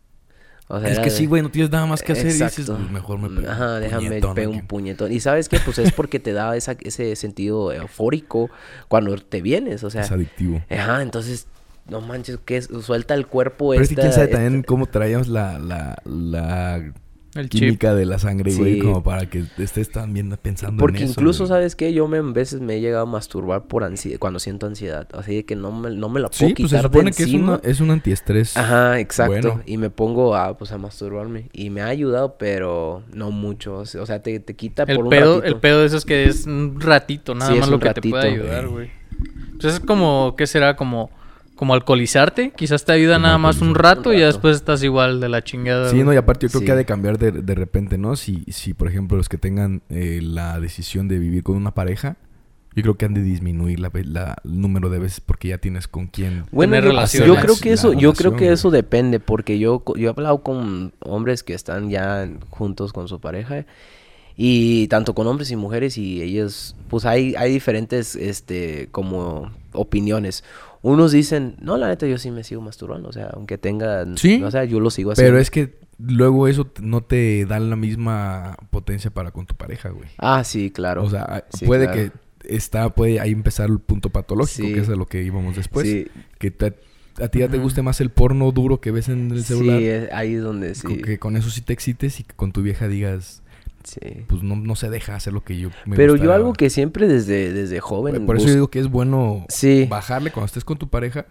O 0.68 0.80
sea, 0.80 0.90
es 0.90 0.98
que 0.98 1.06
de- 1.06 1.12
sí, 1.12 1.28
güey, 1.28 1.44
no 1.44 1.50
tienes 1.52 1.70
nada 1.72 1.86
más 1.86 2.02
que 2.02 2.14
hacer 2.14 2.26
y 2.26 2.34
dices, 2.34 2.66
pues 2.66 2.90
mejor 2.92 3.20
me 3.20 3.30
pego 3.30 3.52
Ajá, 3.52 3.76
un 3.76 3.82
déjame 3.82 4.20
puñetón 4.20 4.48
un 4.48 4.68
puñetón. 4.68 5.12
Y 5.12 5.20
sabes 5.20 5.48
qué, 5.48 5.60
pues 5.60 5.78
es 5.78 5.92
porque 5.92 6.20
te 6.20 6.34
da 6.34 6.56
esa, 6.58 6.76
ese 6.82 7.16
sentido 7.16 7.72
eufórico 7.72 8.50
cuando 8.88 9.16
te 9.18 9.42
vienes, 9.44 9.84
o 9.84 9.92
sea. 9.92 10.02
Es 10.02 10.12
adictivo. 10.12 10.64
Ajá, 10.72 11.04
entonces 11.04 11.48
no 11.90 12.02
manches, 12.02 12.40
que 12.44 12.58
es- 12.58 12.70
suelta 12.82 13.14
el 13.14 13.28
cuerpo 13.28 13.70
Pero 13.72 13.82
es 13.84 13.90
que 13.90 13.94
esta- 13.94 14.02
quién 14.04 14.14
sabe 14.14 14.26
esta- 14.26 14.38
también 14.38 14.64
cómo 14.64 14.86
traíamos 14.88 15.28
la, 15.28 15.60
la, 15.60 15.98
la 16.06 16.78
El 17.36 17.50
chip. 17.50 17.62
química 17.62 17.94
de 17.94 18.06
la 18.06 18.18
sangre, 18.18 18.54
güey, 18.56 18.76
Sí. 18.76 18.80
como 18.80 19.04
para 19.04 19.30
que 19.30 19.44
estés 19.58 19.92
también 19.92 20.36
pensando 20.42 20.80
Porque 20.80 21.00
en 21.00 21.04
eso. 21.04 21.12
incluso, 21.20 21.44
güey. 21.44 21.50
¿sabes 21.50 21.76
qué? 21.76 21.92
Yo 21.94 22.08
me, 22.08 22.18
a 22.20 22.22
veces 22.22 22.62
me 22.62 22.76
he 22.76 22.80
llegado 22.82 23.04
a 23.04 23.06
masturbar 23.06 23.66
por 23.68 23.84
ansiedad, 23.84 24.18
cuando 24.20 24.40
siento 24.40 24.66
ansiedad. 24.68 25.08
Así 25.14 25.36
de 25.36 25.46
que 25.46 25.56
no 25.58 25.72
me, 25.72 25.92
no 25.92 26.08
me 26.10 26.22
la 26.22 26.30
puedo 26.30 26.38
Sí, 26.48 26.54
pues 26.56 26.70
quitar 26.70 26.80
se 26.80 26.84
supone 26.88 27.12
de 27.12 27.18
que 27.18 27.24
es, 27.24 27.34
una, 27.34 27.60
es 27.62 27.80
un 27.82 27.92
antiestrés. 27.92 28.56
Ajá, 28.58 29.00
exacto. 29.02 29.34
Bueno. 29.34 29.62
Y 29.66 29.78
me 29.78 29.90
pongo 29.90 30.36
a, 30.36 30.58
pues, 30.58 30.72
a 30.72 30.78
masturbarme. 30.78 31.50
Y 31.54 31.70
me 31.72 31.82
ha 31.82 31.88
ayudado, 31.88 32.38
pero 32.40 33.04
no 33.14 33.32
mucho. 33.32 33.80
O 33.80 33.86
sea, 33.86 34.22
te, 34.24 34.40
te 34.40 34.56
quita 34.56 34.84
El 34.88 34.96
por 34.96 35.04
un 35.06 35.10
pedo, 35.12 35.36
ratito. 35.36 35.54
el 35.56 35.60
pedo 35.60 35.80
de 35.82 35.86
eso 35.88 35.98
es 35.98 36.06
que 36.06 36.24
es 36.26 36.48
un 36.48 36.80
ratito, 36.80 37.36
nada 37.36 37.52
Sí, 37.52 37.60
más 37.60 37.70
lo 37.70 37.80
que 37.80 37.94
te 37.94 38.10
puede 38.10 38.30
ayudar, 38.30 38.68
güey. 38.70 38.88
güey. 38.88 38.92
Entonces 39.52 39.74
es 39.82 39.86
como, 39.86 40.36
¿qué 40.38 40.48
será? 40.48 40.76
Como, 40.78 41.10
como 41.56 41.74
alcoholizarte. 41.74 42.52
Quizás 42.56 42.86
te 42.86 42.92
ayuda 42.92 43.18
nada 43.20 43.38
más 43.38 43.62
un 43.62 43.76
rato 43.76 44.10
Un 44.10 44.16
y 44.16 44.20
ya 44.20 44.26
después 44.28 44.56
estás 44.58 44.84
igual 44.84 45.20
de 45.20 45.30
la 45.30 45.44
chingada. 45.44 45.90
Sí, 45.90 46.04
no, 46.04 46.14
y 46.14 46.18
aparte 46.18 46.46
yo 46.48 46.50
creo 46.52 46.60
Sí. 46.62 46.66
que 46.66 46.72
ha 46.72 46.76
de 46.76 46.86
cambiar 46.86 47.18
de, 47.18 47.32
de 47.32 47.56
repente, 47.56 47.98
¿no? 47.98 48.16
Si, 48.16 48.44
si, 48.50 48.74
por 48.74 48.88
ejemplo, 48.88 49.18
los 49.18 49.30
que 49.30 49.38
tengan 49.38 49.82
eh, 49.90 50.20
la 50.22 50.60
decisión 50.60 51.08
de 51.08 51.18
vivir 51.20 51.44
con 51.44 51.56
una 51.56 51.74
pareja, 51.74 52.18
yo 52.76 52.82
creo 52.82 52.96
que 52.96 53.06
han 53.06 53.14
de 53.14 53.22
disminuir 53.24 53.80
la, 53.80 53.90
la- 54.04 54.36
el 54.44 54.60
número 54.60 54.90
de 54.90 55.00
veces 55.00 55.22
porque 55.22 55.48
ya 55.48 55.58
tienes 55.60 55.88
con 55.88 56.08
quién. 56.08 56.44
Bueno, 56.52 56.72
tener 56.74 56.84
yo, 56.84 56.90
relaciones. 56.90 57.28
yo 57.28 57.36
creo 57.42 57.56
que 57.58 57.72
eso, 57.72 57.94
yo 57.94 58.14
creo 58.14 58.36
que 58.36 58.52
eso 58.52 58.70
depende, 58.70 59.22
porque 59.22 59.58
yo, 59.60 59.82
yo 59.96 60.08
he 60.08 60.10
hablado 60.10 60.44
con 60.44 60.92
hombres 61.00 61.42
que 61.44 61.54
están 61.54 61.90
ya 61.90 62.30
juntos 62.50 62.92
con 62.92 63.08
su 63.08 63.22
pareja, 63.22 63.66
y 64.38 64.90
tanto 64.90 65.16
con 65.16 65.28
hombres 65.28 65.50
y 65.52 65.56
mujeres, 65.56 65.98
y 65.98 66.22
ellos, 66.22 66.76
pues 66.90 67.06
hay, 67.06 67.34
hay 67.38 67.54
diferentes, 67.54 68.18
este, 68.18 68.90
como 68.92 69.52
opiniones. 69.72 70.44
Unos 70.86 71.12
dicen, 71.12 71.56
no, 71.62 71.78
la 71.78 71.88
neta, 71.88 72.06
yo 72.06 72.18
sí 72.20 72.30
me 72.30 72.44
sigo 72.44 72.62
masturbando, 72.62 73.10
o 73.10 73.12
sea, 73.12 73.32
aunque 73.34 73.58
tenga, 73.58 74.06
Sí, 74.18 74.42
o 74.44 74.52
sea, 74.52 74.66
yo 74.66 74.80
lo 74.80 74.92
sigo 74.92 75.12
haciendo. 75.12 75.32
Pero 75.32 75.42
es 75.42 75.50
que 75.50 75.80
luego 75.98 76.48
eso 76.48 76.70
no 76.82 77.02
te 77.02 77.46
da 77.46 77.60
la 77.60 77.76
misma 77.76 78.56
potencia 78.70 79.10
para 79.10 79.32
con 79.32 79.46
tu 79.48 79.56
pareja, 79.56 79.90
güey. 79.90 80.10
Ah, 80.20 80.44
sí, 80.44 80.70
claro. 80.70 81.04
O 81.04 81.10
sea, 81.10 81.46
Sí, 81.58 81.66
puede 81.66 81.86
claro. 81.88 82.12
que 82.44 82.56
está, 82.56 82.90
puede 82.90 83.20
ahí 83.20 83.32
empezar 83.32 83.70
el 83.70 83.80
punto 83.80 84.10
patológico, 84.12 84.68
Sí. 84.68 84.74
que 84.76 84.82
es 84.82 84.90
a 84.90 84.96
lo 84.96 85.08
que 85.08 85.24
íbamos 85.24 85.56
después. 85.56 85.88
sí, 85.88 86.06
Que 86.38 86.52
te- 86.52 86.76
a 87.20 87.30
ti 87.30 87.40
ya 87.40 87.48
te 87.48 87.58
guste 87.58 87.82
más 87.82 88.00
el 88.02 88.12
porno 88.12 88.52
duro 88.52 88.80
que 88.82 88.92
ves 88.92 89.10
en 89.10 89.32
el 89.32 89.44
celular. 89.44 89.80
sí, 89.80 89.86
es- 89.88 90.12
ahí 90.14 90.36
es 90.36 90.44
donde 90.44 90.76
sí. 90.76 90.98
Que 91.02 91.18
con 91.18 91.36
eso 91.38 91.50
sí 91.50 91.62
te 91.62 91.74
excites 91.74 92.20
y 92.20 92.24
que 92.26 92.36
con 92.36 92.52
tu 92.52 92.62
vieja 92.62 92.88
digas, 92.88 93.42
sí. 93.86 94.26
pues 94.28 94.44
no, 94.44 94.56
no 94.56 94.76
se 94.76 94.90
deja 94.90 95.16
hacer 95.16 95.34
lo 95.34 95.44
que 95.44 95.58
yo 95.58 95.70
me 95.86 95.96
Pero 95.96 96.16
yo 96.16 96.34
algo 96.34 96.54
que 96.54 96.70
siempre 96.70 97.08
desde, 97.08 97.54
desde 97.54 97.80
joven... 97.80 98.26
Por 98.26 98.38
eso 98.38 98.48
yo 98.48 98.54
digo 98.54 98.68
que 98.70 98.80
es 98.80 98.90
bueno 98.90 99.46
Sí. 99.50 99.86
bajarle 99.90 100.32
cuando 100.32 100.48
estés 100.48 100.66
con 100.66 100.78
tu 100.78 100.90
pareja 100.90 101.26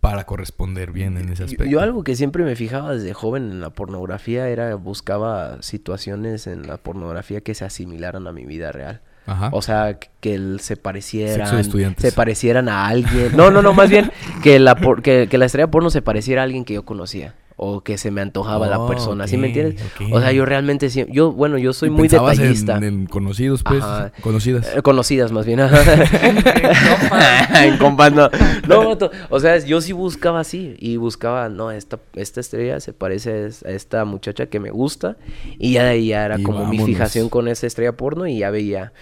para 0.00 0.24
corresponder 0.24 0.92
bien 0.92 1.16
en 1.16 1.30
ese 1.30 1.44
aspecto. 1.44 1.64
Yo 1.64 1.80
algo 1.80 2.04
que 2.04 2.14
siempre 2.14 2.44
me 2.44 2.56
fijaba 2.56 2.94
desde 2.94 3.14
joven 3.14 3.44
en 3.50 3.60
la 3.60 3.70
pornografía 3.70 4.48
era 4.48 4.74
buscaba 4.74 5.62
situaciones 5.62 6.46
en 6.46 6.66
la 6.66 6.76
pornografía 6.76 7.40
que 7.40 7.54
se 7.54 7.64
asimilaran 7.64 8.26
a 8.26 8.32
mi 8.32 8.44
vida 8.44 8.70
real. 8.70 9.00
Ajá. 9.26 9.48
O 9.52 9.62
sea, 9.62 9.98
que- 9.98 10.34
el- 10.34 10.60
se 10.60 10.76
parecieran, 10.76 11.64
se 11.96 12.12
parecieran 12.12 12.68
a 12.68 12.86
alguien. 12.86 13.34
No, 13.34 13.50
no, 13.50 13.62
no, 13.62 13.72
más 13.72 13.88
bien 13.88 14.10
que 14.42 14.58
la 14.58 14.74
por- 14.74 15.00
que, 15.00 15.28
que 15.30 15.38
la 15.38 15.46
estrella 15.46 15.70
porno 15.70 15.88
se 15.88 16.02
pareciera 16.02 16.42
a 16.42 16.44
alguien 16.44 16.66
que 16.66 16.74
yo 16.74 16.84
conocía 16.84 17.34
o 17.56 17.82
que 17.82 17.98
se 17.98 18.10
me 18.10 18.20
antojaba 18.20 18.66
la 18.66 18.80
Oh, 18.80 18.88
persona, 18.88 19.28
¿sí 19.28 19.36
me 19.36 19.46
entiendes? 19.48 19.80
O 20.10 20.20
sea, 20.20 20.32
yo 20.32 20.44
realmente 20.44 20.90
sí, 20.90 21.06
yo 21.10 21.32
bueno, 21.32 21.56
yo 21.58 21.72
soy 21.72 21.88
muy 21.90 22.08
detallista. 22.08 22.76
En, 22.78 22.84
en 22.84 23.06
conocidos, 23.06 23.62
pues. 23.62 23.82
Ajá. 23.82 24.12
Conocidas. 24.20 24.72
Eh, 24.76 24.82
Conocidas 24.82 25.30
más 25.32 25.46
bien. 25.46 25.60
en 27.54 27.78
compas, 27.78 28.12
no. 28.12 28.28
No, 28.68 28.98
o 29.30 29.40
sea, 29.40 29.58
yo 29.58 29.80
sí 29.80 29.92
buscaba 29.92 30.40
así. 30.40 30.76
Y 30.78 30.96
buscaba, 30.96 31.48
no, 31.48 31.70
esta, 31.70 31.98
esta 32.14 32.40
estrella 32.40 32.80
se 32.80 32.92
parece 32.92 33.30
a 33.32 33.46
es- 33.46 33.64
a 33.64 33.70
esta 33.70 34.04
muchacha 34.04 34.46
que 34.46 34.60
me 34.60 34.70
gusta. 34.70 35.16
Y 35.58 35.72
ya 35.74 35.84
de 35.84 35.90
ahí 35.90 36.08
ya 36.08 36.24
era 36.24 36.38
Y 36.38 36.42
como 36.42 36.66
mi 36.66 36.78
fijación 36.84 37.28
con 37.28 37.48
esa 37.48 37.66
estrella 37.66 37.92
porno 37.96 38.26
y 38.26 38.38
ya 38.38 38.50
veía. 38.50 38.92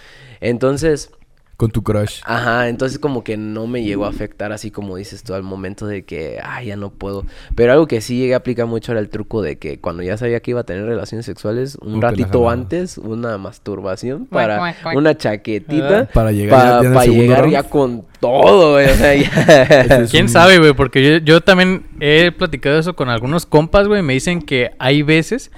Entonces, 0.41 1.11
Con 1.55 1.69
tu 1.69 1.83
crush. 1.83 2.19
ajá, 2.25 2.67
entonces 2.67 2.97
como 2.99 3.23
que 3.23 3.37
no 3.37 3.67
me 3.67 3.83
llegó 3.83 4.05
a 4.05 4.09
afectar 4.09 4.51
así 4.51 4.71
como 4.71 4.97
dices 4.97 5.23
tú 5.23 5.33
al 5.35 5.43
momento 5.43 5.85
de 5.85 6.03
que, 6.03 6.39
ay, 6.43 6.67
ya 6.67 6.75
no 6.75 6.89
puedo. 6.89 7.25
Pero 7.55 7.73
algo 7.73 7.87
que 7.87 8.01
sí 8.01 8.17
llegué 8.17 8.33
a 8.33 8.37
aplicar 8.37 8.65
mucho 8.65 8.91
era 8.91 8.99
el 8.99 9.07
truco 9.09 9.41
de 9.43 9.57
que 9.57 9.79
cuando 9.79 10.01
ya 10.03 10.17
sabía 10.17 10.39
que 10.39 10.51
iba 10.51 10.61
a 10.61 10.63
tener 10.63 10.85
relaciones 10.85 11.25
sexuales, 11.27 11.77
un 11.81 12.01
ratito 12.01 12.49
antes, 12.49 12.97
una 12.97 13.37
masturbación 13.37 14.25
para 14.25 14.75
una 14.95 15.15
chaquetita. 15.15 16.09
Para 16.11 16.31
llegar 16.31 16.83
ya- 16.83 16.93
para 16.93 17.05
ya 17.05 17.11
llegar 17.11 17.49
ya 17.49 17.63
con 17.63 18.03
todo, 18.19 18.73
güey. 18.73 18.89
O 18.89 18.95
sea, 18.95 19.15
ya. 19.15 20.05
¿Quién 20.09 20.29
sabe, 20.29 20.57
güey? 20.57 20.73
Porque 20.73 21.03
yo, 21.03 21.17
yo 21.23 21.41
también 21.41 21.85
he 21.99 22.31
platicado 22.31 22.79
eso 22.79 22.95
con 22.95 23.09
algunos 23.09 23.45
compas, 23.45 23.87
güey. 23.87 24.01
Me 24.01 24.13
dicen 24.13 24.41
que 24.41 24.71
hay 24.79 25.03
veces 25.03 25.51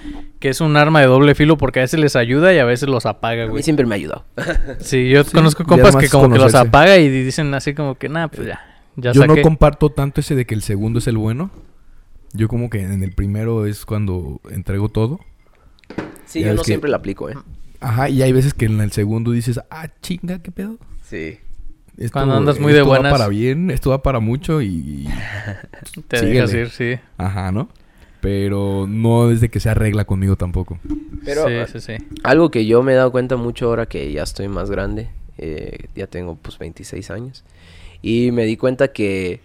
que 0.46 0.50
es 0.52 0.62
un 0.62 0.78
arma 0.78 1.00
de 1.02 1.08
doble 1.08 1.34
filo 1.34 1.58
porque 1.58 1.80
a 1.80 1.82
veces 1.82 2.00
les 2.00 2.16
ayuda 2.16 2.54
y 2.54 2.60
a 2.60 2.66
veces 2.66 2.88
los 2.88 3.08
apaga, 3.08 3.42
A 3.42 3.46
mí 3.48 3.52
güey. 3.54 3.64
siempre 3.64 3.84
me 3.88 3.96
ha 3.96 3.98
ayudado. 3.98 4.26
Sí, 4.80 5.10
yo 5.10 5.24
Sí, 5.24 5.32
conozco 5.32 5.64
compas 5.64 5.96
que 5.96 6.08
como 6.08 6.30
que 6.32 6.38
los 6.38 6.54
apaga 6.54 7.00
y 7.00 7.10
dicen 7.10 7.52
así 7.56 7.74
como 7.74 7.96
que, 7.96 8.10
nah, 8.10 8.28
pues 8.28 8.46
ya, 8.48 8.60
ya 8.96 9.12
Yo 9.12 9.22
saqué. 9.22 9.38
no 9.38 9.42
comparto 9.42 9.90
tanto 9.90 10.22
ese 10.22 10.36
de 10.36 10.46
que 10.46 10.54
el 10.54 10.62
segundo 10.62 11.00
es 11.00 11.08
el 11.08 11.18
bueno. 11.18 11.50
Yo 12.34 12.48
como 12.48 12.70
que 12.70 12.82
en 12.84 13.02
el 13.02 13.12
primero 13.12 13.66
es 13.66 13.88
cuando 13.88 14.40
entrego 14.52 14.88
todo. 14.90 15.20
Sí, 16.28 16.42
Ya 16.42 16.50
yo 16.50 16.54
no 16.54 16.62
que- 16.62 16.66
siempre 16.68 16.92
la 16.92 16.98
aplico, 16.98 17.28
eh. 17.32 17.34
Ajá, 17.80 18.08
y 18.10 18.22
hay 18.22 18.32
veces 18.32 18.54
que 18.54 18.66
en 18.66 18.80
el 18.82 18.92
segundo 18.92 19.32
dices, 19.32 19.60
ah, 19.72 19.88
chinga, 20.04 20.44
¿qué 20.44 20.52
pedo? 20.52 20.78
Sí. 21.02 21.40
Esto, 21.98 22.14
Cuando 22.14 22.36
andas 22.36 22.60
muy 22.60 22.72
de 22.72 22.80
esto 22.80 22.90
buenas. 22.90 23.12
va 23.12 23.18
para 23.18 23.30
bien, 23.30 23.72
esto 23.72 23.90
va 23.90 24.04
para 24.04 24.20
mucho 24.20 24.62
y... 24.62 25.08
Te 26.08 26.20
síguele. 26.20 26.42
dejas 26.42 26.54
ir, 26.54 26.70
sí. 26.70 27.00
Ajá, 27.18 27.52
¿no? 27.52 27.68
Pero 28.26 28.88
no 28.90 29.28
desde 29.30 29.50
que 29.50 29.60
se 29.60 29.70
arregla 29.70 30.06
conmigo 30.06 30.36
tampoco. 30.36 30.80
Pero, 31.24 31.46
sí, 31.48 31.80
sí, 31.80 31.80
sí. 31.80 32.04
Algo 32.24 32.50
que 32.50 32.66
yo 32.66 32.82
me 32.82 32.94
he 32.94 32.96
dado 32.96 33.12
cuenta 33.12 33.36
mucho 33.36 33.68
ahora 33.68 33.86
que 33.86 34.12
ya 34.12 34.24
estoy 34.24 34.48
más 34.48 34.72
grande, 34.72 35.10
eh, 35.38 35.90
ya 35.96 36.08
tengo 36.08 36.34
pues 36.36 36.58
26 36.58 37.12
años, 37.12 37.44
y 38.02 38.32
me 38.32 38.46
di 38.46 38.58
cuenta 38.58 38.88
que, 38.88 39.42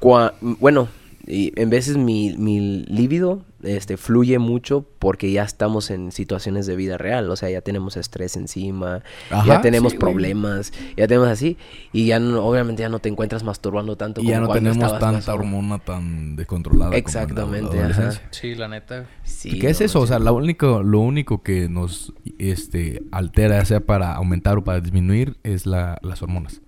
cua- 0.00 0.34
bueno, 0.40 0.86
y 1.26 1.52
en 1.60 1.68
veces 1.68 1.96
mi, 1.96 2.36
mi 2.38 2.84
líbido 2.84 3.42
este, 3.64 3.96
fluye 3.96 4.38
mucho 4.38 4.86
porque 4.98 5.30
ya 5.32 5.42
estamos 5.42 5.90
en 5.90 6.12
situaciones 6.12 6.66
de 6.66 6.76
vida 6.76 6.98
real, 6.98 7.30
o 7.30 7.36
sea, 7.36 7.50
ya 7.50 7.60
tenemos 7.60 7.96
estrés 7.96 8.36
encima, 8.36 9.02
Ajá, 9.30 9.46
ya 9.46 9.60
tenemos 9.60 9.92
sí, 9.92 9.98
güey. 9.98 10.12
problemas, 10.12 10.72
ya 10.96 11.06
tenemos 11.06 11.28
así, 11.28 11.56
y 11.92 12.06
ya 12.06 12.18
no- 12.20 12.44
obviamente 12.44 12.82
ya 12.82 12.88
no 12.88 12.98
te 12.98 13.08
encuentras 13.08 13.42
masturbando 13.44 13.96
tanto 13.96 14.20
Y 14.20 14.26
ya 14.26 14.34
como 14.36 14.40
no 14.42 14.46
cuando 14.48 14.70
tenemos 14.72 14.92
tanta 14.98 15.12
más- 15.12 15.28
hormona 15.28 15.78
tan 15.78 16.36
descontrolada. 16.36 16.90
como 16.90 16.94
en 16.94 16.94
la 16.94 16.98
Exactamente, 16.98 17.80
ajá. 17.82 18.12
Sí, 18.30 18.54
la 18.54 18.68
neta. 18.68 19.06
Sí, 19.24 19.56
¿Y 19.56 19.58
qué 19.58 19.70
es 19.70 19.80
no 19.80 19.86
eso? 19.86 20.00
O 20.00 20.06
sea, 20.06 20.18
lo 20.18 20.34
único, 20.34 20.82
lo 20.82 21.00
único 21.00 21.42
que 21.42 21.68
nos 21.68 22.12
este, 22.38 23.02
altera, 23.12 23.58
ya 23.58 23.64
sea 23.64 23.80
para 23.80 24.14
aumentar 24.14 24.58
o 24.58 24.64
para 24.64 24.80
disminuir, 24.80 25.36
es 25.42 25.66
la, 25.66 25.98
las 26.02 26.22
hormonas. 26.22 26.60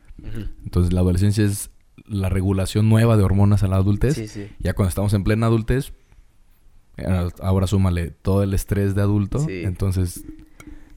Entonces, 0.64 0.92
la 0.92 1.01
adolescencia 1.01 1.44
es 1.44 1.70
la 2.07 2.28
regulación 2.28 2.88
nueva 2.88 3.16
de 3.16 3.22
hormonas 3.24 3.62
a 3.62 3.68
la 3.68 3.76
adultez. 3.76 4.14
Sí, 4.14 4.28
sí. 4.28 4.49
Ya 4.59 4.74
cuando 4.74 4.88
estamos 4.88 5.12
en 5.14 5.24
plena 5.24 5.47
adultez, 5.47 5.92
ahora 7.40 7.66
súmale 7.66 8.11
todo 8.22 8.42
el 8.42 8.55
estrés 8.55 8.94
de 8.94 9.03
adulto. 9.03 9.40
Sí. 9.40 9.62
Entonces, 9.64 10.24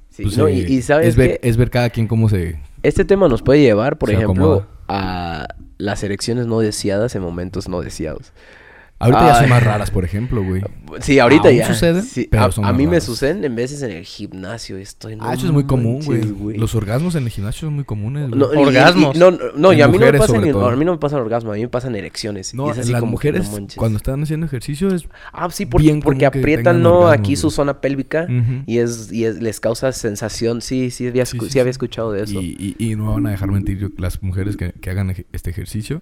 Sí, 0.10 0.24
pues, 0.24 0.38
no, 0.38 0.48
eh, 0.48 0.66
y, 0.68 0.74
y 0.78 0.82
sabes 0.82 1.10
es, 1.10 1.16
ver, 1.16 1.40
es 1.44 1.56
ver 1.56 1.70
cada 1.70 1.90
quien 1.92 2.08
cómo 2.08 2.30
se... 2.30 2.60
Este 2.84 3.06
tema 3.06 3.28
nos 3.28 3.42
puede 3.42 3.62
llevar, 3.62 3.98
por 3.98 4.10
ejemplo, 4.10 4.32
acomoda. 4.32 4.68
a 4.88 5.48
las 5.78 6.04
erecciones 6.04 6.48
no 6.48 6.60
deseadas 6.60 7.16
en 7.16 7.22
momentos 7.22 7.70
no 7.70 7.82
deseados. 7.82 8.34
Ahorita 9.02 9.28
ya 9.28 9.36
son 9.40 9.50
más 9.50 9.64
raras, 9.64 9.92
por 9.92 10.04
ejemplo, 10.04 10.44
güey. 10.44 10.62
Sí, 11.00 11.20
ahorita 11.20 11.52
ya. 11.52 11.68
suceden, 11.68 12.04
Sí, 12.04 12.28
pero 12.30 12.44
a, 12.46 12.52
son 12.52 12.66
a 12.66 12.74
mí 12.74 12.86
me 12.86 13.00
suceden 13.00 13.46
en 13.46 13.56
veces 13.56 13.82
en 13.82 13.92
el 13.92 14.04
gimnasio. 14.04 14.76
Estoy 14.78 15.18
Ah, 15.22 15.34
eso 15.34 15.46
es 15.46 15.54
muy 15.54 15.64
común, 15.64 16.02
güey. 16.04 16.58
Los 16.58 16.76
orgasmos 16.76 17.16
en 17.16 17.24
el 17.24 17.30
gimnasio 17.30 17.68
son 17.68 17.76
muy 17.76 17.86
comunes. 17.86 18.30
No, 18.30 18.54
y- 18.54 18.58
y- 18.58 18.60
Orgasmos. 18.60 19.16
no, 19.16 19.32
no, 19.32 19.38
no, 19.56 19.72
y 19.74 19.82
a 19.82 19.88
mí 19.88 19.98
no 19.98 20.06
me 20.12 20.14
pasan 20.20 20.36
a 20.38 20.76
mí 20.76 20.86
no 20.86 20.92
me 20.92 20.98
pasan 20.98 21.20
orgasmos, 21.22 21.54
a 21.54 21.56
mí 21.56 21.62
me 21.62 21.68
pasan 21.70 21.96
erecciones. 21.96 22.54
No, 22.54 22.68
y 22.68 22.72
es 22.72 22.80
así 22.80 22.92
las 22.92 23.00
como 23.00 23.18
que, 23.18 23.32
no 23.32 23.40
mujeres 23.40 23.76
cuando 23.78 23.98
están 23.98 24.22
haciendo 24.22 24.46
ejercicio 24.46 24.94
es... 24.94 25.08
Ah, 25.32 25.50
sí, 25.50 25.66
por- 25.66 25.82
bien 25.82 26.02
porque 26.02 26.26
aprietan, 26.26 26.82
¿no? 26.82 27.00
orgasmos, 27.00 27.20
Aquí 27.20 27.36
su 27.38 27.52
zona 27.52 27.80
pélvica 27.82 28.28
y 28.66 28.80
es 28.80 29.12
y 29.14 29.24
es, 29.26 29.42
les 29.42 29.60
causa 29.62 29.92
sensación. 29.94 30.62
Sí, 30.62 30.92
sí, 30.92 31.08
había, 31.08 31.26
Sí, 31.26 31.38
sí, 31.40 31.50
sí 31.50 31.60
había 31.60 31.72
escuchado 31.72 32.12
de 32.12 32.24
eso. 32.24 32.42
Y, 32.42 32.76
y, 32.78 32.96
no 32.96 33.14
van 33.14 33.28
a 33.28 33.32
dejar 33.32 33.50
mentir 33.52 33.78
yo, 33.80 33.88
las 33.98 34.22
mujeres 34.22 34.58
que, 34.58 34.74
que 34.74 34.90
hagan 34.90 35.16
este 35.32 35.50
ejercicio. 35.50 36.02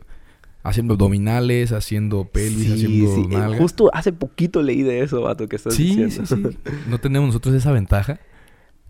Haciendo 0.67 0.93
abdominales, 0.95 1.71
haciendo 1.71 2.25
pelvis, 2.25 2.65
Sí, 2.65 2.73
haciendo 2.73 3.15
sí, 3.15 3.21
eh, 3.31 3.37
nalga. 3.37 3.57
Justo 3.57 3.89
hace 3.93 4.11
poquito 4.11 4.61
leí 4.61 4.83
de 4.83 5.01
eso, 5.01 5.21
vato, 5.21 5.47
que 5.47 5.55
estás 5.55 5.73
Sí, 5.75 5.95
diciendo. 5.95 6.25
sí, 6.25 6.35
sí. 6.35 6.57
No 6.87 6.99
tenemos 6.99 7.27
nosotros 7.27 7.55
esa 7.55 7.71
ventaja. 7.71 8.19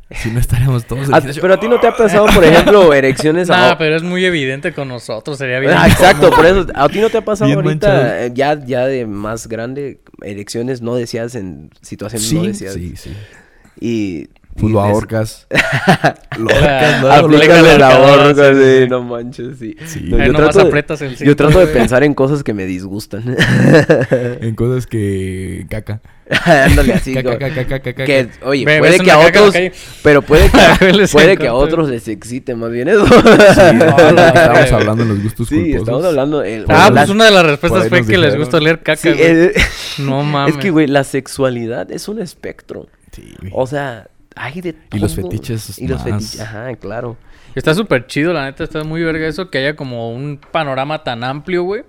Si 0.10 0.32
no 0.32 0.40
estaríamos 0.40 0.86
todos... 0.86 1.10
en 1.10 1.14
Ah, 1.16 1.22
pero 1.42 1.54
a 1.54 1.60
ti 1.60 1.68
no 1.68 1.80
te 1.82 1.88
ha 1.88 1.92
pasado, 1.96 2.28
por 2.34 2.42
ejemplo, 2.44 2.94
erecciones 2.94 3.50
Nah, 3.50 3.72
a... 3.72 3.78
pero 3.78 3.98
es 3.98 4.04
muy 4.04 4.24
evidente 4.24 4.72
con 4.74 4.88
nosotros, 4.88 5.38
sería 5.38 5.60
bien. 5.60 5.74
Ah, 5.76 5.86
exacto, 5.88 6.30
por 6.30 6.46
eso. 6.46 6.66
¿A 6.76 6.88
ti 6.88 7.00
no 7.02 7.10
te 7.10 7.18
ha 7.18 7.26
pasado 7.26 7.50
Bien 7.50 7.60
ahorita, 7.62 8.26
eh, 8.26 8.32
ya, 8.34 8.58
ya 8.66 8.86
de 8.88 9.06
más 9.06 9.48
grande, 9.48 10.00
erecciones 10.22 10.82
no 10.82 10.96
deseadas 10.96 11.36
en 11.36 11.72
situaciones 11.82 12.32
no 12.32 12.40
Sí, 12.42 12.48
deseadas? 12.48 12.76
sí, 12.78 12.96
sí. 12.96 13.12
Y 13.82 14.30
Pues 14.60 14.74
lo 14.74 14.82
ahorcas. 14.82 15.47
lo 16.38 16.49
ahorcas, 16.49 17.01
¿no? 17.01 17.12
Aplícale 17.12 17.78
la 17.78 17.88
ahorcada, 17.95 18.28
horca, 18.28 18.53
sí, 18.53 18.60
sí, 18.64 18.82
sí. 18.84 18.89
no 18.89 19.03
manches, 19.03 19.58
sí. 19.60 19.76
Sí. 19.86 19.99
No, 20.05 20.18
Ahí 20.18 20.28
yo, 20.28 20.34
trato 20.34 20.60
de, 20.60 20.66
aprietas 20.68 21.01
el 21.01 21.16
yo 21.16 21.36
trato 21.36 21.60
de 21.60 21.68
pensar 21.68 22.03
en 22.03 22.14
cosas 22.14 22.43
que 22.43 22.53
me 22.53 22.66
disgustan. 22.66 23.36
En 24.41 24.55
cosas 24.55 24.88
que... 24.88 25.66
Caca. 25.70 26.01
Ándale 26.45 26.93
así. 26.93 27.14
Caca, 27.14 27.38
caca, 27.38 27.66
caca, 27.66 27.80
caca. 27.80 28.05
que, 28.05 28.28
oye, 28.43 28.66
Ve, 28.66 28.80
puede 28.80 28.99
que 28.99 29.12
a 29.12 29.20
otros, 29.20 29.53
pero 30.03 30.22
puede 30.22 30.49
que, 30.49 31.08
puede 31.12 31.38
que 31.38 31.47
a 31.47 31.53
otros 31.53 31.89
les 31.89 32.08
excite 32.08 32.53
más 32.55 32.70
bien 32.72 32.89
eso. 32.89 33.05
Sí, 33.05 33.14
no, 33.74 34.12
no, 34.12 34.28
estábamos 34.28 34.72
hablando 34.74 35.03
de 35.05 35.10
los 35.14 35.24
gustos 35.24 35.47
Sí, 35.47 35.55
culposos. 35.55 35.82
estamos 35.82 36.05
hablando. 36.05 36.43
el- 36.43 36.66
Ah, 36.68 36.89
las- 36.91 37.05
pues 37.05 37.10
una 37.16 37.26
de 37.26 37.32
las 37.32 37.45
respuestas 37.45 37.88
fue 37.88 38.05
que 38.05 38.18
les 38.18 38.36
gusta 38.36 38.60
leer 38.60 38.80
caca, 38.80 38.97
sí, 39.01 39.10
eh, 39.14 39.53
No 39.99 40.24
mames. 40.24 40.55
es 40.55 40.62
que, 40.62 40.70
güey, 40.70 40.88
la 40.88 41.03
sexualidad 41.05 41.89
es 41.91 42.08
un 42.10 42.20
espectro. 42.22 42.88
Sí, 43.14 43.34
güey. 43.39 43.51
O 43.55 43.66
sea, 43.66 44.08
hay 44.40 44.62
de 44.62 44.76
Y 44.94 45.00
los 45.00 45.16
todo. 45.16 45.30
fetiches 45.30 45.80
Y 45.80 45.88
los 45.88 46.00
más. 46.06 46.14
fetiches, 46.24 46.42
ajá, 46.42 46.76
claro. 46.76 47.18
Está 47.56 47.74
súper 47.74 48.08
chido, 48.08 48.34
la 48.34 48.46
neta, 48.46 48.64
está 48.64 48.84
muy 48.84 49.02
verga 49.04 49.28
eso, 49.28 49.50
que 49.50 49.58
haya 49.58 49.76
como 49.76 50.12
un 50.14 50.40
panorama 50.52 51.04
tan 51.04 51.24
amplio, 51.24 51.64
güey. 51.64 51.84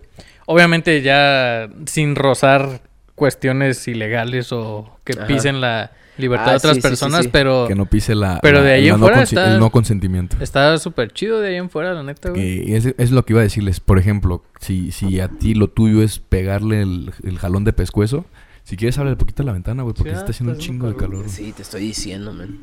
Obviamente 0.47 1.03
ya 1.03 1.69
sin 1.87 2.15
rozar 2.17 2.81
cuestiones 3.15 3.87
ilegales 3.89 4.53
o 4.53 4.97
que 5.05 5.13
Ajá. 5.13 5.27
pisen 5.27 5.61
la 5.61 5.91
libertad 6.17 6.49
Ah, 6.49 6.51
de 6.53 6.57
otras 6.57 6.75
sí, 6.77 6.81
sí, 6.81 6.83
sí, 6.83 6.89
personas, 6.89 7.25
sí. 7.25 7.31
pero 7.33 7.67
que 7.69 7.75
no 7.75 7.87
pise 7.87 8.15
la... 8.15 8.39
pero 8.43 8.59
la- 8.59 8.65
de 8.65 8.73
ahí 8.73 8.87
la 8.89 8.95
en 8.95 9.01
no 9.01 9.07
fuera 9.07 9.23
está- 9.23 9.53
El 9.55 9.61
no 9.61 9.71
consentimiento. 9.71 10.37
está 10.41 10.77
súper 10.79 11.13
chido 11.13 11.41
de 11.41 11.51
ahí 11.51 11.57
en 11.57 11.69
fuera, 11.71 11.93
la 11.95 12.03
neta, 12.03 12.31
güey. 12.31 12.65
Que 12.67 12.77
es, 12.77 12.87
es 12.97 13.11
lo 13.11 13.25
que 13.25 13.35
iba 13.35 13.41
a 13.41 13.45
decirles. 13.45 13.79
Por 13.81 13.99
ejemplo, 13.99 14.43
si, 14.61 14.91
si 14.91 15.21
a 15.21 15.29
ti 15.29 15.55
lo 15.55 15.69
tuyo 15.69 16.03
es 16.03 16.19
pegarle 16.19 16.83
el, 16.83 17.13
el 17.25 17.39
jalón 17.39 17.65
de 17.65 17.73
pescuezo, 17.73 18.25
si 18.69 18.77
quieres 18.77 18.99
abre 18.99 19.13
un 19.13 19.17
poquito 19.17 19.43
la 19.45 19.55
ventana, 19.55 19.83
güey, 19.83 19.95
porque 19.95 20.11
Sí, 20.11 20.15
se 20.15 20.19
está 20.19 20.27
ah, 20.27 20.31
haciendo 20.31 20.53
un 20.53 20.59
está 20.59 20.67
chingo 20.67 20.87
de 20.89 20.93
haciendo 20.93 21.17
calor. 21.17 21.31
Sí, 21.31 21.53
te 21.53 21.63
estoy 21.63 21.81
diciendo, 21.81 22.35
man. 22.35 22.59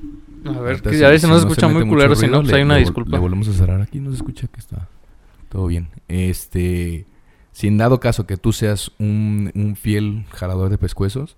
A 0.45 0.51
ver, 0.51 0.74
Ahorita 0.74 0.91
que 0.91 1.03
a 1.03 1.10
ver 1.10 1.20
si 1.20 1.26
no 1.26 1.34
se 1.34 1.39
escucha 1.39 1.68
muy 1.68 1.84
culero, 1.88 2.16
si 2.16 2.28
no, 2.28 2.43
pues 2.43 2.53
hay 2.53 2.62
una 2.62 2.76
le 2.76 2.82
disculpa. 2.82 3.10
Le 3.10 3.18
volvemos 3.18 3.47
a 3.47 3.53
cerrar 3.53 3.82
aquí, 3.82 3.99
no 3.99 4.12
se 4.12 4.18
escucha 4.18 4.45
que 4.45 4.60
está 4.60 4.88
todo 5.49 5.66
bien. 5.66 5.89
Este, 6.08 7.08
si 7.53 7.66
en 7.66 7.80
dado 7.80 7.99
caso 7.99 8.28
que 8.28 8.38
tú 8.38 8.53
seas 8.53 8.91
un, 8.99 9.51
un 9.56 9.76
fiel 9.76 10.26
jalador 10.30 10.70
de 10.70 10.78
pescuezos, 10.78 11.38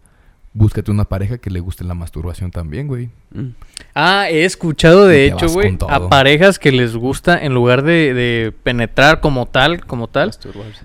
búscate 0.53 0.89
una 0.89 1.05
pareja 1.05 1.37
que 1.37 1.49
le 1.51 1.59
guste 1.59 1.83
la 1.83 1.93
masturbación 1.93 2.49
también, 2.49 2.87
güey. 2.87 3.09
Mm. 3.31 3.49
Ah, 3.93 4.27
he 4.29 4.43
escuchado 4.43 5.05
de 5.05 5.25
hecho, 5.25 5.47
güey, 5.49 5.77
a 5.87 6.09
parejas 6.09 6.57
que 6.57 6.71
les 6.71 6.95
gusta 6.95 7.37
en 7.43 7.53
lugar 7.53 7.83
de, 7.83 8.13
de 8.15 8.51
penetrar 8.63 9.19
como 9.19 9.45
tal, 9.45 9.85
como 9.85 10.07
tal, 10.07 10.31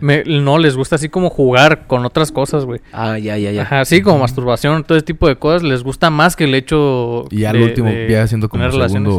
me- 0.01 0.25
no 0.25 0.59
les 0.59 0.77
gusta 0.77 0.97
así 0.97 1.09
como 1.09 1.31
jugar 1.31 1.87
con 1.87 2.05
otras 2.05 2.31
cosas, 2.33 2.65
güey. 2.67 2.81
Ah, 2.93 3.19
ya, 3.19 3.39
ya, 3.39 3.51
ya. 3.51 3.63
Ajá, 3.63 3.85
sí, 3.87 4.03
como 4.03 4.19
masturbación, 4.19 4.85
todo 4.85 4.99
ese 4.99 5.07
tipo 5.07 5.27
de 5.27 5.37
cosas 5.37 5.63
les 5.63 5.83
gusta 5.83 6.11
más 6.11 6.37
que 6.37 6.45
el 6.45 6.55
hecho 6.55 7.25
Y 7.31 7.45
al 7.45 7.57
de- 7.57 7.65
último, 7.65 7.89
de 7.89 8.09
ya 8.11 8.23
haciendo 8.25 8.49
como 8.51 8.63
relaciones. 8.65 9.13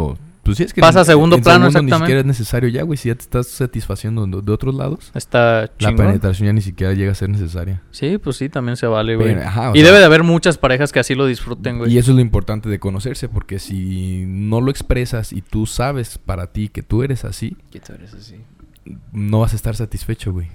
Segundo... 0.44 0.46
Pues 0.46 0.58
sí, 0.58 0.64
es 0.64 0.74
que 0.74 0.82
Pasa 0.82 1.02
a 1.02 1.06
segundo 1.06 1.38
en 1.38 1.42
plano, 1.44 1.60
Ni 1.62 1.68
exactamente. 1.68 1.98
siquiera 2.06 2.20
es 2.20 2.26
necesario 2.26 2.70
ya, 2.70 2.84
güey. 2.84 2.98
Si 2.98 3.08
ya 3.10 3.16
te 3.16 3.22
estás 3.22 3.48
satisfaciendo 3.48 4.26
de, 4.28 4.42
de 4.42 4.52
otros 4.52 4.76
lados, 4.76 5.12
Está 5.16 5.62
la 5.62 5.72
chingón. 5.78 6.06
penetración 6.08 6.48
ya 6.48 6.54
ni 6.54 6.62
siquiera 6.62 6.94
llega 6.94 7.12
a 7.14 7.16
ser 7.16 7.30
necesaria. 7.30 7.82
Sí, 7.92 8.18
pues 8.18 8.36
sí, 8.38 8.50
también 8.50 8.76
se 8.78 8.86
vale, 8.88 9.16
güey. 9.16 9.36
Pero, 9.36 9.48
ajá, 9.48 9.72
o 9.72 9.76
y 9.76 9.80
sea- 9.80 9.86
debe 9.88 10.00
de 10.00 10.06
haber 10.06 10.24
muchas 10.24 10.58
parejas 10.58 10.92
que 10.92 11.00
así 11.00 11.16
lo 11.16 11.26
disfruten, 11.26 11.78
güey. 11.78 11.94
Y 11.94 11.98
eso 11.98 12.12
es 12.12 12.16
lo 12.16 12.22
importante 12.22 12.68
de 12.70 12.80
conocerse, 12.80 13.30
porque 13.30 13.60
si 13.60 14.26
no 14.28 14.60
lo 14.62 14.70
expresas 14.70 15.32
y 15.32 15.42
tú 15.42 15.66
sabes 15.66 16.18
para 16.18 16.48
ti 16.52 16.68
que 16.70 16.84
tú 16.84 17.04
eres 17.04 17.24
así, 17.26 17.56
¿Qué 17.72 17.80
tú 17.80 17.94
eres 17.94 18.14
así? 18.14 18.36
no 19.14 19.40
vas 19.40 19.54
a 19.54 19.56
estar 19.56 19.76
satisfecho, 19.76 20.34
güey. 20.34 20.48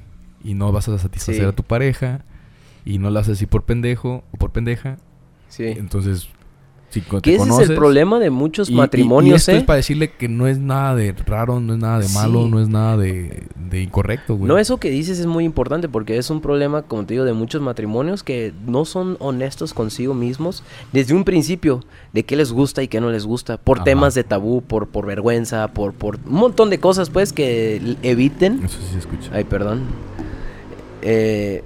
Y 0.44 0.54
no 0.54 0.70
vas 0.70 0.88
a 0.88 0.98
satisfacer 0.98 1.42
Sí. 1.42 1.48
a 1.48 1.52
tu 1.52 1.62
pareja. 1.62 2.24
Y 2.84 2.98
no 2.98 3.10
lo 3.10 3.18
haces 3.18 3.34
así 3.38 3.46
por 3.46 3.64
pendejo 3.64 4.22
o 4.32 4.36
por 4.38 4.52
pendeja. 4.52 4.96
Sí. 5.48 5.64
Entonces, 5.64 6.28
si 6.90 7.02
Que 7.02 7.34
ese 7.36 7.48
es 7.62 7.68
el 7.68 7.76
problema 7.76 8.18
de 8.18 8.30
muchos 8.30 8.70
y- 8.70 8.74
matrimonios, 8.74 9.32
y 9.32 9.36
esto 9.36 9.52
¿eh? 9.52 9.56
es 9.58 9.64
para 9.64 9.76
decirle 9.76 10.10
que 10.12 10.26
no 10.28 10.46
es 10.46 10.58
nada 10.58 10.94
de 10.94 11.12
raro, 11.12 11.60
no 11.60 11.74
es 11.74 11.78
nada 11.78 11.98
de 11.98 12.08
malo, 12.08 12.44
Sí. 12.44 12.50
no 12.50 12.60
es 12.62 12.68
nada 12.68 12.96
de, 12.96 13.42
de 13.70 13.82
incorrecto, 13.82 14.36
güey. 14.36 14.48
No, 14.48 14.56
eso 14.56 14.78
que 14.78 14.88
dices 14.88 15.18
es 15.18 15.26
muy 15.26 15.44
importante 15.44 15.88
porque 15.88 16.16
es 16.16 16.30
un 16.30 16.40
problema, 16.40 16.82
como 16.82 17.04
te 17.04 17.12
digo, 17.14 17.24
de 17.26 17.34
muchos 17.34 17.60
matrimonios 17.60 18.22
que 18.22 18.54
no 18.66 18.86
son 18.86 19.16
honestos 19.20 19.74
consigo 19.74 20.14
mismos 20.14 20.62
desde 20.92 21.12
un 21.14 21.24
principio 21.24 21.84
de 22.14 22.22
qué 22.22 22.36
les 22.36 22.52
gusta 22.52 22.82
y 22.82 22.88
qué 22.88 23.00
no 23.02 23.10
les 23.10 23.26
gusta, 23.26 23.58
por 23.58 23.78
Ajá. 23.78 23.84
temas 23.84 24.14
de 24.14 24.24
tabú, 24.24 24.62
por, 24.62 24.88
por 24.88 25.04
vergüenza, 25.04 25.68
por, 25.68 25.92
por 25.92 26.16
un 26.26 26.34
montón 26.34 26.70
de 26.70 26.80
cosas, 26.80 27.10
pues, 27.10 27.34
que 27.34 27.96
eviten. 28.02 28.62
Eso 28.64 28.78
sí 28.80 28.92
se 28.94 28.98
escucha. 29.00 29.30
Ay, 29.34 29.44
perdón. 29.44 29.82
Eh, 31.02 31.62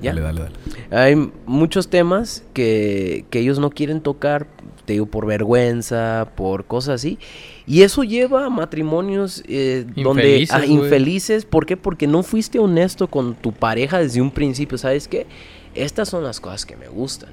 ¿ya? 0.00 0.14
Dale, 0.14 0.20
dale, 0.20 0.40
dale. 0.42 0.56
Hay 0.90 1.32
muchos 1.46 1.88
temas 1.88 2.44
que, 2.52 3.24
que 3.30 3.40
ellos 3.40 3.58
no 3.58 3.70
quieren 3.70 4.00
tocar, 4.00 4.46
te 4.84 4.94
digo, 4.94 5.06
por 5.06 5.26
vergüenza, 5.26 6.28
por 6.36 6.64
cosas 6.64 6.96
así. 6.96 7.18
Y 7.66 7.82
eso 7.82 8.04
lleva 8.04 8.46
a 8.46 8.50
matrimonios 8.50 9.42
eh, 9.48 9.84
donde 9.96 10.38
Infelices, 10.38 10.54
ah, 10.54 10.66
infelices. 10.66 11.44
¿Por 11.44 11.66
qué? 11.66 11.76
Porque 11.76 12.06
no 12.06 12.22
fuiste 12.22 12.58
honesto 12.58 13.08
con 13.08 13.34
tu 13.34 13.52
pareja 13.52 13.98
desde 13.98 14.20
un 14.20 14.30
principio. 14.30 14.78
¿Sabes 14.78 15.08
qué? 15.08 15.26
Estas 15.74 16.08
son 16.08 16.22
las 16.24 16.40
cosas 16.40 16.64
que 16.64 16.76
me 16.76 16.88
gustan. 16.88 17.30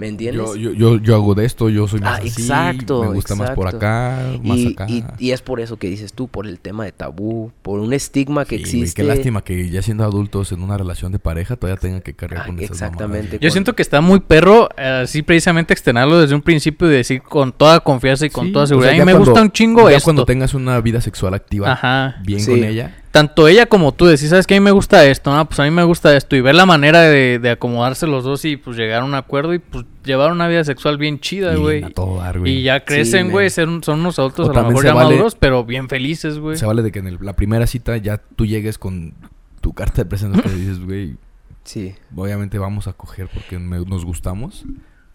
¿Me 0.00 0.08
entiendes? 0.08 0.42
Yo, 0.54 0.56
yo, 0.56 0.72
yo, 0.72 0.96
yo 0.96 1.14
hago 1.14 1.34
de 1.34 1.44
esto, 1.44 1.68
yo 1.68 1.86
soy 1.86 2.00
más 2.00 2.14
Ah, 2.18 2.22
así, 2.24 2.28
exacto, 2.42 3.04
me 3.04 3.12
gusta 3.12 3.34
más 3.34 3.50
por 3.50 3.68
acá, 3.68 4.18
más 4.42 4.56
y, 4.56 4.72
acá. 4.72 4.86
y- 4.88 5.04
y 5.18 5.30
es 5.32 5.42
por 5.42 5.60
eso 5.60 5.76
que 5.76 5.88
dices 5.88 6.14
tú, 6.14 6.26
por 6.26 6.46
el 6.46 6.58
tema 6.58 6.84
de 6.86 6.92
tabú, 6.92 7.52
por 7.62 7.80
un 7.80 7.92
estigma 7.92 8.46
que 8.46 8.56
Sí, 8.56 8.62
existe. 8.62 9.02
qué 9.02 9.06
lástima 9.06 9.42
que 9.44 9.68
ya 9.68 9.82
siendo 9.82 10.02
adultos 10.04 10.52
en 10.52 10.62
una 10.62 10.78
relación 10.78 11.12
de 11.12 11.18
pareja 11.18 11.56
todavía 11.56 11.78
tengan 11.78 12.00
que 12.00 12.14
cargar 12.14 12.44
Ah, 12.44 12.46
con 12.46 12.58
exactamente. 12.58 13.38
Yo 13.40 13.50
siento 13.50 13.74
que 13.76 13.82
está 13.82 14.00
muy 14.00 14.20
perro, 14.20 14.70
eh, 14.78 15.02
así 15.04 15.20
precisamente 15.22 15.74
externarlo 15.74 16.18
desde 16.18 16.34
un 16.34 16.40
principio 16.42 16.90
y 16.90 16.94
decir 16.94 17.20
con 17.22 17.52
toda 17.52 17.80
confianza 17.80 18.24
y 18.24 18.30
con 18.30 18.46
Sí, 18.46 18.52
toda 18.52 18.64
o 18.64 18.66
sea, 18.66 18.70
seguridad. 18.76 18.92
ya 18.92 19.02
y 19.02 19.06
me 19.06 19.12
cuando- 19.12 19.30
gusta 19.30 19.42
un 19.42 19.52
chingo 19.52 19.90
ya 19.90 19.96
esto. 19.98 20.04
cuando 20.06 20.24
tengas 20.24 20.54
una 20.54 20.80
vida 20.80 21.00
sexual 21.02 21.34
activa 21.34 21.72
Ajá. 21.72 22.16
bien 22.24 22.40
Sí. 22.40 22.50
con 22.52 22.64
ella. 22.64 22.96
Tanto 23.10 23.48
ella 23.48 23.66
como 23.66 23.92
tú 23.92 24.06
decís, 24.06 24.28
¿sabes 24.28 24.46
qué? 24.46 24.54
A 24.54 24.60
mí 24.60 24.64
me 24.64 24.70
gusta 24.70 25.04
esto, 25.04 25.34
¿no? 25.34 25.44
Pues 25.48 25.58
a 25.58 25.64
mí 25.64 25.70
me 25.72 25.82
gusta 25.82 26.16
esto. 26.16 26.36
Y 26.36 26.40
ver 26.40 26.54
la 26.54 26.64
manera 26.64 27.00
de, 27.00 27.40
de 27.40 27.50
acomodarse 27.50 28.06
los 28.06 28.22
dos 28.22 28.44
y 28.44 28.56
pues 28.56 28.76
llegar 28.76 29.02
a 29.02 29.04
un 29.04 29.14
acuerdo 29.14 29.52
y 29.52 29.58
pues 29.58 29.84
llevar 30.04 30.30
una 30.30 30.46
vida 30.46 30.62
sexual 30.62 30.96
bien 30.96 31.18
chida, 31.18 31.52
y 31.54 31.56
güey. 31.56 31.82
a 31.82 31.90
todo 31.90 32.18
dar, 32.18 32.38
güey. 32.38 32.58
Y 32.58 32.62
ya 32.62 32.84
crecen, 32.84 33.26
Sí, 33.26 33.32
güey, 33.32 33.46
un- 33.66 33.82
son 33.82 33.98
unos 34.00 34.18
adultos 34.20 34.48
O 34.48 34.52
a 34.52 34.54
lo 34.62 34.68
mejor 34.68 34.84
ya 34.84 34.94
vale- 34.94 35.10
maduros, 35.10 35.34
pero 35.34 35.64
bien 35.64 35.88
felices, 35.88 36.38
güey. 36.38 36.56
Se 36.56 36.66
vale 36.66 36.82
de 36.82 36.92
que 36.92 37.00
en 37.00 37.08
el- 37.08 37.18
la 37.20 37.34
primera 37.34 37.66
cita 37.66 37.96
ya 37.96 38.18
tú 38.36 38.46
llegues 38.46 38.78
con 38.78 39.14
tu 39.60 39.72
carta 39.72 40.02
de 40.02 40.06
presentación 40.08 40.52
que 40.54 40.60
dices, 40.60 40.78
güey, 40.84 41.16
Sí. 41.64 41.94
obviamente 42.14 42.58
vamos 42.58 42.86
a 42.86 42.92
coger 42.92 43.28
porque 43.34 43.58
me- 43.58 43.84
nos 43.86 44.04
gustamos, 44.04 44.64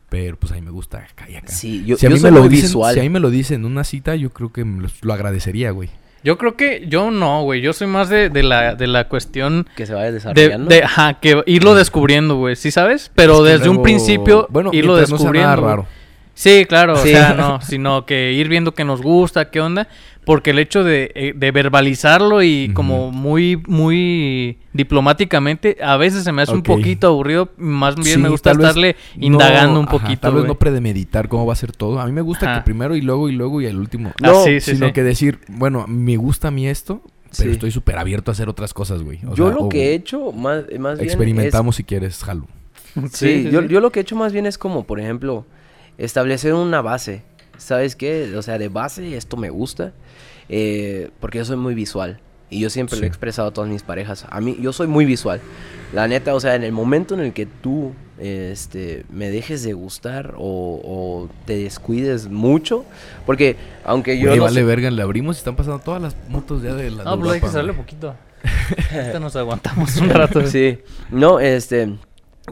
pero 0.10 0.38
pues 0.38 0.52
a 0.52 0.56
mí 0.56 0.62
me 0.62 0.72
gusta 0.72 0.98
acá 1.00 1.30
y 1.30 1.36
acá. 1.38 1.48
Sí, 1.48 1.86
yo, 1.86 1.96
si 1.96 2.06
a 2.06 2.10
yo 2.10 2.16
mí 2.18 2.22
me 2.22 2.32
lo 2.32 2.48
dicen, 2.50 2.70
si 2.94 3.00
a 3.00 3.04
mí 3.04 3.10
me 3.10 3.22
lo 3.22 3.30
dicen 3.30 3.62
en 3.62 3.66
una 3.72 3.86
cita, 3.86 4.16
yo 4.16 4.32
creo 4.32 4.52
que 4.52 4.66
me 4.66 4.82
lo, 4.84 4.90
lo 5.02 5.14
agradecería, 5.14 5.72
güey. 5.72 5.90
Yo 6.26 6.38
creo 6.38 6.56
que 6.58 6.86
yo 6.90 7.12
no, 7.12 7.44
güey. 7.44 7.62
Yo 7.62 7.72
soy 7.72 7.86
más 7.88 8.10
de, 8.10 8.30
de 8.30 8.42
la, 8.44 8.76
de 8.76 8.88
la 8.88 9.08
cuestión 9.08 9.68
que 9.78 9.86
se 9.86 9.94
vaya 9.94 10.08
de, 10.08 10.12
desarrollando. 10.14 10.70
de 10.70 10.84
ajá, 10.84 11.14
que 11.22 11.42
irlo 11.46 11.76
descubriendo, 11.76 12.36
güey. 12.36 12.56
¿Sí 12.58 12.72
sabes? 12.72 13.12
Pero 13.16 13.36
Es 13.36 13.40
que 13.54 13.58
desde 13.60 13.70
un 13.70 13.84
principio 13.84 14.48
bueno, 14.50 14.72
irlo 14.74 14.94
mientras 14.96 15.12
no 15.12 15.18
sea 15.18 15.24
descubriendo. 15.26 15.50
nada 15.56 15.68
raro. 15.70 15.88
Sí, 16.34 16.66
claro, 16.68 16.98
Sí. 16.98 17.10
o 17.10 17.12
sea, 17.12 17.34
no, 17.34 17.62
sino 17.66 18.06
que 18.06 18.34
ir 18.34 18.50
viendo 18.50 18.74
que 18.74 18.84
nos 18.84 19.02
gusta, 19.02 19.50
qué 19.52 19.62
onda, 19.62 19.88
porque 20.26 20.50
el 20.52 20.60
hecho 20.60 20.84
de, 20.84 21.12
eh, 21.16 21.34
de 21.36 21.52
verbalizarlo 21.52 22.42
y 22.44 22.72
como 22.74 23.12
muy, 23.12 23.62
muy 23.68 24.58
diplomáticamente, 24.74 25.78
a 25.84 25.98
veces 25.98 26.24
se 26.24 26.32
me 26.32 26.42
hace 26.42 26.52
un 26.54 26.64
poquito 26.64 27.08
aburrido, 27.08 27.50
más 27.58 27.96
bien 27.96 28.08
Sí, 28.16 28.18
me 28.18 28.30
gusta 28.30 28.52
estarle 28.52 28.96
no- 29.16 29.26
indagando 29.26 29.80
un 29.80 29.88
ajá, 29.88 29.98
poquito, 30.00 30.22
tal 30.22 30.34
vez 30.36 30.46
no 30.46 30.56
premeditar 30.56 31.28
cómo 31.30 31.46
va 31.46 31.54
a 31.54 31.56
ser 31.56 31.72
todo. 31.72 32.00
A 32.00 32.06
mí 32.06 32.12
me 32.12 32.22
gusta 32.22 32.50
Ajá. 32.50 32.60
que 32.60 32.66
primero 32.66 32.96
y 32.96 33.02
luego 33.02 33.30
y 33.30 33.34
luego 33.34 33.62
y 33.62 33.66
el 33.68 33.78
último. 33.78 34.12
Ah, 34.22 34.28
No, 34.28 34.44
sí, 34.44 34.60
sí, 34.60 34.72
sino 34.76 34.88
sí. 34.88 34.94
que 34.94 35.04
decir, 35.04 35.40
bueno, 35.48 35.86
me 35.88 36.18
gusta 36.18 36.48
a 36.48 36.52
mí 36.52 36.68
esto, 36.68 37.02
pero 37.38 37.50
Sí. 37.50 37.52
estoy 37.52 37.72
súper 37.72 37.98
abierto 37.98 38.32
a 38.32 38.34
hacer 38.34 38.50
otras 38.50 38.74
cosas, 38.74 39.04
güey. 39.04 39.20
Yo 39.36 39.48
sea, 39.50 39.56
lo 39.56 39.70
que 39.70 39.92
he 39.92 39.94
hecho 39.94 40.32
más, 40.32 40.64
más 40.80 40.98
bien 40.98 41.10
experimentamos 41.10 41.76
si 41.76 41.84
quieres, 41.84 42.24
jalo. 42.24 42.48
Sí, 43.12 43.50
yo, 43.52 43.62
yo 43.64 43.80
lo 43.82 43.92
que 43.92 44.00
he 44.00 44.04
hecho 44.04 44.16
más 44.16 44.32
bien 44.34 44.46
es 44.46 44.58
como, 44.58 44.86
por 44.86 45.00
ejemplo, 45.00 45.46
establecer 45.98 46.54
una 46.54 46.82
base. 46.82 47.24
¿Sabes 47.58 47.96
qué? 47.96 48.34
O 48.38 48.42
sea, 48.42 48.58
de 48.58 48.70
base 48.70 49.16
esto 49.18 49.38
me 49.38 49.50
gusta. 49.50 49.94
eh, 50.50 51.10
porque 51.20 51.40
yo 51.40 51.46
soy 51.46 51.58
muy 51.58 51.74
visual. 51.74 52.20
Y 52.48 52.60
yo 52.60 52.70
siempre 52.70 52.98
lo 53.00 53.06
he 53.06 53.08
expresado 53.08 53.48
a 53.48 53.52
todas 53.52 53.70
mis 53.70 53.82
parejas. 53.82 54.26
A 54.30 54.40
mí, 54.40 54.56
yo 54.62 54.72
soy 54.72 54.86
muy 54.86 55.04
visual. 55.06 55.42
La 55.94 56.08
neta, 56.08 56.36
o 56.36 56.40
sea, 56.40 56.54
en 56.54 56.64
el 56.64 56.72
momento 56.72 57.16
en 57.16 57.22
el 57.22 57.34
que 57.34 57.48
tú 57.48 57.94
este, 58.20 59.04
me 59.12 59.32
dejes 59.32 59.64
de 59.64 59.74
gustar 59.74 60.36
o, 60.38 60.80
o 60.84 61.30
te 61.46 61.58
descuides 61.58 62.30
mucho, 62.30 62.86
porque 63.26 63.56
aunque 63.84 64.20
yo 64.20 64.28
Güey, 64.28 64.38
no 64.38 64.44
vale 64.44 64.60
sé- 64.62 64.64
verga, 64.66 64.92
le 64.92 65.02
abrimos 65.02 65.38
y 65.38 65.40
están 65.40 65.56
pasando 65.56 65.80
todas 65.80 66.02
las 66.02 66.16
motos 66.30 66.62
ya 66.62 66.76
de 66.76 66.92
la 66.92 67.04
No, 67.04 67.18
de 67.18 67.24
pues 67.24 67.34
hay 67.34 67.40
que 67.52 67.62
güey. 67.64 67.76
poquito. 67.76 68.16
Ahorita 68.94 69.20
nos 69.20 69.36
aguantamos 69.36 69.98
un 69.98 70.10
rato. 70.12 70.46
Sí, 70.46 70.78
no, 71.10 71.40
este, 71.40 71.96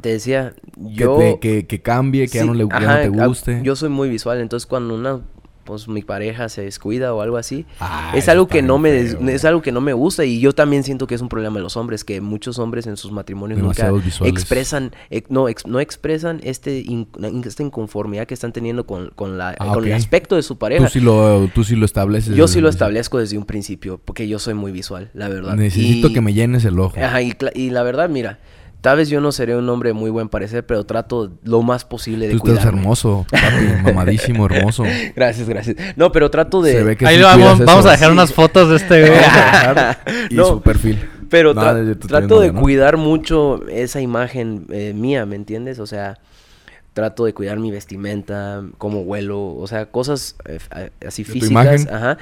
te 0.02 0.10
decía, 0.10 0.54
Que, 0.76 0.94
yo... 1.04 1.18
te- 1.18 1.40
que, 1.40 1.66
que 1.68 1.82
cambie, 1.82 2.28
que 2.28 2.36
ya 2.40 2.42
Sí, 2.42 2.48
no, 2.48 2.54
le, 2.54 2.68
ya 2.68 2.76
ajá, 2.78 3.06
no 3.06 3.12
te 3.20 3.26
guste. 3.28 3.62
Yo 3.64 3.76
soy 3.76 3.90
muy 3.90 4.10
visual, 4.10 4.40
entonces 4.40 4.66
cuando 4.68 4.96
una 4.96 5.22
pues 5.66 5.88
mi 5.88 6.02
pareja 6.02 6.50
se 6.50 6.62
descuida 6.62 7.14
o 7.14 7.22
algo 7.22 7.38
así. 7.38 7.66
Ah, 7.80 8.12
es 8.18 8.28
algo 8.28 8.50
que 8.50 8.62
no 8.62 8.80
me 8.80 8.92
des- 8.92 9.14
es 9.14 9.46
algo 9.46 9.62
que 9.62 9.72
no 9.72 9.80
me 9.80 9.94
gusta 9.94 10.26
y 10.26 10.42
yo 10.42 10.52
también 10.52 10.84
siento 10.84 11.08
que 11.08 11.16
es 11.16 11.22
un 11.22 11.30
problema 11.30 11.56
de 11.56 11.62
los 11.62 11.78
hombres 11.78 12.04
que 12.04 12.20
muchos 12.20 12.60
hombres 12.60 12.86
en 12.86 12.98
sus 12.98 13.14
matrimonios 13.14 13.62
nunca 13.62 13.90
visuales. 13.90 14.20
expresan 14.38 14.92
ex- 15.10 15.32
no 15.32 15.48
ex- 15.48 15.66
no 15.66 15.80
expresan 15.80 16.42
este 16.44 16.80
in- 16.82 17.08
esta 17.46 17.64
inconformidad 17.64 18.28
que 18.28 18.34
están 18.34 18.52
teniendo 18.52 18.86
con, 18.86 19.12
con 19.16 19.38
la 19.38 19.56
Ah, 19.58 19.72
con 19.74 19.86
el 19.86 19.94
aspecto 19.94 20.36
de 20.36 20.42
su 20.44 20.58
pareja. 20.58 20.84
Tú 20.84 20.92
sí 20.92 21.00
lo, 21.00 21.48
tú 21.56 21.64
sí 21.64 21.78
lo 21.78 21.86
estableces. 21.86 22.36
yo 22.36 22.50
sí 22.50 22.60
lo 22.60 22.68
establezco 22.68 23.20
desde 23.20 23.38
un 23.38 23.46
principio 23.46 24.02
porque 24.04 24.28
yo 24.28 24.40
soy 24.40 24.56
muy 24.56 24.74
visual, 24.74 25.12
la 25.14 25.30
verdad. 25.30 25.56
Necesito 25.56 26.10
Y- 26.10 26.14
que 26.14 26.20
me 26.20 26.34
llenes 26.34 26.66
el 26.66 26.78
ojo. 26.78 26.98
Ajá, 27.02 27.22
y 27.22 27.70
la 27.70 27.84
verdad, 27.84 28.10
mira, 28.10 28.40
tal 28.84 28.98
vez 28.98 29.08
yo 29.08 29.22
no 29.22 29.32
seré 29.32 29.56
un 29.56 29.68
hombre 29.70 29.94
muy 29.94 30.12
buen 30.12 30.28
parecer, 30.28 30.66
pero 30.66 30.84
trato 30.84 31.32
lo 31.44 31.62
más 31.62 31.86
posible 31.86 32.28
de 32.28 32.34
Tú 32.34 32.38
estás 32.40 32.56
cuidarme. 32.58 32.80
hermoso, 32.82 33.26
papi, 33.32 33.46
mamadísimo, 33.84 34.46
hermoso. 34.46 34.84
Gracias, 35.16 35.48
gracias. 35.48 35.78
No, 35.96 36.12
pero 36.12 36.30
trato 36.30 36.62
de... 36.62 36.74
Se 36.74 36.84
ve 36.84 36.98
que 36.98 37.08
Ahí 37.08 37.16
sí 37.16 37.22
lo 37.22 37.28
vamos, 37.28 37.60
vamos 37.66 37.86
a 37.86 37.92
dejar 37.92 38.10
Sí. 38.10 38.14
unas 38.14 38.34
fotos 38.34 38.70
de 38.70 38.76
este 38.76 39.00
güey. 39.08 39.14
Y 40.30 40.36
No, 40.36 40.46
su 40.48 40.62
perfil. 40.62 41.00
Pero 41.30 41.56
tra- 41.56 41.98
trato 41.98 42.42
de 42.42 42.52
cuidar 42.52 42.98
mucho 42.98 43.66
esa 43.70 44.02
imagen 44.02 44.68
eh, 44.70 44.94
mía, 44.94 45.26
¿me 45.26 45.36
entiendes? 45.38 45.80
O 45.80 45.88
sea, 45.88 46.20
trato 46.94 47.26
de 47.26 47.34
cuidar 47.34 47.60
mi 47.60 47.72
vestimenta, 47.72 48.64
cómo 48.78 49.02
huelo, 49.02 49.56
o 49.56 49.66
sea, 49.68 49.88
cosas 49.88 50.36
eh, 50.46 50.60
a- 50.70 51.08
así 51.08 51.24
físicas. 51.24 51.88
Ajá. 51.92 52.18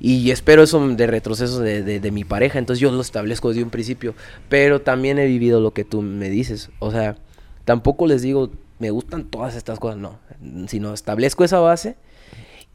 Y 0.00 0.30
espero 0.30 0.62
eso 0.62 0.86
de 0.88 1.06
retroceso 1.06 1.60
de, 1.60 1.82
de- 1.82 2.00
de 2.00 2.10
mi 2.10 2.24
pareja, 2.24 2.58
entonces 2.58 2.80
yo 2.80 2.90
lo 2.90 3.00
establezco 3.00 3.48
desde 3.50 3.62
un 3.62 3.70
principio. 3.70 4.14
Pero 4.48 4.80
también 4.80 5.18
he 5.18 5.26
vivido 5.26 5.60
lo 5.60 5.72
que 5.72 5.84
tú 5.84 6.00
me 6.02 6.30
dices, 6.30 6.70
o 6.78 6.90
sea, 6.90 7.16
tampoco 7.64 8.06
les 8.06 8.22
digo, 8.22 8.50
me 8.78 8.90
gustan 8.90 9.24
todas 9.24 9.54
estas 9.56 9.78
cosas, 9.78 9.98
no, 9.98 10.18
sino 10.68 10.92
establezco 10.94 11.44
esa 11.44 11.60
base. 11.60 11.96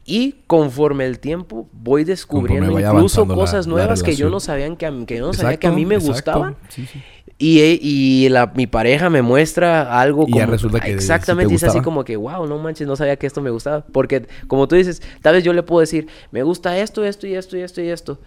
Y 0.06 0.36
conforme 0.46 1.04
el 1.06 1.20
tiempo 1.20 1.68
voy 1.72 2.04
descubriendo 2.04 2.80
incluso 2.80 3.26
la- 3.26 3.34
cosas 3.34 3.66
la 3.66 3.70
nuevas 3.74 4.02
que 4.02 4.16
yo 4.16 4.30
no 4.30 4.40
sabían 4.40 4.76
que 4.76 4.86
a, 4.86 4.92
que 5.06 5.18
yo 5.18 5.26
no 5.26 5.34
sabía 5.34 5.58
que 5.58 5.66
a 5.66 5.72
mí 5.72 5.84
me 5.84 5.96
Exacto, 5.96 6.14
gustaban. 6.14 6.56
Sí, 6.70 6.86
sí. 6.86 7.02
Y, 7.42 7.78
y 7.80 8.28
la, 8.28 8.52
mi 8.54 8.66
pareja 8.66 9.08
me 9.08 9.22
muestra 9.22 9.98
algo 9.98 10.26
Y 10.28 10.34
ya 10.34 10.44
resulta 10.44 10.78
que 10.78 10.88
te 10.90 10.92
exactamente, 10.94 11.50
y 11.54 11.56
es 11.56 11.64
así 11.64 11.80
como 11.80 12.04
que, 12.04 12.14
wow, 12.16 12.46
no 12.46 12.58
manches, 12.58 12.86
no 12.86 12.96
sabía 12.96 13.16
que 13.16 13.26
esto 13.26 13.40
me 13.40 13.48
gustaba. 13.48 13.82
Porque, 13.92 14.26
como 14.46 14.68
tú 14.68 14.76
dices, 14.76 15.00
tal 15.22 15.34
vez 15.36 15.42
yo 15.42 15.54
le 15.54 15.62
puedo 15.62 15.80
decir, 15.80 16.06
me 16.32 16.42
gusta 16.42 16.76
esto, 16.78 17.02
esto 17.02 17.26
y 17.26 17.34
esto 17.34 17.56
y 17.56 17.62
esto 17.62 17.80
y 17.80 17.88
esto. 17.88 18.18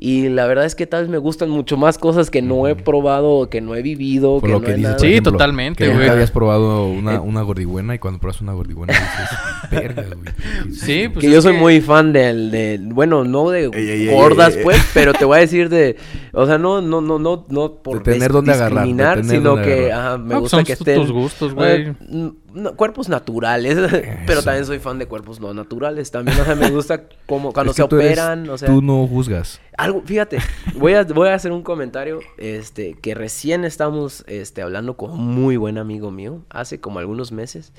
Y 0.00 0.28
la 0.28 0.46
verdad 0.46 0.64
es 0.64 0.76
que 0.76 0.86
tal 0.86 1.02
vez 1.02 1.10
me 1.10 1.18
gustan 1.18 1.50
mucho 1.50 1.76
más 1.76 1.98
cosas 1.98 2.30
que 2.30 2.40
no 2.40 2.68
he 2.68 2.76
probado, 2.76 3.50
que 3.50 3.60
no 3.60 3.74
he 3.74 3.82
vivido, 3.82 4.38
Por 4.38 4.42
que 4.48 4.52
lo 4.52 4.60
no 4.60 4.64
que 4.64 4.70
he 4.70 4.74
dices, 4.74 4.82
nada. 4.90 4.96
por 4.96 5.06
Sí, 5.06 5.10
ejemplo, 5.12 5.32
totalmente, 5.32 5.78
que 5.82 5.88
güey. 5.90 5.98
nunca 6.00 6.12
habías 6.12 6.30
probado 6.30 6.86
una, 6.86 7.14
Eh. 7.14 7.18
una 7.18 7.42
gordibuena 7.42 7.96
y 7.96 7.98
cuando 7.98 8.20
pruebas 8.20 8.40
una 8.40 8.52
gordibuena 8.52 8.92
dices, 8.92 9.38
verga, 9.72 10.04
güey. 10.14 10.72
Sí, 10.72 11.08
pues 11.08 11.24
que 11.24 11.32
yo 11.32 11.42
soy 11.42 11.54
que- 11.54 11.58
muy 11.58 11.80
fan 11.80 12.12
del, 12.12 12.52
de, 12.52 12.78
bueno, 12.80 13.24
no 13.24 13.50
de 13.50 13.64
Ey, 13.64 13.70
ey, 13.74 14.08
ey, 14.08 14.14
gordas, 14.14 14.52
ey, 14.52 14.58
ey. 14.58 14.64
pues, 14.64 14.78
pero 14.94 15.12
te 15.14 15.24
voy 15.24 15.38
a 15.38 15.40
decir 15.40 15.68
de, 15.68 15.96
o 16.40 16.46
sea, 16.46 16.56
no, 16.58 16.80
no, 16.80 17.00
no, 17.00 17.18
no, 17.18 17.44
no 17.48 17.74
por 17.82 18.02
De 18.02 18.12
tener 18.12 18.30
dónde 18.32 18.52
agarrar, 18.52 18.70
de 18.70 18.80
discriminar, 18.86 19.16
tener 19.16 19.30
sino 19.36 19.50
dónde 19.50 19.64
que, 19.64 19.92
agarrar. 19.92 20.06
ajá, 20.06 20.18
me 20.18 20.24
Ah, 20.24 20.28
pues 20.28 20.40
gusta 20.40 20.56
son 20.58 20.64
que 20.64 20.72
estén 20.74 21.00
tus 21.00 21.10
gustos, 21.12 21.54
güey. 21.54 21.94
no, 22.52 22.74
cuerpos 22.76 23.08
naturales, 23.08 23.76
pero 24.26 24.42
también 24.42 24.64
soy 24.66 24.78
fan 24.78 24.98
de 24.98 25.06
cuerpos 25.06 25.40
no 25.40 25.52
naturales, 25.52 26.10
también, 26.10 26.38
o 26.40 26.44
sea, 26.44 26.54
me 26.54 26.70
gusta 26.70 27.04
como 27.26 27.52
cuando 27.54 27.72
Es 27.72 27.76
que 27.76 27.82
se 27.82 27.88
tú 27.88 27.96
eres- 27.96 28.08
operan, 28.18 28.48
o 28.50 28.56
sea, 28.58 28.68
Tú 28.68 28.80
no 28.82 29.06
juzgas. 29.06 29.60
algo, 29.76 30.02
fíjate, 30.04 30.38
voy 30.76 30.94
a, 30.94 31.04
voy 31.04 31.28
a 31.28 31.34
hacer 31.34 31.50
un 31.52 31.62
comentario, 31.62 32.20
este, 32.36 32.94
que 32.94 33.14
recién 33.14 33.64
estamos, 33.64 34.24
este, 34.28 34.62
hablando 34.62 34.96
con 34.96 35.10
un 35.10 35.26
muy 35.26 35.56
buen 35.56 35.76
amigo 35.78 36.10
mío, 36.10 36.42
hace 36.50 36.80
como 36.80 36.98
algunos 37.00 37.32
meses, 37.32 37.72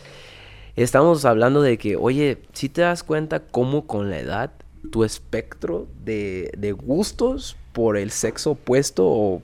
estamos 0.76 1.26
hablando 1.26 1.62
de 1.62 1.78
que, 1.78 1.96
oye, 1.96 2.40
si 2.54 2.70
te 2.70 2.82
das 2.82 3.04
cuenta 3.04 3.40
cómo 3.42 3.86
con 3.88 4.10
la 4.10 4.20
edad 4.20 4.52
tu 4.92 5.04
espectro 5.04 5.88
de, 6.04 6.52
de 6.58 6.72
gustos 6.72 7.58
por 7.74 7.98
el 7.98 8.12
sexo 8.12 8.52
opuesto 8.52 9.06
o, 9.08 9.42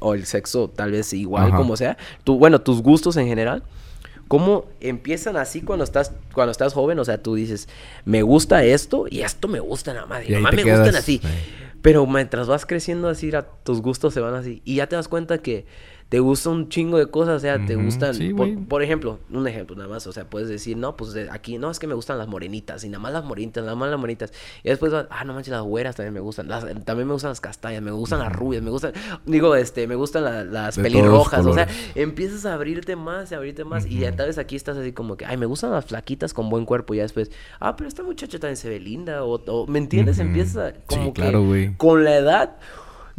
o 0.00 0.14
el 0.14 0.26
sexo 0.26 0.68
tal 0.68 0.92
vez 0.92 1.12
igual, 1.12 1.48
Ajá. 1.48 1.56
como 1.56 1.76
sea, 1.76 1.96
tu, 2.24 2.38
bueno, 2.38 2.60
tus 2.60 2.82
gustos 2.82 3.16
en 3.16 3.26
general, 3.26 3.62
cómo 4.28 4.64
empiezan 4.80 5.36
así 5.36 5.60
cuando 5.60 5.84
estás, 5.84 6.12
cuando 6.32 6.52
estás 6.52 6.72
joven, 6.72 6.98
o 6.98 7.04
sea, 7.04 7.22
tú 7.22 7.34
dices, 7.34 7.68
me 8.04 8.22
gusta 8.22 8.64
esto 8.64 9.06
y 9.10 9.20
esto 9.20 9.48
me 9.48 9.60
gusta 9.60 9.92
nada 9.94 10.06
más, 10.06 10.26
y, 10.26 10.30
nada 10.30 10.42
más 10.42 10.54
me 10.54 10.64
gustan 10.64 10.96
así. 10.96 11.20
eh. 11.22 11.28
Pero 11.82 12.06
mientras 12.06 12.46
vas 12.46 12.64
creciendo 12.64 13.08
así, 13.08 13.30
ra- 13.32 13.48
tus 13.64 13.82
gustos 13.82 14.14
se 14.14 14.20
van 14.20 14.34
así. 14.34 14.62
Y 14.64 14.76
ya 14.76 14.86
te 14.86 14.94
das 14.94 15.08
cuenta 15.08 15.38
que 15.38 15.66
te 16.12 16.20
gusta 16.20 16.50
un 16.50 16.68
chingo 16.68 16.98
de 16.98 17.06
cosas. 17.06 17.36
O 17.36 17.40
sea, 17.40 17.64
te 17.64 17.74
gustan. 17.74 18.12
sí, 18.14 18.34
por, 18.68 18.82
ejemplo, 18.82 19.18
un 19.30 19.48
ejemplo 19.48 19.74
nada 19.76 19.88
más. 19.88 20.06
O 20.06 20.12
sea, 20.12 20.28
puedes 20.28 20.46
decir, 20.46 20.76
no, 20.76 20.94
pues 20.94 21.14
de 21.14 21.30
aquí, 21.30 21.56
no, 21.56 21.70
es 21.70 21.78
que 21.78 21.86
me 21.86 21.94
gustan 21.94 22.18
las 22.18 22.28
morenitas. 22.28 22.84
Y 22.84 22.90
nada 22.90 22.98
más 22.98 23.14
las 23.14 23.24
morenitas, 23.24 23.64
nada 23.64 23.74
más 23.76 23.88
las 23.88 23.98
morenitas. 23.98 24.30
Y 24.62 24.68
después, 24.68 24.92
vas, 24.92 25.06
ah, 25.08 25.24
no 25.24 25.32
manches, 25.32 25.52
las 25.52 25.62
güeras 25.62 25.96
también 25.96 26.12
me 26.12 26.20
gustan. 26.20 26.48
Las- 26.48 26.66
también 26.84 27.06
me 27.08 27.14
gustan 27.14 27.30
las 27.30 27.40
castañas, 27.40 27.80
me 27.80 27.92
gustan 27.92 28.18
las 28.18 28.30
rubias, 28.30 28.62
me 28.62 28.68
gustan. 28.68 28.92
Digo, 29.24 29.56
este, 29.56 29.86
me 29.86 29.94
gustan 29.94 30.24
la- 30.24 30.44
las 30.44 30.76
De 30.76 30.82
pelirrojas. 30.82 31.46
O 31.46 31.54
sea, 31.54 31.66
empiezas 31.94 32.44
a 32.44 32.52
abrirte 32.52 32.94
más 32.94 33.32
y 33.32 33.34
abrirte 33.34 33.64
más. 33.64 33.86
Y 33.86 34.00
ya 34.00 34.14
tal 34.14 34.26
vez 34.26 34.36
aquí 34.36 34.54
estás 34.54 34.76
así 34.76 34.92
como 34.92 35.16
que, 35.16 35.24
ay, 35.24 35.38
me 35.38 35.46
gustan 35.46 35.70
las 35.70 35.86
flaquitas 35.86 36.34
con 36.34 36.50
buen 36.50 36.66
cuerpo. 36.66 36.92
Y 36.92 36.98
ya 36.98 37.04
después, 37.04 37.30
ah, 37.58 37.74
pero 37.74 37.88
esta 37.88 38.02
muchacha 38.02 38.38
también 38.38 38.58
se 38.58 38.68
ve 38.68 38.78
linda. 38.80 39.24
O, 39.24 39.40
o, 39.46 39.66
¿me 39.66 39.78
entiendes? 39.78 40.18
Ujú. 40.18 40.26
Empiezas 40.28 40.56
a, 40.58 40.72
como 40.84 41.04
Sí, 41.06 41.12
que 41.14 41.22
claro, 41.22 41.42
güey. 41.42 41.74
con 41.78 42.04
la 42.04 42.16
edad. 42.18 42.56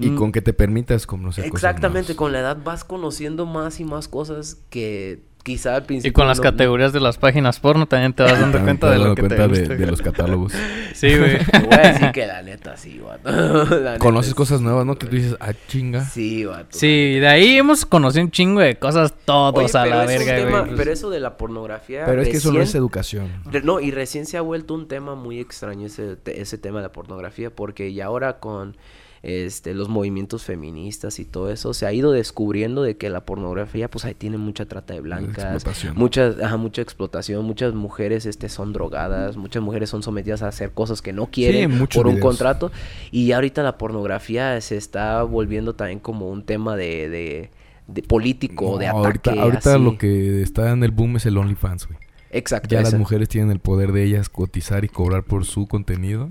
Y 0.06 0.12
mm, 0.12 0.16
con 0.16 0.32
que 0.32 0.42
te 0.42 0.54
permitas 0.54 1.06
conocer 1.08 1.46
cosas 1.50 1.56
Exactamente, 1.64 2.08
nuevas. 2.10 2.18
con 2.18 2.32
la 2.34 2.40
edad 2.40 2.58
vas 2.64 2.84
conociendo 2.84 3.46
más 3.46 3.80
y 3.80 3.86
más 3.86 4.08
cosas 4.08 4.58
que 4.70 5.20
quizá 5.44 5.76
al 5.76 5.84
principio. 5.84 6.10
Y 6.10 6.14
con 6.14 6.26
las 6.26 6.38
no- 6.38 6.44
categorías 6.44 6.94
de 6.94 7.02
las 7.02 7.18
páginas 7.18 7.60
porno 7.60 7.86
también 7.86 8.14
te 8.14 8.24
vas 8.24 8.40
dando 8.40 8.62
cuenta 8.62 8.88
te 8.88 8.94
de 8.94 9.00
das 9.00 9.08
lo 9.10 9.16
que 9.16 9.22
cuenta 9.24 9.48
te 9.50 9.60
de, 9.68 9.76
de 9.78 9.88
los 9.88 10.02
catálogos. 10.02 10.54
Sí, 10.94 11.18
güey. 11.18 11.40
Te 11.40 11.60
voy 11.60 11.74
a 11.74 11.92
decir 11.92 12.12
que 12.14 12.28
la 12.28 12.42
neta 12.44 12.78
sí, 12.78 13.00
vato. 13.00 13.30
Neta 13.76 13.98
Conoces 13.98 14.34
cosas 14.36 14.62
nuevas, 14.62 14.86
¿no? 14.86 14.96
Que 14.96 15.08
tú 15.08 15.16
dices, 15.16 15.36
ah, 15.42 15.52
chinga. 15.68 16.06
Sí, 16.06 16.46
vato. 16.46 16.68
Sí, 16.78 17.18
de 17.20 17.28
ahí 17.28 17.58
hemos 17.58 17.86
conocido 17.86 18.24
un 18.24 18.32
chingo 18.32 18.62
de 18.62 18.76
cosas 18.78 19.12
todos 19.26 19.74
Oye, 19.76 19.78
a 19.78 19.86
la 19.88 20.06
verga, 20.06 20.36
tema- 20.38 20.62
güey. 20.62 20.76
Pero 20.78 20.92
eso 20.94 21.10
de 21.10 21.20
la 21.20 21.36
pornografía. 21.36 22.06
Pero 22.06 22.22
es 22.22 22.30
que 22.30 22.38
eso 22.38 22.54
no 22.54 22.62
es 22.62 22.74
educación. 22.76 23.28
Re- 23.52 23.64
No, 23.64 23.80
y 23.82 23.90
recién 23.92 24.26
se 24.28 24.38
ha 24.38 24.42
vuelto 24.42 24.76
un 24.76 24.88
tema 24.88 25.16
muy 25.16 25.40
extraño 25.40 25.88
ese, 25.88 26.16
ese 26.28 26.58
tema 26.60 26.78
de 26.78 26.84
la 26.84 26.92
pornografía, 26.94 27.50
porque 27.50 27.92
ya 27.94 28.06
ahora 28.06 28.40
con 28.40 28.78
este, 29.24 29.74
los 29.74 29.88
movimientos 29.88 30.44
feministas 30.44 31.18
y 31.18 31.26
todo 31.26 31.50
eso, 31.50 31.74
se 31.74 31.86
ha 31.86 31.94
ido 31.94 32.12
descubriendo 32.12 32.84
de 32.84 32.98
que 32.98 33.10
la 33.10 33.26
pornografía, 33.26 33.90
pues 33.90 34.04
ahí 34.04 34.14
tiene 34.14 34.38
mucha 34.38 34.66
trata 34.66 34.94
de 34.94 35.02
blancas, 35.02 35.54
explotación. 35.54 35.96
mucha, 35.96 36.36
ajá, 36.44 36.58
mucha 36.58 36.82
explotación, 36.82 37.46
muchas 37.46 37.74
mujeres 37.74 38.26
este, 38.26 38.50
son 38.50 38.74
drogadas, 38.74 39.38
muchas 39.38 39.64
mujeres 39.64 39.90
son 39.90 40.04
sometidas 40.04 40.44
a 40.44 40.50
hacer 40.50 40.72
cosas 40.72 41.02
que 41.02 41.14
no 41.14 41.28
quieren 41.28 41.72
por 41.88 42.06
un 42.08 42.16
videos. 42.16 42.28
contrato, 42.28 42.72
y 43.12 43.32
ahorita 43.32 43.64
la 43.64 43.78
pornografía 43.78 44.60
se 44.60 44.76
está 44.76 45.24
volviendo 45.24 45.74
también 45.74 46.00
como 46.00 46.30
un 46.30 46.44
tema 46.44 46.76
de... 46.76 47.10
de 47.10 47.50
de 47.86 48.02
político, 48.02 48.78
de 48.78 48.88
ataque. 48.88 49.30
ahorita 49.30 49.34
ahorita 49.34 49.76
así. 49.76 49.84
lo 49.84 49.98
que 49.98 50.42
está 50.42 50.72
en 50.72 50.86
el 50.86 50.92
boom 50.92 51.18
es 51.18 51.26
el 51.26 51.38
OnlyFans, 51.38 51.88
güey. 51.88 52.00
Exacto. 52.32 52.70
Ya 52.70 52.82
las 52.82 52.94
mujeres 52.94 53.28
tienen 53.28 53.52
el 53.52 53.60
poder 53.60 53.92
de 53.92 54.06
ellas 54.06 54.30
cotizar 54.30 54.86
y 54.86 54.88
cobrar 54.88 55.24
por 55.24 55.44
su 55.44 55.68
contenido. 55.68 56.30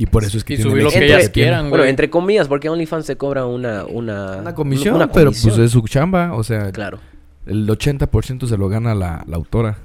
Y 0.00 0.06
por 0.06 0.22
eso 0.24 0.38
es 0.38 0.44
que 0.44 0.54
Y 0.54 0.56
tienen 0.56 0.70
subir 0.72 0.84
lo 0.84 0.90
que 0.90 1.04
ellas 1.04 1.28
quieran, 1.28 1.68
Bueno, 1.70 1.82
güey. 1.82 1.90
entre 1.90 2.08
comillas, 2.08 2.46
porque 2.48 2.68
OnlyFans 2.70 3.04
se 3.04 3.16
cobra 3.16 3.44
una... 3.46 3.84
Una, 3.84 4.36
Una 4.36 4.54
comisión, 4.54 4.94
una 4.94 5.10
pero 5.10 5.32
pues 5.32 5.44
es 5.58 5.72
su 5.72 5.82
chamba. 5.88 6.32
O 6.34 6.44
sea, 6.44 6.70
Claro. 6.72 7.00
el 7.46 7.68
80% 7.68 8.46
se 8.46 8.56
lo 8.56 8.68
gana 8.68 8.94
la, 8.94 9.24
la 9.26 9.36
autora. 9.36 9.78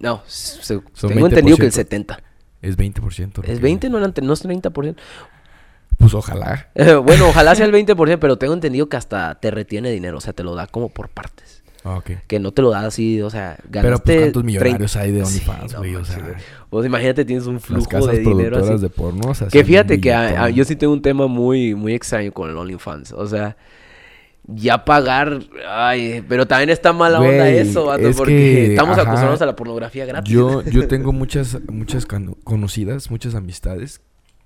No, 0.00 0.20
se- 0.26 0.80
tengo 1.00 1.26
entendido 1.28 1.56
que 1.56 1.64
el 1.66 1.70
20%. 1.70 1.74
70. 1.74 2.20
Es 2.60 2.76
20%. 2.76 3.28
¿Es 3.28 3.36
Roque. 3.36 3.54
20? 3.60 3.88
No, 3.88 4.00
no 4.00 4.06
es 4.32 4.44
30%. 4.44 4.96
Pues 5.96 6.12
ojalá. 6.12 6.68
Eh, 6.74 6.94
bueno, 6.96 7.28
ojalá 7.28 7.54
sea 7.54 7.66
el 7.66 7.72
20%, 7.86 8.18
pero 8.18 8.36
tengo 8.38 8.52
entendido 8.52 8.88
que 8.88 8.96
hasta 8.96 9.36
te 9.36 9.50
retiene 9.52 9.90
dinero. 9.92 10.18
O 10.18 10.20
sea, 10.20 10.32
te 10.32 10.42
lo 10.42 10.54
da 10.56 10.66
como 10.66 10.88
por 10.88 11.08
partes. 11.08 11.55
Que 12.26 12.38
no 12.38 12.52
te 12.52 12.62
lo 12.62 12.70
da 12.70 12.86
así, 12.86 13.20
o 13.22 13.30
sea, 13.30 13.56
ganaste... 13.68 13.80
Pero 13.82 13.98
pues 13.98 14.18
cuántos 14.18 14.42
30 14.42 14.46
millonarios 14.46 14.96
hay 14.96 15.12
de 15.12 15.24
Sí, 15.24 15.42
OnlyFans, 15.44 15.72
no 15.72 15.78
güey. 15.78 15.94
o 15.96 16.04
sea. 16.04 16.36
Pues 16.70 16.86
imagínate, 16.86 17.24
tienes 17.24 17.46
un 17.46 17.54
las 17.54 17.64
flujo 17.64 17.88
casas 17.88 18.12
de 18.12 18.18
dinero 18.18 18.58
así. 18.58 18.82
de 18.82 18.88
porno. 18.88 19.34
se 19.34 19.44
Que 19.44 19.58
hacen 19.58 19.66
fíjate 19.66 20.00
que 20.00 20.12
ah, 20.12 20.44
ah, 20.44 20.50
yo 20.50 20.64
sí 20.64 20.76
tengo 20.76 20.92
un 20.92 21.02
tema 21.02 21.26
muy, 21.26 21.74
muy 21.74 21.94
extraño 21.94 22.32
con 22.32 22.50
el 22.50 22.56
OnlyFans. 22.56 23.12
O 23.12 23.26
sea, 23.26 23.56
ya 24.46 24.84
pagar. 24.84 25.40
Ay, 25.68 26.24
pero 26.28 26.46
también 26.46 26.70
está 26.70 26.92
mala 26.92 27.20
onda 27.20 27.48
eso, 27.48 27.86
vato, 27.86 28.08
es 28.08 28.16
porque 28.16 28.32
que, 28.32 28.66
estamos 28.72 28.94
ajá, 28.94 29.02
acostumbrados 29.02 29.42
a 29.42 29.46
la 29.46 29.56
pornografía 29.56 30.06
gratis. 30.06 30.32
Yo, 30.32 30.62
yo 30.70 30.88
tengo 30.88 31.12
muchas, 31.12 31.58
muchas 31.70 32.06
conocidas, 32.06 33.10
muchas 33.10 33.34
amistades 33.34 34.00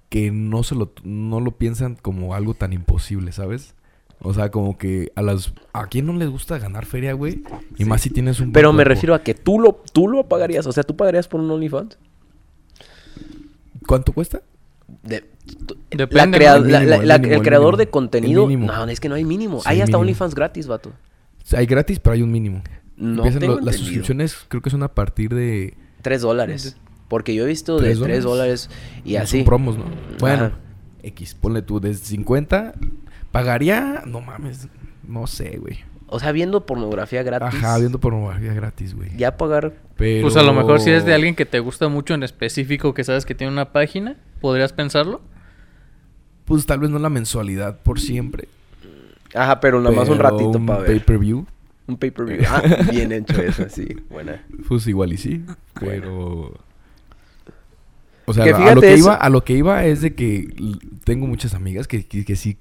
que 0.09 0.31
no 0.31 0.63
se 0.63 0.75
lo, 0.75 0.93
no 1.05 1.41
lo 1.41 1.53
piensan 1.53 1.95
como 1.95 2.35
algo 2.35 2.55
tan 2.55 2.73
imposible, 2.73 3.33
¿sabes? 3.33 3.75
O 4.23 4.35
sea, 4.35 4.51
como 4.51 4.77
que 4.77 5.13
a 5.15 5.23
las... 5.23 5.53
¿A 5.73 5.87
quién 5.87 6.05
no 6.07 6.13
les 6.13 6.29
gusta 6.29 6.59
ganar 6.59 6.85
feria, 6.85 7.15
güey? 7.15 7.43
Y 7.79 7.85
más 7.87 8.03
si 8.03 8.11
tienes 8.11 8.39
un... 8.41 8.53
Pero 8.53 8.73
me 8.73 8.77
cuerpo. 8.79 8.89
refiero 8.91 9.15
a 9.15 9.23
que 9.23 9.33
tú 9.35 9.59
lo, 9.59 9.83
tú 9.93 10.09
lo 10.09 10.29
pagarías. 10.29 10.67
O 10.67 10.73
sea, 10.73 10.83
tú 10.85 10.95
pagarías 10.97 11.27
por 11.27 11.41
un 11.41 11.51
OnlyFans. 11.51 11.97
¿Cuánto 13.87 14.13
cuesta? 14.13 14.43
De- 15.03 15.25
Depende, 15.91 16.15
la 16.17 16.27
¿no? 16.27 16.33
crea- 16.37 16.57
El 16.57 16.63
la- 16.71 16.79
mínimo, 16.81 16.91
la- 16.91 16.97
el 17.03 17.09
la- 17.09 17.19
mínimo, 17.19 17.33
el 17.35 17.39
el 17.41 17.45
creador 17.47 17.67
mínimo. 17.75 17.77
de 17.79 17.91
contenido. 17.91 18.49
No, 18.49 18.85
es 18.89 19.01
que 19.01 19.09
no 19.09 19.15
hay 19.15 19.25
mínimo. 19.25 19.61
Sí, 19.61 19.69
hay 19.69 19.77
hasta 19.81 19.87
mínimo. 19.97 20.01
OnlyFans 20.03 20.35
gratis, 20.35 20.67
vato. 20.67 20.93
Hay 21.57 21.67
gratis, 21.67 21.99
pero 21.99 22.15
hay 22.15 22.23
un 22.23 22.31
mínimo. 22.31 22.63
No 22.97 23.23
tengo 23.23 23.55
lo- 23.57 23.61
las 23.61 23.77
suscripciones, 23.77 24.37
creo 24.49 24.61
que 24.63 24.71
son 24.71 24.83
a 24.83 24.89
partir 24.95 25.35
de... 25.35 25.75
Tres 26.03 26.21
dólares. 26.23 26.77
Porque 27.09 27.35
yo 27.35 27.45
he 27.45 27.47
visto 27.47 27.77
de 27.79 27.87
¿Tres 27.95 27.99
3 28.01 28.23
dólares? 28.23 28.69
dólares 28.69 28.71
y 29.05 29.15
No 29.15 29.21
así. 29.23 29.39
Son 29.39 29.45
promos, 29.47 29.79
¿no? 29.79 29.85
Bueno, 30.21 30.45
Ajá. 30.45 30.59
X, 31.03 31.35
ponle 31.35 31.63
tú, 31.63 31.81
desde 31.81 32.05
50, 32.05 32.75
pagaría, 33.33 34.03
no 34.07 34.21
mames, 34.21 34.69
no 35.07 35.27
sé, 35.27 35.59
güey. 35.59 35.79
O 36.13 36.19
sea, 36.19 36.33
viendo 36.33 36.67
pornografía 36.67 37.23
gratis. 37.23 37.63
Ajá, 37.63 37.79
viendo 37.79 38.01
pornografía 38.01 38.53
gratis, 38.53 38.95
güey. 38.95 39.17
Ya 39.17 39.37
pagar. 39.37 39.73
Pero... 39.97 40.23
Pues 40.23 40.37
a 40.37 40.43
lo 40.43 40.53
mejor 40.53 40.81
si 40.81 40.91
es 40.91 41.05
de 41.05 41.15
alguien 41.15 41.37
que 41.37 41.47
te 41.47 41.61
gusta 41.61 41.89
mucho 41.89 42.15
en 42.15 42.25
específico, 42.25 42.95
que 42.95 43.05
sabes 43.05 43.25
que 43.25 43.35
tiene 43.37 43.53
una 43.53 43.73
página, 43.73 44.17
¿podrías 44.41 44.73
pensarlo? 44.73 45.21
Pues 46.47 46.67
tal 46.67 46.81
vez 46.81 46.91
no 46.91 46.99
la 46.99 47.11
mensualidad 47.11 47.79
por 47.81 48.01
siempre. 48.01 48.49
Ajá, 49.35 49.61
pero 49.61 49.81
nada 49.81 49.95
más 49.95 50.09
un 50.09 50.19
ratito 50.19 50.59
para 50.67 50.81
ver. 50.81 50.89
pay-per-view, 50.89 51.47
Un 51.87 51.97
pay-per-view. 51.97 52.41
Ah, 52.49 52.63
bien 52.91 53.13
hecho 53.13 53.41
eso, 53.41 53.67
sí. 53.69 53.87
Buena. 54.11 54.45
pues 54.69 54.87
igual 54.89 55.13
y 55.13 55.17
sí, 55.19 55.45
pero... 55.79 56.55
O 58.27 58.33
sea, 58.35 58.45
Que 58.45 58.51
a 58.51 58.75
lo 58.75 58.81
que, 58.81 58.95
eso- 58.95 59.05
iba, 59.05 59.15
a 59.15 59.29
lo 59.29 59.45
que 59.45 59.53
iba 59.55 59.85
es 59.85 60.01
de 60.03 60.15
que 60.15 60.49
tengo 61.05 61.27
muchas 61.29 61.55
amigas 61.55 61.87
que, 61.89 62.05
que, 62.07 62.25
que 62.25 62.35
sí 62.37 62.59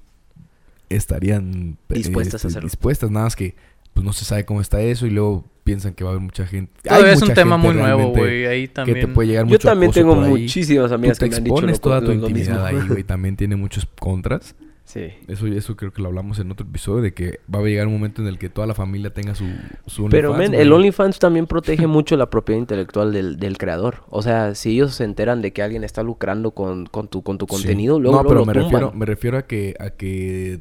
estarían 0.90 1.78
eh, 1.88 1.94
Dispuestas 1.94 2.34
a 2.34 2.36
este, 2.36 2.48
hacerlo. 2.48 2.68
Dispuestas, 2.68 3.10
nada 3.10 3.26
más 3.26 3.36
que 3.36 3.54
pues 3.94 4.04
no 4.06 4.12
se 4.12 4.24
sabe 4.24 4.44
cómo 4.44 4.60
está 4.60 4.80
eso 4.82 5.06
y 5.06 5.10
luego 5.10 5.44
piensan 5.64 5.94
que 5.94 6.04
va 6.04 6.10
a 6.10 6.12
haber 6.12 6.22
mucha 6.22 6.46
gente. 6.46 6.72
Hay 6.88 7.02
es 7.04 7.14
un 7.16 7.28
mucha 7.28 7.34
tema 7.34 7.56
gente 7.60 7.74
muy 7.74 7.82
nuevo, 7.82 8.08
güey. 8.10 8.46
Ahí 8.46 8.62
Que 8.68 8.74
también. 8.74 9.00
te 9.00 9.08
puede 9.08 9.28
llegar 9.28 9.44
Yo 9.46 9.50
mucho 9.54 9.68
también 9.68 9.92
tengo 9.92 10.14
muchísimas 10.14 10.92
amigas 10.92 11.18
Tú 11.18 11.24
que 11.24 11.30
te 11.30 11.32
me 11.32 11.36
han 11.38 11.44
dicho 11.44 11.54
expones 11.56 11.76
lo- 11.76 11.80
toda 11.80 12.00
tu 12.00 12.06
lo- 12.06 12.12
intimidad 12.14 12.64
mismo. 12.72 12.80
ahí, 12.82 12.88
güey. 12.88 13.02
También 13.10 13.36
tiene 13.36 13.56
muchos 13.56 13.86
contras. 13.98 14.54
Sí. 14.84 15.06
Eso, 15.28 15.46
eso 15.46 15.76
creo 15.76 15.92
que 15.92 16.02
lo 16.02 16.08
hablamos 16.08 16.38
en 16.40 16.50
otro 16.50 16.66
episodio, 16.66 17.00
de 17.02 17.14
que 17.14 17.38
va 17.52 17.60
a 17.60 17.62
llegar 17.62 17.86
un 17.86 17.92
momento 17.92 18.22
en 18.22 18.28
el 18.28 18.38
que 18.38 18.48
toda 18.48 18.66
la 18.66 18.74
familia 18.74 19.12
tenga 19.12 19.36
su, 19.36 19.44
su 19.86 20.08
Pero, 20.08 20.30
OnlyFans, 20.32 20.38
men, 20.38 20.50
güey. 20.52 20.62
el 20.62 20.72
OnlyFans 20.72 21.18
también 21.20 21.46
protege 21.46 21.86
mucho 21.86 22.16
la 22.16 22.28
propiedad 22.30 22.58
intelectual 22.60 23.12
del, 23.12 23.38
del 23.38 23.56
creador. 23.56 24.02
O 24.08 24.22
sea, 24.22 24.54
si 24.56 24.70
ellos 24.72 24.94
se 24.94 25.04
enteran 25.04 25.42
de 25.42 25.52
que 25.52 25.62
alguien 25.62 25.84
está 25.84 26.02
lucrando 26.02 26.50
con, 26.52 26.86
con 26.86 27.06
tu, 27.08 27.22
con 27.22 27.38
tu 27.38 27.46
Sí. 27.46 27.54
contenido, 27.54 28.00
luego, 28.00 28.16
No, 28.16 28.22
luego 28.24 28.28
pero 28.28 28.40
lo 28.40 28.46
me 28.46 28.52
tumban. 28.54 28.72
refiero, 28.82 28.92
me 28.98 29.06
refiero 29.06 29.38
a 29.38 29.42
que, 29.42 29.76
a 29.78 29.90
que 29.90 30.60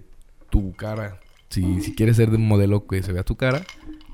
tu 0.49 0.73
cara, 0.75 1.19
si, 1.49 1.81
si 1.81 1.95
quieres 1.95 2.17
ser 2.17 2.29
de 2.29 2.37
un 2.37 2.47
modelo 2.47 2.85
que 2.87 3.01
se 3.03 3.11
vea 3.13 3.23
tu 3.23 3.35
cara, 3.35 3.61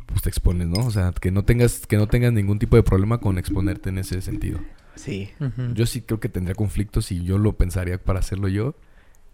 pues 0.08 0.22
te 0.22 0.30
expones, 0.30 0.68
¿no? 0.68 0.86
O 0.86 0.92
sea, 0.92 1.12
que 1.20 1.32
no 1.32 1.44
tengas, 1.44 1.86
que 1.88 1.98
no 1.98 2.08
tengas 2.08 2.32
ningún 2.34 2.60
tipo 2.60 2.76
de 2.76 2.84
problema 2.84 3.18
con 3.20 3.38
exponerte 3.38 3.90
en 3.90 3.98
ese 3.98 4.22
sentido. 4.22 4.60
Sí. 4.96 5.30
Ujú. 5.40 5.74
Yo 5.74 5.86
sí 5.86 6.02
creo 6.02 6.20
que 6.20 6.30
tendría 6.30 6.56
conflictos 6.56 7.08
si 7.08 7.24
yo 7.24 7.38
lo 7.38 7.54
pensaría 7.54 7.98
para 7.98 8.20
hacerlo 8.20 8.48
yo. 8.48 8.76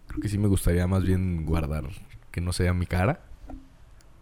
Creo 0.08 0.20
que 0.20 0.28
sí 0.28 0.36
me 0.38 0.48
gustaría 0.48 0.86
más 0.86 1.04
bien 1.04 1.46
guardar 1.46 1.84
que 2.32 2.40
no 2.40 2.52
sea 2.52 2.74
mi 2.74 2.86
cara. 2.86 3.20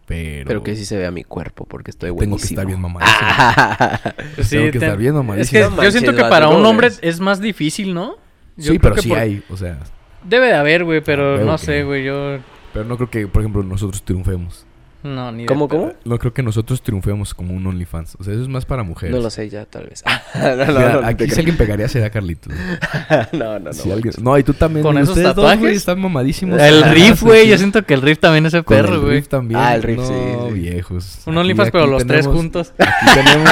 Pero, 0.05 0.47
Pero 0.47 0.63
que 0.63 0.75
sí 0.75 0.83
se 0.85 0.97
vea 0.97 1.09
mi 1.09 1.23
cuerpo, 1.23 1.65
porque 1.65 1.91
estoy 1.91 2.09
tengo 2.09 2.15
buenísimo. 2.17 2.37
que 2.39 2.45
estar 2.53 2.65
bien 2.67 2.81
mamadísimo. 2.81 4.25
Pues 4.35 4.49
Tengo 4.49 4.65
que 4.65 4.71
te- 4.79 4.85
estar 4.85 4.97
bien 4.97 5.11
Es 5.11 5.15
mamadísimo. 5.15 5.69
que 5.69 5.75
No 5.77 5.83
yo 5.83 5.91
siento 5.91 6.13
que 6.15 6.23
para 6.25 6.49
un 6.49 6.55
¿cómo 6.55 6.69
hombre 6.69 6.89
es 7.01 7.19
más 7.19 7.39
difícil, 7.39 7.93
¿no? 7.93 8.15
Yo 8.57 8.73
sí, 8.73 8.79
creo 8.79 8.81
pero 8.81 8.95
que 8.95 9.01
sí 9.03 9.09
por- 9.09 9.17
hay, 9.17 9.43
o 9.49 9.55
sea, 9.57 9.79
Debe 10.23 10.47
de 10.47 10.53
haber, 10.55 10.83
güey, 10.83 11.01
pero 11.01 11.35
huevo 11.37 11.45
no 11.51 11.57
que 11.57 11.65
sé, 11.65 11.83
güey. 11.83 12.03
Yo. 12.03 12.37
Pero 12.73 12.85
no 12.85 12.97
creo 12.97 13.09
que, 13.09 13.27
por 13.27 13.41
ejemplo, 13.41 13.63
nosotros 13.63 14.03
triunfemos. 14.03 14.65
No, 15.03 15.31
ni 15.31 15.43
de 15.43 15.45
¿Cómo, 15.47 15.67
pedo. 15.67 15.79
cómo? 15.81 15.93
No 16.05 16.19
creo 16.19 16.33
que 16.33 16.43
nosotros 16.43 16.81
triunfemos 16.81 17.33
como 17.33 17.53
un 17.53 17.65
OnlyFans. 17.65 18.15
O 18.19 18.23
sea, 18.23 18.33
eso 18.33 18.43
es 18.43 18.47
más 18.47 18.65
para 18.65 18.83
mujeres. 18.83 19.15
No 19.15 19.21
lo 19.21 19.29
sé 19.29 19.49
ya, 19.49 19.65
tal 19.65 19.87
vez. 19.87 20.03
no, 20.05 20.55
no, 20.55 20.65
Mira, 20.65 20.93
no, 20.93 21.01
no, 21.01 21.07
aquí 21.07 21.29
si 21.29 21.39
alguien 21.39 21.57
pegaría 21.57 21.87
sería 21.87 22.09
Carlitos. 22.09 22.53
no, 23.31 23.59
no, 23.59 23.59
no. 23.59 23.73
Si 23.73 23.89
manches. 23.89 23.91
alguien- 23.91 24.13
No, 24.23 24.37
y 24.37 24.43
tú 24.43 24.53
también. 24.53 24.83
¿Con 24.83 24.97
esos 24.97 25.15
dos, 25.15 25.23
tatuajes? 25.23 25.59
güey, 25.59 25.75
están 25.75 25.99
mamadísimos. 25.99 26.59
El 26.59 26.83
riff, 26.91 27.23
güey. 27.23 27.47
Yo 27.47 27.57
siento 27.57 27.83
que 27.83 27.93
el 27.93 28.01
riff 28.01 28.19
también 28.19 28.45
es 28.45 28.53
el 28.53 28.63
Con 28.63 28.77
perro, 28.77 28.95
el 28.95 29.01
güey. 29.01 29.13
riff 29.15 29.27
también. 29.27 29.59
Ah, 29.59 29.75
el 29.75 29.83
riff, 29.83 29.97
no, 29.97 30.07
sí, 30.07 30.13
sí. 30.47 30.53
viejos. 30.59 31.19
Un 31.25 31.37
OnlyFans, 31.37 31.71
pero 31.71 31.87
los 31.87 32.05
tres 32.05 32.27
juntos. 32.27 32.73
Aquí 32.77 33.19
tenemos... 33.21 33.49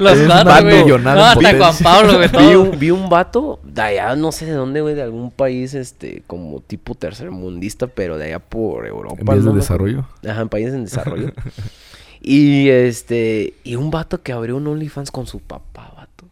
Los 0.00 0.18
una 0.18 0.60
güey. 0.60 0.84
No, 0.98 1.24
hasta 1.24 1.56
Juan. 1.56 1.74
Pablo, 1.82 2.14
güey. 2.16 2.28
Vi 2.28 2.32
Todo. 2.34 2.62
un, 2.62 2.78
vi 2.78 2.90
un 2.90 3.08
vato 3.08 3.60
de 3.62 3.80
allá, 3.82 4.16
no 4.16 4.32
sé 4.32 4.46
de 4.46 4.52
dónde, 4.52 4.80
güey, 4.80 4.94
de 4.94 5.02
algún 5.02 5.30
país, 5.30 5.74
este, 5.74 6.22
como 6.26 6.60
tipo 6.60 6.94
tercermundista, 6.94 7.86
pero 7.86 8.18
de 8.18 8.26
allá 8.26 8.38
por 8.40 8.86
Europa. 8.86 9.16
En 9.20 9.26
vías 9.26 9.44
de 9.44 9.52
desarrollo. 9.52 10.04
Ajá, 10.28 10.42
en 10.42 10.48
países 10.48 10.73
en 10.74 10.84
desarrollo. 10.84 11.32
y 12.20 12.68
este, 12.68 13.54
y 13.64 13.76
un 13.76 13.90
vato 13.90 14.22
que 14.22 14.32
abrió 14.32 14.56
un 14.56 14.66
OnlyFans 14.66 15.10
con 15.10 15.26
su 15.26 15.40
papá, 15.40 15.92
vato. 15.96 16.26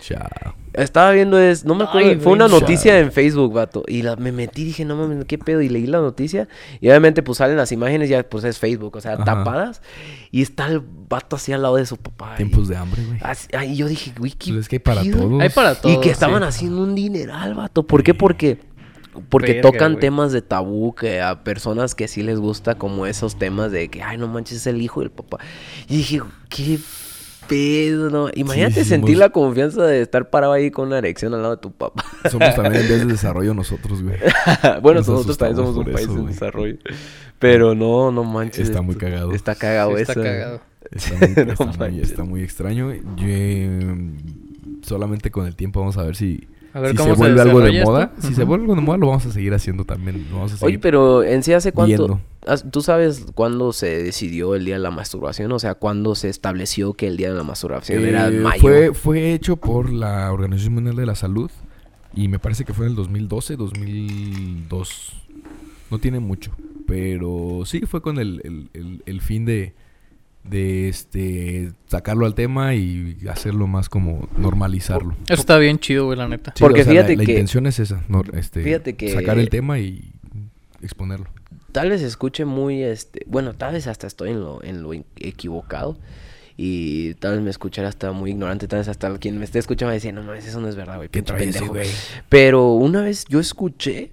Chao. 0.00 0.54
Estaba 0.72 1.12
viendo 1.12 1.38
es, 1.38 1.64
no 1.64 1.74
me 1.74 1.84
acuerdo, 1.84 2.08
Ay, 2.08 2.16
fue 2.16 2.32
una 2.32 2.48
noticia 2.48 2.98
en 2.98 3.12
Facebook, 3.12 3.52
vato. 3.52 3.84
Y 3.86 4.02
la, 4.02 4.16
me 4.16 4.32
metí, 4.32 4.64
dije, 4.64 4.84
no 4.84 4.96
mames, 4.96 5.26
qué 5.26 5.36
pedo. 5.36 5.60
Y 5.60 5.68
leí 5.68 5.86
la 5.86 6.00
noticia. 6.00 6.48
Y 6.80 6.88
obviamente, 6.88 7.22
pues 7.22 7.38
salen 7.38 7.56
las 7.56 7.72
imágenes, 7.72 8.08
ya 8.08 8.22
pues 8.22 8.42
es 8.44 8.58
Facebook, 8.58 8.96
o 8.96 9.00
sea, 9.00 9.14
Ajá. 9.14 9.24
tapadas. 9.24 9.82
Y 10.30 10.40
está 10.40 10.66
el 10.68 10.80
vato 10.80 11.36
así 11.36 11.52
al 11.52 11.62
lado 11.62 11.76
de 11.76 11.84
su 11.84 11.98
papá. 11.98 12.36
Tiempos 12.36 12.66
y, 12.66 12.70
de 12.70 12.76
hambre, 12.76 13.02
güey. 13.04 13.20
ay, 13.52 13.76
yo 13.76 13.86
dije, 13.86 14.12
güey, 14.18 14.32
qué 14.32 14.52
Pues 14.52 14.62
es 14.62 14.68
que 14.68 14.76
hay 14.76 14.80
para 14.80 15.02
pedo? 15.02 15.18
todos. 15.18 15.40
Hay 15.42 15.50
para 15.50 15.74
todo. 15.74 15.92
Y 15.92 16.00
que 16.00 16.10
estaban 16.10 16.42
sí. 16.42 16.48
haciendo 16.48 16.82
un 16.82 16.94
dineral, 16.94 17.54
vato. 17.54 17.82
¿Por 17.82 18.02
qué? 18.02 18.14
Porque, 18.14 18.58
porque 19.28 19.54
Verga, 19.54 19.70
tocan 19.70 19.98
temas 20.00 20.32
de 20.32 20.42
tabú 20.42 20.94
que 20.94 21.20
a 21.20 21.44
personas 21.44 21.94
que 21.94 22.08
sí 22.08 22.22
les 22.22 22.38
gusta, 22.38 22.74
como 22.76 23.06
esos 23.06 23.36
temas 23.38 23.70
de 23.72 23.88
que, 23.88 24.02
ay, 24.02 24.16
no 24.18 24.28
manches, 24.28 24.58
es 24.58 24.66
el 24.66 24.80
hijo 24.80 25.00
del 25.00 25.10
papá. 25.10 25.38
Y 25.88 25.96
dije, 25.98 26.20
qué 26.48 26.78
pedo, 27.48 28.08
no. 28.10 28.28
Imagínate 28.34 28.84
sí, 28.84 28.88
sentir 28.88 29.18
la 29.18 29.30
confianza 29.30 29.84
de 29.84 30.00
estar 30.02 30.30
parado 30.30 30.52
ahí 30.52 30.70
con 30.70 30.88
una 30.88 30.98
erección 30.98 31.34
al 31.34 31.42
lado 31.42 31.56
de 31.56 31.60
tu 31.60 31.72
papá. 31.72 32.04
Somos 32.30 32.54
también 32.54 32.82
en 32.82 32.88
vías 32.88 33.00
de 33.00 33.06
desarrollo 33.12 33.52
nosotros, 33.54 34.02
güey. 34.02 34.16
bueno, 34.82 35.00
Nos 35.00 35.08
nosotros 35.08 35.36
también 35.38 35.56
somos 35.56 35.76
un 35.76 35.92
país 35.92 36.08
en 36.08 36.26
desarrollo. 36.26 36.76
Pero 37.38 37.74
no, 37.74 38.10
no 38.12 38.24
manches. 38.24 38.68
Está 38.68 38.80
muy 38.82 38.94
cagado. 38.94 39.32
Está 39.32 39.54
cagado 39.56 39.96
Sí, 39.96 40.02
está 40.02 40.12
eso. 40.12 40.22
cagado. 40.22 40.60
Está 40.92 41.14
muy, 41.14 41.28
No 41.46 41.52
está 41.52 41.64
muy- 41.66 41.76
manches. 41.78 42.10
está 42.10 42.24
muy 42.24 42.42
extraño. 42.42 42.92
Yo, 42.92 43.00
eh, 43.26 44.10
solamente 44.82 45.30
con 45.30 45.46
el 45.46 45.56
tiempo 45.56 45.80
vamos 45.80 45.96
a 45.96 46.02
ver 46.02 46.16
si, 46.16 46.46
A 46.74 46.80
ver 46.80 46.92
si 46.92 46.96
cómo 46.96 47.10
se 47.10 47.14
se 47.14 47.18
vuelve 47.20 47.40
algo 47.42 47.60
de 47.60 47.84
moda. 47.84 48.12
Si 48.20 48.34
se 48.34 48.44
vuelve 48.44 48.64
algo 48.64 48.74
de 48.76 48.80
moda, 48.80 48.96
lo 48.98 49.08
vamos 49.08 49.26
a 49.26 49.30
seguir 49.32 49.52
haciendo 49.54 49.84
también. 49.84 50.26
Lo 50.30 50.36
vamos 50.36 50.52
a 50.52 50.54
Oye, 50.56 50.60
seguir 50.60 50.80
pero 50.80 51.22
en 51.22 51.42
sí 51.42 51.52
hace 51.52 51.72
cuánto... 51.72 52.06
viendo. 52.06 52.20
¿Tú 52.72 52.82
sabes 52.82 53.26
cuándo 53.34 53.72
se 53.72 54.02
decidió 54.02 54.54
el 54.56 54.64
día 54.64 54.74
de 54.74 54.80
la 54.80 54.90
masturbación? 54.90 55.52
O 55.52 55.58
sea, 55.60 55.74
¿cuándo 55.74 56.14
se 56.16 56.28
estableció 56.28 56.94
que 56.94 57.06
el 57.06 57.16
día 57.16 57.28
de 57.30 57.36
la 57.36 57.44
masturbación 57.44 58.04
era 58.04 58.26
Eh, 58.28 58.36
en 58.36 58.42
mayo? 58.42 58.60
Fue, 58.62 58.92
fue 58.94 59.32
hecho 59.32 59.56
por 59.58 59.92
la 59.92 60.32
Organización 60.32 60.74
Mundial 60.74 60.96
de 60.96 61.06
la 61.06 61.14
Salud 61.14 61.50
y 62.14 62.26
me 62.28 62.38
parece 62.40 62.64
que 62.64 62.72
fue 62.72 62.86
en 62.86 62.90
el 62.92 62.96
2012, 62.96 63.56
2002. 63.56 65.12
No 65.90 65.98
tiene 65.98 66.20
mucho, 66.20 66.52
pero 66.86 67.62
sí 67.66 67.80
fue 67.82 68.00
con 68.02 68.18
el, 68.18 68.40
el- 68.44 68.68
el- 68.72 69.02
el 69.06 69.20
fin 69.20 69.44
de, 69.44 69.74
de 70.44 70.88
este 70.88 71.72
sacarlo 71.86 72.26
al 72.26 72.34
tema 72.34 72.74
y 72.74 73.16
hacerlo 73.30 73.66
más 73.66 73.88
como 73.88 74.28
normalizarlo. 74.36 75.14
Eso 75.28 75.40
está 75.40 75.58
bien 75.58 75.78
chido, 75.78 76.06
güey, 76.06 76.18
la 76.18 76.28
neta. 76.28 76.52
Sí, 76.56 76.62
Porque 76.62 76.80
o 76.82 76.84
sea, 76.84 76.92
la- 76.94 77.00
fíjate 77.00 77.16
la, 77.16 77.24
que- 77.24 77.32
intención 77.32 77.66
es 77.66 77.78
esa, 77.78 78.02
no, 78.08 78.22
este, 78.32 78.62
Fíjate 78.62 78.94
que- 78.96 79.12
sacar 79.12 79.38
el 79.38 79.48
tema 79.50 79.78
y 79.78 80.12
exponerlo. 80.82 81.26
Tal 81.70 81.88
vez 81.90 82.02
escuche 82.02 82.44
muy, 82.44 82.82
este... 82.82 83.24
Bueno, 83.26 83.54
tal 83.54 83.72
vez 83.74 83.86
hasta 83.86 84.06
estoy 84.06 84.30
en 84.30 84.40
lo, 84.40 84.62
en 84.62 84.82
lo 84.82 84.92
equivocado. 85.16 85.96
Y 86.56 87.14
tal 87.14 87.36
vez 87.36 87.40
me 87.42 87.48
escuchará 87.50 87.88
hasta 87.88 88.12
muy 88.12 88.30
ignorante. 88.32 88.68
Tal 88.68 88.80
vez 88.80 88.88
hasta 88.88 89.16
quien 89.18 89.38
me 89.38 89.44
esté 89.44 89.58
escuchando 89.58 89.86
va 89.88 89.92
a 89.92 89.94
decir, 89.94 90.12
no 90.12 90.22
mames, 90.22 90.46
eso 90.46 90.60
no 90.60 90.68
es 90.68 90.76
verdad, 90.76 90.96
güey. 90.96 91.08
¿Qué 91.08 91.20
pinche 91.22 91.32
trae 91.32 91.48
ese 91.48 91.58
pendejo". 91.60 91.72
güey? 91.74 91.88
Pero 92.28 92.72
una 92.74 93.00
vez 93.00 93.24
yo 93.28 93.40
escuché 93.40 94.10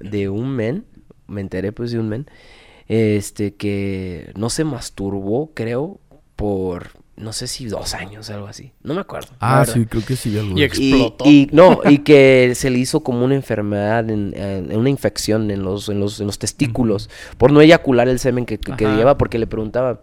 de 0.00 0.30
un 0.30 0.48
men, 0.56 0.84
me 1.26 1.42
enteré 1.42 1.70
pues 1.70 1.90
de 1.92 1.98
un 1.98 2.08
men, 2.08 2.26
este 2.88 3.54
que 3.54 4.32
no 4.36 4.50
se 4.50 4.64
masturbó, 4.64 5.50
creo, 5.54 6.00
por 6.36 6.88
no 7.14 7.32
sé 7.32 7.46
si 7.46 7.66
dos 7.66 7.94
años, 7.94 8.30
algo 8.30 8.46
así. 8.46 8.72
No 8.82 8.94
me 8.94 9.00
acuerdo. 9.02 9.28
Ah, 9.38 9.64
sí, 9.66 9.84
creo 9.86 10.04
que 10.04 10.16
sí 10.16 10.36
algo. 10.36 10.52
Y 10.56 10.60
de 10.60 10.64
ex- 10.64 10.74
eso. 10.78 10.82
Y, 10.82 10.90
explotó. 10.92 11.24
y 11.28 11.48
no, 11.52 11.80
y 11.88 11.98
que 11.98 12.52
se 12.56 12.70
le 12.70 12.78
hizo 12.78 13.00
como 13.00 13.24
una 13.24 13.34
enfermedad, 13.34 14.08
en, 14.10 14.32
en- 14.36 14.76
una 14.76 14.88
infección 14.90 15.50
en 15.50 15.62
los, 15.62 15.88
en 15.88 16.00
los, 16.00 16.18
en 16.20 16.26
los 16.26 16.38
testículos, 16.38 17.10
por 17.38 17.52
no 17.52 17.60
eyacular 17.60 18.08
el 18.08 18.18
semen 18.18 18.44
que, 18.46 18.58
que, 18.58 18.72
que 18.74 18.86
lleva, 18.86 19.18
porque 19.18 19.38
le 19.38 19.46
preguntaba, 19.46 20.00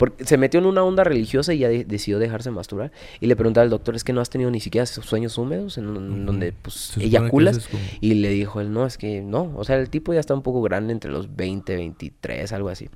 porque 0.00 0.24
se 0.24 0.38
metió 0.38 0.58
en 0.58 0.64
una 0.66 0.82
onda 0.82 1.04
religiosa 1.04 1.52
y 1.52 1.58
ya 1.58 1.68
de- 1.68 1.84
decidió 1.84 2.18
dejarse 2.18 2.50
masturbar, 2.50 2.90
y 3.20 3.26
le 3.26 3.36
preguntaba 3.36 3.64
al 3.64 3.70
doctor, 3.70 3.94
es 3.94 4.02
que 4.02 4.14
no 4.14 4.22
has 4.22 4.30
tenido 4.30 4.50
ni 4.50 4.58
siquiera 4.58 4.86
sueños 4.86 5.36
húmedos 5.36 5.76
en, 5.76 6.24
donde 6.26 6.52
pues 6.52 6.96
eyaculas, 6.96 7.58
eso 7.58 7.66
es 7.66 7.70
como- 7.70 7.84
y 8.00 8.14
le 8.14 8.30
dijo 8.30 8.62
él, 8.62 8.72
no, 8.72 8.86
es 8.86 8.96
que 8.96 9.20
no, 9.20 9.52
o 9.56 9.62
sea, 9.64 9.76
el 9.76 9.90
tipo 9.90 10.14
ya 10.14 10.20
está 10.20 10.32
un 10.32 10.42
poco 10.42 10.62
grande, 10.62 10.94
entre 10.94 11.10
los 11.10 11.36
20, 11.36 11.76
23, 11.76 12.50
algo 12.54 12.70
así. 12.70 12.88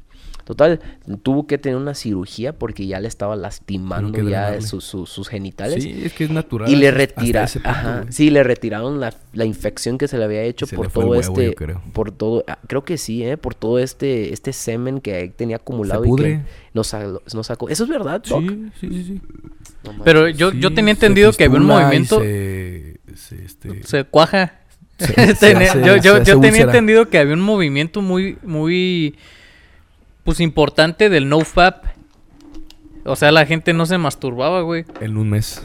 Total, 0.44 0.78
tuvo 1.22 1.46
que 1.46 1.56
tener 1.56 1.78
una 1.78 1.94
cirugía 1.94 2.52
porque 2.52 2.86
ya 2.86 3.00
le 3.00 3.08
estaba 3.08 3.34
lastimando 3.34 4.28
ya 4.28 4.60
sus- 4.60 5.26
genitales. 5.30 5.82
Sí, 5.82 6.02
es 6.04 6.12
que 6.12 6.24
es 6.24 6.30
natural. 6.30 6.70
Y 6.70 6.76
le 6.76 6.90
retira, 6.90 7.46
punto, 7.46 7.66
ajá, 7.66 8.04
sí, 8.10 8.28
le 8.28 8.42
retiraron 8.44 9.00
la, 9.00 9.14
la 9.32 9.46
infección 9.46 9.96
que 9.96 10.06
se 10.06 10.18
le 10.18 10.24
había 10.24 10.42
hecho 10.42 10.66
Se 10.66 10.76
por 10.76 10.84
le 10.84 10.90
fue 10.90 11.02
el 11.04 11.08
todo 11.08 11.16
huevo, 11.18 11.32
este, 11.32 11.46
yo 11.46 11.54
creo. 11.54 11.82
por 11.94 12.10
todo, 12.12 12.44
ah, 12.46 12.58
creo 12.66 12.84
que 12.84 12.98
sí, 12.98 13.24
eh, 13.24 13.38
por 13.38 13.54
todo 13.54 13.78
este, 13.78 14.34
este 14.34 14.52
semen 14.52 15.00
que 15.00 15.32
tenía 15.34 15.56
acumulado 15.56 16.02
Se 16.02 16.08
y 16.08 16.10
que 16.10 16.16
pudre. 16.16 16.40
nos, 16.74 16.94
nos 17.34 17.46
sacó. 17.46 17.70
Eso 17.70 17.84
es 17.84 17.88
verdad, 17.88 18.22
Doc? 18.28 18.42
Sí, 18.42 18.70
sí, 18.80 18.88
sí, 18.90 19.04
sí. 19.04 19.20
No. 19.82 20.04
Pero 20.04 20.28
yo, 20.28 20.52
yo 20.52 20.74
tenía 20.74 20.92
entendido 20.92 21.32
que 21.32 21.44
había 21.44 21.56
un 21.58 21.64
movimiento. 21.64 22.20
Se, 22.20 22.98
se, 23.14 23.44
este, 23.46 23.82
Se 23.84 24.04
cuaja. 24.04 24.60
yo 24.98 25.06
se 25.34 26.00
yo, 26.02 26.22
yo 26.22 26.38
tenía 26.38 26.64
entendido 26.64 27.08
que 27.08 27.16
había 27.16 27.32
un 27.32 27.40
movimiento 27.40 28.02
muy, 28.02 28.36
muy, 28.42 29.16
pues 30.24 30.40
importante 30.40 31.08
del 31.08 31.28
no-fap. 31.28 31.84
O 33.04 33.16
sea, 33.16 33.30
la 33.32 33.44
gente 33.46 33.72
no 33.74 33.86
se 33.86 33.98
masturbaba, 33.98 34.62
güey. 34.62 34.84
En 35.00 35.16
un 35.16 35.30
mes. 35.30 35.62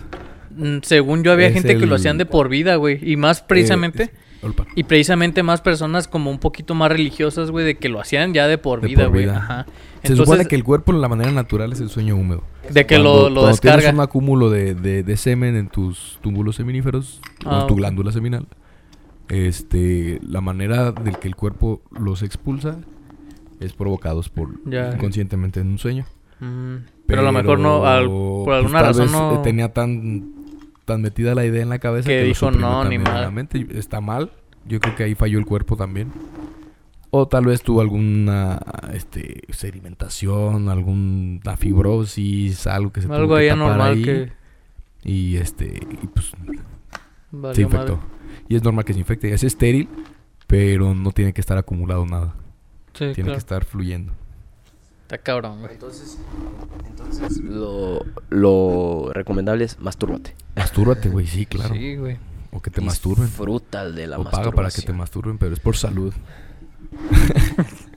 mm, 0.56 0.80
según 0.84 1.24
yo 1.24 1.32
había 1.32 1.48
Es 1.48 1.54
gente 1.54 1.78
que 1.78 1.86
lo 1.86 1.96
hacían 1.96 2.18
de 2.18 2.26
por 2.26 2.50
vida, 2.50 2.76
güey. 2.76 3.00
Y 3.02 3.16
más 3.16 3.42
precisamente, 3.42 4.12
Eh, 4.42 4.50
y 4.76 4.84
precisamente 4.84 5.42
más 5.44 5.62
personas 5.62 6.08
como 6.10 6.32
un 6.32 6.40
poquito 6.40 6.76
más 6.76 6.90
religiosas, 6.92 7.52
güey, 7.52 7.66
de 7.66 7.78
que 7.78 7.88
lo 7.90 8.00
hacían 8.02 8.34
ya 8.34 8.48
de 8.48 8.58
por 8.58 8.82
De 8.82 8.88
vida, 8.88 9.04
por 9.04 9.12
güey. 9.14 9.24
vida. 9.26 9.38
Ajá. 9.38 9.66
Se 10.04 10.16
supone 10.16 10.46
que 10.46 10.56
el 10.56 10.64
cuerpo, 10.64 10.92
la 10.94 11.08
manera 11.10 11.32
natural, 11.32 11.72
es 11.74 11.80
el 11.82 11.90
sueño 11.90 12.16
húmedo. 12.16 12.44
de 12.70 12.86
que 12.86 12.96
Cuando- 12.96 13.14
lo, 13.14 13.30
lo 13.30 13.36
cuando 13.36 13.48
descarga. 13.48 13.78
tienes 13.80 13.96
un 13.96 14.02
acúmulo 14.02 14.50
de, 14.50 14.76
de- 14.76 15.02
de 15.04 15.18
semen 15.18 15.56
en 15.56 15.70
tus 15.70 16.20
túbulos 16.22 16.56
seminíferos, 16.58 17.20
o 17.46 17.50
Ah, 17.50 17.62
en 17.62 17.68
tu 17.68 17.74
ok. 17.74 17.80
glándula 17.80 18.12
seminal, 18.12 18.46
este, 19.28 20.20
la 20.28 20.42
manera 20.42 20.92
del 20.92 21.18
que 21.18 21.28
el 21.28 21.36
cuerpo 21.36 21.82
los 21.98 22.22
expulsa 22.24 22.78
es 23.60 23.74
provocados 23.74 24.30
por 24.30 24.50
Ya. 24.70 24.92
inconscientemente 24.94 25.60
en 25.60 25.68
un 25.68 25.78
sueño. 25.78 26.06
Mm, 26.40 26.76
pero, 27.06 27.22
a 27.22 27.24
lo 27.26 27.32
mejor 27.34 27.60
no, 27.60 27.86
al- 27.86 28.06
por 28.08 28.46
pues, 28.46 28.58
alguna 28.58 28.80
tal 28.80 28.88
razón 28.88 29.04
vez, 29.04 29.12
no... 29.12 29.34
eh, 29.36 29.40
tenía 29.44 29.74
tan 29.74 30.34
tan 30.86 31.02
metida 31.02 31.36
la 31.36 31.46
idea 31.46 31.62
en 31.62 31.70
la 31.70 31.78
cabeza 31.80 32.08
Que 32.10 32.24
dijo, 32.24 32.50
"No, 32.50 32.58
ni 32.58 32.62
también 32.84 33.02
en 33.02 33.08
madre". 33.08 33.22
la 33.26 33.32
mente. 33.32 33.68
Está 33.72 34.02
mal. 34.02 34.32
Yo 34.66 34.80
creo 34.80 34.96
que 34.96 35.04
ahí 35.04 35.14
falló 35.16 35.38
el 35.38 35.46
cuerpo 35.46 35.76
también. 35.76 36.12
O 37.12 37.28
tal 37.28 37.46
vez 37.46 37.62
tuvo 37.64 37.82
alguna 37.82 38.60
este, 38.94 39.42
sedimentación, 39.50 40.70
alguna 40.70 41.58
fibrosis, 41.58 42.66
algo 42.68 42.92
que 42.92 43.02
se 43.02 43.08
tuvo 43.08 43.16
Algo 43.18 43.36
que 43.36 43.42
ahí 43.42 43.50
tapar 43.50 43.64
anormal 43.64 43.92
ahí, 43.94 44.02
que... 44.04 44.32
Y 45.04 45.36
este, 45.38 45.66
y 46.04 46.08
pues 46.08 46.32
se 47.56 47.62
infectó. 47.62 47.98
madre. 47.98 48.08
Y 48.48 48.56
es 48.56 48.64
normal 48.64 48.86
que 48.86 48.94
se 48.94 49.00
infecte. 49.00 49.34
Es 49.34 49.44
estéril, 49.44 49.90
pero 50.48 50.94
no 50.96 51.12
tiene 51.12 51.34
que 51.34 51.42
estar 51.42 51.58
acumulado 51.58 52.06
nada. 52.06 52.36
Sí, 52.94 53.00
tiene 53.14 53.14
claro. 53.16 53.32
que 53.34 53.38
estar 53.38 53.66
fluyendo. 53.66 54.14
Está 55.04 55.18
cabrón, 55.18 55.60
güey. 55.62 55.74
Entonces, 55.74 56.18
entonces 56.88 57.38
lo, 57.40 58.06
lo 58.30 59.12
recomendable 59.14 59.66
es 59.66 59.80
mastúrbate. 59.80 60.36
Mastúrbate, 60.56 61.10
güey, 61.10 61.26
sí, 61.26 61.46
claro. 61.46 61.74
Sí, 61.74 61.96
güey. 61.96 62.18
O 62.52 62.62
que 62.62 62.70
te 62.72 62.82
masturben. 62.82 63.26
Disfruta 63.26 63.90
de 63.90 64.08
la 64.08 64.20
O 64.20 64.24
paga 64.24 64.52
para 64.52 64.70
que 64.70 64.82
te 64.82 64.92
masturbación. 64.94 64.98
masturben, 64.98 65.38
pero 65.38 65.54
es 65.54 65.60
por 65.60 65.76
salud. 65.78 66.14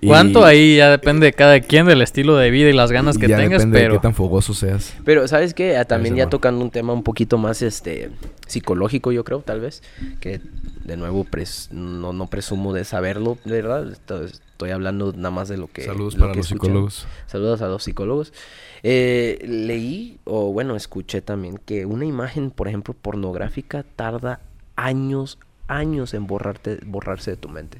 Y- 0.00 0.06
¿Cuánto 0.06 0.44
ahí 0.44 0.76
ya 0.76 0.90
depende 0.90 1.26
de 1.26 1.32
cada 1.34 1.60
quien, 1.60 1.84
del 1.86 2.00
estilo 2.02 2.36
de 2.36 2.50
vida 2.50 2.70
y 2.70 2.72
las 2.72 2.90
ganas 2.90 3.18
que 3.18 3.28
ya 3.28 3.36
tengas, 3.36 3.58
depende 3.60 3.78
pero... 3.78 3.92
de 3.94 3.98
qué 3.98 4.02
tan 4.02 4.14
fogoso 4.14 4.54
seas. 4.54 4.94
Pero, 5.04 5.28
¿sabes 5.28 5.52
qué? 5.54 5.76
Ah, 5.76 5.84
También 5.84 6.16
ya 6.16 6.28
tocando 6.28 6.64
un 6.64 6.70
tema 6.70 6.92
un 6.92 7.02
poquito 7.02 7.36
más 7.38 7.60
este 7.62 8.10
psicológico, 8.46 9.12
yo 9.12 9.24
creo, 9.24 9.40
tal 9.40 9.60
vez. 9.60 9.82
Que 10.20 10.40
de 10.84 10.96
nuevo 10.96 11.24
pres- 11.24 11.70
no, 11.70 12.12
no 12.12 12.26
presumo 12.28 12.72
de 12.72 12.84
saberlo, 12.84 13.36
de 13.44 13.52
verdad. 13.62 13.90
Esto- 13.92 14.24
Estoy 14.24 14.72
hablando 14.72 15.14
nada 15.16 15.30
más 15.30 15.48
de 15.48 15.56
lo 15.56 15.68
que. 15.68 15.82
Saludos 15.84 16.14
lo 16.16 16.20
para 16.20 16.32
que 16.32 16.38
los 16.40 16.48
psicólogos. 16.48 17.06
Saludos 17.26 17.62
a 17.62 17.68
los 17.68 17.82
psicólogos. 17.82 18.34
Eh, 18.82 19.38
leí, 19.48 20.18
o 20.24 20.52
bueno, 20.52 20.76
escuché 20.76 21.22
también 21.22 21.56
que 21.64 21.86
una 21.86 22.04
imagen, 22.04 22.50
por 22.50 22.68
ejemplo, 22.68 22.94
pornográfica 22.94 23.84
tarda 23.96 24.40
años, 24.76 25.38
años 25.66 26.12
en 26.12 26.26
borrarte, 26.26 26.78
borrarse 26.84 27.30
de 27.30 27.36
tu 27.38 27.48
mente. 27.48 27.78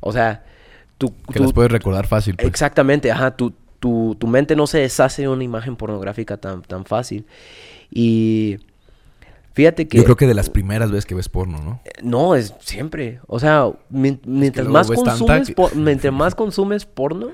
O 0.00 0.12
sea, 0.12 0.44
tú... 1.00 1.14
Que 1.32 1.38
tú- 1.38 1.44
las 1.44 1.52
puedes 1.54 1.72
recordar 1.72 2.06
fácil. 2.06 2.36
pues. 2.36 2.46
Exactamente, 2.46 3.10
ajá, 3.10 3.30
tu, 3.36 3.54
tu, 3.78 4.14
tu 4.18 4.26
mente 4.26 4.54
no 4.54 4.66
se 4.66 4.78
deshace 4.78 5.22
de 5.22 5.28
una 5.28 5.42
imagen 5.42 5.74
pornográfica 5.74 6.36
tan, 6.36 6.60
tan 6.60 6.84
fácil. 6.84 7.24
Y 7.90 8.58
fíjate 9.54 9.88
que... 9.88 9.96
Yo 9.96 10.04
creo 10.04 10.16
que 10.16 10.26
de 10.26 10.34
las 10.34 10.50
primeras 10.50 10.90
veces 10.90 11.06
que 11.06 11.14
ves 11.14 11.28
porno, 11.30 11.58
¿no? 11.62 11.80
No, 12.02 12.34
es 12.34 12.54
siempre. 12.60 13.20
O 13.26 13.40
sea, 13.40 13.64
mien- 13.90 14.20
mientras 14.26 14.68
más 14.68 14.86
consumes, 14.88 15.48
que- 15.48 15.54
por- 15.54 15.74
mientras 15.74 16.12
más 16.22 16.34
consumes 16.34 16.84
porno, 16.84 17.30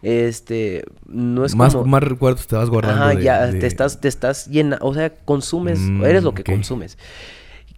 este, 0.00 0.84
no 1.06 1.44
es 1.44 1.54
más, 1.54 1.74
como... 1.74 1.84
más 1.86 2.02
recuerdos 2.02 2.46
te 2.46 2.56
vas 2.56 2.70
guardando. 2.70 3.04
Ajá, 3.04 3.14
de- 3.14 3.22
ya 3.22 3.46
de- 3.46 3.60
te 3.60 3.66
estás, 3.66 4.00
te 4.00 4.08
estás 4.08 4.46
llena, 4.48 4.78
o 4.80 4.94
sea, 4.94 5.10
consumes, 5.14 5.78
Mm, 5.78 6.04
eres 6.04 6.24
lo 6.24 6.32
que 6.34 6.42
consumes. 6.44 6.96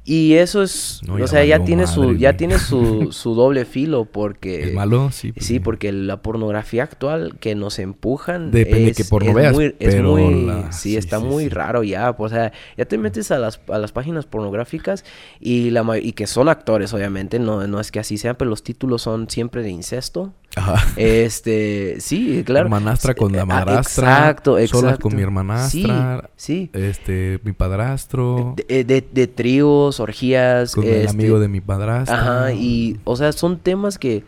Y 0.06 0.34
eso 0.34 0.62
es, 0.62 1.00
No, 1.06 1.14
o 1.14 1.26
sea, 1.26 1.44
ya 1.46 1.64
tiene 1.64 1.86
su, 1.86 2.14
ya 2.16 2.36
tiene 2.36 2.58
su, 2.58 3.08
su 3.12 3.34
doble 3.34 3.64
filo 3.64 4.04
porque 4.04 4.64
¿Es 4.64 4.74
malo? 4.74 5.10
Sí. 5.10 5.32
pues 5.32 5.46
Sí, 5.46 5.60
porque 5.60 5.92
la 5.92 6.20
pornografía 6.20 6.82
actual 6.82 7.38
que 7.40 7.54
nos 7.54 7.78
empujan 7.78 8.50
Depende 8.50 8.84
de 8.84 8.90
es, 8.90 8.96
qué 8.98 9.04
porno 9.04 9.30
es 9.30 9.34
veas, 9.34 9.54
muy, 9.54 9.74
es 9.78 10.02
muy- 10.02 10.44
la- 10.44 10.72
sí, 10.72 10.90
sí, 10.90 10.96
está 10.98 11.20
sí, 11.20 11.24
muy 11.24 11.44
sí. 11.44 11.48
raro 11.48 11.82
ya, 11.84 12.14
o 12.18 12.28
sea, 12.28 12.52
ya 12.76 12.84
te 12.84 12.98
metes 12.98 13.30
a 13.30 13.38
las, 13.38 13.60
a 13.68 13.78
las 13.78 13.92
páginas 13.92 14.26
pornográficas 14.26 15.06
y 15.40 15.70
la 15.70 15.84
y 15.98 16.12
que 16.12 16.26
son 16.26 16.50
actores, 16.50 16.92
obviamente, 16.92 17.38
no, 17.38 17.66
no 17.66 17.80
es 17.80 17.90
que 17.90 18.00
así 18.00 18.18
sean, 18.18 18.36
pero 18.36 18.50
los 18.50 18.62
títulos 18.62 19.00
son 19.00 19.30
siempre 19.30 19.62
de 19.62 19.70
incesto. 19.70 20.34
Ajá. 20.56 20.84
Este, 20.96 21.96
sí, 22.00 22.42
claro. 22.44 22.66
Hermanastra 22.66 23.14
con 23.14 23.32
la 23.32 23.42
Ah, 23.42 23.46
madrastra. 23.46 24.08
Exacto, 24.18 24.58
exacto. 24.58 24.80
Solas 24.80 24.98
con 24.98 25.14
mi 25.16 25.22
hermanastra. 25.22 26.30
Sí, 26.36 26.70
sí. 26.70 26.70
Este, 26.72 27.40
mi 27.44 27.52
padrastro. 27.52 28.54
De, 28.56 28.64
eh, 28.68 28.84
de- 28.84 29.04
de 29.12 29.26
tríos, 29.26 30.00
orgías. 30.00 30.74
con 30.74 30.84
el 30.84 30.90
este, 30.90 31.10
amigo 31.10 31.38
de 31.40 31.48
mi 31.48 31.60
padrastro. 31.60 32.14
Ajá, 32.16 32.52
y, 32.52 32.98
o 33.04 33.16
sea, 33.16 33.32
son 33.32 33.58
temas 33.58 33.98
que 33.98 34.24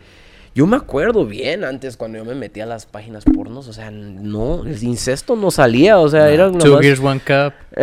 yo 0.55 0.65
me 0.65 0.75
acuerdo 0.75 1.25
bien 1.25 1.63
antes 1.63 1.97
cuando 1.97 2.17
yo 2.17 2.25
me 2.25 2.33
metía 2.33 2.63
a 2.63 2.67
las 2.67 2.85
páginas 2.87 3.23
pornos, 3.25 3.67
o 3.67 3.73
sea, 3.73 3.91
no, 3.91 4.63
el 4.65 4.81
incesto 4.83 5.35
no 5.35 5.51
salía, 5.51 5.99
o 5.99 6.09
sea, 6.09 6.21
No. 6.23 6.27
eran 6.29 6.57
Two 6.57 6.67
nomás- 6.71 6.81
Gears, 6.81 6.99
One 6.99 7.19
Cup. 7.19 7.53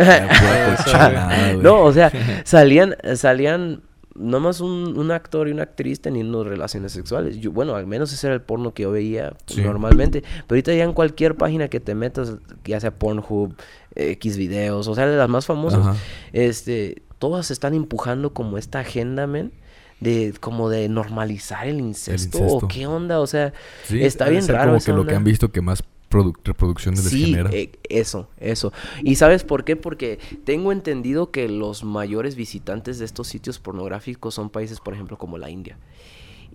Cochinada, 0.77 1.29
güey. 1.53 1.57
no, 1.63 1.83
o 1.83 1.93
sea, 1.93 2.11
salían, 2.43 2.95
salían 3.15 3.81
nomás 4.15 4.61
un, 4.61 4.97
un 4.97 5.11
actor 5.11 5.47
y 5.47 5.51
una 5.51 5.63
actriz 5.63 5.99
teniendo 6.01 6.43
relaciones 6.43 6.91
sexuales. 6.93 7.37
Yo, 7.37 7.51
bueno, 7.51 7.75
al 7.75 7.85
menos 7.85 8.11
ese 8.13 8.27
era 8.27 8.33
el 8.33 8.41
porno 8.41 8.73
que 8.73 8.83
yo 8.83 8.91
veía 8.91 9.33
Sí. 9.45 9.61
normalmente. 9.61 10.21
Pero 10.21 10.45
ahorita 10.51 10.73
ya 10.73 10.83
en 10.85 10.93
cualquier 10.93 11.35
página 11.35 11.67
que 11.67 11.79
te 11.79 11.95
metas, 11.95 12.35
ya 12.63 12.79
sea 12.79 12.91
Pornhub, 12.97 13.55
X 13.95 14.37
videos, 14.37 14.87
o 14.87 14.95
sea, 14.95 15.07
de 15.07 15.17
las 15.17 15.29
más 15.29 15.45
famosas, 15.45 15.79
Ajá. 15.81 15.95
este, 16.33 17.03
todas 17.19 17.51
están 17.51 17.73
empujando 17.73 18.33
como 18.33 18.57
esta 18.57 18.79
agenda, 18.79 19.27
men, 19.27 19.51
de 19.99 20.33
como 20.39 20.69
de 20.69 20.89
normalizar 20.89 21.67
el 21.67 21.79
incesto, 21.79 22.37
incesto. 22.39 22.65
o 22.65 22.67
qué 22.67 22.85
onda, 22.87 23.19
o 23.21 23.27
sea, 23.27 23.53
Sí, 23.83 24.03
está 24.03 24.27
bien 24.29 24.45
raro 24.47 24.65
Como 24.71 24.77
esa 24.77 24.91
que 24.91 24.97
lo 24.97 25.05
que 25.05 25.15
han 25.15 25.23
visto 25.23 25.51
que 25.51 25.61
más 25.61 25.83
produ- 26.15 26.35
reproducciones 26.43 27.03
les 27.03 27.11
Sí, 27.11 27.25
genera. 27.25 27.49
eh, 27.53 27.71
eso, 27.89 28.27
eso. 28.37 28.71
¿Y 29.03 29.15
sabes 29.15 29.43
por 29.43 29.63
qué? 29.63 29.75
Porque 29.75 30.19
tengo 30.43 30.71
entendido 30.71 31.31
que 31.31 31.47
los 31.49 31.83
mayores 31.83 32.35
visitantes 32.35 32.99
de 32.99 33.05
estos 33.05 33.27
sitios 33.27 33.59
pornográficos 33.59 34.33
son 34.35 34.49
países, 34.49 34.79
por 34.79 34.93
ejemplo, 34.93 35.17
como 35.17 35.37
la 35.37 35.49
India. 35.49 35.77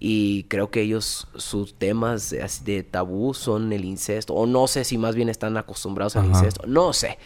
Y 0.03 0.45
creo 0.45 0.71
que 0.71 0.81
ellos, 0.81 1.29
sus 1.37 1.75
temas 1.75 2.31
de, 2.31 2.47
de 2.65 2.83
tabú 2.83 3.35
son 3.35 3.71
el 3.73 3.85
incesto. 3.85 4.33
O 4.33 4.47
no 4.47 4.67
sé 4.67 4.85
si 4.85 4.97
más 4.97 5.15
bien 5.15 5.29
están 5.29 5.59
acostumbrados 5.59 6.17
al 6.17 6.27
incesto. 6.27 6.63
No 6.67 6.95
sé. 6.95 7.19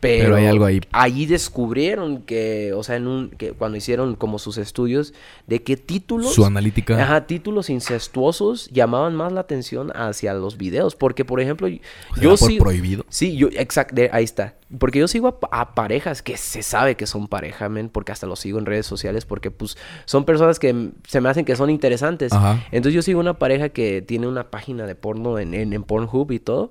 Pero, 0.00 0.24
Pero 0.26 0.36
hay 0.36 0.46
algo 0.46 0.64
ahí. 0.64 0.80
Allí 0.92 1.26
descubrieron 1.26 2.22
que, 2.22 2.72
o 2.72 2.82
sea, 2.84 2.96
en 2.96 3.08
un, 3.08 3.30
que 3.30 3.50
cuando 3.52 3.76
hicieron 3.78 4.14
como 4.14 4.38
sus 4.38 4.56
estudios, 4.56 5.12
de 5.48 5.62
qué 5.62 5.76
títulos. 5.76 6.32
Su 6.34 6.44
analítica. 6.44 7.02
Ajá, 7.02 7.26
títulos 7.26 7.68
incestuosos 7.68 8.68
llamaban 8.70 9.16
más 9.16 9.32
la 9.32 9.40
atención 9.40 9.90
hacia 9.96 10.34
los 10.34 10.56
videos. 10.56 10.94
Porque, 10.94 11.24
por 11.24 11.40
ejemplo, 11.40 11.66
¿Será 11.66 11.80
yo 12.20 12.36
por 12.36 12.48
sí. 12.48 12.58
prohibido. 12.58 13.04
Sí, 13.08 13.36
yo, 13.36 13.48
exacto, 13.52 14.00
ahí 14.12 14.24
está. 14.24 14.54
Porque 14.78 14.98
yo 15.00 15.08
sigo 15.08 15.28
a, 15.28 15.40
pa- 15.40 15.48
a 15.50 15.74
parejas 15.74 16.22
que 16.22 16.36
se 16.36 16.62
sabe 16.62 16.94
que 16.94 17.06
son 17.06 17.26
pareja, 17.26 17.68
men, 17.68 17.88
porque 17.88 18.12
hasta 18.12 18.26
los 18.26 18.38
sigo 18.38 18.58
en 18.58 18.66
redes 18.66 18.86
sociales, 18.86 19.24
porque 19.24 19.50
pues 19.50 19.76
son 20.04 20.24
personas 20.24 20.58
que 20.58 20.90
se 21.08 21.20
me 21.20 21.28
hacen 21.28 21.44
que 21.44 21.56
son 21.56 21.70
interesantes. 21.70 22.32
Ajá. 22.32 22.62
Entonces 22.70 22.94
yo 22.94 23.02
sigo 23.02 23.18
una 23.18 23.38
pareja 23.38 23.70
que 23.70 24.02
tiene 24.02 24.26
una 24.28 24.50
página 24.50 24.86
de 24.86 24.94
porno 24.94 25.38
en, 25.38 25.54
en, 25.54 25.72
en 25.72 25.82
Pornhub 25.82 26.30
y 26.32 26.38
todo. 26.38 26.70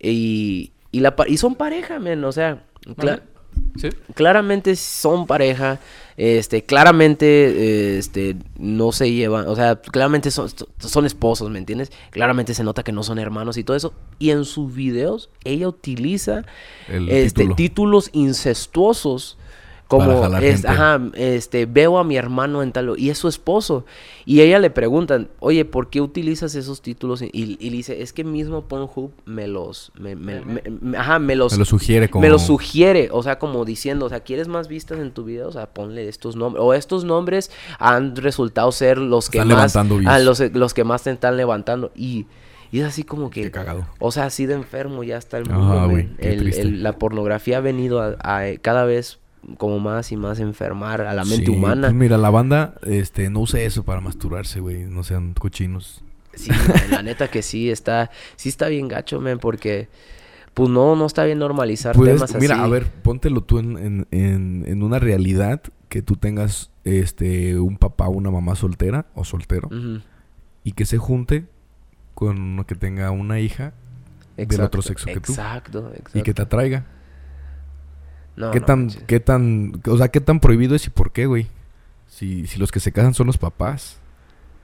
Y, 0.00 0.72
y, 0.96 1.00
la, 1.00 1.14
y 1.26 1.36
son 1.36 1.54
pareja, 1.54 1.98
men, 1.98 2.24
o 2.24 2.32
sea, 2.32 2.64
cla- 2.96 3.22
Sí. 3.76 3.88
claramente 4.14 4.74
son 4.74 5.26
pareja, 5.28 5.78
este, 6.16 6.64
claramente, 6.64 7.98
este, 7.98 8.36
no 8.58 8.90
se 8.92 9.12
llevan, 9.12 9.46
o 9.48 9.54
sea, 9.54 9.76
claramente 9.80 10.30
son, 10.32 10.48
son 10.78 11.06
esposos, 11.06 11.50
¿me 11.50 11.58
entiendes? 11.60 11.92
Claramente 12.10 12.52
se 12.54 12.64
nota 12.64 12.82
que 12.82 12.90
no 12.92 13.02
son 13.04 13.18
hermanos 13.20 13.56
y 13.56 13.62
todo 13.64 13.76
eso. 13.76 13.92
Y 14.18 14.30
en 14.30 14.44
sus 14.44 14.74
videos 14.74 15.30
ella 15.44 15.68
utiliza 15.68 16.44
El 16.88 17.08
este, 17.08 17.40
título. 17.42 17.54
títulos 17.56 18.10
incestuosos. 18.12 19.38
Como, 19.86 20.06
Para 20.06 20.20
jalar 20.22 20.44
es- 20.44 20.52
gente. 20.62 20.68
ajá, 20.68 21.00
este, 21.14 21.66
veo 21.66 21.98
a 21.98 22.04
mi 22.04 22.16
hermano 22.16 22.62
en 22.62 22.72
tal, 22.72 22.94
y 22.96 23.10
es 23.10 23.18
su 23.18 23.28
esposo. 23.28 23.84
Y 24.24 24.40
ella 24.40 24.58
le 24.58 24.70
preguntan, 24.70 25.28
oye, 25.40 25.66
¿por 25.66 25.90
qué 25.90 26.00
utilizas 26.00 26.54
esos 26.54 26.80
títulos? 26.80 27.20
Y, 27.20 27.30
y 27.60 27.68
le 27.70 27.76
dice, 27.76 28.00
es 28.00 28.14
que 28.14 28.24
mismo 28.24 28.62
Pornhub 28.62 29.12
me 29.26 29.46
los, 29.46 29.92
me, 29.98 30.16
me- 30.16 30.40
me- 30.40 30.62
me- 30.80 30.96
ajá, 30.96 31.18
me 31.18 31.36
los, 31.36 31.52
Me 31.52 31.58
lo 31.58 31.64
sugiere 31.66 32.08
como. 32.08 32.22
me 32.22 32.30
lo 32.30 32.38
sugiere, 32.38 33.10
o 33.12 33.22
sea, 33.22 33.38
como 33.38 33.66
diciendo, 33.66 34.06
o 34.06 34.08
sea, 34.08 34.20
¿quieres 34.20 34.48
más 34.48 34.68
vistas 34.68 34.98
en 35.00 35.10
tu 35.12 35.22
video? 35.24 35.48
O 35.48 35.52
sea, 35.52 35.66
ponle 35.66 36.08
estos 36.08 36.34
nombres. 36.34 36.64
O 36.64 36.72
estos 36.72 37.04
nombres 37.04 37.50
han 37.78 38.16
resultado 38.16 38.72
ser 38.72 38.96
los 38.96 39.28
que 39.28 39.38
Están 39.40 39.56
más. 39.56 39.76
ah, 39.76 40.18
los, 40.18 40.40
los 40.54 40.72
que 40.72 40.84
más 40.84 41.02
te 41.02 41.10
están 41.10 41.36
levantando. 41.36 41.92
Y, 41.94 42.26
y 42.72 42.80
es 42.80 42.86
así 42.86 43.04
como 43.04 43.28
que. 43.28 43.42
Qué 43.42 43.50
cagado. 43.50 43.86
O 43.98 44.10
sea, 44.12 44.24
así 44.24 44.46
de 44.46 44.54
enfermo 44.54 45.04
ya 45.04 45.18
está 45.18 45.36
el 45.36 45.44
Ah, 45.50 45.54
mundo. 45.58 45.90
güey, 45.90 46.08
El- 46.18 46.38
triste. 46.38 46.62
el- 46.62 46.82
la 46.82 46.94
pornografía 46.98 47.58
ha 47.58 47.60
venido 47.60 48.00
a, 48.00 48.16
a 48.20 48.44
cada 48.62 48.84
vez 48.86 49.18
como 49.58 49.78
más 49.78 50.10
y 50.12 50.16
más 50.16 50.40
enfermar 50.40 51.00
a 51.02 51.14
la 51.14 51.24
mente 51.24 51.46
Sí, 51.46 51.50
humana. 51.52 51.88
pues 51.88 51.94
mira, 51.94 52.16
la 52.18 52.30
banda, 52.30 52.74
este, 52.86 53.28
no 53.30 53.40
use 53.40 53.64
eso 53.64 53.84
para 53.84 54.00
masturbarse, 54.00 54.60
güey. 54.60 54.84
No 54.84 55.02
sean 55.02 55.34
cochinos. 55.34 56.02
Sí, 56.34 56.50
man, 56.50 56.90
la 56.90 57.02
neta 57.02 57.28
que 57.28 57.42
sí 57.42 57.70
está, 57.70 58.10
sí 58.36 58.48
está 58.48 58.68
bien 58.68 58.88
gacho, 58.88 59.20
men, 59.20 59.38
porque 59.38 59.88
pues 60.52 60.68
no, 60.70 60.96
no 60.96 61.06
está 61.06 61.24
bien 61.24 61.38
normalizar 61.38 61.94
Pues, 61.96 62.14
temas 62.14 62.34
mira, 62.36 62.54
así. 62.56 62.64
a 62.64 62.66
ver, 62.68 62.86
póntelo 62.86 63.40
tú 63.42 63.58
en, 63.58 63.76
en, 63.78 64.06
en, 64.12 64.64
en 64.66 64.82
una 64.82 64.98
realidad 64.98 65.60
que 65.88 66.00
tú 66.02 66.16
tengas 66.16 66.70
este 66.84 67.58
un 67.58 67.76
papá 67.76 68.06
o 68.08 68.10
una 68.10 68.30
mamá 68.30 68.54
soltera 68.56 69.06
o 69.14 69.24
soltero 69.24 69.68
y 70.64 70.72
que 70.72 70.86
se 70.86 70.98
junte 70.98 71.46
con 72.14 72.40
uno 72.40 72.66
que 72.66 72.74
tenga 72.74 73.10
una 73.10 73.38
hija 73.40 73.72
Del 74.36 74.60
otro 74.60 74.82
sexo 74.82 75.06
que 75.06 75.20
tú. 75.20 75.32
Exacto, 75.32 75.90
exacto. 75.90 76.18
y 76.18 76.22
que 76.22 76.34
te 76.34 76.42
atraiga. 76.42 76.86
No, 78.36 78.50
¿Qué 78.50 78.60
no 78.60 78.66
tan, 78.66 78.80
manches. 78.86 79.02
qué 79.06 79.20
tan, 79.20 79.80
o 79.86 79.96
sea, 79.96 80.08
qué 80.08 80.20
tan 80.20 80.40
prohibido 80.40 80.74
es 80.74 80.86
y 80.86 80.90
por 80.90 81.12
qué, 81.12 81.26
güey? 81.26 81.46
Si, 82.08 82.46
si 82.46 82.58
los 82.58 82.70
que 82.72 82.80
se 82.80 82.92
casan 82.92 83.14
son 83.14 83.26
los 83.26 83.38
papás 83.38 83.98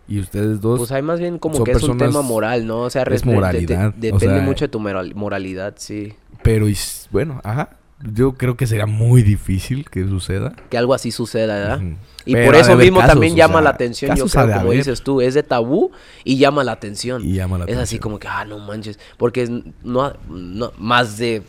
y 0.08 0.18
ustedes 0.20 0.60
dos, 0.60 0.78
Pues 0.78 0.92
hay 0.92 1.02
más 1.02 1.20
bien 1.20 1.38
como 1.38 1.62
que 1.64 1.72
es 1.72 1.82
un 1.84 1.98
tema 1.98 2.22
moral, 2.22 2.66
¿no? 2.66 2.80
O 2.82 2.90
sea, 2.90 3.02
es 3.02 3.08
respe- 3.08 3.14
te- 3.14 3.26
te- 3.28 3.34
moralidad, 3.34 3.88
o 3.88 3.92
depende 4.00 4.18
sea- 4.36 4.42
mucho 4.42 4.64
de 4.64 4.68
tu 4.68 4.80
moral- 4.80 5.14
moralidad, 5.14 5.74
sí. 5.76 6.14
pero 6.42 6.68
y 6.68 6.76
bueno, 7.12 7.40
ajá, 7.44 7.76
yo 8.02 8.32
creo 8.32 8.56
que 8.56 8.66
sería 8.66 8.86
muy 8.86 9.22
difícil 9.22 9.88
que 9.88 10.04
suceda. 10.04 10.54
Que 10.70 10.78
algo 10.78 10.94
así 10.94 11.10
suceda, 11.12 11.54
¿verdad? 11.54 11.80
Y 12.24 12.32
Pero 12.34 12.46
por 12.46 12.54
eso 12.56 12.76
mismo 12.76 12.98
casos, 12.98 13.12
también 13.14 13.34
o 13.34 13.36
llama 13.36 13.54
sea, 13.54 13.60
la 13.62 13.70
atención, 13.70 14.16
yo 14.16 14.26
creo, 14.26 14.52
como 14.58 14.72
dices 14.72 15.02
tú, 15.02 15.20
es 15.20 15.34
de 15.34 15.42
tabú 15.42 15.90
y 16.24 16.38
llama 16.38 16.64
la 16.64 16.72
atención. 16.72 17.22
Y 17.24 17.34
llama 17.34 17.58
la 17.58 17.64
es 17.66 17.76
así 17.78 17.98
como 17.98 18.18
que, 18.18 18.26
ah, 18.28 18.44
no 18.44 18.58
manches, 18.58 18.98
porque 19.16 19.62
no, 19.82 20.12
no- 20.28 20.72
más 20.78 21.18
de 21.18 21.42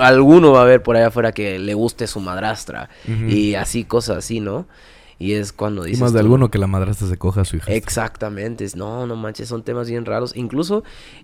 alguno 0.00 0.52
va 0.52 0.60
a 0.60 0.62
haber 0.62 0.82
por 0.82 0.96
allá 0.96 1.08
afuera 1.08 1.32
que 1.32 1.58
le 1.58 1.74
guste 1.74 2.06
su 2.06 2.20
madrastra 2.20 2.88
y 3.28 3.54
así, 3.54 3.84
cosas 3.84 4.18
así, 4.18 4.40
¿no? 4.40 4.66
Y 5.18 5.32
es 5.34 5.52
cuando 5.52 5.84
Y 5.84 5.90
dices 5.90 6.02
más 6.02 6.12
de 6.12 6.18
tú, 6.20 6.24
alguno 6.26 6.50
que 6.50 6.58
la 6.58 6.66
madrastra 6.66 7.06
se 7.08 7.16
coja 7.16 7.42
a 7.42 7.44
su 7.44 7.56
hija. 7.56 7.72
Exactamente, 7.72 8.66
no, 8.74 9.06
no 9.06 9.16
manches, 9.16 9.48
son 9.48 9.62
temas 9.62 9.88
bien 9.88 10.04
raros. 10.04 10.36
Incluso 10.36 10.82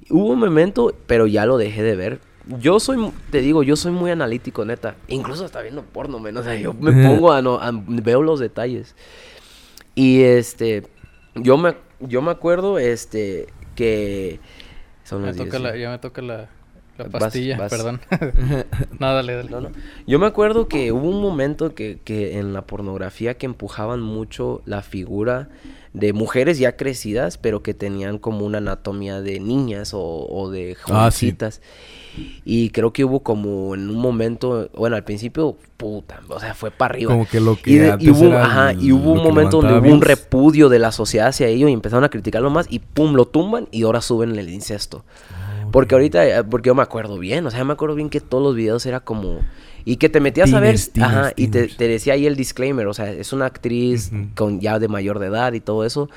hubo 0.08 0.26
un 0.30 0.38
momento, 0.38 0.94
pero 1.06 1.26
ya 1.26 1.44
lo 1.44 1.58
dejé 1.58 1.82
de 1.82 1.96
ver. 1.96 2.20
Yo 2.60 2.80
soy, 2.80 3.12
te 3.30 3.40
digo, 3.40 3.62
yo 3.62 3.76
soy 3.76 3.92
muy 3.92 4.10
analítico, 4.10 4.64
neta. 4.64 4.94
Incluso 5.08 5.44
hasta 5.44 5.60
viendo 5.60 5.82
porno, 5.82 6.18
men, 6.20 6.36
o 6.36 6.42
sea, 6.42 6.54
yo 6.54 6.72
me 6.72 6.92
pongo 6.92 7.32
a, 7.32 7.42
no, 7.42 7.56
a- 7.60 7.70
veo 7.72 8.22
los 8.22 8.40
detalles. 8.40 8.94
Y 9.94 10.22
este, 10.22 10.86
yo 11.34 11.56
me, 11.58 11.74
yo 12.00 12.22
me 12.22 12.30
acuerdo, 12.30 12.78
este, 12.78 13.48
que 13.74 14.40
son 15.04 15.22
Me 15.22 15.28
las 15.28 15.36
toca 15.36 15.58
10, 15.58 15.62
la- 15.62 15.72
¿sí? 15.72 15.80
ya 15.80 15.90
me 15.90 15.98
toca 15.98 16.22
la, 16.22 16.48
la 17.04 17.18
pastilla, 17.18 17.56
vas. 17.58 17.70
perdón. 17.70 18.00
no, 18.98 19.14
dale, 19.14 19.34
dale. 19.34 19.50
No, 19.50 19.60
no. 19.60 19.70
Yo 20.06 20.18
me 20.18 20.26
acuerdo 20.26 20.68
que 20.68 20.92
hubo 20.92 21.08
un 21.08 21.20
momento 21.20 21.74
que, 21.74 21.98
que 22.04 22.38
en 22.38 22.52
la 22.52 22.62
pornografía 22.62 23.34
que 23.38 23.46
empujaban 23.46 24.00
mucho 24.00 24.62
la 24.66 24.82
figura 24.82 25.48
de 25.92 26.12
mujeres 26.12 26.58
ya 26.58 26.76
crecidas, 26.76 27.36
pero 27.36 27.62
que 27.62 27.74
tenían 27.74 28.18
como 28.18 28.46
una 28.46 28.58
anatomía 28.58 29.20
de 29.20 29.40
niñas 29.40 29.92
o, 29.92 30.00
o 30.28 30.48
de 30.50 30.76
Ah, 30.86 31.10
sí. 31.10 31.26
jovencitas. 31.26 31.60
Y 32.44 32.70
creo 32.70 32.92
que 32.92 33.04
hubo 33.04 33.20
como 33.20 33.74
en 33.74 33.88
un 33.88 33.96
momento, 33.96 34.68
bueno, 34.76 34.96
al 34.96 35.04
principio, 35.04 35.56
puta, 35.76 36.20
o 36.28 36.40
sea, 36.40 36.54
fue 36.54 36.70
para 36.70 36.94
arriba. 36.94 37.12
Como 37.12 37.26
que 37.26 37.40
lo 37.40 37.56
que 37.56 37.70
Y, 37.70 37.78
de- 37.78 37.96
y 38.00 38.10
hubo, 38.10 38.26
era 38.26 38.44
ajá, 38.44 38.70
el- 38.72 38.82
y 38.82 38.92
hubo 38.92 39.12
un 39.12 39.22
momento 39.22 39.60
donde 39.60 39.78
hubo 39.78 39.94
un 39.94 40.00
repudio 40.02 40.68
de 40.68 40.78
la 40.80 40.90
sociedad 40.92 41.28
hacia 41.28 41.46
ello 41.46 41.68
y 41.68 41.72
empezaron 41.72 42.04
a 42.04 42.08
criticarlo 42.08 42.50
más 42.50 42.66
y 42.68 42.80
pum, 42.80 43.14
lo 43.14 43.26
tumban 43.26 43.68
y 43.70 43.82
ahora 43.84 44.00
suben 44.00 44.36
el 44.36 44.48
incesto. 44.48 45.04
Porque 45.70 45.94
ahorita, 45.94 46.26
eh, 46.26 46.44
porque 46.44 46.68
yo 46.68 46.74
me 46.74 46.82
acuerdo 46.82 47.18
bien, 47.18 47.46
o 47.46 47.50
sea, 47.50 47.62
me 47.64 47.72
acuerdo 47.72 47.94
bien 47.94 48.10
que 48.10 48.20
todos 48.20 48.42
los 48.42 48.54
videos 48.54 48.84
era 48.86 49.00
como... 49.00 49.40
Y 49.84 49.96
que 49.96 50.08
te 50.10 50.20
metías 50.20 50.52
a 50.52 50.60
ver, 50.60 50.74
Teeners, 50.76 50.90
teeners, 50.90 51.16
ajá, 51.16 51.32
y 51.36 51.48
te, 51.48 51.88
decía 51.88 52.12
ahí 52.12 52.26
el 52.26 52.36
disclaimer, 52.36 52.86
o 52.86 52.92
sea, 52.94 53.10
es 53.10 53.32
una 53.32 53.46
actriz 53.46 54.10
con 54.34 54.60
ya 54.60 54.78
de 54.78 54.88
mayor 54.88 55.18
de 55.18 55.28
edad 55.28 55.54
y 55.54 55.60
todo 55.60 55.84
eso, 55.86 56.10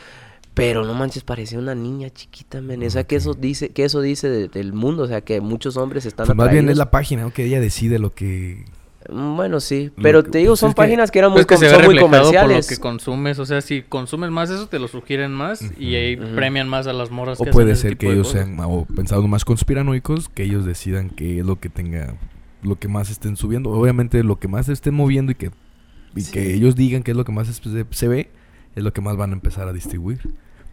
pero 0.54 0.84
no 0.86 0.94
manches, 0.94 1.24
parecía 1.24 1.60
una 1.60 1.74
niña 1.74 2.10
chiquita, 2.10 2.60
men, 2.62 2.84
o 2.84 2.90
sea, 2.90 3.06
que 3.06 3.16
eso 3.16 3.34
dice, 3.34 3.70
que 3.70 3.86
eso 3.86 4.02
dice 4.02 4.30
de- 4.30 4.48
del 4.50 4.74
mundo, 4.74 5.04
o 5.04 5.08
sea, 5.08 5.22
que 5.22 5.40
muchos 5.40 5.78
hombres 5.78 6.06
están 6.06 6.26
Pues 6.26 6.36
más 6.38 6.52
bien 6.52 6.68
es 6.70 6.78
la 6.78 6.92
página, 6.92 7.22
¿no? 7.24 7.32
Que 7.32 7.46
ella 7.46 7.60
decide 7.62 8.00
lo 8.00 8.14
que... 8.14 8.66
Bueno, 9.10 9.60
sí, 9.60 9.92
Lo 9.98 10.04
pero 10.04 10.24
que- 10.24 10.32
te 10.32 10.38
digo, 10.40 10.52
pues 10.52 10.60
son 10.60 10.72
que- 10.72 10.76
páginas 10.76 11.12
que 11.12 11.20
eran 11.20 11.32
muy, 11.32 11.38
Pues 11.38 11.46
que 11.48 11.56
com- 11.56 11.60
se 11.60 11.66
ve 11.66 11.72
son 11.72 11.86
muy 11.86 11.96
reflejado 11.96 12.10
por 12.10 12.18
lo 12.20 12.32
comerciales. 12.34 12.68
que 12.68 12.78
consumes. 12.78 13.40
O 13.40 13.46
sea, 13.46 13.62
si 13.62 13.82
consumes 13.82 14.32
más 14.32 14.50
eso, 14.50 14.68
te 14.68 14.80
lo 14.80 14.88
sugieren 14.88 15.32
más 15.32 15.62
y 15.78 15.96
ahí 15.96 16.16
premian 16.16 16.68
más 16.70 16.88
a 16.88 16.94
las 16.94 17.12
morras 17.12 17.40
O 17.42 17.44
que 17.44 17.52
puede 17.52 17.74
hacen 17.74 17.90
ser 17.92 17.98
que 17.98 18.12
ellos 18.12 18.28
cosas. 18.28 18.46
sean, 18.46 18.60
o 18.62 18.86
pensando 18.86 19.28
más 19.28 19.46
conspiranoicos, 19.46 20.30
que 20.30 20.44
ellos 20.44 20.66
decidan 20.66 21.10
qué 21.10 21.40
es 21.40 21.46
lo 21.46 21.60
que 21.60 21.70
tenga, 21.70 22.16
lo 22.62 22.78
que 22.78 22.88
más 22.88 23.10
estén 23.10 23.36
subiendo. 23.36 23.70
Obviamente 23.72 24.24
lo 24.24 24.40
que 24.40 24.48
más 24.48 24.70
estén 24.70 24.94
moviendo 24.94 25.32
y 25.32 25.36
que, 25.36 25.52
y 26.16 26.22
Sí. 26.22 26.32
que 26.32 26.54
ellos 26.54 26.76
digan 26.76 27.04
qué 27.04 27.12
es 27.12 27.18
lo 27.18 27.26
que 27.26 27.32
más 27.32 27.48
se, 27.48 27.86
se 27.90 28.08
ve, 28.08 28.30
es 28.76 28.84
lo 28.84 28.94
que 28.94 29.02
más 29.02 29.18
van 29.18 29.32
a 29.32 29.34
empezar 29.34 29.68
a 29.68 29.74
distribuir. 29.74 30.20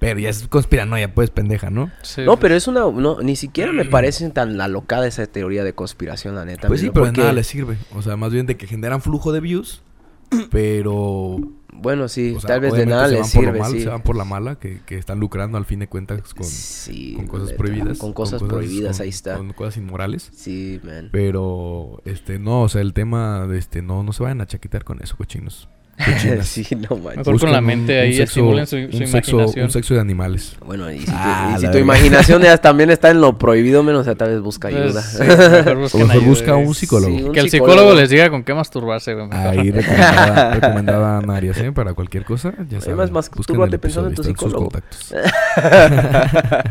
Pero 0.00 0.18
ya 0.18 0.30
es 0.30 0.48
conspiranoia, 0.48 1.14
pues, 1.14 1.30
pendeja, 1.30 1.70
¿no? 1.70 1.90
Sí, 2.02 2.22
No, 2.22 2.32
pues. 2.32 2.38
pero 2.40 2.54
es 2.56 2.66
una... 2.66 2.80
No, 2.90 3.20
ni 3.20 3.36
siquiera 3.36 3.70
me 3.70 3.84
parece 3.84 4.28
tan 4.30 4.60
alocada 4.60 5.06
esa 5.06 5.26
teoría 5.26 5.62
de 5.62 5.74
conspiración, 5.74 6.34
la 6.34 6.44
neta. 6.44 6.66
Pues 6.68 6.80
sí, 6.80 6.90
pero 6.92 7.04
de 7.04 7.10
porque- 7.10 7.20
nada 7.20 7.32
les 7.34 7.46
sirve. 7.46 7.76
O 7.94 8.00
sea, 8.02 8.16
más 8.16 8.32
bien 8.32 8.46
de 8.46 8.56
que 8.56 8.66
generan 8.66 9.02
flujo 9.02 9.30
de 9.30 9.40
views, 9.40 9.82
pero... 10.50 11.36
Bueno, 11.72 12.08
sí, 12.08 12.34
o 12.36 12.40
sea, 12.40 12.48
tal 12.48 12.60
vez 12.60 12.74
de 12.74 12.84
nada 12.84 13.08
se 13.08 13.14
les 13.14 13.26
sirve, 13.28 13.58
mal- 13.58 13.72
sí. 13.72 13.80
Se 13.82 13.88
van 13.88 14.02
por 14.02 14.14
la 14.16 14.24
mala, 14.24 14.56
que, 14.58 14.80
que 14.84 14.98
están 14.98 15.18
lucrando 15.20 15.56
al 15.56 15.64
fin 15.64 15.78
de 15.78 15.86
cuentas 15.88 16.34
con, 16.34 16.44
Sí, 16.44 17.14
con 17.16 17.26
cosas 17.26 17.46
neta, 17.48 17.58
prohibidas. 17.58 17.98
Con 17.98 18.12
cosas 18.12 18.42
prohibidas, 18.42 19.00
ahí 19.00 19.08
está. 19.08 19.36
Con 19.36 19.52
cosas 19.52 19.76
inmorales. 19.78 20.30
Sí, 20.34 20.80
man. 20.82 21.08
Pero, 21.12 22.02
este, 22.04 22.38
no, 22.38 22.62
o 22.62 22.68
sea, 22.68 22.80
el 22.82 22.92
tema 22.92 23.46
de 23.46 23.58
este, 23.58 23.80
no, 23.82 24.02
no 24.02 24.12
se 24.12 24.22
vayan 24.22 24.40
a 24.42 24.46
chaquetar 24.46 24.84
con 24.84 25.00
eso, 25.02 25.16
cochinos. 25.16 25.68
Sí, 26.42 26.66
no 26.76 26.96
manches. 26.96 27.18
Mejor 27.26 27.40
con 27.40 27.52
la 27.52 27.60
mente 27.60 28.00
ahí, 28.00 28.20
estimulen 28.20 28.66
su- 28.66 28.76
su 28.76 28.96
un 28.98 29.06
sexo, 29.06 29.30
imaginación. 29.36 29.64
un 29.66 29.70
sexo 29.70 29.94
de 29.94 30.00
animales. 30.00 30.56
Bueno, 30.64 30.90
y 30.90 31.00
si, 31.00 31.06
tu- 31.06 31.12
Ah, 31.14 31.54
y 31.56 31.60
si 31.60 31.70
tu 31.70 31.78
imaginación 31.78 32.42
ya 32.42 32.56
también 32.58 32.90
está 32.90 33.10
en 33.10 33.20
lo 33.20 33.36
prohibido, 33.38 33.82
menos, 33.82 34.02
o 34.02 34.04
sea, 34.04 34.14
tal 34.14 34.30
vez 34.30 34.40
busca 34.40 34.68
Pues, 34.68 34.82
ayuda. 34.82 35.02
sí, 35.02 35.18
mejor 35.22 35.76
mejor 35.78 36.10
ayuda, 36.10 36.26
busca 36.26 36.56
un 36.56 36.74
psicólogo. 36.74 37.16
Sí, 37.16 37.22
un 37.24 37.32
Que 37.32 37.40
el 37.40 37.50
psicólogo. 37.50 37.74
psicólogo 37.80 38.00
les 38.00 38.10
diga 38.10 38.30
con 38.30 38.42
qué 38.44 38.54
masturbarse, 38.54 39.14
güey. 39.14 39.28
Ahí 39.32 39.70
recomendada, 39.70 40.54
recomendada 40.54 41.18
Ana 41.18 41.36
Arias, 41.36 41.58
¿eh? 41.58 41.72
Para 41.72 41.94
cualquier 41.94 42.24
cosa, 42.24 42.52
ya 42.68 42.80
saben. 42.80 42.98
Además, 43.00 43.10
mastúrbate 43.36 43.78
pensando 43.78 44.08
en 44.08 44.14
tu 44.14 44.22
sus 44.22 44.30
psicólogo. 44.32 44.70
contactos. 44.70 45.14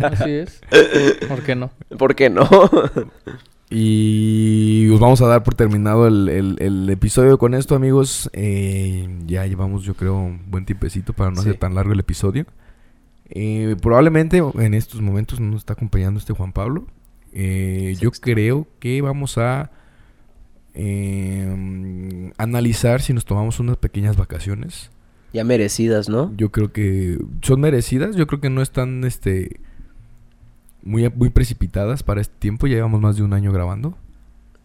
Así 0.03 0.31
es. 0.31 0.61
¿Por 1.27 1.41
qué 1.43 1.55
no? 1.55 1.71
¿Por 1.97 2.15
qué 2.15 2.29
no? 2.29 2.47
Y 3.69 4.89
os 4.89 4.99
vamos 4.99 5.21
a 5.21 5.27
dar 5.27 5.43
por 5.43 5.53
terminado 5.53 6.07
el, 6.07 6.27
el- 6.29 6.57
el 6.59 6.89
episodio 6.89 7.37
con 7.37 7.53
esto, 7.53 7.75
amigos. 7.75 8.29
Eh, 8.33 9.07
ya 9.27 9.45
llevamos, 9.45 9.83
yo 9.83 9.93
creo, 9.93 10.17
un 10.17 10.41
buen 10.49 10.65
tiempecito 10.65 11.13
para 11.13 11.29
no 11.29 11.35
Sí. 11.37 11.41
hacer 11.49 11.59
tan 11.59 11.75
largo 11.75 11.93
el 11.93 11.99
episodio. 11.99 12.45
Eh, 13.29 13.75
probablemente 13.79 14.37
en 14.37 14.73
estos 14.73 15.01
momentos 15.01 15.39
no 15.39 15.51
nos 15.51 15.61
está 15.61 15.73
acompañando 15.73 16.19
este 16.19 16.33
Juan 16.33 16.51
Pablo. 16.51 16.87
Eh, 17.31 17.95
yo 17.99 18.09
creo 18.11 18.67
que 18.79 19.01
vamos 19.03 19.37
a 19.37 19.69
eh, 20.73 22.31
analizar 22.37 23.01
si 23.01 23.13
nos 23.13 23.25
tomamos 23.25 23.59
unas 23.59 23.77
pequeñas 23.77 24.17
vacaciones. 24.17 24.89
ya 25.31 25.43
merecidas, 25.43 26.09
¿no? 26.09 26.33
Yo 26.37 26.49
creo 26.51 26.71
que 26.71 27.19
son 27.43 27.61
merecidas. 27.61 28.15
Yo 28.15 28.25
creo 28.25 28.41
que 28.41 28.49
no 28.49 28.63
están 28.63 29.03
este 29.03 29.59
muy, 30.83 31.09
muy 31.09 31.29
precipitadas 31.29 32.03
para 32.03 32.21
este 32.21 32.35
tiempo. 32.39 32.67
Ya 32.67 32.75
llevamos 32.75 33.01
más 33.01 33.15
de 33.17 33.23
un 33.23 33.33
año 33.33 33.51
grabando. 33.51 33.97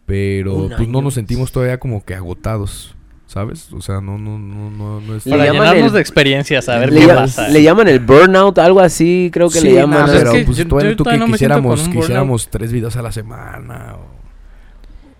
Pero 0.05 0.69
pues 0.77 0.87
no 0.87 1.01
nos 1.01 1.15
sentimos 1.15 1.51
todavía 1.51 1.79
como 1.79 2.03
que 2.03 2.13
agotados. 2.15 2.95
¿Sabes? 3.27 3.73
O 3.73 3.81
sea, 3.81 4.01
no, 4.01 4.19
no, 4.19 4.37
no, 4.37 4.69
no, 4.69 5.01
no 5.01 5.15
es. 5.15 5.23
Para 5.27 5.51
llenarnos 5.51 5.87
el- 5.87 5.93
de 5.93 5.99
experiencias, 5.99 6.69
a 6.69 6.77
ver 6.77 6.93
le, 6.93 7.01
qué 7.01 7.07
pasa. 7.07 7.47
le 7.49 7.63
llaman 7.63 7.87
el 7.87 7.99
burnout, 7.99 8.55
algo 8.59 8.79
así, 8.81 9.31
creo 9.33 9.49
que 9.49 9.59
Sí, 9.59 9.67
le 9.69 9.73
llaman. 9.73 10.05
nah, 10.05 10.13
es 10.13 10.19
pero 10.19 10.31
que 10.33 10.43
pues 10.43 10.57
yo- 10.57 10.67
todavía 10.67 10.91
yo 10.91 10.95
tú 10.97 11.03
que 11.05 11.17
no 11.17 11.25
quisiéramos, 11.25 12.47
tres 12.49 12.71
videos 12.71 12.95
a 12.97 13.01
la 13.01 13.11
semana. 13.11 13.95
o- 13.95 14.15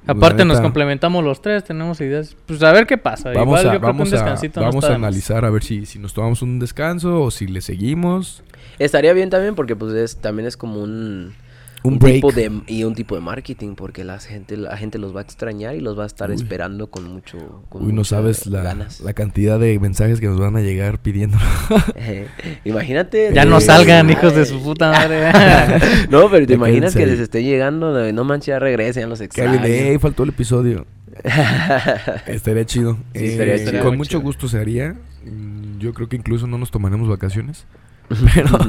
Aparte 0.08 0.46
La 0.46 0.54
nos 0.54 0.62
complementamos 0.62 1.24
los 1.24 1.42
tres, 1.42 1.64
tenemos 1.64 2.00
ideas. 2.00 2.38
Pues 2.46 2.62
a 2.62 2.72
ver 2.72 2.86
qué 2.86 3.00
pasa. 3.00 3.32
Vamos 3.32 3.60
Igual 3.60 3.60
a, 3.60 3.64
yo 3.64 3.70
creo 3.70 3.82
que 3.82 3.86
un 3.88 3.98
vamos 3.98 4.14
a, 4.14 4.16
descansito 4.18 4.60
no 4.60 4.68
vamos 4.68 4.84
está 4.84 4.94
a 4.94 4.96
analizar 4.98 5.44
a 5.46 5.50
ver 5.50 5.64
si, 5.64 5.88
si 5.88 5.98
nos 5.98 6.14
tomamos 6.14 6.44
un 6.44 6.60
descanso 6.60 7.24
o 7.24 7.32
si 7.32 7.48
le 7.48 7.60
seguimos. 7.62 8.44
Estaría 8.80 9.14
bien 9.14 9.30
también 9.30 9.56
porque 9.56 9.76
pues 9.76 9.94
es, 9.94 10.18
también 10.18 10.48
es 10.48 10.58
como 10.58 10.82
un, 10.82 11.34
Un 11.84 11.94
un 11.94 12.00
break. 12.00 12.16
tipo 12.16 12.32
de 12.32 12.52
y 12.68 12.84
un 12.84 12.96
tipo 12.96 13.16
de 13.16 13.22
marketing 13.22 13.76
porque 13.76 14.04
la 14.04 14.20
gente 14.20 14.58
la 14.58 14.76
gente 14.76 14.98
los 14.98 15.16
va 15.16 15.20
a 15.20 15.24
extrañar 15.24 15.76
y 15.76 15.80
los 15.82 15.98
va 15.98 16.04
a 16.04 16.08
estar 16.08 16.30
Uy. 16.30 16.36
esperando 16.36 16.88
con 16.88 17.04
mucho 17.12 17.64
con 17.70 17.86
Uy, 17.86 17.94
no 17.94 18.04
sabes 18.04 18.48
la, 18.48 18.64
ganas. 18.64 19.02
la 19.02 19.14
cantidad 19.14 19.60
de 19.60 19.78
mensajes 19.80 20.20
que 20.20 20.28
nos 20.28 20.40
van 20.40 20.56
a 20.58 20.62
llegar 20.62 21.00
pidiendo. 21.02 21.38
Eh, 21.96 22.28
imagínate 22.66 23.32
Ya 23.34 23.46
no 23.46 23.58
Eh, 23.60 23.62
salgan, 23.62 24.10
hijos 24.10 24.36
de 24.36 24.46
su 24.46 24.62
puta 24.62 24.92
madre. 24.92 25.32
no, 26.10 26.30
pero 26.30 26.46
te 26.48 26.54
imaginas 26.54 26.96
que 26.96 27.06
les 27.06 27.20
esté 27.20 27.44
llegando, 27.44 27.94
de, 27.94 28.12
no 28.14 28.24
manches, 28.24 28.48
ya 28.48 28.60
regresen, 28.60 29.04
ya 29.04 29.08
los 29.08 29.20
que 29.20 29.26
extraño. 29.26 29.52
alguien 29.52 29.72
de, 29.72 29.92
"Ey, 29.92 29.98
faltó 30.00 30.24
el 30.24 30.30
episodio. 30.30 30.86
Estaría 32.28 32.66
chido. 32.66 32.98
Sí, 33.14 33.26
estaría 33.26 33.56
Eh, 33.56 33.66
chido. 33.70 33.84
Con 33.84 33.98
mucho 33.98 34.10
chido. 34.10 34.22
gusto 34.22 34.48
se 34.48 34.60
haría. 34.60 34.96
Mm, 35.26 35.80
Yo 35.80 35.94
creo 35.94 36.08
que 36.10 36.16
incluso 36.16 36.48
no 36.48 36.58
nos 36.58 36.72
tomaremos 36.72 37.08
vacaciones. 37.10 37.66
Pero, 38.34 38.60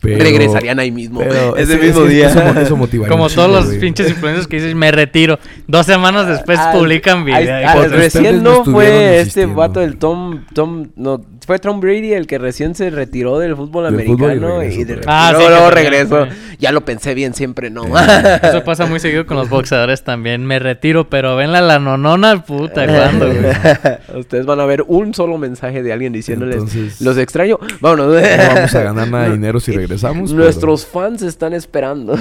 pero- 0.00 0.22
Regresarían 0.24 0.78
ahí 0.78 0.90
mismo, 0.92 1.20
pero 1.20 1.56
ese 1.56 1.74
es- 1.74 1.80
mismo 1.80 2.04
día. 2.04 2.28
Eso, 2.28 2.40
mo- 2.44 2.60
eso 2.60 2.76
motivaría 2.76 3.10
Como 3.10 3.28
todos 3.28 3.50
los 3.50 3.66
güey. 3.66 3.80
pinches 3.80 4.08
influencers 4.10 4.46
que 4.46 4.56
dices, 4.56 4.74
me 4.74 4.92
retiro. 4.92 5.38
Dos 5.66 5.86
semanas 5.86 6.28
después 6.28 6.58
Ah, 6.60 6.70
publican 6.72 7.24
video. 7.24 7.68
ah, 7.68 7.86
recién 7.88 8.42
no 8.42 8.62
fue 8.64 8.86
este 8.86 9.18
insistiendo. 9.20 9.54
vato 9.56 9.80
del 9.80 9.96
Tom, 9.96 10.44
Tom, 10.54 10.88
no, 10.96 11.22
fue 11.46 11.58
Tom 11.60 11.78
Brady 11.80 12.12
el 12.12 12.26
que 12.26 12.38
recién 12.38 12.74
se 12.74 12.90
retiró 12.90 13.38
del 13.38 13.54
fútbol 13.54 13.84
Del 13.96 14.04
fútbol 14.06 14.20
y 14.20 14.24
americano 14.36 14.62
y, 14.64 14.84
de 14.84 14.94
pero- 14.96 15.06
Ah, 15.06 15.32
sí, 15.36 15.44
luego 15.48 15.70
también 15.70 16.08
fue. 16.08 16.28
Ya 16.58 16.72
lo 16.72 16.84
pensé 16.84 17.14
bien, 17.14 17.34
siempre 17.34 17.70
no. 17.70 17.84
Eso 18.42 18.64
pasa 18.64 18.86
muy 18.86 18.98
seguido 18.98 19.26
con 19.26 19.36
los 19.36 19.48
boxeadores 19.48 20.02
también. 20.02 20.44
Me 20.44 20.58
retiro, 20.58 21.08
pero 21.08 21.36
ven 21.36 21.52
la 21.52 21.78
nonona, 21.78 22.44
puta, 22.44 22.86
¿cuándo, 22.86 23.26
güey? 23.32 24.18
Ustedes 24.20 24.44
van 24.44 24.58
a 24.60 24.66
ver 24.66 24.82
un 24.88 25.14
solo 25.14 25.38
mensaje 25.38 25.82
de 25.84 25.92
alguien 25.92 26.12
diciéndoles, 26.12 26.56
Entonces- 26.56 27.00
los 27.00 27.16
extraño. 27.16 27.58
Vámonos. 27.80 28.06
No 28.06 28.20
vamos 28.54 28.74
a 28.74 28.82
ganar 28.82 29.08
nada 29.08 29.24
de 29.26 29.32
dinero 29.32 29.60
si 29.60 29.70
regresamos. 29.72 30.32
pero- 30.32 30.42
Nuestros 30.44 30.84
fans 30.86 31.22
están 31.22 31.52
esperando. 31.52 32.16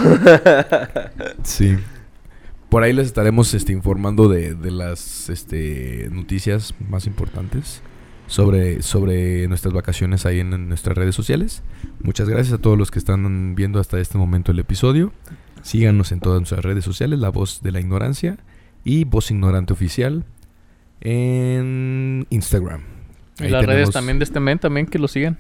Sí. 1.44 1.76
Por 2.70 2.84
ahí 2.84 2.94
les 2.94 3.08
estaremos 3.08 3.54
este, 3.54 3.72
informando 3.72 4.28
de, 4.28 4.54
de 4.54 4.72
las 4.72 5.30
este, 5.30 6.10
noticias 6.12 6.74
más 6.90 7.06
importantes 7.08 7.82
sobre, 8.28 8.82
sobre 8.82 9.48
nuestras 9.48 9.74
vacaciones 9.74 10.26
ahí 10.26 10.40
en, 10.40 10.54
en 10.54 10.68
nuestras 10.70 10.98
redes 10.98 11.16
sociales. 11.16 11.64
Muchas 12.02 12.28
gracias 12.30 12.54
a 12.54 12.58
todos 12.62 12.78
los 12.78 12.92
que 12.92 13.00
están 13.00 13.56
viendo 13.56 13.80
hasta 13.80 14.00
este 14.00 14.18
momento 14.18 14.52
el 14.52 14.60
episodio. 14.60 15.14
Síganos 15.62 16.12
en 16.12 16.20
todas 16.20 16.40
nuestras 16.40 16.64
redes 16.64 16.84
sociales, 16.86 17.20
La 17.20 17.30
Voz 17.30 17.62
de 17.62 17.72
la 17.72 17.80
Ignorancia 17.80 18.38
y 18.84 19.04
Voz 19.04 19.32
Ignorante 19.32 19.74
Oficial 19.74 20.24
en 21.02 22.26
Instagram. 22.30 22.82
Y 23.40 23.44
Ahí 23.46 23.50
las 23.52 23.66
redes 23.66 23.92
también 23.92 24.20
de 24.20 24.24
este 24.26 24.40
men 24.40 24.60
también 24.60 24.86
que 24.86 25.00
lo 25.00 25.08
sigan. 25.08 25.38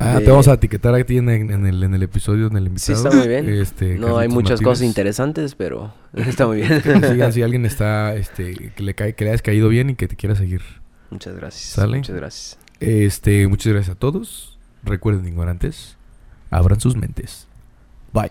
Ah, 0.00 0.18
de- 0.18 0.24
te 0.24 0.30
vamos 0.30 0.46
a 0.48 0.54
etiquetar 0.54 0.94
a 0.94 1.02
ti 1.04 1.16
en, 1.18 1.28
en 1.28 1.66
el, 1.66 1.82
en 1.82 1.92
el 1.94 2.02
episodio, 2.04 2.46
en 2.46 2.56
el 2.56 2.64
Sí, 2.78 2.92
invitado. 2.92 3.08
está 3.08 3.16
muy 3.18 3.28
bien. 3.28 3.48
Este, 3.48 3.98
no 3.98 4.16
hay 4.18 4.28
muchas 4.28 4.60
cosas 4.60 4.84
interesantes, 4.84 5.54
pero 5.56 5.92
está 6.14 6.46
muy 6.46 6.58
bien. 6.58 6.80
Que 6.82 7.00
sigan 7.08 7.32
si 7.32 7.42
alguien 7.42 7.66
está, 7.66 8.14
este, 8.14 8.72
que 8.76 8.82
le, 8.82 8.94
cae, 8.94 9.14
que 9.14 9.24
le 9.24 9.30
hayas 9.30 9.42
caído 9.42 9.68
bien 9.68 9.90
y 9.90 9.94
que 9.96 10.06
te 10.06 10.14
quiera 10.16 10.36
seguir. 10.36 10.62
Muchas 11.10 11.34
gracias. 11.34 11.64
¿Sale? 11.64 11.98
Muchas 11.98 12.16
gracias. 12.16 12.58
Este, 12.80 13.46
muchas 13.48 13.72
gracias 13.72 13.96
a 13.96 13.98
todos. 13.98 14.58
Recuerden, 14.82 15.26
ignorantes, 15.26 15.96
abran 16.50 16.80
sus 16.80 16.96
mentes. 16.96 17.46
Bye. 18.12 18.30